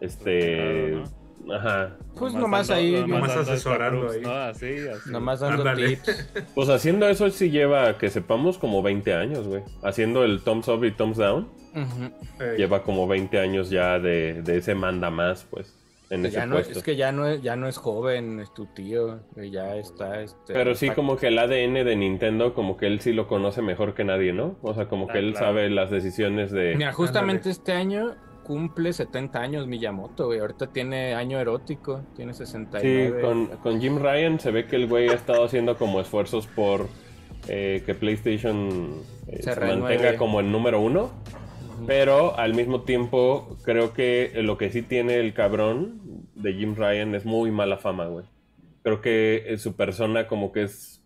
este... 0.00 1.02
Ajá. 1.52 1.96
Pues 2.18 2.34
nomás, 2.34 2.70
ahí. 2.70 3.04
Nomás 3.06 3.36
asesorando 3.36 4.10
ahí. 4.10 4.22
así, 4.24 4.88
así. 4.88 5.10
Nomás 5.10 5.40
dando 5.40 5.64
tips. 5.74 6.32
Pues 6.54 6.68
haciendo 6.68 7.08
eso 7.08 7.28
sí 7.30 7.50
lleva, 7.50 7.98
que 7.98 8.10
sepamos, 8.10 8.58
como 8.58 8.82
20 8.82 9.14
años, 9.14 9.46
güey. 9.46 9.62
Haciendo 9.82 10.24
el 10.24 10.42
thumbs 10.42 10.68
up 10.68 10.84
y 10.84 10.90
thumbs 10.90 11.16
down. 11.16 11.48
Lleva 12.56 12.82
como 12.82 13.06
20 13.06 13.38
años 13.38 13.70
ya 13.70 13.98
de, 13.98 14.42
de 14.42 14.58
ese 14.58 14.74
manda 14.74 15.10
más, 15.10 15.46
pues. 15.50 15.76
En 16.10 16.26
ese 16.26 16.44
no, 16.44 16.58
es 16.58 16.82
que 16.82 16.96
ya 16.96 17.12
no 17.12 17.28
es, 17.28 17.40
ya 17.40 17.54
no 17.54 17.68
es 17.68 17.76
joven, 17.76 18.40
es 18.40 18.52
tu 18.52 18.66
tío, 18.66 19.20
ya 19.36 19.76
está. 19.76 20.20
Este, 20.20 20.52
Pero 20.52 20.74
sí, 20.74 20.90
como 20.90 21.16
que 21.16 21.28
el 21.28 21.38
ADN 21.38 21.84
de 21.84 21.94
Nintendo, 21.94 22.52
como 22.52 22.76
que 22.76 22.88
él 22.88 23.00
sí 23.00 23.12
lo 23.12 23.28
conoce 23.28 23.62
mejor 23.62 23.94
que 23.94 24.02
nadie, 24.02 24.32
¿no? 24.32 24.56
O 24.60 24.74
sea, 24.74 24.88
como 24.88 25.06
que 25.06 25.18
ah, 25.18 25.20
él 25.20 25.36
sabe 25.36 25.70
las 25.70 25.88
decisiones 25.88 26.50
de. 26.50 26.74
Mira, 26.74 26.92
justamente 26.92 27.48
este 27.48 27.72
año 27.74 28.16
cumple 28.50 28.92
70 28.92 29.40
años 29.40 29.68
Miyamoto, 29.68 30.26
güey. 30.26 30.40
Ahorita 30.40 30.66
tiene 30.72 31.14
año 31.14 31.38
erótico, 31.38 32.02
tiene 32.16 32.34
69. 32.34 33.14
Sí, 33.14 33.22
con, 33.24 33.46
con 33.58 33.80
Jim 33.80 34.00
Ryan 34.00 34.40
se 34.40 34.50
ve 34.50 34.66
que 34.66 34.74
el 34.74 34.88
güey 34.88 35.08
ha 35.08 35.14
estado 35.14 35.44
haciendo 35.44 35.78
como 35.78 36.00
esfuerzos 36.00 36.48
por 36.48 36.88
eh, 37.46 37.84
que 37.86 37.94
PlayStation 37.94 39.04
eh, 39.28 39.40
se, 39.40 39.54
mantenga 39.54 40.16
como 40.16 40.40
el 40.40 40.50
número 40.50 40.80
uno. 40.80 41.12
Pero 41.86 42.36
al 42.36 42.54
mismo 42.54 42.80
tiempo, 42.82 43.56
creo 43.62 43.92
que 43.92 44.32
lo 44.42 44.58
que 44.58 44.72
sí 44.72 44.82
tiene 44.82 45.20
el 45.20 45.32
cabrón 45.32 46.00
de 46.34 46.52
Jim 46.54 46.74
Ryan 46.74 47.14
es 47.14 47.24
muy 47.24 47.52
mala 47.52 47.78
fama, 47.78 48.06
güey. 48.06 48.24
Creo 48.82 49.00
que 49.00 49.44
eh, 49.46 49.58
su 49.58 49.76
persona 49.76 50.26
como 50.26 50.50
que 50.50 50.64
es 50.64 51.04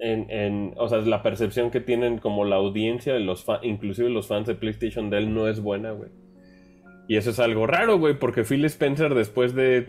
en, 0.00 0.30
en, 0.30 0.72
o 0.78 0.88
sea, 0.88 1.00
la 1.00 1.22
percepción 1.22 1.70
que 1.70 1.80
tienen 1.80 2.16
como 2.16 2.46
la 2.46 2.56
audiencia 2.56 3.12
de 3.12 3.20
los 3.20 3.44
fans, 3.44 3.60
inclusive 3.64 4.08
los 4.08 4.28
fans 4.28 4.46
de 4.46 4.54
PlayStation 4.54 5.10
de 5.10 5.18
él 5.18 5.34
no 5.34 5.46
es 5.46 5.60
buena, 5.60 5.90
güey. 5.90 6.23
Y 7.06 7.16
eso 7.16 7.30
es 7.30 7.38
algo 7.38 7.66
raro, 7.66 7.98
güey, 7.98 8.18
porque 8.18 8.44
Phil 8.44 8.64
Spencer 8.64 9.14
después 9.14 9.54
de 9.54 9.88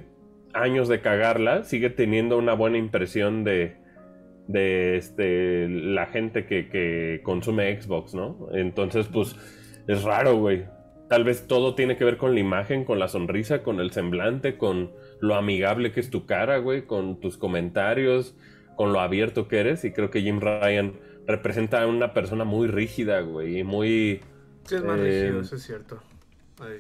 años 0.53 0.87
de 0.87 1.01
cagarla 1.01 1.63
sigue 1.63 1.89
teniendo 1.89 2.37
una 2.37 2.53
buena 2.53 2.77
impresión 2.77 3.43
de, 3.43 3.77
de 4.47 4.97
este, 4.97 5.67
la 5.69 6.07
gente 6.07 6.45
que, 6.45 6.69
que 6.69 7.21
consume 7.23 7.79
Xbox, 7.81 8.13
¿no? 8.15 8.47
Entonces, 8.53 9.07
pues, 9.07 9.35
es 9.87 10.03
raro, 10.03 10.37
güey. 10.37 10.65
Tal 11.09 11.23
vez 11.23 11.47
todo 11.47 11.75
tiene 11.75 11.97
que 11.97 12.03
ver 12.03 12.17
con 12.17 12.33
la 12.33 12.39
imagen, 12.39 12.83
con 12.83 12.99
la 12.99 13.07
sonrisa, 13.07 13.61
con 13.63 13.79
el 13.79 13.91
semblante, 13.91 14.57
con 14.57 14.91
lo 15.21 15.35
amigable 15.35 15.91
que 15.91 15.99
es 15.99 16.09
tu 16.09 16.25
cara, 16.25 16.57
güey, 16.57 16.85
con 16.85 17.19
tus 17.19 17.37
comentarios, 17.37 18.35
con 18.75 18.91
lo 18.91 18.99
abierto 18.99 19.47
que 19.47 19.59
eres. 19.59 19.85
Y 19.85 19.93
creo 19.93 20.09
que 20.09 20.21
Jim 20.21 20.39
Ryan 20.39 20.93
representa 21.27 21.81
a 21.81 21.87
una 21.87 22.13
persona 22.13 22.43
muy 22.43 22.67
rígida, 22.67 23.21
güey, 23.21 23.59
y 23.59 23.63
muy... 23.63 24.21
Sí, 24.63 24.75
es 24.75 24.83
más 24.83 24.99
rígido, 24.99 25.39
eh, 25.39 25.41
eso 25.41 25.55
es 25.55 25.63
cierto. 25.63 26.01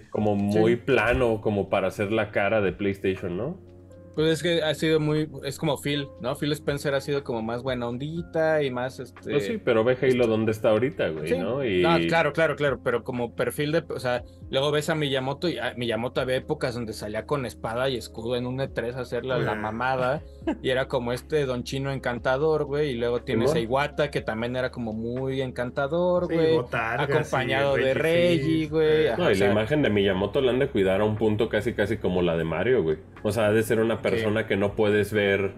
Como 0.09 0.35
muy 0.35 0.75
plano, 0.75 1.41
como 1.41 1.69
para 1.69 1.87
hacer 1.87 2.11
la 2.11 2.31
cara 2.31 2.61
de 2.61 2.71
PlayStation, 2.71 3.37
¿no? 3.37 3.74
Pues 4.15 4.31
es 4.31 4.43
que 4.43 4.63
ha 4.63 4.73
sido 4.73 4.99
muy, 5.01 5.29
es 5.43 5.57
como 5.57 5.77
Phil, 5.77 6.07
¿no? 6.21 6.35
Phil 6.35 6.53
Spencer 6.53 6.95
ha 6.95 7.01
sido 7.01 7.23
como 7.23 7.41
más 7.41 7.63
buena 7.63 7.87
ondita 7.87 8.63
y 8.63 8.71
más 8.71 8.99
este. 8.99 9.31
Pues 9.31 9.45
sí, 9.45 9.59
pero 9.63 9.83
ve 9.83 9.97
Halo 10.01 10.07
este 10.07 10.27
dónde 10.27 10.51
está 10.53 10.69
ahorita, 10.69 11.09
güey, 11.09 11.37
¿no? 11.37 11.59
claro, 12.07 12.31
claro, 12.31 12.55
claro, 12.55 12.79
pero 12.81 13.03
como 13.03 13.35
perfil 13.35 13.73
de, 13.73 13.83
o 13.89 13.99
sea, 13.99 14.23
luego 14.49 14.71
ves 14.71 14.89
a 14.89 14.95
Miyamoto 14.95 15.49
y 15.49 15.57
a 15.57 15.73
Miyamoto 15.75 16.21
había 16.21 16.37
épocas 16.37 16.75
donde 16.75 16.93
salía 16.93 17.25
con 17.25 17.45
espada 17.45 17.89
y 17.89 17.97
escudo 17.97 18.37
en 18.37 18.47
un 18.47 18.59
E3 18.59 18.95
a 18.95 19.01
hacerle 19.01 19.37
la 19.39 19.55
mamada 19.55 20.21
y 20.61 20.69
era 20.69 20.87
como 20.87 21.11
este 21.11 21.45
Don 21.45 21.63
Chino 21.63 21.91
encantador, 21.91 22.63
güey, 22.63 22.91
y 22.91 22.95
luego 22.95 23.21
tienes 23.21 23.53
a 23.53 23.59
Iwata 23.59 24.11
que 24.11 24.21
también 24.21 24.55
era 24.55 24.71
como 24.71 24.93
muy 24.93 25.41
encantador, 25.41 26.33
güey, 26.33 26.57
acompañado 26.71 27.75
de 27.75 27.93
Reggie, 27.93 28.67
güey. 28.67 29.15
No, 29.17 29.29
y 29.29 29.35
la 29.35 29.51
imagen 29.51 29.81
de 29.81 29.89
Miyamoto 29.89 30.39
la 30.39 30.51
han 30.51 30.59
de 30.59 30.69
cuidar 30.69 31.01
a 31.01 31.05
un 31.05 31.17
punto 31.17 31.49
casi 31.49 31.73
casi 31.73 31.97
como 31.97 32.21
la 32.21 32.37
de 32.37 32.45
Mario, 32.45 32.81
güey. 32.81 32.97
O 33.25 33.31
sea, 33.31 33.47
ha 33.47 33.51
de 33.51 33.63
ser 33.63 33.79
una 33.79 34.03
persona 34.03 34.45
que 34.45 34.55
no 34.55 34.75
puedes 34.75 35.11
ver 35.11 35.53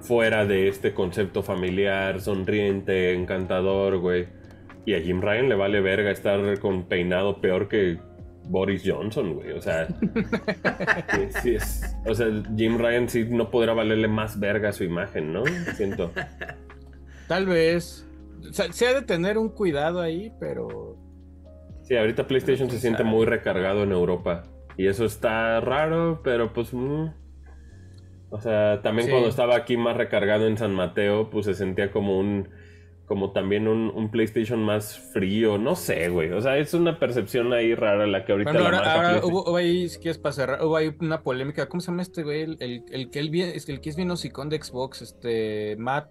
fuera 0.00 0.46
de 0.46 0.68
este 0.68 0.94
concepto 0.94 1.42
familiar, 1.42 2.20
sonriente, 2.20 3.14
encantador, 3.14 3.98
güey. 3.98 4.28
Y 4.86 4.94
a 4.94 5.00
Jim 5.00 5.20
Ryan 5.20 5.48
le 5.48 5.56
vale 5.56 5.80
verga 5.80 6.12
estar 6.12 6.60
con 6.60 6.84
peinado 6.84 7.40
peor 7.40 7.66
que 7.66 7.98
Boris 8.44 8.84
Johnson, 8.86 9.34
güey. 9.34 9.50
O 9.54 9.60
sea, 9.60 9.88
sí, 11.42 11.56
es, 11.56 11.96
o 12.06 12.14
sea, 12.14 12.28
Jim 12.56 12.78
Ryan 12.78 13.08
sí 13.08 13.26
no 13.28 13.50
podrá 13.50 13.72
valerle 13.72 14.06
más 14.06 14.38
verga 14.38 14.70
su 14.70 14.84
imagen, 14.84 15.32
¿no? 15.32 15.42
Siento. 15.74 16.12
Tal 17.26 17.46
vez. 17.46 18.06
O 18.48 18.52
sea, 18.52 18.72
se 18.72 18.86
ha 18.86 18.94
de 18.94 19.02
tener 19.02 19.36
un 19.36 19.48
cuidado 19.48 20.00
ahí, 20.00 20.32
pero. 20.38 20.96
Sí, 21.82 21.96
ahorita 21.96 22.28
PlayStation 22.28 22.70
se 22.70 22.78
siente 22.78 23.02
muy 23.02 23.26
recargado 23.26 23.82
en 23.82 23.90
Europa. 23.90 24.44
Y 24.78 24.86
eso 24.86 25.04
está 25.04 25.60
raro, 25.60 26.20
pero 26.24 26.54
pues. 26.54 26.72
Mm, 26.72 27.08
o 28.30 28.40
sea, 28.40 28.80
también 28.80 29.10
cuando 29.10 29.28
estaba 29.28 29.56
aquí 29.56 29.76
más 29.76 29.96
recargado 29.96 30.46
en 30.46 30.56
San 30.56 30.72
Mateo, 30.72 31.28
pues 31.30 31.46
se 31.46 31.54
sentía 31.54 31.90
como 31.90 32.18
un 32.18 32.48
como 33.08 33.32
también 33.32 33.66
un, 33.66 34.10
PlayStation 34.10 34.62
más 34.62 34.98
frío, 34.98 35.56
no 35.56 35.74
sé, 35.74 36.10
güey. 36.10 36.30
O 36.32 36.42
sea, 36.42 36.58
es 36.58 36.74
una 36.74 36.98
percepción 36.98 37.54
ahí 37.54 37.74
rara 37.74 38.06
la 38.06 38.26
que 38.26 38.32
ahorita... 38.32 38.50
ahora, 38.50 39.20
hubo, 39.24 39.56
ahí, 39.56 39.88
si 39.88 39.98
quieres 39.98 40.18
pasar, 40.18 40.58
hubo 40.62 40.76
ahí 40.76 40.94
una 41.00 41.22
polémica. 41.22 41.70
¿Cómo 41.70 41.80
se 41.80 41.86
llama 41.86 42.02
este 42.02 42.22
güey? 42.22 42.42
El, 42.42 42.84
el, 42.90 43.10
que 43.10 43.18
él 43.18 43.34
es 43.34 43.66
el 43.70 43.80
que 43.80 43.88
es 43.88 43.96
bien 43.96 44.10
hocicón 44.10 44.50
de 44.50 44.62
Xbox, 44.62 45.00
este, 45.00 45.74
Matt... 45.78 46.10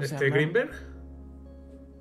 ¿Este 0.00 0.30
Greenberg? 0.30 0.70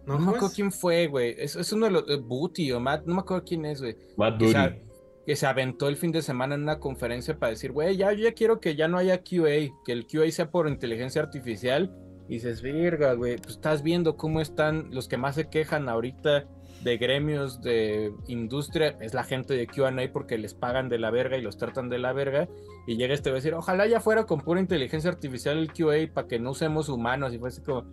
No, 0.05 0.17
me 0.19 0.27
acuerdo 0.29 0.51
quién 0.55 0.71
fue, 0.71 1.07
güey. 1.07 1.35
Es, 1.37 1.57
es, 1.57 1.73
uno 1.73 1.87
de 1.87 1.91
los... 1.91 2.09
Eh, 2.09 2.15
Booty 2.15 2.71
o 2.71 2.79
Matt, 2.79 3.05
no 3.05 3.15
me 3.15 3.19
acuerdo 3.19 3.43
quién 3.45 3.65
es, 3.65 3.81
güey. 3.81 3.97
Matt 4.15 4.39
Booty. 4.39 4.86
Que 5.27 5.35
se 5.35 5.45
aventó 5.45 5.89
el 5.89 5.97
fin 5.97 6.11
de 6.11 6.23
semana 6.23 6.55
en 6.55 6.63
una 6.63 6.79
conferencia 6.79 7.37
para 7.37 7.51
decir, 7.51 7.71
güey, 7.71 7.97
ya, 7.97 8.11
yo 8.13 8.23
ya 8.23 8.33
quiero 8.33 8.59
que 8.59 8.75
ya 8.75 8.87
no 8.87 8.97
haya 8.97 9.19
QA, 9.19 9.75
que 9.85 9.91
el 9.91 10.07
QA 10.07 10.31
sea 10.31 10.49
por 10.49 10.67
inteligencia 10.67 11.21
artificial 11.21 11.93
y 12.27 12.35
dices, 12.35 12.61
verga, 12.61 13.13
güey, 13.13 13.35
pues 13.35 13.55
estás 13.55 13.83
viendo 13.83 14.17
cómo 14.17 14.41
están 14.41 14.89
los 14.91 15.07
que 15.07 15.17
más 15.17 15.35
se 15.35 15.49
quejan 15.49 15.89
ahorita 15.89 16.45
de 16.83 16.97
gremios 16.97 17.61
de 17.61 18.13
industria, 18.27 18.97
es 19.01 19.13
la 19.13 19.23
gente 19.23 19.53
de 19.53 19.67
QA 19.67 19.91
porque 20.13 20.37
les 20.37 20.53
pagan 20.53 20.89
de 20.89 20.99
la 20.99 21.11
verga 21.11 21.37
y 21.37 21.41
los 21.41 21.57
tratan 21.57 21.89
de 21.89 21.99
la 21.99 22.13
verga. 22.13 22.47
Y 22.85 22.95
llega 22.95 23.13
este 23.13 23.29
a 23.29 23.33
decir, 23.33 23.53
ojalá 23.53 23.87
ya 23.87 23.99
fuera 23.99 24.25
con 24.25 24.41
pura 24.41 24.61
inteligencia 24.61 25.09
artificial 25.09 25.57
el 25.57 25.73
QA 25.73 26.13
para 26.13 26.27
que 26.27 26.39
no 26.39 26.51
usemos 26.51 26.87
humanos. 26.87 27.33
Y 27.33 27.39
fue 27.39 27.49
así 27.49 27.61
como, 27.61 27.85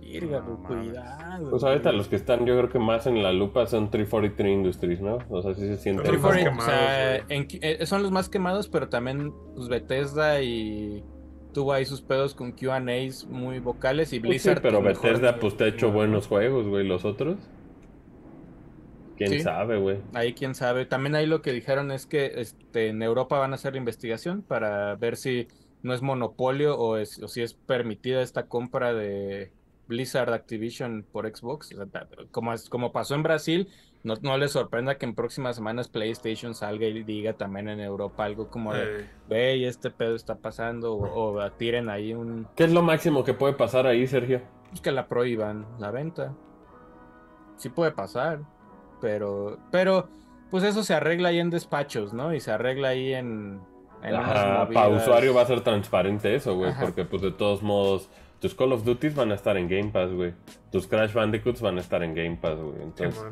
verga, 0.00 0.42
cuidado. 0.66 1.50
Pues 1.50 1.62
ahorita 1.62 1.92
los 1.92 2.08
que 2.08 2.16
están, 2.16 2.46
yo 2.46 2.56
creo 2.56 2.68
que 2.68 2.78
más 2.78 3.06
en 3.06 3.22
la 3.22 3.32
lupa 3.32 3.66
son 3.66 3.90
343 3.90 4.52
Industries, 4.52 5.00
¿no? 5.00 5.18
O 5.28 5.42
sea, 5.42 5.54
sí 5.54 5.62
se 5.62 5.76
sienten. 5.76 6.06
343, 6.06 6.58
o 6.58 6.60
sea, 6.60 7.16
eh, 7.28 7.86
son 7.86 8.02
los 8.02 8.10
más 8.10 8.28
quemados, 8.28 8.68
pero 8.68 8.88
también 8.88 9.32
pues, 9.54 9.68
Bethesda 9.68 10.42
y 10.42 11.04
tuvo 11.52 11.72
ahí 11.72 11.84
sus 11.84 12.02
pedos 12.02 12.34
con 12.34 12.52
QAs 12.52 13.26
muy 13.26 13.58
vocales 13.58 14.12
y 14.12 14.20
pues 14.20 14.30
Blizzard. 14.30 14.58
sí, 14.58 14.62
pero 14.62 14.82
pues, 14.82 15.00
Bethesda 15.00 15.38
pues 15.38 15.56
te 15.56 15.64
ha 15.64 15.66
hecho 15.68 15.90
buenos 15.90 16.26
juegos, 16.26 16.66
güey. 16.66 16.86
¿Los 16.86 17.04
otros? 17.04 17.36
¿Quién 19.16 19.42
sabe, 19.42 19.78
güey? 19.78 19.98
Ahí 20.14 20.32
quién 20.32 20.54
sabe. 20.54 20.86
También 20.86 21.16
ahí 21.16 21.26
lo 21.26 21.42
que 21.42 21.52
dijeron 21.52 21.90
es 21.90 22.06
que 22.06 22.34
este, 22.36 22.88
en 22.88 23.02
Europa 23.02 23.38
van 23.38 23.52
a 23.52 23.56
hacer 23.56 23.72
la 23.72 23.78
investigación 23.78 24.42
para 24.42 24.94
ver 24.94 25.16
si 25.16 25.48
no 25.82 25.92
es 25.92 26.02
monopolio 26.02 26.78
o, 26.78 26.96
es, 26.96 27.20
o 27.20 27.28
si 27.28 27.42
es 27.42 27.54
permitida 27.54 28.22
esta 28.22 28.46
compra 28.46 28.94
de 28.94 29.52
Blizzard 29.88 30.32
Activision 30.32 31.04
por 31.10 31.26
Xbox. 31.26 31.74
como, 32.30 32.54
como 32.68 32.92
pasó 32.92 33.14
en 33.14 33.22
Brasil, 33.22 33.68
no, 34.04 34.14
no 34.22 34.38
les 34.38 34.52
sorprenda 34.52 34.96
que 34.96 35.06
en 35.06 35.14
próximas 35.14 35.56
semanas 35.56 35.88
PlayStation 35.88 36.54
salga 36.54 36.86
y 36.86 37.02
diga 37.02 37.32
también 37.32 37.68
en 37.68 37.80
Europa 37.80 38.24
algo 38.24 38.48
como 38.48 38.72
de, 38.74 39.06
ve, 39.28 39.66
este 39.66 39.90
pedo 39.90 40.14
está 40.14 40.36
pasando, 40.36 40.94
o, 40.94 41.50
tiren 41.52 41.88
ahí 41.88 42.14
un... 42.14 42.46
¿Qué 42.54 42.64
es 42.64 42.72
lo 42.72 42.82
máximo 42.82 43.24
que 43.24 43.34
puede 43.34 43.54
pasar 43.54 43.86
ahí, 43.86 44.06
Sergio? 44.06 44.42
Pues 44.68 44.80
que 44.80 44.92
la 44.92 45.08
prohíban 45.08 45.66
la 45.78 45.90
venta. 45.90 46.34
Sí 47.56 47.70
puede 47.70 47.90
pasar, 47.90 48.40
pero, 49.00 49.58
pero, 49.72 50.08
pues 50.50 50.62
eso 50.62 50.84
se 50.84 50.94
arregla 50.94 51.30
ahí 51.30 51.40
en 51.40 51.50
despachos, 51.50 52.12
¿no? 52.12 52.32
Y 52.32 52.40
se 52.40 52.52
arregla 52.52 52.88
ahí 52.88 53.14
en... 53.14 53.60
para 54.00 54.88
usuario 54.88 55.34
va 55.34 55.42
a 55.42 55.46
ser 55.46 55.62
transparente 55.62 56.34
eso, 56.36 56.54
güey, 56.54 56.72
porque 56.78 57.04
pues 57.04 57.22
de 57.22 57.32
todos 57.32 57.62
modos 57.62 58.08
tus 58.40 58.54
Call 58.54 58.72
of 58.72 58.84
Duty 58.84 59.10
van 59.10 59.32
a 59.32 59.34
estar 59.34 59.56
en 59.56 59.68
Game 59.68 59.90
Pass, 59.90 60.12
güey. 60.12 60.34
Tus 60.70 60.86
Crash 60.86 61.12
Bandicoots 61.12 61.60
van 61.60 61.78
a 61.78 61.80
estar 61.80 62.02
en 62.02 62.14
Game 62.14 62.36
Pass, 62.40 62.58
güey. 62.58 62.82
Entonces, 62.82 63.22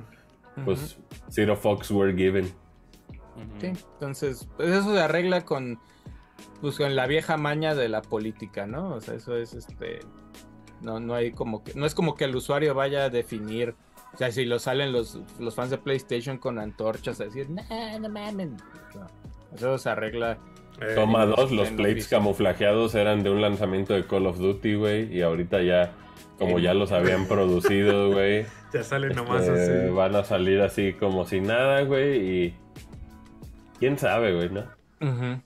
pues 0.64 0.98
Zero 1.30 1.56
Fox 1.56 1.90
were 1.90 2.14
given. 2.14 2.52
Sí, 3.60 3.66
entonces, 3.66 4.48
pues 4.56 4.70
eso 4.70 4.94
se 4.94 5.00
arregla 5.00 5.44
con, 5.44 5.78
pues 6.60 6.76
con 6.76 6.96
la 6.96 7.06
vieja 7.06 7.36
maña 7.36 7.74
de 7.74 7.88
la 7.88 8.02
política, 8.02 8.66
¿no? 8.66 8.94
O 8.94 9.00
sea, 9.00 9.14
eso 9.14 9.36
es 9.36 9.52
este, 9.54 10.00
no, 10.80 11.00
no 11.00 11.14
hay 11.14 11.32
como 11.32 11.62
que, 11.62 11.74
no 11.74 11.84
es 11.84 11.94
como 11.94 12.14
que 12.14 12.24
el 12.24 12.34
usuario 12.34 12.74
vaya 12.74 13.04
a 13.04 13.10
definir, 13.10 13.74
o 14.14 14.16
sea, 14.16 14.32
si 14.32 14.46
lo 14.46 14.58
salen 14.58 14.92
los, 14.92 15.20
los 15.38 15.54
fans 15.54 15.70
de 15.70 15.78
PlayStation 15.78 16.38
con 16.38 16.58
antorchas 16.58 17.20
a 17.20 17.24
decir, 17.24 17.50
no, 17.50 17.62
no 18.00 18.08
mames, 18.08 18.50
eso 19.54 19.78
se 19.78 19.90
arregla. 19.90 20.38
Eh, 20.80 20.92
Toma 20.94 21.26
dos, 21.26 21.50
los 21.52 21.70
plates 21.70 22.08
camuflajeados 22.08 22.94
eran 22.94 23.22
de 23.22 23.30
un 23.30 23.40
lanzamiento 23.40 23.94
de 23.94 24.04
Call 24.04 24.26
of 24.26 24.38
Duty, 24.38 24.74
güey, 24.74 25.16
y 25.16 25.22
ahorita 25.22 25.62
ya, 25.62 25.92
como 26.38 26.58
ya 26.58 26.74
los 26.74 26.92
habían 26.92 27.26
producido, 27.28 28.10
güey. 28.12 28.46
Ya 28.72 28.82
salen 28.82 29.14
nomás 29.16 29.46
este, 29.46 29.84
así. 29.84 29.90
Van 29.90 30.14
a 30.16 30.24
salir 30.24 30.60
así 30.60 30.92
como 30.92 31.24
si 31.24 31.40
nada, 31.40 31.82
güey. 31.82 32.18
Y. 32.18 32.54
Quién 33.78 33.98
sabe, 33.98 34.34
güey, 34.34 34.50
¿no? 34.50 34.64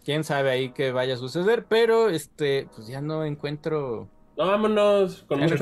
Quién 0.04 0.24
sabe 0.24 0.50
ahí 0.50 0.70
qué 0.70 0.92
vaya 0.92 1.14
a 1.14 1.16
suceder. 1.16 1.64
Pero 1.68 2.08
este, 2.08 2.68
pues 2.74 2.88
ya 2.88 3.00
no 3.00 3.24
encuentro 3.24 4.08
vámonos. 4.46 5.24
Con 5.28 5.40
mucho 5.40 5.56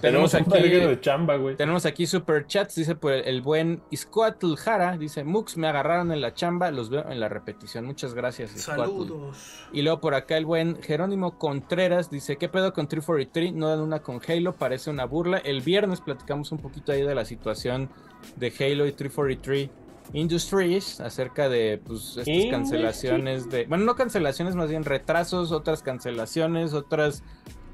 Tenemos 0.00 0.34
aquí, 0.34 0.50
de 0.50 1.00
chamba, 1.00 1.36
güey. 1.36 1.56
Tenemos 1.56 1.86
aquí 1.86 2.06
super 2.06 2.46
chats. 2.46 2.74
Dice 2.74 2.94
por 2.94 3.12
el, 3.12 3.42
buen 3.42 3.82
Iscoatl 3.90 4.54
Jara. 4.56 4.96
Dice: 4.96 5.24
Mux, 5.24 5.56
me 5.56 5.68
agarraron 5.68 6.12
en 6.12 6.20
la 6.20 6.34
chamba. 6.34 6.70
Los 6.70 6.90
veo 6.90 7.08
en 7.10 7.20
la 7.20 7.28
repetición. 7.28 7.84
Muchas 7.84 8.14
gracias. 8.14 8.50
Saludos. 8.50 9.36
Y 9.72 9.82
luego 9.82 10.00
por 10.00 10.14
acá 10.14 10.36
el 10.36 10.46
buen 10.46 10.80
Jerónimo 10.82 11.38
Contreras. 11.38 12.10
Dice: 12.10 12.36
¿Qué 12.36 12.48
pedo 12.48 12.72
con 12.72 12.88
343? 12.88 13.52
No 13.54 13.68
dan 13.68 13.80
una 13.80 14.00
con 14.00 14.20
Halo. 14.26 14.52
Parece 14.52 14.90
una 14.90 15.04
burla. 15.04 15.38
El 15.38 15.60
viernes 15.60 16.00
platicamos 16.00 16.52
un 16.52 16.58
poquito 16.58 16.92
ahí 16.92 17.02
de 17.02 17.14
la 17.14 17.24
situación 17.24 17.90
de 18.36 18.52
Halo 18.58 18.86
y 18.86 18.92
343. 18.92 19.83
Industries 20.12 21.00
acerca 21.00 21.48
de 21.48 21.80
pues 21.84 22.16
estas 22.16 22.50
cancelaciones 22.50 23.50
de 23.50 23.66
bueno 23.66 23.84
no 23.84 23.96
cancelaciones 23.96 24.54
más 24.54 24.68
bien 24.68 24.84
retrasos 24.84 25.50
otras 25.50 25.82
cancelaciones 25.82 26.74
otras 26.74 27.22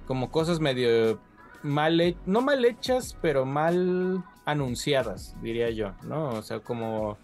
como 0.06 0.30
cosas 0.30 0.60
medio 0.60 1.18
mal 1.62 2.16
no 2.26 2.40
mal 2.40 2.64
hechas 2.64 3.16
pero 3.20 3.44
mal 3.44 4.22
anunciadas 4.46 5.34
diría 5.42 5.70
yo 5.70 5.92
no 6.04 6.30
o 6.30 6.42
sea 6.42 6.60
como 6.60 7.18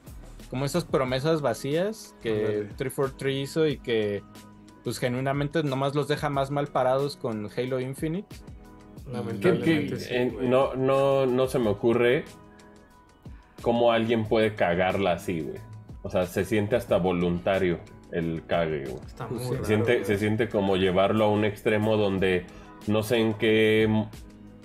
como 0.51 0.65
esas 0.65 0.85
promesas 0.85 1.41
vacías 1.41 2.15
que 2.23 2.69
343 2.77 3.37
hizo 3.37 3.67
y 3.67 3.79
que 3.79 4.23
pues 4.85 4.99
genuinamente 4.99 5.65
nomás 5.65 5.95
los 5.97 6.07
deja 6.07 6.31
más 6.31 6.53
mal 6.53 6.69
parados 6.69 7.17
con 7.17 7.51
Halo 7.57 7.81
Infinite. 7.81 8.29
No, 10.43 10.75
no, 10.77 11.27
no 11.27 11.47
se 11.49 11.59
me 11.59 11.71
ocurre 11.71 12.25
cómo 13.67 13.91
alguien 13.91 14.27
puede 14.27 14.55
cagarla 14.55 15.15
así, 15.15 15.41
güey. 15.41 15.59
O 16.05 16.09
sea, 16.09 16.27
se 16.27 16.45
siente 16.45 16.77
hasta 16.77 16.99
voluntario 16.99 17.81
el 18.13 18.47
cague, 18.47 18.85
güey. 18.85 19.05
Está 19.05 19.27
muy 19.27 19.41
se, 19.41 19.65
siente, 19.65 20.05
se 20.05 20.19
siente 20.19 20.49
como 20.49 20.77
llevarlo 20.77 21.25
a 21.25 21.31
un 21.31 21.45
extremo 21.45 21.97
donde 21.97 22.47
no 22.87 23.03
sé 23.03 23.17
en 23.17 23.35
qué 23.35 24.07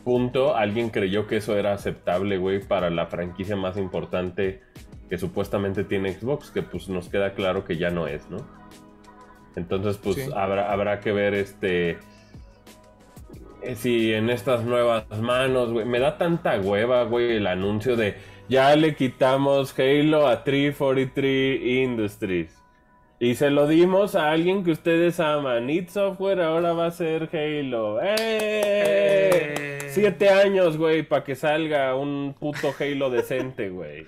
punto 0.03 0.55
alguien 0.55 0.91
creyó 0.91 1.25
que 1.25 1.37
eso 1.37 1.57
era 1.57 1.73
aceptable, 1.73 2.37
güey, 2.37 2.59
para 2.59 2.91
la 2.91 3.07
franquicia 3.07 3.55
más 3.55 3.75
importante 3.75 4.61
que 5.09 5.17
supuestamente 5.17 5.83
tiene 5.83 6.13
Xbox, 6.13 6.51
que 6.51 6.61
pues 6.61 6.87
nos 6.87 7.09
queda 7.09 7.33
claro 7.33 7.65
que 7.65 7.77
ya 7.77 7.89
no 7.89 8.05
es, 8.05 8.29
¿no? 8.29 8.37
Entonces, 9.55 9.97
pues 9.97 10.31
habrá, 10.31 10.71
habrá 10.71 10.99
que 10.99 11.11
ver 11.11 11.33
este 11.33 11.97
eh, 13.63 13.75
si 13.75 14.13
en 14.13 14.29
estas 14.29 14.63
nuevas 14.63 15.07
manos, 15.19 15.71
güey, 15.71 15.87
me 15.87 15.99
da 15.99 16.19
tanta 16.19 16.59
hueva, 16.59 17.03
güey, 17.05 17.37
el 17.37 17.47
anuncio 17.47 17.95
de 17.95 18.15
ya 18.51 18.75
le 18.75 18.95
quitamos 18.95 19.73
Halo 19.79 20.27
a 20.27 20.43
343 20.43 21.61
Industries. 21.63 22.61
Y 23.17 23.35
se 23.35 23.49
lo 23.49 23.65
dimos 23.65 24.15
a 24.15 24.29
alguien 24.29 24.65
que 24.65 24.71
ustedes 24.71 25.21
aman. 25.21 25.67
Need 25.67 25.87
Software 25.87 26.41
ahora 26.41 26.73
va 26.73 26.87
a 26.87 26.91
ser 26.91 27.29
Halo. 27.31 28.01
¡Eh! 28.01 28.17
¡Eh! 28.19 29.79
Siete 29.87 30.29
años, 30.29 30.77
güey, 30.77 31.01
para 31.03 31.23
que 31.23 31.35
salga 31.35 31.95
un 31.95 32.35
puto 32.37 32.75
Halo 32.77 33.09
decente, 33.09 33.69
güey. 33.69 34.05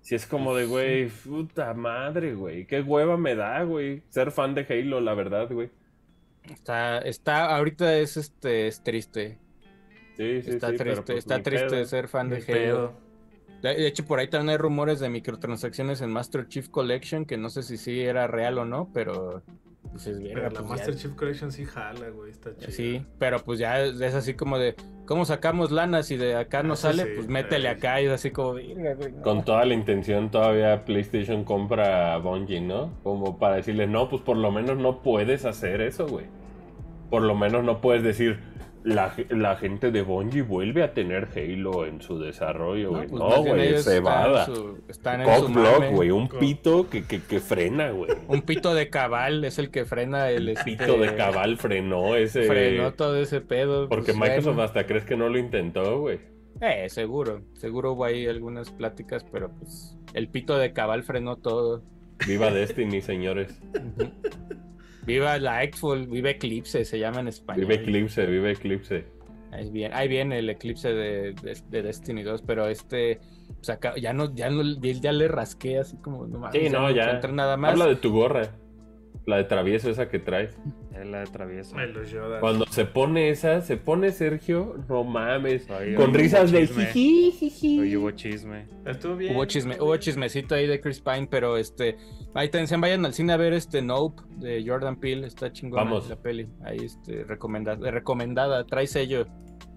Si 0.00 0.16
es 0.16 0.26
como 0.26 0.56
de, 0.56 0.66
güey, 0.66 1.08
puta 1.08 1.72
madre, 1.72 2.34
güey. 2.34 2.66
Qué 2.66 2.80
hueva 2.80 3.16
me 3.16 3.36
da, 3.36 3.62
güey. 3.62 4.02
Ser 4.08 4.32
fan 4.32 4.56
de 4.56 4.66
Halo, 4.68 5.00
la 5.00 5.14
verdad, 5.14 5.48
güey. 5.48 5.70
Está, 6.50 6.98
está, 6.98 7.54
ahorita 7.54 7.96
es 7.96 8.16
este, 8.16 8.66
es 8.66 8.82
triste. 8.82 9.38
Sí, 10.16 10.42
sí, 10.42 10.50
está 10.50 10.70
sí, 10.70 10.78
triste, 10.78 11.02
pues 11.12 11.18
está 11.18 11.40
triste 11.40 11.84
ser 11.84 12.08
fan 12.08 12.28
de 12.28 12.42
Halo. 12.48 13.09
De 13.62 13.86
hecho, 13.86 14.04
por 14.04 14.18
ahí 14.18 14.28
también 14.28 14.50
hay 14.50 14.56
rumores 14.56 15.00
de 15.00 15.08
microtransacciones 15.08 16.00
en 16.00 16.10
Master 16.10 16.48
Chief 16.48 16.68
Collection, 16.68 17.26
que 17.26 17.36
no 17.36 17.50
sé 17.50 17.62
si 17.62 17.76
sí 17.76 18.00
era 18.00 18.26
real 18.26 18.58
o 18.58 18.64
no, 18.64 18.88
pero 18.92 19.42
pues 19.90 20.06
es 20.06 20.18
bien. 20.18 20.34
Pero 20.34 20.50
la 20.50 20.60
pues 20.60 20.70
Master 20.70 20.96
Chief 20.96 21.14
Collection 21.14 21.52
sí 21.52 21.64
jala, 21.64 22.08
güey, 22.10 22.30
está 22.30 22.56
chido. 22.56 22.72
Sí, 22.72 23.04
pero 23.18 23.40
pues 23.40 23.58
ya 23.58 23.80
es 23.84 24.14
así 24.14 24.34
como 24.34 24.58
de, 24.58 24.76
¿cómo 25.06 25.24
sacamos 25.24 25.70
lana? 25.70 26.02
Si 26.02 26.16
de 26.16 26.36
acá 26.36 26.62
no 26.62 26.76
sale, 26.76 27.06
pues 27.06 27.28
métele 27.28 27.68
acá 27.68 28.00
y 28.00 28.06
es 28.06 28.12
así 28.12 28.30
como, 28.30 28.54
Con 29.22 29.44
toda 29.44 29.64
la 29.64 29.74
intención 29.74 30.30
todavía 30.30 30.84
PlayStation 30.84 31.44
compra 31.44 32.14
a 32.14 32.18
Bungie, 32.18 32.60
¿no? 32.60 32.92
Como 33.02 33.38
para 33.38 33.56
decirle, 33.56 33.86
no, 33.86 34.08
pues 34.08 34.22
por 34.22 34.36
lo 34.36 34.50
menos 34.50 34.78
no 34.78 35.02
puedes 35.02 35.44
hacer 35.44 35.80
eso, 35.80 36.06
güey. 36.06 36.26
Por 37.10 37.22
lo 37.22 37.34
menos 37.34 37.64
no 37.64 37.80
puedes 37.80 38.04
decir, 38.04 38.38
la, 38.82 39.56
gente 39.56 39.90
de 39.90 40.02
Bungie 40.02 40.42
vuelve 40.42 40.82
a 40.82 40.94
tener 40.94 41.28
Halo 41.34 41.86
en 41.86 42.00
su 42.00 42.18
desarrollo, 42.18 42.90
güey. 42.90 43.08
No, 43.08 43.28
pues 43.28 43.46
güey, 43.46 43.82
cebada. 43.82 44.46
Están 44.88 45.22
en 45.22 45.94
güey, 45.94 46.10
un 46.10 46.28
pito 46.28 46.88
que, 46.88 47.04
que, 47.04 47.40
frena, 47.40 47.90
güey. 47.90 48.10
Un 48.28 48.42
pito 48.42 48.74
de 48.74 48.88
cabal 48.90 49.44
es 49.44 49.58
el 49.58 49.70
que 49.70 49.84
frena 49.84 50.30
el... 50.30 50.48
Este... 50.48 50.64
Pito 50.64 50.98
de 50.98 51.14
cabal 51.14 51.58
frenó 51.58 52.16
ese... 52.16 52.44
Frenó 52.44 52.92
todo 52.94 53.16
ese 53.16 53.40
pedo. 53.40 53.88
Pues, 53.88 53.98
Porque 53.98 54.12
Microsoft 54.12 54.58
hasta 54.58 54.86
crees 54.86 55.04
que 55.04 55.16
no 55.16 55.28
lo 55.28 55.38
intentó, 55.38 56.00
güey. 56.00 56.20
Eh, 56.60 56.88
seguro. 56.88 57.42
Seguro 57.54 57.92
hubo 57.92 58.04
ahí 58.04 58.26
algunas 58.26 58.70
pláticas, 58.70 59.24
pero 59.30 59.50
pues 59.50 59.96
el 60.14 60.28
pito 60.28 60.58
de 60.58 60.72
cabal 60.72 61.02
frenó 61.02 61.36
todo. 61.36 61.82
Viva 62.26 62.50
Destiny, 62.50 63.00
señores. 63.00 63.60
Viva 65.06 65.38
Lightful, 65.38 66.06
vive 66.06 66.30
Eclipse, 66.30 66.84
se 66.84 66.98
llama 66.98 67.20
en 67.20 67.28
español. 67.28 67.66
Vive 67.66 67.82
Eclipse, 67.82 68.26
vive 68.26 68.52
Eclipse. 68.52 69.04
Ahí 69.52 69.70
viene, 69.70 69.94
ahí 69.94 70.08
viene 70.08 70.38
el 70.38 70.48
eclipse 70.48 70.92
de, 70.92 71.34
Destiny 71.70 72.22
2, 72.22 72.42
pero 72.42 72.68
este 72.68 73.18
ya 73.96 74.12
no, 74.12 74.32
ya 74.32 74.48
no, 74.48 74.62
ya 74.62 75.12
le 75.12 75.26
rasqué 75.26 75.78
así 75.78 75.96
como 75.96 76.26
no 76.26 76.52
Sí, 76.52 76.68
no, 76.70 76.90
ya. 76.90 77.20
nada 77.32 77.56
más. 77.56 77.72
Habla 77.72 77.86
de 77.86 77.96
tu 77.96 78.12
gorra. 78.12 78.54
La 79.30 79.36
de 79.36 79.44
travieso 79.44 79.88
esa 79.88 80.08
que 80.08 80.18
traes. 80.18 80.58
Es 80.92 81.06
la 81.06 81.20
de 81.20 81.26
travieso. 81.26 81.76
Cuando 82.40 82.66
se 82.66 82.84
pone 82.84 83.30
esa, 83.30 83.60
se 83.60 83.76
pone 83.76 84.10
Sergio, 84.10 84.74
no 84.88 85.04
mames. 85.04 85.68
con 85.96 86.12
risas 86.12 86.50
de 86.50 86.66
jiji, 86.66 87.96
hubo 87.96 88.10
chisme. 88.10 88.66
Estuvo 88.84 89.14
bien. 89.14 89.36
Hubo 89.36 89.44
chisme, 89.44 89.80
hubo 89.80 89.96
chismecito 89.98 90.56
ahí 90.56 90.66
de 90.66 90.80
Chris 90.80 91.00
Pine, 91.00 91.28
pero 91.30 91.56
este. 91.56 91.96
Ahí 92.34 92.48
también 92.48 92.80
vayan 92.80 93.06
al 93.06 93.14
cine 93.14 93.32
a 93.32 93.36
ver 93.36 93.52
este 93.52 93.82
Nope 93.82 94.20
de 94.38 94.64
Jordan 94.66 94.96
Peele. 94.96 95.28
Está 95.28 95.52
chingona 95.52 95.84
Vamos. 95.84 96.08
la 96.08 96.16
peli. 96.16 96.48
Ahí 96.64 96.78
este, 96.78 97.22
recomendada, 97.22 97.88
recomendada. 97.92 98.64
Trae 98.66 98.88
sello. 98.88 99.28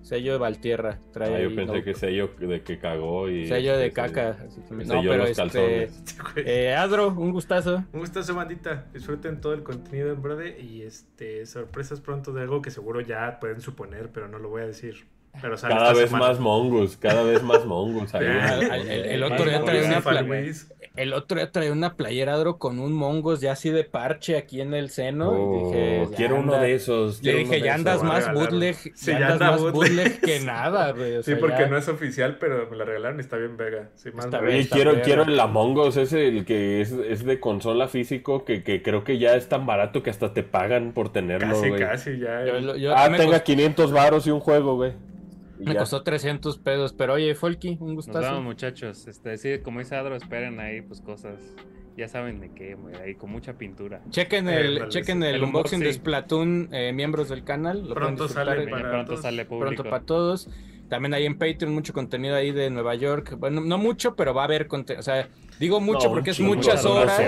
Sello 0.03 0.33
de 0.33 0.37
Valtierra. 0.37 0.99
Trae 1.11 1.35
ah, 1.35 1.39
yo 1.39 1.55
pensé 1.55 1.83
que 1.83 1.93
sello 1.93 2.29
de 2.37 2.61
que 2.61 2.77
cagó 2.77 3.29
y. 3.29 3.47
Sello 3.47 3.77
de 3.77 3.91
caca. 3.91 4.37
no, 4.69 5.01
pero 5.01 5.25
este. 5.25 5.89
Eh, 6.35 6.73
Adro, 6.73 7.09
un 7.09 7.31
gustazo. 7.31 7.83
Un 7.93 7.99
gustazo, 8.01 8.35
bandita. 8.35 8.85
Disfruten 8.93 9.39
todo 9.39 9.53
el 9.53 9.63
contenido 9.63 10.11
en 10.11 10.21
brode 10.21 10.59
y 10.59 10.81
este 10.81 11.45
sorpresas 11.45 12.01
pronto 12.01 12.33
de 12.33 12.41
algo 12.41 12.61
que 12.61 12.71
seguro 12.71 13.01
ya 13.01 13.39
pueden 13.39 13.61
suponer, 13.61 14.09
pero 14.11 14.27
no 14.27 14.39
lo 14.39 14.49
voy 14.49 14.63
a 14.63 14.67
decir 14.67 15.05
cada 15.41 15.93
vez 15.93 16.11
más 16.11 16.39
mongus, 16.39 16.97
cada 16.97 17.23
vez 17.23 17.41
más 17.43 17.65
mongus. 17.65 18.13
el, 18.13 19.23
otro 19.23 19.45
día 19.45 19.63
traía 19.63 19.87
una 19.87 20.01
playera, 20.01 20.53
el 20.95 21.13
otro 21.13 21.37
día 21.37 21.51
traía 21.51 21.71
una 21.71 21.95
playera 21.95 22.37
con 22.59 22.79
un 22.79 22.93
mongos 22.93 23.41
ya 23.41 23.53
así 23.53 23.71
de 23.71 23.83
parche 23.83 24.37
aquí 24.37 24.61
en 24.61 24.73
el 24.73 24.89
seno. 24.89 25.31
y 25.31 25.35
oh, 25.39 25.71
dije, 25.71 26.15
quiero 26.15 26.35
uno 26.35 26.59
de 26.59 26.75
esos. 26.75 27.23
Le 27.23 27.35
dije, 27.35 27.61
ya 27.61 27.73
andas 27.73 28.03
más 28.03 28.31
bootleg, 28.31 28.75
ya 28.95 29.33
andas 29.33 29.61
más 29.61 29.71
bootleg 29.71 30.21
que 30.21 30.39
nada, 30.45 30.91
güey. 30.91 31.23
sí, 31.23 31.35
porque 31.35 31.67
no 31.67 31.77
es 31.77 31.87
oficial, 31.87 32.37
pero 32.39 32.69
me 32.69 32.77
la 32.77 32.85
regalaron 32.85 33.17
y 33.17 33.21
está 33.21 33.37
bien 33.37 33.57
vega. 33.57 33.89
Sí, 33.95 34.11
más 34.11 34.27
quiero, 34.71 35.01
quiero 35.01 35.23
el 35.23 35.39
Among 35.39 35.79
ese 35.97 36.27
el 36.27 36.45
que 36.45 36.81
es, 36.81 36.91
es 36.91 37.25
de 37.25 37.39
consola 37.39 37.87
físico, 37.87 38.45
que, 38.45 38.63
que, 38.63 38.83
creo 38.83 39.03
que 39.03 39.17
ya 39.17 39.35
es 39.35 39.49
tan 39.49 39.65
barato 39.65 40.03
que 40.03 40.09
hasta 40.09 40.33
te 40.33 40.43
pagan 40.43 40.91
por 40.93 41.11
tenerlo, 41.11 41.53
Casi, 41.53 41.71
casi, 41.71 42.19
ya. 42.19 42.43
ah, 42.95 43.11
tenga 43.17 43.43
500 43.43 43.91
varos 43.91 44.27
y 44.27 44.31
un 44.31 44.39
juego, 44.39 44.75
güey. 44.75 44.93
Me 45.65 45.75
costó 45.75 46.03
300 46.03 46.57
pesos, 46.59 46.93
pero 46.93 47.13
oye, 47.13 47.33
Folky, 47.35 47.77
un 47.79 47.95
gustazo. 47.95 48.19
Nos 48.19 48.29
vemos, 48.29 48.43
muchachos. 48.43 49.07
Este, 49.07 49.37
sí, 49.37 49.59
como 49.63 49.79
dice 49.79 49.95
Adro, 49.95 50.15
esperen 50.15 50.59
ahí, 50.59 50.81
pues 50.81 51.01
cosas. 51.01 51.39
Ya 51.95 52.07
saben 52.07 52.39
de 52.39 52.51
qué, 52.53 52.75
ahí 53.03 53.13
con 53.13 53.29
mucha 53.29 53.53
pintura. 53.53 54.01
Chequen 54.09 54.49
el, 54.49 54.89
chequen 54.89 55.21
el, 55.21 55.43
unboxing, 55.43 55.79
de 55.79 55.93
Splatoon, 55.93 56.69
eh, 56.71 56.91
miembros 56.91 57.29
del 57.29 57.43
canal. 57.43 57.87
pronto 57.93 58.27
sale, 58.27 58.67
para 58.67 58.89
pronto 58.89 59.17
sale 59.17 59.45
público. 59.45 59.75
Pronto 59.75 59.89
para 59.89 60.03
todos. 60.03 60.49
También 60.93 61.15
hay 61.15 61.25
en 61.25 61.39
Patreon 61.39 61.73
mucho 61.73 61.91
contenido 61.91 62.35
ahí 62.35 62.51
de 62.51 62.69
Nueva 62.69 62.93
York. 62.93 63.35
Bueno, 63.39 63.61
no 63.61 63.79
mucho, 63.79 64.15
pero 64.15 64.31
va 64.35 64.43
a 64.43 64.45
haber 64.45 64.67
contenido. 64.67 64.99
O 64.99 65.03
sea, 65.03 65.27
digo 65.59 65.81
mucho 65.81 66.07
porque 66.07 66.29
es 66.29 66.39
muchas 66.39 66.85
horas. 66.85 67.19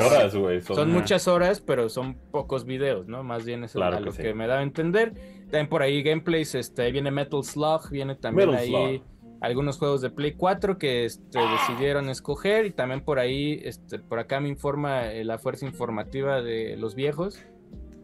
son, 0.63 0.91
muchas 0.91 1.27
horas, 1.27 1.61
pero 1.61 1.89
son 1.89 2.13
pocos 2.29 2.63
videos, 2.65 3.07
¿no? 3.07 3.23
Más 3.23 3.43
bien 3.43 3.63
eso 3.63 3.83
es 3.83 4.01
lo 4.01 4.11
que 4.11 4.35
me 4.35 4.45
da 4.45 4.59
a 4.59 4.61
entender. 4.61 5.15
También 5.45 5.67
por 5.67 5.81
ahí 5.81 6.03
gameplays, 6.03 6.53
este, 6.53 6.91
viene 6.91 7.09
Metal 7.09 7.43
Slug, 7.43 7.89
viene 7.89 8.13
también 8.13 8.53
ahí 8.53 9.01
algunos 9.41 9.79
juegos 9.79 10.01
de 10.01 10.11
Play 10.11 10.33
4 10.33 10.77
que 10.77 11.05
este, 11.05 11.39
decidieron 11.39 12.09
escoger 12.09 12.67
y 12.67 12.71
también 12.71 13.01
por 13.01 13.17
ahí, 13.17 13.61
este, 13.63 13.97
por 13.97 14.19
acá 14.19 14.39
me 14.39 14.49
informa 14.49 15.11
eh, 15.11 15.23
la 15.23 15.39
fuerza 15.39 15.65
informativa 15.65 16.43
de 16.43 16.77
los 16.77 16.93
viejos 16.93 17.43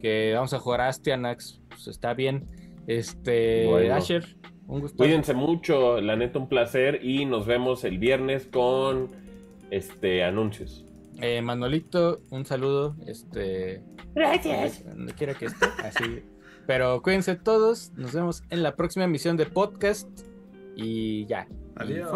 que 0.01 0.33
vamos 0.33 0.55
a 0.55 0.59
jugar 0.59 0.81
Astianax, 0.81 1.61
pues 1.69 1.87
está 1.87 2.15
bien. 2.15 2.47
Este, 2.87 3.91
Asher, 3.91 4.40
un 4.71 4.81
gusto. 4.81 4.97
Cuídense 4.97 5.33
mucho, 5.33 6.01
la 6.01 6.15
neta 6.15 6.39
un 6.39 6.49
placer 6.49 7.03
y 7.03 7.25
nos 7.25 7.45
vemos 7.45 7.83
el 7.83 7.99
viernes 7.99 8.47
con 8.47 9.09
este 9.69 10.23
anuncios. 10.23 10.85
Eh, 11.21 11.41
Manolito, 11.41 12.21
un 12.31 12.45
saludo, 12.45 12.95
este, 13.05 13.83
gracias. 14.15 14.83
Donde 14.85 15.13
quiera 15.13 15.35
que 15.35 15.45
esté, 15.45 15.67
así 15.83 16.23
pero 16.71 17.01
cuídense 17.01 17.35
todos. 17.35 17.91
Nos 17.95 18.13
vemos 18.13 18.43
en 18.49 18.63
la 18.63 18.75
próxima 18.75 19.05
emisión 19.05 19.37
de 19.37 19.45
podcast. 19.45 20.07
Y 20.75 21.25
ya. 21.25 21.47
Adiós. 21.75 22.09